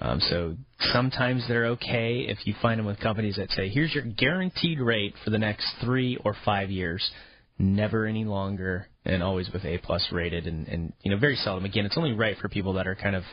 Um, 0.00 0.20
so 0.20 0.56
sometimes 0.92 1.44
they're 1.48 1.66
okay 1.66 2.26
if 2.28 2.46
you 2.46 2.54
find 2.62 2.78
them 2.78 2.86
with 2.86 3.00
companies 3.00 3.36
that 3.36 3.50
say, 3.50 3.68
here's 3.68 3.92
your 3.92 4.04
guaranteed 4.04 4.78
rate 4.78 5.14
for 5.24 5.30
the 5.30 5.38
next 5.38 5.66
three 5.84 6.16
or 6.24 6.36
five 6.44 6.70
years, 6.70 7.10
never 7.58 8.06
any 8.06 8.24
longer, 8.24 8.86
and 9.04 9.22
always 9.22 9.50
with 9.52 9.64
A 9.64 9.78
plus 9.78 10.06
rated, 10.12 10.46
and, 10.46 10.68
and 10.68 10.92
you 11.02 11.10
know 11.10 11.18
very 11.18 11.36
seldom. 11.36 11.64
Again, 11.64 11.84
it's 11.84 11.98
only 11.98 12.12
right 12.12 12.36
for 12.38 12.48
people 12.48 12.74
that 12.74 12.86
are 12.86 12.94
kind 12.94 13.16
of 13.16 13.24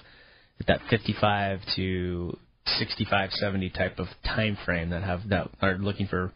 at 0.60 0.68
that 0.68 0.80
55 0.90 1.60
to 1.76 2.38
65, 2.80 3.32
70 3.32 3.70
type 3.70 4.00
of 4.00 4.08
time 4.24 4.58
frame 4.66 4.90
that 4.90 5.04
have 5.04 5.28
that 5.30 5.50
are 5.62 5.78
looking 5.78 6.08
for 6.08 6.32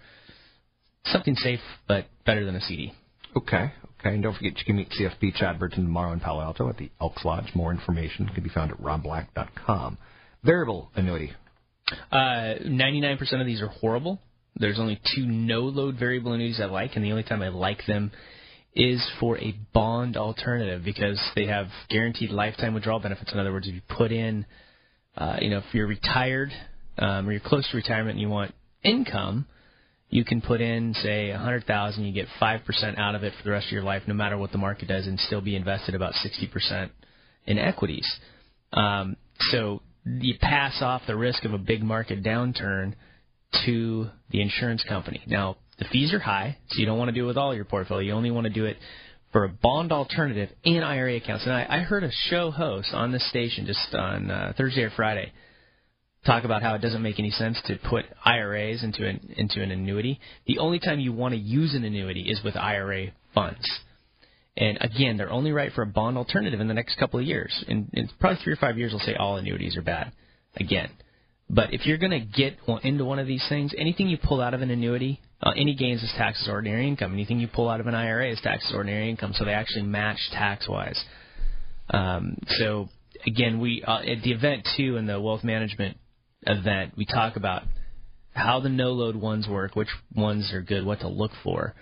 something 1.06 1.36
safe 1.36 1.60
but 1.88 2.06
better 2.26 2.46
than 2.46 2.56
a 2.56 2.62
CD. 2.62 2.94
Okay. 3.36 3.72
Okay. 4.00 4.14
And 4.14 4.24
don't 4.24 4.36
forget 4.36 4.58
you 4.58 4.66
can 4.66 4.76
meet 4.76 4.90
CFP 4.92 5.36
Chad 5.36 5.60
Burton 5.60 5.84
tomorrow 5.84 6.14
in 6.14 6.20
Palo 6.20 6.42
Alto 6.42 6.70
at 6.70 6.78
the 6.78 6.90
Elks 7.02 7.26
Lodge. 7.26 7.54
More 7.54 7.72
information 7.72 8.30
can 8.30 8.44
be 8.44 8.50
found 8.50 8.72
at 8.72 8.80
robblack.com. 8.80 9.98
Variable 10.44 10.90
annuity. 10.96 11.32
Uh, 12.12 12.56
99% 12.66 13.20
of 13.40 13.46
these 13.46 13.62
are 13.62 13.68
horrible. 13.68 14.20
There's 14.56 14.80
only 14.80 15.00
two 15.16 15.26
no-load 15.26 15.98
variable 15.98 16.34
annuities 16.34 16.60
I 16.62 16.66
like, 16.66 16.92
and 16.96 17.04
the 17.04 17.12
only 17.12 17.24
time 17.24 17.42
I 17.42 17.50
like 17.50 17.86
them 17.88 18.12
is 18.76 19.06
for 19.20 19.38
a 19.38 19.56
bond 19.74 20.16
alternative 20.16 20.84
because 20.84 21.20
they 21.36 21.48
have 21.48 21.68
guaranteed 21.90 22.30
lifetime 22.30 22.74
withdrawal 22.74 23.00
benefits. 23.00 23.32
In 23.34 23.40
other 23.40 23.52
words, 23.52 23.68
if 23.68 23.76
you 23.76 23.82
put 23.90 24.12
in, 24.12 24.46
uh, 25.18 25.38
you 25.42 25.50
know, 25.50 25.58
if 25.60 25.74
you're 25.74 25.88
retired 25.88 26.52
um, 26.98 27.28
or 27.28 27.32
you're 27.32 27.42
close 27.42 27.70
to 27.72 27.78
retirement 27.78 28.12
and 28.12 28.22
you 28.22 28.30
want 28.30 28.54
income, 28.84 29.48
you 30.10 30.26
can 30.26 30.42
put 30.42 30.62
in, 30.62 30.94
say, 30.96 31.30
a 31.30 31.38
hundred 31.38 31.66
thousand. 31.66 32.06
You 32.06 32.14
get 32.14 32.28
five 32.40 32.66
percent 32.66 32.98
out 32.98 33.16
of 33.16 33.24
it 33.24 33.34
for 33.38 33.44
the 33.44 33.52
rest 33.52 33.68
of 33.68 33.72
your 33.72 33.84
life, 33.84 34.04
no 34.08 34.14
matter 34.14 34.38
what 34.38 34.52
the 34.52 34.58
market 34.58 34.88
does, 34.88 35.06
and 35.06 35.20
still 35.20 35.42
be 35.42 35.56
invested 35.56 35.94
about 35.94 36.14
sixty 36.16 36.48
percent 36.48 36.92
in 37.46 37.60
equities. 37.60 38.08
Um, 38.74 39.18
so 39.52 39.82
you 40.22 40.36
pass 40.39 40.82
off 40.82 41.03
the 41.07 41.16
risk 41.16 41.45
of 41.45 41.53
a 41.53 41.57
big 41.57 41.84
market 41.84 42.24
downturn 42.24 42.93
to 43.66 44.07
the 44.30 44.41
insurance 44.41 44.84
company. 44.88 45.22
Now, 45.28 45.57
the 45.78 45.86
fees 45.86 46.14
are 46.14 46.20
high, 46.20 46.57
so 46.70 46.80
you 46.80 46.86
don't 46.86 46.97
want 46.97 47.10
to 47.10 47.16
do 47.16 47.24
it 47.24 47.28
with 47.28 47.38
all 47.38 47.55
your 47.55 47.66
portfolio. 47.66 48.07
You 48.07 48.14
only 48.14 48.32
want 48.32 48.45
to 48.45 48.53
do 48.53 48.66
it 48.66 48.78
for 49.32 49.43
a 49.43 49.49
bond 49.49 49.91
alternative 49.91 50.49
in 50.64 50.84
IRA 50.84 51.18
accounts. 51.18 51.45
And 51.45 51.53
I, 51.53 51.66
I 51.70 51.80
heard 51.80 52.03
a 52.03 52.12
show 52.30 52.51
host 52.51 52.89
on 52.93 53.12
this 53.12 53.28
station 53.30 53.66
just 53.66 53.93
on 53.93 54.30
uh, 54.30 54.53
Thursday 54.57 54.84
or 54.84 54.91
Friday 54.95 55.32
talk 56.26 56.43
about 56.43 56.62
how 56.62 56.76
it 56.76 56.82
doesn't 56.82 57.01
make 57.01 57.20
any 57.20 57.32
sense 57.32 57.60
to 57.66 57.78
put 57.89 58.05
IRAs 58.26 58.84
into 58.84 59.07
an 59.07 59.34
into 59.38 59.62
an 59.62 59.72
annuity. 59.72 60.20
The 60.47 60.60
only 60.60 60.80
time 60.80 60.99
you 60.99 61.14
want 61.14 61.34
to 61.34 61.39
use 61.39 61.74
an 61.74 61.86
annuity 61.86 62.24
is 62.24 62.43
with 62.43 62.57
IRA 62.57 63.07
funds. 63.34 63.66
And 64.60 64.78
again, 64.82 65.16
they're 65.16 65.32
only 65.32 65.53
right 65.53 65.72
for 65.72 65.84
a 65.84 65.88
bond 65.88 66.18
alternative 66.18 66.60
in 66.60 66.68
the 66.68 66.74
next 66.74 66.97
couple 66.97 67.18
of 67.18 67.26
years. 67.26 67.64
In, 67.70 67.89
in 67.93 68.10
probably 68.20 68.39
three 68.43 68.51
or 68.51 68.57
five 68.57 68.78
years, 68.78 68.91
they'll 68.91 68.99
say 68.99 69.16
all 69.16 69.38
annuities 69.38 69.78
are 69.78 69.82
bad. 69.82 70.12
Again, 70.57 70.89
but 71.49 71.74
if 71.74 71.86
you're 71.86 71.97
going 71.97 72.12
to 72.12 72.20
get 72.20 72.57
into 72.84 73.05
one 73.05 73.20
of 73.20 73.26
these 73.26 73.45
things, 73.47 73.74
anything 73.78 74.10
you 74.10 74.18
pull 74.22 74.41
out 74.41 74.53
of 74.53 74.62
an 74.62 74.70
annuity, 74.70 75.22
uh, 75.41 75.51
any 75.55 75.76
gains 75.76 76.03
is 76.03 76.14
taxed 76.18 76.43
as 76.43 76.49
ordinary 76.49 76.88
income. 76.88 77.14
Anything 77.14 77.39
you 77.39 77.47
pull 77.47 77.70
out 77.70 77.80
of 77.80 77.88
an 77.88 77.95
IRA 77.95 78.32
is 78.32 78.41
taxed 78.43 78.68
as 78.70 78.76
ordinary 78.76 79.10
income. 79.10 79.32
So 79.34 79.45
they 79.45 79.53
actually 79.53 79.84
match 79.84 80.18
tax 80.34 80.68
wise. 80.68 81.01
Um, 81.91 82.38
so 82.60 82.89
again, 83.26 83.62
we 83.62 83.84
uh, 83.86 83.99
at 83.99 84.22
the 84.24 84.32
event 84.32 84.68
too 84.76 84.97
in 84.97 85.07
the 85.07 85.22
wealth 85.22 85.43
management 85.43 85.97
event, 86.45 86.93
we 86.97 87.05
talk 87.05 87.38
about 87.38 87.64
how 88.34 88.60
the 88.60 88.70
no 88.70 88.91
load 88.91 89.16
ones 89.16 89.47
work, 89.47 89.76
which 89.76 89.89
ones 90.16 90.51
are 90.53 90.62
good, 90.62 90.86
what 90.86 90.99
to 90.99 91.07
look 91.07 91.32
for, 91.43 91.74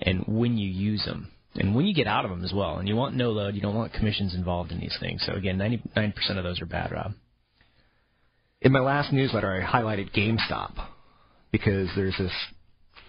and 0.00 0.24
when 0.26 0.58
you 0.58 0.68
use 0.68 1.04
them. 1.06 1.32
And 1.58 1.74
when 1.74 1.86
you 1.86 1.94
get 1.94 2.06
out 2.06 2.24
of 2.24 2.30
them 2.30 2.44
as 2.44 2.52
well, 2.52 2.78
and 2.78 2.88
you 2.88 2.96
want 2.96 3.14
no 3.14 3.30
load, 3.30 3.54
you 3.54 3.60
don't 3.60 3.74
want 3.74 3.92
commissions 3.92 4.34
involved 4.34 4.72
in 4.72 4.80
these 4.80 4.96
things. 5.00 5.22
So 5.26 5.32
again, 5.32 5.58
99% 5.58 6.14
of 6.36 6.44
those 6.44 6.60
are 6.60 6.66
bad, 6.66 6.92
Rob. 6.92 7.12
In 8.60 8.72
my 8.72 8.80
last 8.80 9.12
newsletter, 9.12 9.52
I 9.52 9.64
highlighted 9.64 10.12
GameStop 10.12 10.72
because 11.52 11.88
there's 11.94 12.16
this 12.18 12.32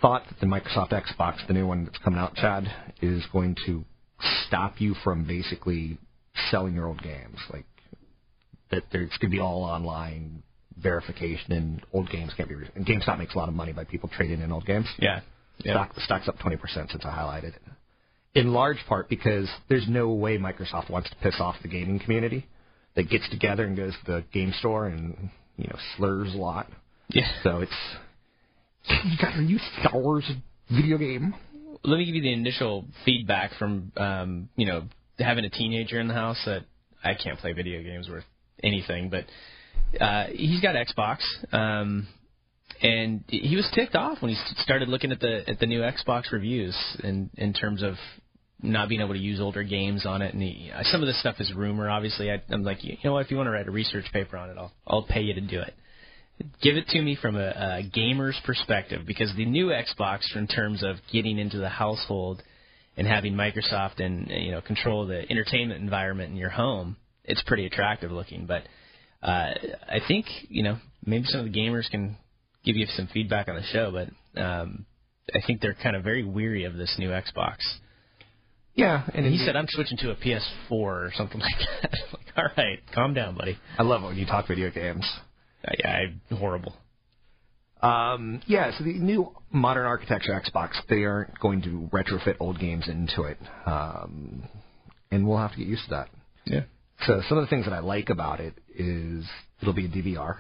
thought 0.02 0.24
that 0.28 0.40
the 0.40 0.46
Microsoft 0.46 0.92
Xbox, 0.92 1.46
the 1.48 1.54
new 1.54 1.66
one 1.66 1.86
that's 1.86 1.98
coming 2.00 2.20
out, 2.20 2.36
Chad, 2.36 2.72
is 3.02 3.24
going 3.32 3.56
to 3.66 3.84
stop 4.46 4.80
you 4.80 4.96
from 5.04 5.26
basically 5.26 5.98
selling 6.52 6.76
your 6.76 6.88
old 6.88 7.02
games. 7.02 7.38
Like 7.52 7.66
that, 8.72 8.84
there's 8.92 9.10
going 9.10 9.32
to 9.32 9.36
be 9.36 9.40
all 9.40 9.64
online 9.64 10.44
verification, 10.78 11.54
and 11.54 11.82
old 11.94 12.10
games 12.10 12.32
can't 12.36 12.50
be. 12.50 12.56
Re- 12.56 12.70
and 12.76 12.86
GameStop 12.86 13.18
makes 13.18 13.34
a 13.34 13.38
lot 13.38 13.50
of 13.50 13.56
money 13.56 13.74
by 13.74 13.84
people 13.84 14.10
trading 14.16 14.42
in 14.42 14.52
old 14.52 14.66
games. 14.66 14.88
Yeah. 15.00 15.22
Yeah. 15.60 15.74
Stock, 15.74 15.96
the 15.96 16.02
stock's 16.02 16.28
up 16.28 16.38
20% 16.38 16.60
since 16.92 17.04
I 17.04 17.10
highlighted 17.10 17.56
it. 17.56 17.62
In 18.38 18.54
large 18.54 18.78
part 18.88 19.10
because 19.10 19.50
there's 19.70 19.88
no 19.88 20.10
way 20.10 20.38
Microsoft 20.38 20.90
wants 20.90 21.10
to 21.10 21.16
piss 21.18 21.36
off 21.40 21.56
the 21.62 21.68
gaming 21.68 22.00
community 22.00 22.48
that 22.96 23.10
gets 23.10 23.30
together 23.30 23.64
and 23.66 23.76
goes 23.76 23.94
to 24.06 24.12
the 24.12 24.24
game 24.34 24.54
store 24.60 24.88
and, 24.88 25.30
you 25.58 25.68
know, 25.68 25.78
slurs 25.96 26.34
a 26.34 26.38
lot. 26.38 26.68
Yeah. 27.10 27.30
So 27.44 27.60
it's, 27.60 27.72
you 28.90 29.18
got 29.20 29.36
a 29.36 29.42
new 29.42 29.60
Star 29.80 30.00
Wars 30.00 30.30
video 30.70 30.98
game? 30.98 31.34
let 31.84 31.98
me 31.98 32.06
give 32.06 32.16
you 32.16 32.22
the 32.22 32.34
initial 32.34 32.86
feedback 33.06 33.52
from 33.58 33.92
um, 33.98 34.50
you 34.56 34.66
know 34.66 34.84
having 35.20 35.46
a 35.46 35.50
teenager 35.50 36.00
in 36.00 36.08
the 36.08 36.14
house 36.14 36.42
that 36.46 36.64
I 37.04 37.14
can't 37.14 37.40
play 37.40 37.54
video 37.54 37.82
games 37.82 38.10
worth 38.10 38.26
anything, 38.64 39.10
but 39.10 39.26
uh, 40.00 40.28
he's 40.28 40.62
got 40.62 40.76
Xbox, 40.76 41.20
um, 41.52 42.08
and 42.82 43.24
he 43.28 43.56
was 43.56 43.70
ticked 43.74 43.96
off 43.96 44.22
when 44.22 44.32
he 44.32 44.38
started 44.58 44.90
looking 44.90 45.12
at 45.12 45.20
the 45.20 45.44
at 45.48 45.60
the 45.60 45.66
new 45.66 45.82
Xbox 45.82 46.32
reviews 46.32 46.76
in 47.04 47.30
in 47.38 47.54
terms 47.54 47.84
of 47.84 47.96
not 48.62 48.90
being 48.90 49.02
able 49.02 49.14
to 49.14 49.20
use 49.20 49.40
older 49.40 49.64
games 49.64 50.06
on 50.06 50.22
it, 50.22 50.34
and 50.34 50.42
he, 50.42 50.72
some 50.84 51.02
of 51.02 51.08
this 51.08 51.20
stuff 51.20 51.36
is 51.40 51.54
rumor. 51.54 51.90
Obviously, 51.90 52.32
I, 52.32 52.42
I'm 52.50 52.64
like, 52.64 52.84
you 52.84 52.98
know 53.04 53.14
what? 53.14 53.26
If 53.26 53.32
you 53.32 53.38
want 53.38 53.48
to 53.48 53.52
write 53.52 53.68
a 53.68 53.72
research 53.72 54.06
paper 54.12 54.38
on 54.38 54.50
it, 54.50 54.58
I'll 54.58 54.72
I'll 54.88 55.04
pay 55.04 55.22
you 55.22 55.34
to 55.34 55.42
do 55.42 55.60
it 55.60 55.74
give 56.62 56.76
it 56.78 56.88
to 56.90 57.02
me 57.02 57.18
from 57.20 57.36
a, 57.36 57.80
a 57.80 57.90
gamer's 57.92 58.40
perspective 58.46 59.02
because 59.06 59.34
the 59.36 59.46
new 59.46 59.68
Xbox, 59.68 60.20
in 60.36 60.48
terms 60.48 60.84
of 60.84 60.98
getting 61.12 61.38
into 61.38 61.58
the 61.58 61.70
household 61.70 62.44
and 62.96 63.08
having 63.08 63.34
Microsoft 63.34 64.00
and 64.00 64.30
you 64.30 64.52
know 64.52 64.62
control 64.62 65.08
the 65.08 65.30
entertainment 65.30 65.82
environment 65.82 66.32
in 66.32 66.38
your 66.38 66.50
home, 66.50 66.98
it's 67.24 67.42
pretty 67.44 67.66
attractive 67.66 68.12
looking. 68.12 68.46
But 68.46 68.64
uh, 69.24 69.54
I 69.90 70.00
think 70.08 70.26
you 70.50 70.64
know 70.64 70.78
maybe 71.06 71.26
some 71.26 71.42
of 71.42 71.52
the 71.52 71.58
gamers 71.58 71.90
can 71.90 72.18
give 72.64 72.76
you 72.76 72.86
some 72.88 73.08
feedback 73.14 73.48
on 73.48 73.56
the 73.56 73.64
show, 73.64 73.92
but 73.92 74.42
um, 74.42 74.86
I 75.34 75.40
think 75.46 75.62
they're 75.62 75.78
kind 75.82 75.96
of 75.96 76.04
very 76.04 76.24
weary 76.24 76.66
of 76.66 76.76
this 76.76 76.96
new 77.00 77.10
Xbox. 77.10 77.58
Yeah, 78.78 79.04
and 79.14 79.26
And 79.26 79.34
he 79.34 79.44
said, 79.44 79.56
"I'm 79.56 79.66
switching 79.68 79.98
to 79.98 80.12
a 80.12 80.16
PS4 80.16 80.72
or 80.72 81.12
something 81.16 81.42
like 81.42 81.56
that." 81.82 81.92
Like, 82.14 82.26
all 82.38 82.48
right, 82.56 82.80
calm 82.94 83.14
down, 83.14 83.36
buddy. 83.36 83.58
I 83.78 83.84
love 83.84 84.04
it 84.04 84.06
when 84.06 84.18
you 84.18 84.26
talk 84.26 84.48
video 84.48 84.70
games. 84.70 85.06
Uh, 85.68 85.72
yeah, 85.80 86.00
I, 86.32 86.36
horrible. 86.36 86.74
Um, 87.82 88.42
yeah, 88.48 88.72
so 88.78 88.84
the 88.84 88.94
new 88.94 89.34
modern 89.52 89.86
architecture 89.86 90.32
Xbox, 90.32 90.72
they 90.90 91.04
aren't 91.04 91.40
going 91.40 91.62
to 91.64 91.90
retrofit 91.92 92.36
old 92.40 92.60
games 92.60 92.88
into 92.88 93.24
it. 93.24 93.38
Um, 93.66 94.44
and 95.12 95.28
we'll 95.28 95.38
have 95.38 95.52
to 95.52 95.58
get 95.58 95.68
used 95.68 95.84
to 95.86 95.90
that. 95.92 96.10
Yeah. 96.46 96.62
So 97.06 97.22
some 97.30 97.38
of 97.38 97.44
the 97.44 97.50
things 97.50 97.66
that 97.66 97.74
I 97.74 97.80
like 97.80 98.10
about 98.10 98.40
it 98.40 98.54
is 98.76 99.26
it'll 99.62 99.74
be 99.74 99.86
a 99.86 99.90
DVR. 99.90 100.38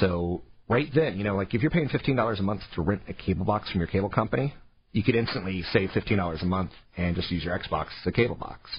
So 0.00 0.42
right 0.68 0.88
then, 0.94 1.18
you 1.18 1.24
know, 1.24 1.36
like 1.36 1.54
if 1.54 1.62
you're 1.62 1.70
paying 1.70 1.88
fifteen 1.88 2.16
dollars 2.16 2.40
a 2.40 2.42
month 2.42 2.62
to 2.74 2.82
rent 2.82 3.02
a 3.08 3.12
cable 3.12 3.44
box 3.44 3.70
from 3.70 3.80
your 3.80 3.88
cable 3.88 4.08
company, 4.08 4.54
you 4.92 5.02
could 5.02 5.14
instantly 5.14 5.64
save 5.72 5.90
fifteen 5.92 6.18
dollars 6.18 6.40
a 6.42 6.46
month 6.46 6.70
and 6.96 7.16
just 7.16 7.30
use 7.30 7.44
your 7.44 7.58
Xbox 7.58 7.86
as 8.00 8.06
a 8.06 8.12
cable 8.12 8.34
box. 8.36 8.70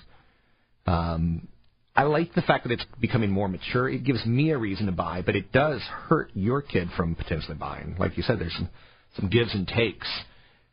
Um, 0.86 1.48
I 1.96 2.04
like 2.04 2.34
the 2.34 2.42
fact 2.42 2.64
that 2.64 2.72
it's 2.72 2.86
becoming 3.00 3.30
more 3.30 3.48
mature. 3.48 3.88
It 3.90 4.04
gives 4.04 4.26
me 4.26 4.50
a 4.52 4.58
reason 4.58 4.88
to 4.88 4.92
buy, 4.92 5.22
but 5.22 5.36
it 5.36 5.52
does 5.52 5.82
hurt 5.82 6.32
your 6.34 6.62
kid 6.62 6.90
from 6.98 7.16
potentially 7.16 7.56
buying. 7.56 7.96
Like 8.00 8.18
you 8.18 8.24
said, 8.24 8.40
there's 8.40 8.54
some 8.56 8.70
some 9.16 9.30
gives 9.30 9.54
and 9.54 9.68
takes. 9.68 10.08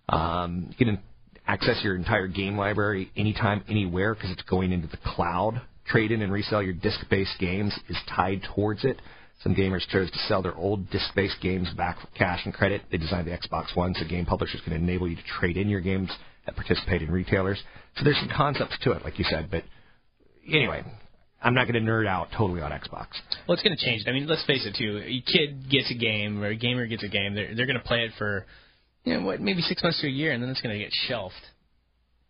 Um, 0.09 0.75
you 0.77 0.87
can 0.87 0.99
access 1.47 1.81
your 1.83 1.95
entire 1.97 2.27
game 2.27 2.57
library 2.57 3.11
anytime, 3.17 3.63
anywhere 3.69 4.15
because 4.15 4.31
it's 4.31 4.43
going 4.43 4.73
into 4.73 4.89
the 4.89 4.97
cloud. 4.97 5.61
Trade 5.87 6.13
in 6.13 6.23
and 6.23 6.33
resell 6.33 6.63
your 6.63 6.73
disc-based 6.73 7.39
games 7.39 7.79
is 7.89 7.97
tied 8.15 8.43
towards 8.55 8.85
it. 8.85 9.01
Some 9.43 9.55
gamers 9.55 9.87
chose 9.89 10.11
to 10.11 10.19
sell 10.29 10.43
their 10.43 10.55
old 10.55 10.91
disc-based 10.91 11.41
games 11.41 11.71
back 11.77 11.99
for 12.01 12.07
cash 12.09 12.41
and 12.45 12.53
credit. 12.53 12.83
They 12.91 12.99
designed 12.99 13.27
the 13.27 13.31
Xbox 13.37 13.75
One 13.75 13.95
so 13.95 14.07
game 14.07 14.27
publishers 14.27 14.61
can 14.65 14.75
enable 14.75 15.09
you 15.09 15.17
to 15.17 15.23
trade 15.39 15.57
in 15.57 15.69
your 15.69 15.81
games 15.81 16.11
at 16.47 16.57
participating 16.57 17.11
retailers. 17.11 17.63
So 17.97 18.05
there's 18.05 18.19
some 18.19 18.31
concepts 18.35 18.79
to 18.83 18.93
it, 18.93 19.03
like 19.03 19.19
you 19.19 19.25
said. 19.25 19.49
But 19.51 19.65
anyway, 20.47 20.85
I'm 21.43 21.55
not 21.55 21.67
going 21.67 21.83
to 21.83 21.91
nerd 21.91 22.07
out 22.07 22.29
totally 22.37 22.61
on 22.61 22.71
Xbox. 22.71 23.07
Well, 23.49 23.55
it's 23.55 23.63
going 23.63 23.75
to 23.75 23.83
change. 23.83 24.05
I 24.07 24.13
mean, 24.13 24.27
let's 24.27 24.45
face 24.45 24.67
it, 24.67 24.77
too. 24.79 24.99
A 25.03 25.23
kid 25.33 25.71
gets 25.71 25.91
a 25.91 25.95
game, 25.95 26.43
or 26.43 26.49
a 26.49 26.57
gamer 26.57 26.87
gets 26.87 27.03
a 27.03 27.09
game. 27.09 27.35
They're 27.35 27.55
they're 27.55 27.67
going 27.67 27.79
to 27.81 27.85
play 27.87 28.01
it 28.05 28.13
for, 28.19 28.45
you 29.05 29.15
know, 29.15 29.25
what 29.25 29.41
maybe 29.41 29.63
six 29.63 29.83
months 29.83 30.03
to 30.03 30.07
a 30.07 30.11
year, 30.11 30.33
and 30.33 30.43
then 30.43 30.51
it's 30.51 30.61
going 30.61 30.77
to 30.77 30.85
get 30.85 30.93
shelved, 31.09 31.35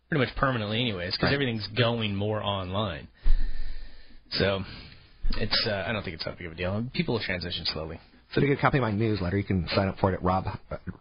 pretty 0.07 0.23
much 0.25 0.33
permanently, 0.37 0.79
anyways, 0.79 1.11
because 1.11 1.27
Right. 1.27 1.33
everything's 1.33 1.67
going 1.77 2.15
more 2.15 2.41
online. 2.41 3.09
So, 4.31 4.63
it's 5.37 5.67
uh, 5.67 5.83
I 5.87 5.91
don't 5.91 6.03
think 6.03 6.15
it's 6.15 6.25
that 6.25 6.37
big 6.37 6.47
of 6.47 6.53
a 6.53 6.55
deal. 6.55 6.85
People 6.93 7.15
will 7.15 7.21
transition 7.21 7.65
slowly. 7.65 7.99
So 8.33 8.39
to 8.39 8.47
get 8.47 8.57
a 8.57 8.61
copy 8.61 8.77
of 8.77 8.83
my 8.83 8.91
newsletter, 8.91 9.37
you 9.37 9.43
can 9.43 9.67
sign 9.75 9.89
up 9.89 9.97
for 9.99 10.11
it 10.11 10.15
at 10.15 10.23
Rob, 10.23 10.45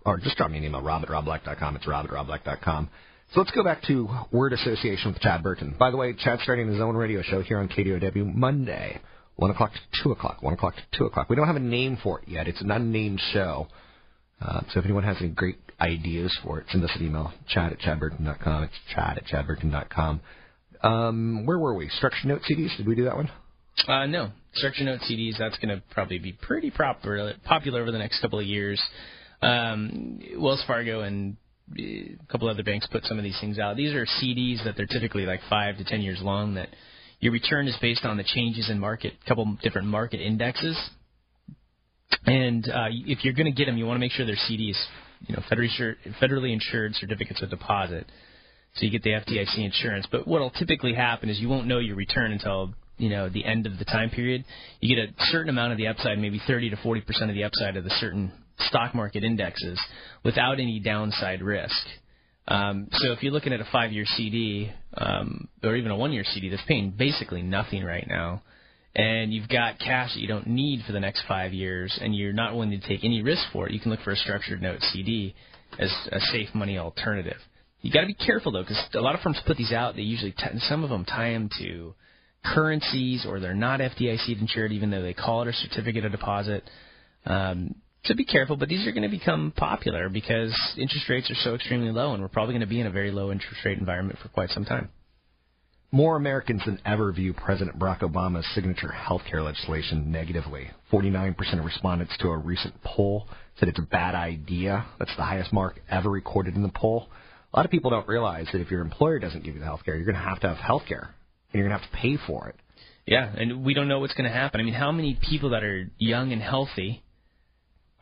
or 0.05 0.19
just 0.19 0.37
drop 0.37 0.51
me 0.51 0.59
an 0.59 0.65
email, 0.65 0.83
rob 0.83 1.03
at 1.03 1.09
robblack.com. 1.09 1.77
It's 1.77 1.87
rob 1.87 2.07
at 2.07 2.11
robblack.com. 2.11 2.91
So 3.33 3.41
let's 3.41 3.53
go 3.53 3.63
back 3.63 3.83
to 3.85 4.09
word 4.33 4.53
association 4.53 5.13
with 5.13 5.23
Chad 5.23 5.45
Burton. 5.45 5.77
By 5.79 5.93
the 5.93 5.97
way, 5.97 6.13
Chad's 6.15 6.43
starting 6.43 6.67
his 6.67 6.81
own 6.81 6.97
radio 6.97 7.23
show 7.23 7.41
here 7.43 7.59
on 7.61 7.69
KDOW 7.69 8.35
Monday, 8.35 9.01
1 9.37 9.51
o'clock 9.53 9.73
to 9.73 10.03
2 10.03 10.11
o'clock. 10.11 10.43
1 10.43 10.55
o'clock 10.55 10.75
to 10.75 10.99
2 10.99 11.05
o'clock. 11.05 11.31
We 11.31 11.37
don't 11.37 11.47
have 11.47 11.55
a 11.55 11.61
name 11.61 11.97
for 12.03 12.19
it 12.21 12.27
yet. 12.27 12.49
It's 12.49 12.61
an 12.61 12.73
unnamed 12.73 13.21
show. 13.33 13.69
Uh, 14.41 14.63
so 14.73 14.81
if 14.81 14.85
anyone 14.85 15.05
has 15.05 15.17
any 15.21 15.29
great 15.29 15.59
ideas 15.81 16.37
for 16.43 16.59
it, 16.59 16.67
send 16.71 16.83
us 16.83 16.91
an 16.97 17.07
email, 17.07 17.33
chad 17.49 17.73
at 17.73 17.79
chadburton.com. 17.79 18.65
It's 18.65 18.75
chad 18.93 19.19
at 19.19 19.27
chadburton.com. 19.27 20.21
Um, 20.83 21.47
where 21.47 21.59
were 21.59 21.75
we? 21.75 21.89
Structure 21.91 22.27
note 22.27 22.41
CDs? 22.51 22.77
Did 22.77 22.89
we 22.89 22.97
do 22.97 23.05
that 23.05 23.15
one? 23.15 23.31
Uh, 23.89 24.07
no, 24.07 24.31
structure 24.55 24.85
note 24.85 25.01
CDs. 25.11 25.39
That's 25.39 25.59
going 25.59 25.69
to 25.69 25.83
probably 25.91 26.19
be 26.19 26.33
pretty 26.33 26.71
proper, 26.71 27.35
popular 27.45 27.81
over 27.83 27.93
the 27.93 27.99
next 27.99 28.21
couple 28.21 28.39
of 28.39 28.47
years. 28.47 28.81
Um, 29.43 30.21
Wells 30.37 30.63
Fargo 30.67 31.01
and 31.01 31.37
uh, 31.79 31.83
a 31.83 32.27
couple 32.31 32.49
other 32.49 32.63
banks 32.63 32.87
put 32.91 33.05
some 33.05 33.19
of 33.19 33.25
these 33.25 33.39
things 33.41 33.59
out. 33.59 33.77
These 33.77 33.95
are 33.95 34.07
CDs 34.23 34.65
that 34.65 34.77
they're 34.77 34.87
typically 34.87 35.25
like 35.25 35.41
five 35.49 35.79
to 35.79 35.85
ten 35.85 36.01
years 36.03 36.21
long. 36.23 36.55
That 36.55 36.69
your 37.21 37.33
return 37.33 37.69
is 37.69 37.77
based 37.81 38.05
on 38.05 38.17
the 38.17 38.25
changes 38.25 38.69
in 38.71 38.79
market, 38.79 39.15
a 39.25 39.29
couple 39.29 39.57
different 39.63 39.89
market 39.89 40.21
indexes. 40.21 40.79
And 42.27 42.69
uh, 42.69 42.89
if 42.91 43.25
you're 43.25 43.35
going 43.35 43.47
to 43.47 43.53
get 43.53 43.67
them, 43.67 43.79
you 43.79 43.87
want 43.87 43.97
to 43.97 44.01
make 44.01 44.13
sure 44.13 44.27
they're 44.27 44.35
CDs, 44.35 44.77
you 45.27 45.35
know, 45.35 45.43
federally 45.51 45.95
federally 46.21 46.53
insured 46.53 46.95
certificates 46.97 47.41
of 47.43 47.51
deposit. 47.51 48.07
So 48.75 48.85
you 48.85 48.91
get 48.91 49.03
the 49.03 49.11
FDIC 49.11 49.59
insurance. 49.59 50.07
But 50.11 50.29
what'll 50.29 50.51
typically 50.51 50.95
happen 50.95 51.29
is 51.29 51.41
you 51.41 51.49
won't 51.49 51.67
know 51.67 51.79
your 51.79 51.97
return 51.97 52.33
until 52.33 52.75
you 53.01 53.11
know 53.11 53.29
the 53.29 53.45
end 53.45 53.67
of 53.67 53.79
the 53.79 53.85
time 53.85 54.11
period. 54.11 54.45
You 54.81 54.95
get 54.95 55.09
a 55.09 55.25
certain 55.27 55.51
amount 55.51 55.73
of 55.73 55.79
the 55.79 55.89
upside, 55.89 56.19
maybe 56.19 56.41
30 56.47 56.71
to 56.71 56.77
40 56.77 57.01
percent 57.03 57.31
of 57.31 57.35
the 57.35 57.45
upside 57.45 57.77
of 57.77 57.85
the 57.85 57.91
certain 58.01 58.33
stock 58.59 58.95
market 58.95 59.25
indexes, 59.25 59.81
without 60.25 60.61
any 60.61 60.81
downside 60.81 61.43
risk. 61.43 61.87
Um, 62.49 62.89
so 62.93 63.13
if 63.13 63.23
you're 63.23 63.33
looking 63.33 63.53
at 63.53 63.61
a 63.61 63.69
five-year 63.71 64.05
CD 64.17 64.73
um, 64.95 65.49
or 65.63 65.77
even 65.77 65.93
a 65.93 65.97
one-year 65.97 66.25
CD 66.25 66.49
that's 66.49 66.63
paying 66.67 66.91
basically 66.91 67.43
nothing 67.43 67.85
right 67.85 68.07
now, 68.09 68.43
and 68.95 69.33
you've 69.33 69.49
got 69.49 69.79
cash 69.79 70.15
that 70.15 70.21
you 70.21 70.27
don't 70.27 70.49
need 70.49 70.85
for 70.85 70.93
the 70.93 70.99
next 70.99 71.23
five 71.29 71.53
years, 71.53 71.97
and 72.03 72.15
you're 72.15 72.33
not 72.33 72.55
willing 72.55 72.71
to 72.71 72.81
take 72.81 73.05
any 73.05 73.23
risk 73.23 73.43
for 73.53 73.69
it, 73.69 73.73
you 73.73 73.79
can 73.79 73.91
look 73.91 74.01
for 74.01 74.11
a 74.11 74.17
structured 74.17 74.61
note 74.61 74.81
CD 74.93 75.35
as 75.79 75.93
a 76.11 76.21
safe 76.33 76.49
money 76.55 76.77
alternative. 76.77 77.39
You 77.83 77.93
got 77.93 78.01
to 78.01 78.07
be 78.07 78.15
careful 78.15 78.53
though, 78.53 78.63
because 78.63 78.85
a 78.95 79.01
lot 79.01 79.15
of 79.15 79.21
firms 79.21 79.41
put 79.47 79.57
these 79.57 79.73
out. 79.73 79.95
They 79.95 80.03
usually 80.03 80.33
t- 80.33 80.59
some 80.69 80.83
of 80.83 80.91
them 80.91 81.05
tie 81.05 81.33
them 81.33 81.49
to 81.61 81.95
currencies, 82.45 83.27
or 83.29 83.41
they're 83.41 83.55
not 83.55 83.81
FDIC 83.81 84.41
insured, 84.41 84.73
even 84.73 84.91
though 84.91 85.03
they 85.03 85.15
call 85.15 85.43
it 85.43 85.49
a 85.49 85.53
certificate 85.53 86.05
of 86.05 86.13
deposit. 86.13 86.65
Um, 87.27 87.75
so 88.05 88.15
be 88.15 88.25
careful, 88.25 88.57
but 88.57 88.69
these 88.69 88.87
are 88.87 88.93
going 88.93 89.03
to 89.03 89.09
become 89.09 89.53
popular 89.55 90.09
because 90.09 90.57
interest 90.79 91.09
rates 91.09 91.31
are 91.31 91.35
so 91.35 91.55
extremely 91.55 91.91
low, 91.91 92.15
and 92.15 92.23
we're 92.23 92.29
probably 92.29 92.55
going 92.55 92.61
to 92.61 92.67
be 92.67 92.81
in 92.81 92.87
a 92.87 92.91
very 92.91 93.11
low 93.11 93.31
interest 93.31 93.65
rate 93.65 93.79
environment 93.79 94.19
for 94.23 94.29
quite 94.29 94.49
some 94.51 94.65
time. 94.65 94.89
More 95.93 96.17
Americans 96.17 96.63
than 96.65 96.81
ever 96.87 97.13
view 97.13 97.35
President 97.35 97.77
Barack 97.77 98.01
Obama's 98.01 98.47
signature 98.55 98.93
health 98.93 99.23
care 99.29 99.43
legislation 99.43 100.13
negatively. 100.13 100.71
49% 100.93 101.59
of 101.59 101.65
respondents 101.65 102.17
to 102.19 102.29
a 102.29 102.39
recent 102.39 102.75
poll 102.85 103.27
said 103.59 103.69
it's 103.69 103.79
a 103.81 103.83
bad 103.83 104.15
idea. 104.15 104.87
That's 105.01 105.15
the 105.17 105.25
highest 105.25 105.53
mark 105.53 105.81
ever 105.91 106.09
recorded 106.09 106.55
in 106.55 106.63
the 106.63 106.71
poll. 106.73 107.09
A 107.53 107.57
lot 107.57 107.67
of 107.67 107.73
people 107.73 107.91
don't 107.91 108.07
realize 108.07 108.47
that 108.53 108.61
if 108.61 108.71
your 108.71 108.83
employer 108.83 109.19
doesn't 109.19 109.43
give 109.43 109.55
you 109.55 109.61
the 109.61 109.67
health 109.67 109.85
care, 109.85 109.97
you're 109.97 110.05
going 110.05 110.15
to 110.15 110.23
have 110.23 110.39
to 110.41 110.49
have 110.49 110.59
health 110.59 110.85
care, 110.87 111.13
you're 111.53 111.67
going 111.67 111.77
to 111.77 111.83
have 111.83 111.91
to 111.91 111.97
pay 111.97 112.17
for 112.27 112.49
it. 112.49 112.57
Yeah, 113.07 113.31
and 113.37 113.65
we 113.65 113.75
don't 113.75 113.89
know 113.89 113.99
what's 113.99 114.15
going 114.15 114.31
to 114.31 114.35
happen. 114.37 114.61
I 114.61 114.65
mean, 114.65 114.75
how 114.75 114.93
many 114.93 115.19
people 115.29 115.51
that 115.51 115.65
are 115.65 115.91
young 115.99 116.33
and 116.33 116.41
healthy 116.41 117.03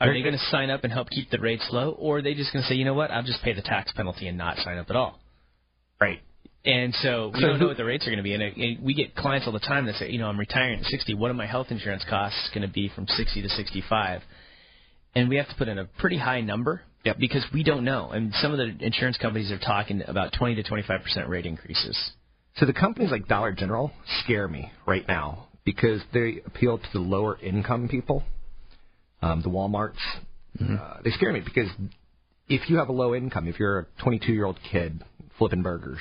are 0.01 0.13
they 0.13 0.21
going 0.23 0.35
to 0.35 0.45
sign 0.51 0.71
up 0.71 0.85
and 0.85 0.93
help 0.93 1.11
keep 1.11 1.31
the 1.31 1.39
rates 1.41 1.67
low, 1.73 1.91
or 1.91 2.19
are 2.19 2.23
they 2.23 2.35
just 2.35 2.53
going 2.53 2.63
to 2.63 2.69
say, 2.69 2.77
you 2.77 2.85
know 2.85 2.95
what, 2.95 3.11
I'll 3.11 3.23
just 3.25 3.43
pay 3.43 3.53
the 3.53 3.63
tax 3.63 3.91
penalty 3.93 4.29
and 4.29 4.39
not 4.39 4.59
sign 4.59 4.79
up 4.79 4.91
at 4.91 4.97
all? 4.97 5.19
Right. 6.01 6.21
And 6.65 6.95
so 7.03 7.31
we 7.35 7.41
So 7.41 7.47
don't 7.49 7.61
know 7.61 7.67
what 7.69 7.77
the 7.77 7.85
rates 7.85 8.07
are 8.07 8.11
going 8.11 8.19
to 8.19 8.23
be. 8.23 8.35
And, 8.35 8.43
and 8.43 8.85
we 8.85 8.95
get 8.95 9.17
clients 9.17 9.47
all 9.47 9.53
the 9.53 9.59
time 9.59 9.87
that 9.87 9.97
say, 9.97 10.11
you 10.11 10.19
know, 10.19 10.29
I'm 10.29 10.39
retiring 10.39 10.81
at 10.81 10.85
60. 10.87 11.15
What 11.15 11.31
are 11.31 11.35
my 11.35 11.47
health 11.47 11.69
insurance 11.71 12.05
costs 12.09 12.51
going 12.55 12.67
to 12.67 12.73
be 12.73 12.91
from 12.95 13.07
60 13.09 13.43
to 13.43 13.49
65? 13.49 14.23
And 15.15 15.29
we 15.29 15.37
have 15.37 15.49
to 15.49 15.55
put 15.57 15.69
in 15.69 15.79
a 15.79 15.85
pretty 15.85 16.19
high 16.19 16.43
number 16.43 16.83
Yep. 17.05 17.19
because 17.19 17.47
we 17.55 17.63
don't 17.63 17.85
know. 17.85 18.11
And 18.11 18.33
some 18.35 18.53
of 18.53 18.59
the 18.59 18.85
insurance 18.85 19.17
companies 19.19 19.51
are 19.51 19.59
talking 19.59 20.03
about 20.07 20.33
20 20.39 20.57
to 20.57 20.63
25 20.63 21.03
percent 21.03 21.29
rate 21.29 21.47
increases. 21.47 21.97
So 22.59 22.67
the 22.67 22.73
companies 22.73 23.13
like 23.13 23.29
Dollar 23.29 23.53
General 23.53 23.93
scare 24.25 24.49
me 24.49 24.73
right 24.85 25.07
now 25.07 25.47
because 25.65 26.01
they 26.13 26.41
appeal 26.45 26.79
to 26.79 26.89
the 26.93 26.99
lower 26.99 27.39
income 27.41 27.89
people. 27.89 28.25
Um, 29.23 29.43
the 29.43 29.49
WalMarts, 29.49 29.99
uh, 30.61 30.97
they 31.05 31.11
scare 31.11 31.33
me 31.33 31.41
because 31.41 31.69
if 32.49 32.69
you 32.69 32.77
have 32.79 32.89
a 32.89 32.93
low 32.93 33.15
income, 33.15 33.47
if 33.47 33.61
you're 33.61 33.81
a 33.81 33.87
22 34.03 34.33
year 34.33 34.45
old 34.45 34.59
kid 34.71 35.05
flipping 35.39 35.63
burgers 35.63 36.01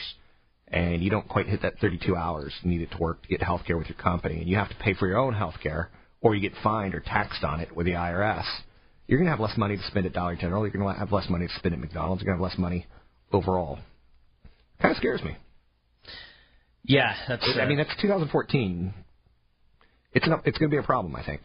and 0.68 1.04
you 1.04 1.10
don't 1.10 1.28
quite 1.28 1.48
hit 1.48 1.62
that 1.62 1.80
32 1.80 2.16
hours 2.16 2.54
needed 2.64 2.90
to 2.92 2.98
work 2.98 3.22
to 3.22 3.28
get 3.28 3.42
health 3.42 3.62
care 3.66 3.78
with 3.78 3.88
your 3.88 3.98
company 3.98 4.40
and 4.40 4.48
you 4.48 4.56
have 4.56 4.70
to 4.70 4.76
pay 4.76 4.94
for 4.94 5.08
your 5.08 5.18
own 5.18 5.34
health 5.34 5.56
care 5.62 5.90
or 6.22 6.34
you 6.34 6.42
get 6.42 6.58
fined 6.64 6.96
or 6.96 7.00
taxed 7.00 7.44
on 7.44 7.60
it 7.60 7.76
with 7.76 7.86
the 7.86 7.94
IRS, 7.94 8.46
you're 9.08 9.20
going 9.20 9.28
to 9.28 9.32
have 9.32 9.40
less 9.40 9.58
money 9.58 9.78
to 9.78 9.84
spend 9.84 10.06
at 10.06 10.14
Dollar 10.14 10.36
General. 10.36 10.64
You're 10.64 10.72
going 10.72 10.94
to 10.94 11.00
have 11.00 11.12
less 11.12 11.30
money 11.30 11.48
to 11.48 11.54
spend 11.60 11.74
at 11.74 11.80
McDonald's. 11.80 12.24
You're 12.24 12.34
going 12.34 12.40
to 12.40 12.44
have 12.44 12.52
less 12.52 12.60
money 12.60 12.88
overall. 13.32 13.80
Kind 14.82 14.92
of 14.92 14.98
scares 14.98 15.22
me. 15.24 15.38
Yeah, 16.88 17.14
that's. 17.28 17.48
I 17.62 17.66
mean, 17.66 17.78
that's 17.78 17.94
2014. 18.02 18.94
It's 20.14 20.26
an, 20.26 20.34
it's 20.46 20.58
going 20.58 20.72
to 20.72 20.74
be 20.74 20.80
a 20.80 20.84
problem, 20.84 21.16
I 21.16 21.24
think. 21.24 21.42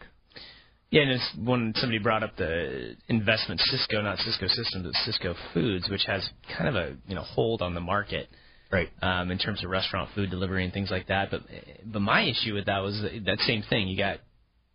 Yeah, 0.89 1.01
and 1.01 1.11
it's 1.11 1.31
when 1.43 1.73
somebody 1.75 1.97
brought 1.97 2.23
up 2.23 2.37
the 2.37 2.95
investment 3.09 3.61
Sysco, 3.61 4.03
not 4.03 4.19
Cisco 4.19 4.47
Systems, 4.47 4.85
but 4.85 4.93
Sysco 5.13 5.35
Foods, 5.53 5.89
which 5.89 6.03
has 6.05 6.27
kind 6.55 6.69
of 6.69 6.75
a 6.75 6.95
you 7.07 7.15
know 7.15 7.23
hold 7.23 7.61
on 7.61 7.73
the 7.73 7.81
market, 7.81 8.29
right? 8.71 8.89
Um, 9.01 9.31
in 9.31 9.37
terms 9.37 9.63
of 9.63 9.69
restaurant 9.69 10.11
food 10.15 10.29
delivery 10.29 10.63
and 10.63 10.71
things 10.71 10.91
like 10.91 11.07
that. 11.07 11.29
But 11.29 11.41
but 11.83 11.99
my 11.99 12.21
issue 12.21 12.53
with 12.53 12.67
that 12.67 12.79
was 12.79 13.01
that, 13.01 13.25
that 13.25 13.39
same 13.39 13.63
thing. 13.69 13.87
You 13.87 13.97
got 13.97 14.19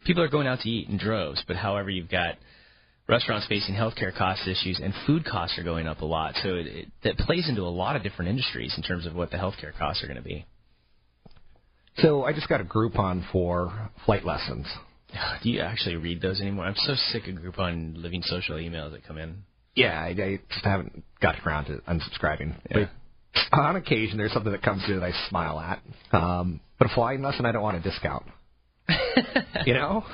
people 0.05 0.23
are 0.23 0.29
going 0.29 0.47
out 0.47 0.61
to 0.61 0.69
eat 0.69 0.89
in 0.89 0.99
droves, 0.99 1.43
but 1.47 1.57
however 1.57 1.89
you've 1.89 2.11
got 2.11 2.37
restaurants 3.09 3.47
facing 3.47 3.75
healthcare 3.75 4.15
cost 4.15 4.43
issues 4.47 4.81
and 4.83 4.93
food 5.07 5.25
costs 5.25 5.57
are 5.57 5.63
going 5.63 5.87
up 5.87 6.03
a 6.03 6.05
lot. 6.05 6.35
So 6.43 6.57
it, 6.57 6.67
it 6.67 6.89
that 7.05 7.19
plays 7.19 7.49
into 7.49 7.63
a 7.63 7.71
lot 7.71 7.97
of 7.97 8.03
different 8.03 8.29
industries 8.29 8.75
in 8.77 8.83
terms 8.83 9.07
of 9.07 9.15
what 9.15 9.31
the 9.31 9.39
healthcare 9.39 9.77
costs 9.79 10.03
are 10.03 10.07
going 10.07 10.17
to 10.17 10.29
be. 10.29 10.45
So 11.99 12.25
I 12.25 12.33
just 12.33 12.49
got 12.49 12.61
a 12.61 12.65
Groupon 12.65 13.25
for 13.33 13.91
flight 14.05 14.25
lessons. 14.25 14.67
Do 15.43 15.51
you 15.51 15.61
actually 15.61 15.97
read 15.97 16.21
those 16.21 16.41
anymore? 16.41 16.67
I'm 16.67 16.75
so 16.77 16.95
sick 17.11 17.27
of 17.29 17.37
Groupon 17.37 17.97
LivingSocial 17.97 18.53
emails 18.53 18.93
that 18.93 19.07
come 19.07 19.19
in. 19.19 19.43
Yeah, 19.75 20.01
I, 20.01 20.09
I 20.09 20.41
just 20.51 20.65
haven't 20.65 21.05
got 21.21 21.37
around 21.47 21.67
to 21.67 21.79
unsubscribing. 21.89 22.55
But 22.73 22.91
on 23.53 23.77
occasion, 23.77 24.19
there's 24.19 24.33
something 24.33 24.53
that 24.53 24.63
comes 24.63 24.85
through 24.85 25.01
that 25.01 25.07
I 25.07 25.29
smile 25.29 25.61
at. 25.61 25.83
Um, 26.13 26.61
but 26.79 26.91
a 26.91 26.95
flying 26.95 27.23
lesson, 27.23 27.47
I 27.47 27.53
don't 27.53 27.63
want 27.63 27.77
a 27.77 27.81
discount. 27.81 28.25
you 29.67 29.75
know? 29.75 30.05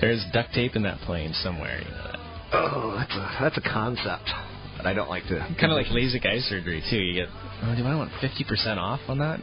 There's 0.00 0.24
duct 0.32 0.52
tape 0.54 0.76
in 0.76 0.82
that 0.82 0.98
plane 1.00 1.32
somewhere. 1.42 1.80
You 1.80 1.90
know 1.90 2.04
that. 2.04 2.18
Oh, 2.50 2.94
that's 2.96 3.12
a 3.12 3.36
that's 3.40 3.58
a 3.58 3.60
concept 3.60 4.30
that 4.78 4.86
I 4.86 4.94
don't 4.94 5.08
like 5.08 5.24
to. 5.24 5.38
Kind 5.60 5.72
of 5.72 5.76
like 5.76 5.86
LASIK 5.86 6.24
eye 6.24 6.40
surgery 6.40 6.82
too. 6.88 6.96
You 6.96 7.14
get, 7.14 7.28
oh, 7.62 7.74
do 7.76 7.84
I 7.84 7.94
want 7.94 8.10
50% 8.22 8.78
off 8.78 9.00
on 9.08 9.18
that? 9.18 9.40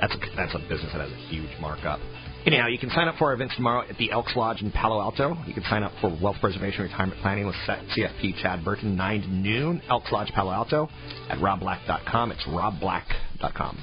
That's 0.00 0.14
a, 0.14 0.18
that's 0.36 0.54
a 0.54 0.58
business 0.68 0.92
that 0.92 1.00
has 1.00 1.10
a 1.10 1.28
huge 1.28 1.50
markup. 1.60 2.00
Anyhow, 2.46 2.66
you 2.66 2.78
can 2.78 2.90
sign 2.90 3.08
up 3.08 3.16
for 3.16 3.28
our 3.28 3.34
events 3.34 3.54
tomorrow 3.56 3.88
at 3.88 3.96
the 3.96 4.10
Elks 4.10 4.36
Lodge 4.36 4.60
in 4.60 4.70
Palo 4.70 5.00
Alto. 5.00 5.34
You 5.46 5.54
can 5.54 5.62
sign 5.64 5.82
up 5.82 5.92
for 6.00 6.14
Wealth 6.22 6.36
Preservation 6.40 6.82
Retirement 6.82 7.20
Planning 7.22 7.46
with 7.46 7.54
CFP 7.66 8.42
Chad 8.42 8.62
Burton, 8.64 8.96
9 8.96 9.22
to 9.22 9.28
noon, 9.28 9.82
Elks 9.88 10.12
Lodge, 10.12 10.30
Palo 10.32 10.50
Alto, 10.50 10.88
at 11.30 11.38
robblack.com. 11.38 12.32
It's 12.32 12.44
robblack.com. 12.44 13.78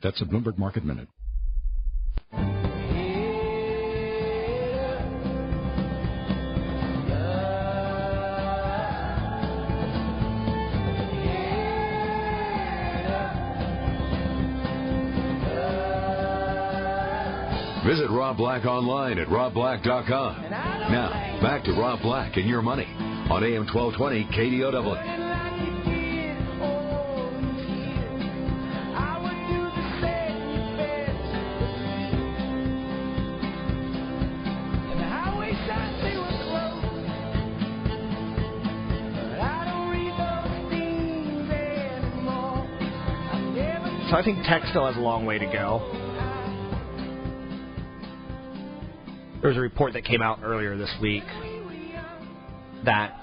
That's 0.00 0.20
a 0.20 0.24
Bloomberg 0.24 0.58
Market 0.58 0.84
Minute. 0.84 1.08
Visit 17.88 18.10
Rob 18.10 18.36
Black 18.36 18.66
online 18.66 19.18
at 19.18 19.28
robblack.com. 19.28 20.42
Now, 20.50 21.40
back 21.40 21.64
to 21.64 21.72
Rob 21.72 22.02
Black 22.02 22.36
and 22.36 22.46
your 22.46 22.60
money 22.60 22.84
on 23.30 23.42
AM 23.42 23.64
1220 23.64 24.24
KDOW. 24.24 25.24
So 44.10 44.16
I 44.16 44.22
think 44.22 44.44
tech 44.44 44.62
still 44.68 44.86
has 44.86 44.96
a 44.96 45.00
long 45.00 45.24
way 45.24 45.38
to 45.38 45.46
go. 45.46 46.07
There 49.40 49.50
was 49.50 49.56
a 49.56 49.60
report 49.60 49.92
that 49.92 50.04
came 50.04 50.20
out 50.20 50.40
earlier 50.42 50.76
this 50.76 50.92
week 51.00 51.22
that 52.84 53.14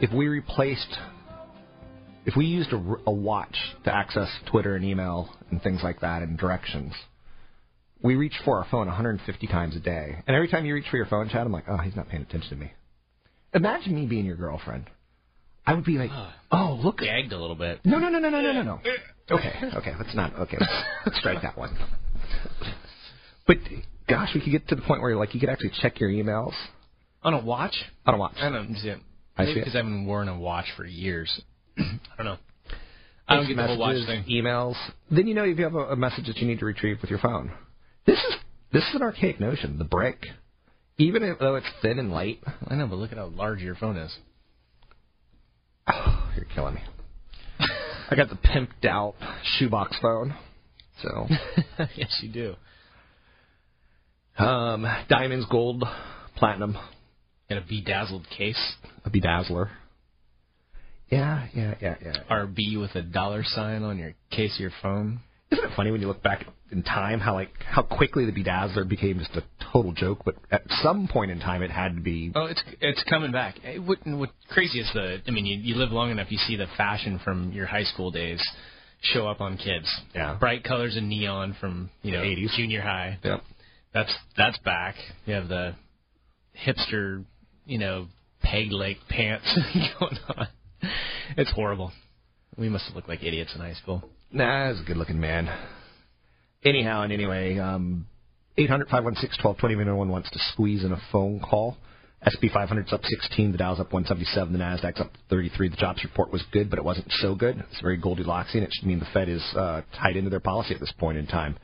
if 0.00 0.10
we 0.12 0.28
replaced, 0.28 0.96
if 2.24 2.34
we 2.36 2.46
used 2.46 2.72
a, 2.72 2.96
a 3.06 3.12
watch 3.12 3.54
to 3.84 3.94
access 3.94 4.28
Twitter 4.50 4.74
and 4.74 4.84
email 4.84 5.28
and 5.50 5.62
things 5.62 5.80
like 5.82 6.00
that 6.00 6.22
and 6.22 6.38
directions, 6.38 6.94
we 8.02 8.14
reach 8.14 8.32
for 8.46 8.56
our 8.56 8.66
phone 8.70 8.86
150 8.86 9.46
times 9.46 9.76
a 9.76 9.80
day. 9.80 10.22
And 10.26 10.34
every 10.34 10.48
time 10.48 10.64
you 10.64 10.72
reach 10.72 10.88
for 10.90 10.96
your 10.96 11.06
phone, 11.06 11.28
Chad, 11.28 11.46
I'm 11.46 11.52
like, 11.52 11.64
oh, 11.68 11.76
he's 11.76 11.96
not 11.96 12.08
paying 12.08 12.22
attention 12.22 12.50
to 12.50 12.56
me. 12.56 12.72
Imagine 13.52 13.94
me 13.94 14.06
being 14.06 14.24
your 14.24 14.36
girlfriend. 14.36 14.86
I 15.66 15.74
would 15.74 15.84
be 15.84 15.98
like, 15.98 16.10
oh, 16.50 16.80
look. 16.82 16.98
Gagged 16.98 17.32
a 17.32 17.38
little 17.38 17.56
bit. 17.56 17.80
No, 17.84 17.98
no, 17.98 18.08
no, 18.08 18.18
no, 18.20 18.30
no, 18.30 18.40
no, 18.40 18.52
no, 18.52 18.62
no. 18.62 18.80
Okay, 19.30 19.52
okay, 19.74 19.92
let's 19.98 20.14
not. 20.14 20.34
Okay, 20.34 20.56
let's 21.04 21.18
strike 21.18 21.42
that 21.42 21.58
one. 21.58 21.76
But 23.46 23.58
gosh, 24.08 24.30
we 24.34 24.40
could 24.40 24.50
get 24.52 24.68
to 24.68 24.74
the 24.74 24.82
point 24.82 25.02
where 25.02 25.16
like 25.16 25.34
you 25.34 25.40
could 25.40 25.48
actually 25.48 25.72
check 25.80 26.00
your 26.00 26.10
emails 26.10 26.52
On 27.22 27.34
a 27.34 27.42
watch? 27.44 27.76
on 28.06 28.14
a 28.14 28.16
watch. 28.16 28.34
I 28.38 28.48
don't. 28.50 28.54
I 28.56 28.62
Maybe 28.62 28.74
see 28.76 28.88
it. 28.88 29.00
because 29.60 29.74
I 29.74 29.78
haven't 29.78 30.06
worn 30.06 30.28
a 30.28 30.38
watch 30.38 30.66
for 30.76 30.84
years. 30.84 31.40
I 31.78 31.82
don't 32.16 32.26
know. 32.26 32.36
I 33.28 33.36
don't 33.36 33.48
get 33.48 33.56
the 33.56 33.66
whole 33.66 33.78
watch 33.78 33.96
thing. 34.06 34.24
Emails. 34.30 34.76
Then 35.10 35.26
you 35.26 35.34
know 35.34 35.42
if 35.44 35.58
you 35.58 35.64
have 35.64 35.74
a, 35.74 35.88
a 35.90 35.96
message 35.96 36.26
that 36.26 36.36
you 36.38 36.46
need 36.46 36.60
to 36.60 36.64
retrieve 36.64 36.98
with 37.00 37.10
your 37.10 37.18
phone. 37.18 37.50
This 38.06 38.18
is 38.18 38.34
this 38.72 38.82
is 38.84 38.94
an 38.94 39.02
archaic 39.02 39.40
notion. 39.40 39.78
The 39.78 39.84
brick, 39.84 40.18
even 40.98 41.22
if, 41.22 41.38
though 41.38 41.56
it's 41.56 41.66
thin 41.82 41.98
and 41.98 42.10
light. 42.12 42.40
I 42.68 42.74
know, 42.76 42.86
but 42.86 42.96
look 42.96 43.12
at 43.12 43.18
how 43.18 43.26
large 43.26 43.60
your 43.60 43.74
phone 43.74 43.96
is. 43.96 44.14
Oh, 45.92 46.30
you're 46.36 46.46
killing 46.54 46.74
me. 46.74 46.80
I 48.08 48.14
got 48.14 48.28
the 48.28 48.36
pimped 48.36 48.86
out 48.88 49.14
shoebox 49.58 49.98
phone. 50.00 50.34
So, 51.02 51.26
yes, 51.96 52.16
you 52.22 52.30
do. 52.32 52.54
Um, 54.38 54.86
diamonds, 55.08 55.46
gold, 55.50 55.84
platinum, 56.36 56.76
In 57.48 57.58
a 57.58 57.62
bedazzled 57.62 58.26
case. 58.36 58.74
a 59.04 59.10
bedazzler. 59.10 59.68
Yeah, 61.10 61.46
yeah, 61.54 61.74
yeah, 61.80 61.94
yeah. 62.04 62.12
RB 62.30 62.80
with 62.80 62.94
a 62.96 63.02
dollar 63.02 63.42
sign 63.44 63.82
on 63.84 63.98
your 63.98 64.14
case 64.30 64.54
of 64.56 64.60
your 64.60 64.72
phone. 64.82 65.20
Isn't 65.52 65.64
it 65.64 65.70
funny 65.76 65.92
when 65.92 66.00
you 66.00 66.08
look 66.08 66.22
back 66.24 66.44
in 66.72 66.82
time 66.82 67.20
how 67.20 67.34
like 67.34 67.50
how 67.64 67.82
quickly 67.82 68.26
the 68.26 68.32
bedazzler 68.32 68.88
became 68.88 69.18
just 69.20 69.30
a 69.36 69.44
total 69.72 69.92
joke? 69.92 70.22
But 70.24 70.34
at 70.50 70.62
some 70.82 71.06
point 71.06 71.30
in 71.30 71.38
time, 71.38 71.62
it 71.62 71.70
had 71.70 71.94
to 71.94 72.00
be. 72.00 72.32
Oh, 72.34 72.46
it's 72.46 72.60
it's 72.80 73.04
coming 73.04 73.30
back. 73.30 73.54
Eh, 73.64 73.78
What 73.78 73.98
what 74.04 74.30
crazy 74.50 74.80
is 74.80 74.90
the? 74.92 75.22
I 75.28 75.30
mean, 75.30 75.46
you, 75.46 75.56
you 75.58 75.76
live 75.76 75.92
long 75.92 76.10
enough, 76.10 76.32
you 76.32 76.38
see 76.38 76.56
the 76.56 76.66
fashion 76.76 77.20
from 77.22 77.52
your 77.52 77.66
high 77.66 77.84
school 77.84 78.10
days 78.10 78.44
show 79.02 79.28
up 79.28 79.40
on 79.40 79.56
kids. 79.56 79.88
Yeah. 80.12 80.36
Bright 80.40 80.64
colors 80.64 80.96
and 80.96 81.08
neon 81.08 81.54
from 81.60 81.90
you 82.02 82.10
know 82.10 82.18
80s. 82.22 82.56
junior 82.56 82.80
high. 82.82 83.20
Yep. 83.22 83.42
That's 83.96 84.14
that's 84.36 84.58
back. 84.58 84.94
You 85.24 85.32
have 85.32 85.48
the 85.48 85.74
hipster, 86.66 87.24
you 87.64 87.78
know, 87.78 88.08
peg 88.42 88.70
leg 88.70 88.96
pants 89.08 89.46
going 89.98 90.18
on. 90.36 90.48
It's 91.38 91.50
horrible. 91.52 91.92
We 92.58 92.68
must 92.68 92.84
have 92.88 92.94
looked 92.94 93.08
like 93.08 93.22
idiots 93.22 93.54
in 93.54 93.62
high 93.62 93.72
school. 93.72 94.06
Nah, 94.30 94.70
he's 94.70 94.82
a 94.82 94.84
good 94.84 94.98
looking 94.98 95.18
man. 95.18 95.48
Anyhow 96.62 97.04
and 97.04 97.12
anyway, 97.12 97.56
um, 97.58 98.06
800 98.58 98.88
516 98.88 99.42
1220 99.42 99.74
if 99.74 99.80
anyone 99.80 100.10
wants 100.10 100.30
to 100.30 100.38
squeeze 100.52 100.84
in 100.84 100.92
a 100.92 101.00
phone 101.10 101.40
call. 101.40 101.78
SP 102.20 102.52
500's 102.52 102.92
up 102.92 103.02
16, 103.02 103.52
the 103.52 103.58
Dow's 103.58 103.80
up 103.80 103.94
177, 103.94 104.52
the 104.52 104.58
Nasdaq's 104.58 105.00
up 105.00 105.12
33. 105.30 105.70
The 105.70 105.76
jobs 105.76 106.04
report 106.04 106.30
was 106.30 106.44
good, 106.52 106.68
but 106.68 106.78
it 106.78 106.84
wasn't 106.84 107.06
so 107.12 107.34
good. 107.34 107.64
It's 107.70 107.80
very 107.80 107.96
Goldilocks, 107.96 108.54
and 108.54 108.62
it 108.62 108.70
should 108.72 108.86
mean 108.86 108.98
the 108.98 109.06
Fed 109.14 109.30
is 109.30 109.42
uh, 109.54 109.82
tied 109.98 110.16
into 110.16 110.28
their 110.28 110.40
policy 110.40 110.74
at 110.74 110.80
this 110.80 110.92
point 110.98 111.16
in 111.16 111.26
time. 111.26 111.56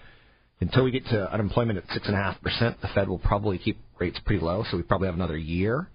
Until 0.63 0.85
we 0.85 0.93
get 0.93 1.05
to 1.07 1.33
unemployment 1.33 1.77
at 1.77 1.85
six 1.93 2.07
and 2.07 2.15
a 2.15 2.19
half 2.19 2.41
percent, 2.41 2.81
the 2.81 2.89
Fed 2.95 3.09
will 3.09 3.19
probably 3.19 3.59
keep 3.59 3.79
rates 3.99 4.21
pretty 4.25 4.41
low, 4.41 4.65
so 4.71 4.77
we 4.77 4.85
probably 4.85 5.07
have 5.07 5.17
another 5.17 5.37
year. 5.37 5.89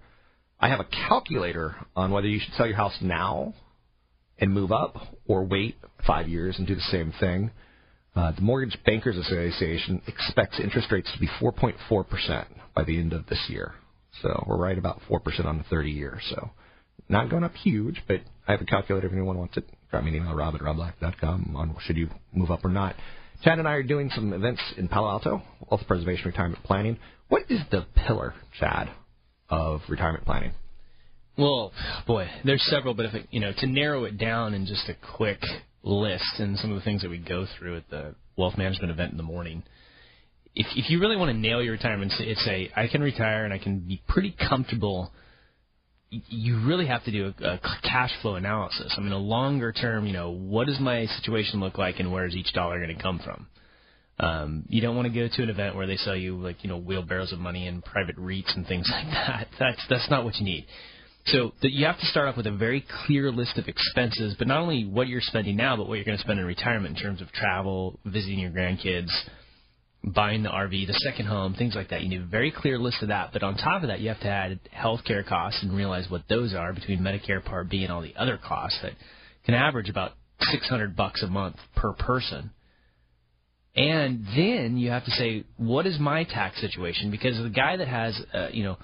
I 0.60 0.68
have 0.68 0.78
a 0.78 0.84
calculator 0.84 1.74
on 1.96 2.10
whether 2.10 2.26
you 2.26 2.38
should 2.38 2.52
sell 2.52 2.66
your 2.66 2.76
house 2.76 2.96
now 3.00 3.54
and 4.38 4.52
move 4.52 4.70
up 4.70 4.96
or 5.26 5.44
wait 5.44 5.76
five 6.06 6.28
years 6.28 6.58
and 6.58 6.66
do 6.66 6.74
the 6.74 6.82
same 6.82 7.14
thing. 7.18 7.50
Uh, 8.14 8.32
the 8.32 8.42
Mortgage 8.42 8.76
Bankers 8.84 9.16
Association 9.16 10.02
expects 10.06 10.60
interest 10.60 10.92
rates 10.92 11.10
to 11.14 11.18
be 11.18 11.28
4.4% 11.40 12.46
by 12.74 12.84
the 12.84 12.98
end 12.98 13.14
of 13.14 13.26
this 13.26 13.42
year. 13.48 13.72
So 14.20 14.44
we're 14.46 14.58
right 14.58 14.76
about 14.76 15.00
4% 15.08 15.46
on 15.46 15.56
the 15.56 15.64
30 15.64 15.90
year. 15.90 16.20
So 16.28 16.50
not 17.08 17.30
going 17.30 17.44
up 17.44 17.54
huge, 17.54 18.02
but 18.06 18.20
I 18.46 18.52
have 18.52 18.60
a 18.60 18.66
calculator 18.66 19.06
if 19.06 19.14
anyone 19.14 19.38
wants 19.38 19.56
it. 19.56 19.64
Drop 19.90 20.04
me 20.04 20.10
an 20.10 20.16
email, 20.16 20.34
rob 20.34 20.54
at 20.56 20.60
robblack.com 20.60 21.54
on 21.56 21.74
should 21.86 21.96
you 21.96 22.10
move 22.34 22.50
up 22.50 22.66
or 22.66 22.68
not. 22.68 22.96
Chad 23.44 23.58
and 23.58 23.68
I 23.68 23.72
are 23.72 23.82
doing 23.82 24.10
some 24.14 24.32
events 24.32 24.60
in 24.76 24.88
Palo 24.88 25.08
Alto, 25.08 25.42
wealth 25.70 25.86
preservation, 25.86 26.26
retirement 26.26 26.62
planning. 26.64 26.98
What 27.28 27.42
is 27.48 27.60
the 27.70 27.86
pillar, 27.94 28.34
Chad, 28.58 28.90
of 29.48 29.80
retirement 29.88 30.24
planning? 30.24 30.52
Well, 31.36 31.72
boy, 32.06 32.28
there's 32.44 32.64
several, 32.64 32.94
but 32.94 33.06
if 33.06 33.14
it, 33.14 33.28
you 33.30 33.38
know, 33.38 33.52
to 33.58 33.66
narrow 33.66 34.04
it 34.04 34.18
down 34.18 34.54
in 34.54 34.66
just 34.66 34.88
a 34.88 35.16
quick 35.16 35.40
list 35.84 36.40
and 36.40 36.58
some 36.58 36.72
of 36.72 36.76
the 36.76 36.82
things 36.82 37.02
that 37.02 37.10
we 37.10 37.18
go 37.18 37.46
through 37.58 37.76
at 37.76 37.88
the 37.90 38.16
wealth 38.36 38.58
management 38.58 38.90
event 38.90 39.12
in 39.12 39.16
the 39.16 39.22
morning, 39.22 39.62
if 40.56 40.66
if 40.74 40.90
you 40.90 40.98
really 40.98 41.16
want 41.16 41.28
to 41.30 41.38
nail 41.38 41.62
your 41.62 41.72
retirement, 41.72 42.12
it's 42.18 42.46
a 42.48 42.70
I 42.74 42.88
can 42.88 43.00
retire 43.02 43.44
and 43.44 43.54
I 43.54 43.58
can 43.58 43.78
be 43.78 44.02
pretty 44.08 44.34
comfortable. 44.48 45.12
You 46.10 46.66
really 46.66 46.86
have 46.86 47.04
to 47.04 47.12
do 47.12 47.34
a, 47.40 47.44
a 47.44 47.60
cash 47.82 48.10
flow 48.22 48.36
analysis. 48.36 48.94
I 48.96 49.00
mean, 49.00 49.12
a 49.12 49.18
longer 49.18 49.72
term, 49.72 50.06
you 50.06 50.12
know, 50.12 50.30
what 50.30 50.66
does 50.66 50.80
my 50.80 51.06
situation 51.20 51.60
look 51.60 51.76
like, 51.76 52.00
and 52.00 52.10
where 52.10 52.26
is 52.26 52.34
each 52.34 52.52
dollar 52.54 52.82
going 52.82 52.96
to 52.96 53.02
come 53.02 53.18
from? 53.18 53.46
Um, 54.20 54.64
you 54.68 54.80
don't 54.80 54.96
want 54.96 55.06
to 55.06 55.14
go 55.14 55.28
to 55.32 55.42
an 55.42 55.48
event 55.48 55.76
where 55.76 55.86
they 55.86 55.96
sell 55.96 56.16
you 56.16 56.36
like 56.36 56.64
you 56.64 56.68
know 56.68 56.78
wheelbarrows 56.78 57.32
of 57.32 57.38
money 57.38 57.68
and 57.68 57.84
private 57.84 58.16
REITs 58.16 58.56
and 58.56 58.66
things 58.66 58.88
like 58.92 59.06
that. 59.06 59.48
That's 59.58 59.84
that's 59.88 60.10
not 60.10 60.24
what 60.24 60.36
you 60.36 60.44
need. 60.44 60.66
So 61.26 61.52
that 61.62 61.72
you 61.72 61.84
have 61.84 61.98
to 61.98 62.06
start 62.06 62.26
off 62.26 62.36
with 62.36 62.46
a 62.46 62.56
very 62.56 62.84
clear 63.04 63.30
list 63.30 63.58
of 63.58 63.68
expenses, 63.68 64.34
but 64.38 64.48
not 64.48 64.60
only 64.60 64.86
what 64.86 65.08
you're 65.08 65.20
spending 65.20 65.56
now, 65.56 65.76
but 65.76 65.86
what 65.86 65.96
you're 65.96 66.04
going 66.04 66.16
to 66.16 66.22
spend 66.22 66.40
in 66.40 66.46
retirement 66.46 66.96
in 66.96 67.02
terms 67.02 67.20
of 67.20 67.30
travel, 67.32 68.00
visiting 68.06 68.38
your 68.38 68.50
grandkids, 68.50 69.10
buying 70.04 70.42
the 70.42 70.48
RV, 70.48 70.86
the 70.86 70.94
second 70.94 71.26
home, 71.26 71.54
things 71.54 71.74
like 71.74 71.90
that. 71.90 72.02
You 72.02 72.08
need 72.08 72.22
a 72.22 72.26
very 72.26 72.50
clear 72.50 72.78
list 72.78 73.02
of 73.02 73.08
that. 73.08 73.30
But 73.32 73.42
on 73.42 73.56
top 73.56 73.82
of 73.82 73.88
that, 73.88 74.00
you 74.00 74.08
have 74.08 74.20
to 74.20 74.28
add 74.28 74.60
healthcare 74.74 75.26
costs 75.26 75.62
and 75.62 75.76
realize 75.76 76.08
what 76.08 76.22
those 76.28 76.54
are 76.54 76.72
between 76.72 77.00
Medicare 77.00 77.44
Part 77.44 77.68
B 77.68 77.82
and 77.82 77.92
all 77.92 78.00
the 78.00 78.14
other 78.16 78.38
costs 78.38 78.78
that 78.82 78.92
can 79.44 79.54
average 79.54 79.88
about 79.88 80.12
600 80.40 80.94
bucks 80.96 81.22
a 81.22 81.26
month 81.26 81.56
per 81.74 81.92
person. 81.92 82.50
And 83.74 84.24
then 84.36 84.76
you 84.76 84.90
have 84.90 85.04
to 85.04 85.10
say, 85.12 85.44
what 85.56 85.86
is 85.86 85.98
my 85.98 86.24
tax 86.24 86.60
situation? 86.60 87.10
Because 87.10 87.36
the 87.40 87.50
guy 87.50 87.76
that 87.76 87.88
has, 87.88 88.20
uh, 88.32 88.48
you 88.52 88.64
know, 88.64 88.76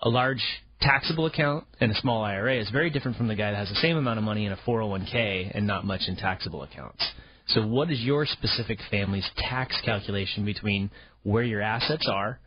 a 0.00 0.08
large 0.08 0.42
taxable 0.80 1.26
account 1.26 1.64
and 1.80 1.92
a 1.92 1.94
small 1.94 2.22
IRA 2.24 2.60
is 2.60 2.68
very 2.70 2.90
different 2.90 3.16
from 3.16 3.28
the 3.28 3.34
guy 3.34 3.50
that 3.52 3.56
has 3.56 3.68
the 3.68 3.76
same 3.76 3.96
amount 3.96 4.18
of 4.18 4.24
money 4.24 4.46
in 4.46 4.52
a 4.52 4.56
401k 4.66 5.52
and 5.54 5.66
not 5.66 5.84
much 5.84 6.02
in 6.08 6.16
taxable 6.16 6.62
accounts. 6.62 7.02
So, 7.54 7.66
what 7.66 7.90
is 7.90 8.00
your 8.00 8.24
specific 8.24 8.78
family's 8.90 9.28
tax 9.36 9.78
calculation 9.84 10.44
between 10.44 10.90
where 11.22 11.42
your 11.42 11.60
assets 11.60 12.08
are 12.10 12.38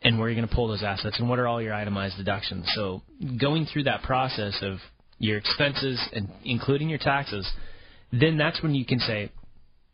and 0.00 0.18
where 0.18 0.28
you're 0.28 0.36
going 0.36 0.48
to 0.48 0.54
pull 0.54 0.68
those 0.68 0.82
assets 0.82 1.18
and 1.18 1.28
what 1.28 1.38
are 1.38 1.46
all 1.46 1.60
your 1.60 1.74
itemized 1.74 2.16
deductions? 2.16 2.70
So, 2.74 3.02
going 3.38 3.66
through 3.66 3.84
that 3.84 4.02
process 4.02 4.58
of 4.62 4.78
your 5.18 5.36
expenses 5.36 6.00
and 6.14 6.28
including 6.44 6.88
your 6.88 6.98
taxes, 6.98 7.50
then 8.10 8.38
that's 8.38 8.62
when 8.62 8.74
you 8.74 8.86
can 8.86 9.00
say, 9.00 9.30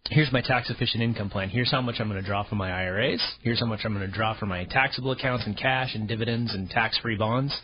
here's 0.08 0.32
my 0.32 0.40
tax 0.40 0.70
efficient 0.70 1.02
income 1.02 1.30
plan. 1.30 1.48
Here's 1.48 1.70
how 1.70 1.80
much 1.80 1.96
I'm 1.98 2.08
going 2.08 2.20
to 2.20 2.26
draw 2.26 2.48
from 2.48 2.58
my 2.58 2.70
IRAs. 2.70 3.22
Here's 3.42 3.58
how 3.58 3.66
much 3.66 3.80
I'm 3.84 3.92
going 3.92 4.08
to 4.08 4.16
draw 4.16 4.38
from 4.38 4.50
my 4.50 4.64
taxable 4.64 5.10
accounts 5.10 5.46
and 5.46 5.56
cash 5.56 5.94
and 5.94 6.06
dividends 6.06 6.54
and 6.54 6.70
tax 6.70 6.96
free 6.98 7.16
bonds. 7.16 7.58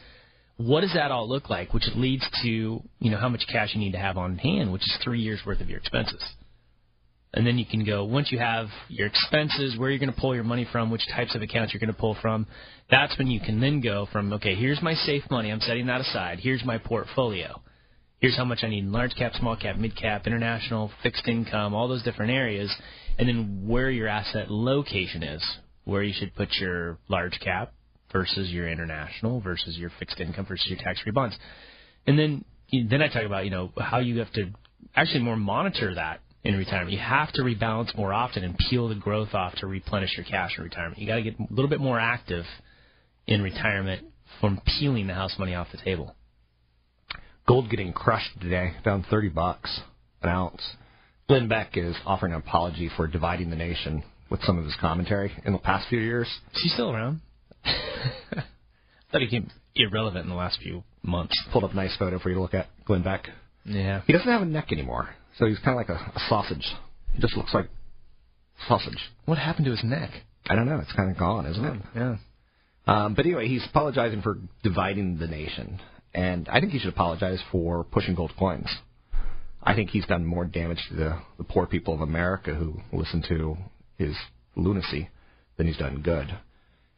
What 0.56 0.80
does 0.80 0.94
that 0.94 1.12
all 1.12 1.28
look 1.28 1.50
like? 1.50 1.72
Which 1.72 1.88
leads 1.94 2.28
to, 2.42 2.48
you 2.48 3.10
know, 3.10 3.18
how 3.18 3.28
much 3.28 3.44
cash 3.50 3.70
you 3.74 3.80
need 3.80 3.92
to 3.92 3.98
have 3.98 4.18
on 4.18 4.38
hand, 4.38 4.72
which 4.72 4.82
is 4.82 4.98
three 5.02 5.20
years 5.20 5.40
worth 5.46 5.60
of 5.60 5.68
your 5.68 5.78
expenses. 5.78 6.22
And 7.36 7.44
then 7.44 7.58
you 7.58 7.66
can 7.66 7.84
go, 7.84 8.04
once 8.04 8.30
you 8.30 8.38
have 8.38 8.68
your 8.88 9.08
expenses, 9.08 9.76
where 9.76 9.90
you're 9.90 9.98
going 9.98 10.12
to 10.12 10.20
pull 10.20 10.36
your 10.36 10.44
money 10.44 10.66
from, 10.70 10.88
which 10.88 11.04
types 11.14 11.34
of 11.34 11.42
accounts 11.42 11.74
you're 11.74 11.80
going 11.80 11.92
to 11.92 11.98
pull 11.98 12.16
from, 12.22 12.46
that's 12.88 13.18
when 13.18 13.26
you 13.26 13.40
can 13.40 13.60
then 13.60 13.80
go 13.80 14.06
from, 14.12 14.32
okay, 14.34 14.54
here's 14.54 14.80
my 14.80 14.94
safe 14.94 15.24
money, 15.30 15.50
I'm 15.50 15.58
setting 15.58 15.86
that 15.86 16.00
aside. 16.00 16.38
Here's 16.38 16.64
my 16.64 16.78
portfolio. 16.78 17.60
Here's 18.20 18.36
how 18.36 18.44
much 18.44 18.60
I 18.62 18.68
need 18.68 18.84
in 18.84 18.92
large 18.92 19.16
cap, 19.16 19.32
small 19.34 19.56
cap, 19.56 19.76
mid 19.76 19.96
cap, 19.96 20.28
international, 20.28 20.92
fixed 21.02 21.26
income, 21.26 21.74
all 21.74 21.88
those 21.88 22.04
different 22.04 22.30
areas. 22.30 22.72
And 23.18 23.28
then 23.28 23.66
where 23.66 23.90
your 23.90 24.06
asset 24.06 24.48
location 24.48 25.24
is, 25.24 25.44
where 25.82 26.04
you 26.04 26.14
should 26.16 26.36
put 26.36 26.50
your 26.60 26.98
large 27.08 27.38
cap 27.40 27.72
versus 28.12 28.48
your 28.50 28.68
international 28.68 29.40
versus 29.40 29.76
your 29.76 29.90
fixed 29.98 30.20
income 30.20 30.46
versus 30.46 30.68
your 30.68 30.78
tax 30.78 31.00
free 31.00 31.10
bonds. 31.10 31.36
And 32.06 32.16
then, 32.16 32.44
then 32.70 33.02
I 33.02 33.08
talk 33.08 33.24
about, 33.24 33.44
you 33.44 33.50
know, 33.50 33.72
how 33.76 33.98
you 33.98 34.20
have 34.20 34.32
to 34.34 34.52
actually 34.94 35.20
more 35.20 35.36
monitor 35.36 35.96
that 35.96 36.20
in 36.44 36.56
retirement. 36.56 36.92
You 36.92 36.98
have 36.98 37.32
to 37.32 37.42
rebalance 37.42 37.96
more 37.96 38.12
often 38.12 38.44
and 38.44 38.56
peel 38.56 38.88
the 38.88 38.94
growth 38.94 39.34
off 39.34 39.54
to 39.56 39.66
replenish 39.66 40.16
your 40.16 40.26
cash 40.26 40.52
in 40.58 40.64
retirement. 40.64 40.98
You 40.98 41.06
got 41.06 41.16
to 41.16 41.22
get 41.22 41.38
a 41.38 41.46
little 41.50 41.68
bit 41.68 41.80
more 41.80 41.98
active 41.98 42.44
in 43.26 43.42
retirement 43.42 44.06
from 44.40 44.60
peeling 44.78 45.06
the 45.06 45.14
house 45.14 45.34
money 45.38 45.54
off 45.54 45.68
the 45.72 45.78
table. 45.78 46.14
Gold 47.46 47.70
getting 47.70 47.92
crushed 47.92 48.40
today, 48.40 48.74
down 48.84 49.04
30 49.08 49.30
bucks 49.30 49.80
an 50.22 50.30
ounce. 50.30 50.62
Glenn 51.28 51.48
Beck 51.48 51.76
is 51.76 51.96
offering 52.06 52.32
an 52.32 52.38
apology 52.38 52.90
for 52.96 53.06
dividing 53.06 53.50
the 53.50 53.56
nation 53.56 54.02
with 54.30 54.42
some 54.42 54.58
of 54.58 54.64
his 54.64 54.76
commentary 54.80 55.32
in 55.44 55.52
the 55.52 55.58
past 55.58 55.88
few 55.88 56.00
years. 56.00 56.26
Is 56.54 56.62
he 56.62 56.68
still 56.70 56.90
around? 56.90 57.20
thought 59.14 59.20
he 59.20 59.26
became 59.26 59.50
irrelevant 59.76 60.24
in 60.24 60.28
the 60.30 60.36
last 60.36 60.58
few 60.60 60.82
months. 61.02 61.34
Pulled 61.52 61.64
up 61.64 61.72
a 61.72 61.76
nice 61.76 61.96
photo 61.96 62.18
for 62.18 62.28
you 62.28 62.34
to 62.34 62.40
look 62.40 62.54
at, 62.54 62.66
Glenn 62.84 63.02
Beck. 63.02 63.28
Yeah. 63.64 64.02
He 64.06 64.12
doesn't 64.12 64.28
have 64.28 64.42
a 64.42 64.46
neck 64.46 64.72
anymore, 64.72 65.08
so 65.38 65.46
he's 65.46 65.58
kind 65.58 65.70
of 65.70 65.76
like 65.76 65.88
a, 65.88 65.94
a 65.94 66.20
sausage. 66.28 66.66
He 67.12 67.20
just 67.20 67.36
looks 67.36 67.54
like 67.54 67.68
sausage. 68.68 68.98
What 69.24 69.38
happened 69.38 69.66
to 69.66 69.70
his 69.70 69.84
neck? 69.84 70.10
I 70.46 70.54
don't 70.54 70.66
know. 70.66 70.78
It's 70.78 70.92
kind 70.92 71.10
of 71.10 71.18
gone, 71.18 71.46
isn't 71.46 71.64
it? 71.64 71.82
Yeah. 71.94 72.16
Um, 72.86 73.14
but 73.14 73.24
anyway, 73.24 73.48
he's 73.48 73.64
apologizing 73.68 74.22
for 74.22 74.38
dividing 74.62 75.18
the 75.18 75.26
nation, 75.26 75.80
and 76.12 76.48
I 76.48 76.60
think 76.60 76.72
he 76.72 76.78
should 76.78 76.92
apologize 76.92 77.40
for 77.50 77.84
pushing 77.84 78.14
gold 78.14 78.32
coins. 78.38 78.68
I 79.62 79.74
think 79.74 79.90
he's 79.90 80.04
done 80.04 80.26
more 80.26 80.44
damage 80.44 80.80
to 80.90 80.94
the, 80.94 81.18
the 81.38 81.44
poor 81.44 81.66
people 81.66 81.94
of 81.94 82.02
America 82.02 82.54
who 82.54 82.80
listen 82.92 83.24
to 83.28 83.56
his 83.96 84.14
lunacy 84.54 85.08
than 85.56 85.66
he's 85.66 85.78
done 85.78 86.02
good. 86.02 86.36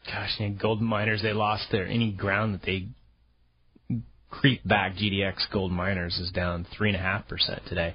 Gosh, 0.06 0.30
know, 0.40 0.50
gold 0.60 0.82
miners, 0.82 1.22
they 1.22 1.32
lost 1.32 1.66
their 1.70 1.86
any 1.86 2.10
ground 2.12 2.54
that 2.54 2.62
they 2.62 2.88
creep 4.30 4.66
back. 4.66 4.94
GDX 4.94 5.50
gold 5.52 5.72
miners 5.72 6.16
is 6.18 6.30
down 6.30 6.66
3.5% 6.78 7.68
today. 7.68 7.94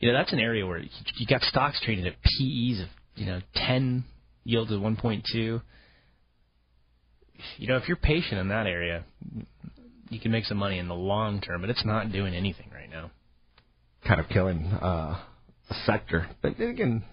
You 0.00 0.12
know, 0.12 0.18
that's 0.18 0.32
an 0.32 0.38
area 0.38 0.66
where 0.66 0.78
you 0.78 1.26
got 1.26 1.42
stocks 1.42 1.80
trading 1.84 2.06
at 2.06 2.14
PEs 2.22 2.80
of, 2.80 2.88
you 3.16 3.26
know, 3.26 3.40
10 3.54 4.04
yield 4.44 4.68
to 4.68 4.74
1.2. 4.74 5.22
You 5.34 5.62
know, 7.68 7.76
if 7.76 7.88
you're 7.88 7.96
patient 7.96 8.40
in 8.40 8.48
that 8.48 8.66
area, 8.66 9.04
you 10.10 10.20
can 10.20 10.30
make 10.30 10.44
some 10.44 10.56
money 10.58 10.78
in 10.78 10.88
the 10.88 10.94
long 10.94 11.40
term, 11.40 11.60
but 11.60 11.70
it's 11.70 11.84
not 11.84 12.12
doing 12.12 12.34
anything 12.34 12.70
right 12.72 12.90
now. 12.90 13.10
Kind 14.06 14.20
of 14.20 14.28
killing 14.28 14.66
uh, 14.66 15.20
a 15.70 15.74
sector. 15.84 16.28
But 16.42 16.60
again, 16.60 17.04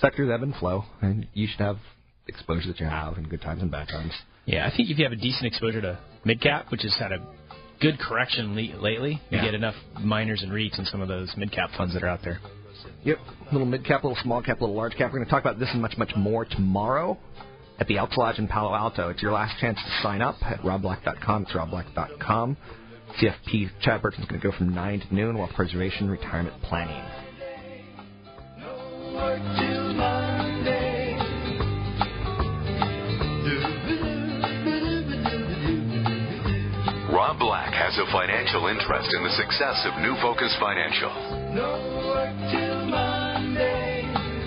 sectors 0.00 0.30
ebb 0.32 0.42
and 0.42 0.54
flow, 0.54 0.84
and 1.00 1.26
you 1.32 1.46
should 1.46 1.60
have 1.60 1.78
exposure 2.26 2.68
that 2.68 2.80
you 2.80 2.86
have 2.86 3.18
in 3.18 3.28
good 3.28 3.40
times 3.40 3.62
and 3.62 3.70
bad 3.70 3.88
times. 3.88 4.12
Yeah, 4.44 4.66
I 4.66 4.76
think 4.76 4.90
if 4.90 4.98
you 4.98 5.04
have 5.04 5.12
a 5.12 5.16
decent 5.16 5.46
exposure 5.46 5.80
to 5.80 5.98
mid 6.24 6.40
cap, 6.40 6.66
which 6.70 6.82
has 6.82 6.94
had 6.98 7.12
a 7.12 7.18
good 7.80 7.98
correction 7.98 8.54
le- 8.54 8.80
lately, 8.80 9.20
you 9.30 9.38
Yeah. 9.38 9.44
get 9.44 9.54
enough 9.54 9.74
miners 10.00 10.42
and 10.42 10.52
REITs 10.52 10.78
and 10.78 10.86
some 10.88 11.00
of 11.00 11.08
those 11.08 11.34
mid 11.36 11.52
cap 11.52 11.70
funds 11.76 11.94
that 11.94 12.02
are 12.02 12.08
out 12.08 12.22
there. 12.22 12.40
Yep, 13.04 13.18
little 13.52 13.66
mid 13.66 13.84
cap, 13.84 14.02
little 14.04 14.18
small 14.22 14.42
cap, 14.42 14.60
little 14.60 14.74
large 14.76 14.92
cap. 14.96 15.10
We're 15.12 15.18
going 15.18 15.24
to 15.26 15.30
talk 15.30 15.42
about 15.42 15.58
this 15.58 15.70
and 15.72 15.80
much, 15.82 15.96
much 15.96 16.14
more 16.16 16.44
tomorrow 16.44 17.16
at 17.78 17.86
the 17.86 17.98
Elks 17.98 18.16
Lodge 18.16 18.38
in 18.38 18.48
Palo 18.48 18.74
Alto. 18.74 19.10
It's 19.10 19.22
your 19.22 19.32
last 19.32 19.58
chance 19.60 19.78
to 19.82 20.02
sign 20.02 20.22
up 20.22 20.36
at 20.42 20.60
robblack.com. 20.62 21.42
It's 21.42 21.52
robblack.com. 21.52 22.56
CFP 23.20 23.70
Chad 23.80 24.02
Burton's 24.02 24.26
going 24.26 24.40
to 24.40 24.46
go 24.50 24.56
from 24.56 24.74
9 24.74 25.00
to 25.00 25.14
noon, 25.14 25.38
wealth 25.38 25.52
preservation, 25.54 26.10
retirement 26.10 26.60
planning. 26.62 27.02
Rob 37.26 37.40
Black 37.40 37.74
has 37.74 37.90
a 37.98 38.06
financial 38.12 38.68
interest 38.68 39.10
in 39.10 39.24
the 39.24 39.34
success 39.34 39.82
of 39.82 39.98
New 39.98 40.14
Focus 40.22 40.54
Financial. 40.62 41.10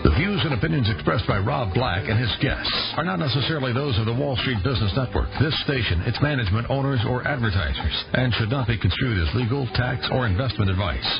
The 0.08 0.16
views 0.16 0.40
and 0.46 0.54
opinions 0.54 0.88
expressed 0.90 1.28
by 1.28 1.40
Rob 1.40 1.74
Black 1.74 2.08
and 2.08 2.18
his 2.18 2.32
guests 2.40 2.72
are 2.96 3.04
not 3.04 3.20
necessarily 3.20 3.74
those 3.74 4.00
of 4.00 4.06
the 4.06 4.14
Wall 4.14 4.38
Street 4.38 4.64
Business 4.64 4.96
Network, 4.96 5.28
this 5.42 5.60
station, 5.66 6.00
its 6.08 6.22
management, 6.22 6.70
owners, 6.70 7.04
or 7.04 7.28
advertisers, 7.28 8.06
and 8.14 8.34
should 8.36 8.50
not 8.50 8.66
be 8.66 8.80
construed 8.80 9.28
as 9.28 9.36
legal, 9.36 9.68
tax, 9.76 10.08
or 10.14 10.26
investment 10.26 10.72
advice. 10.72 11.20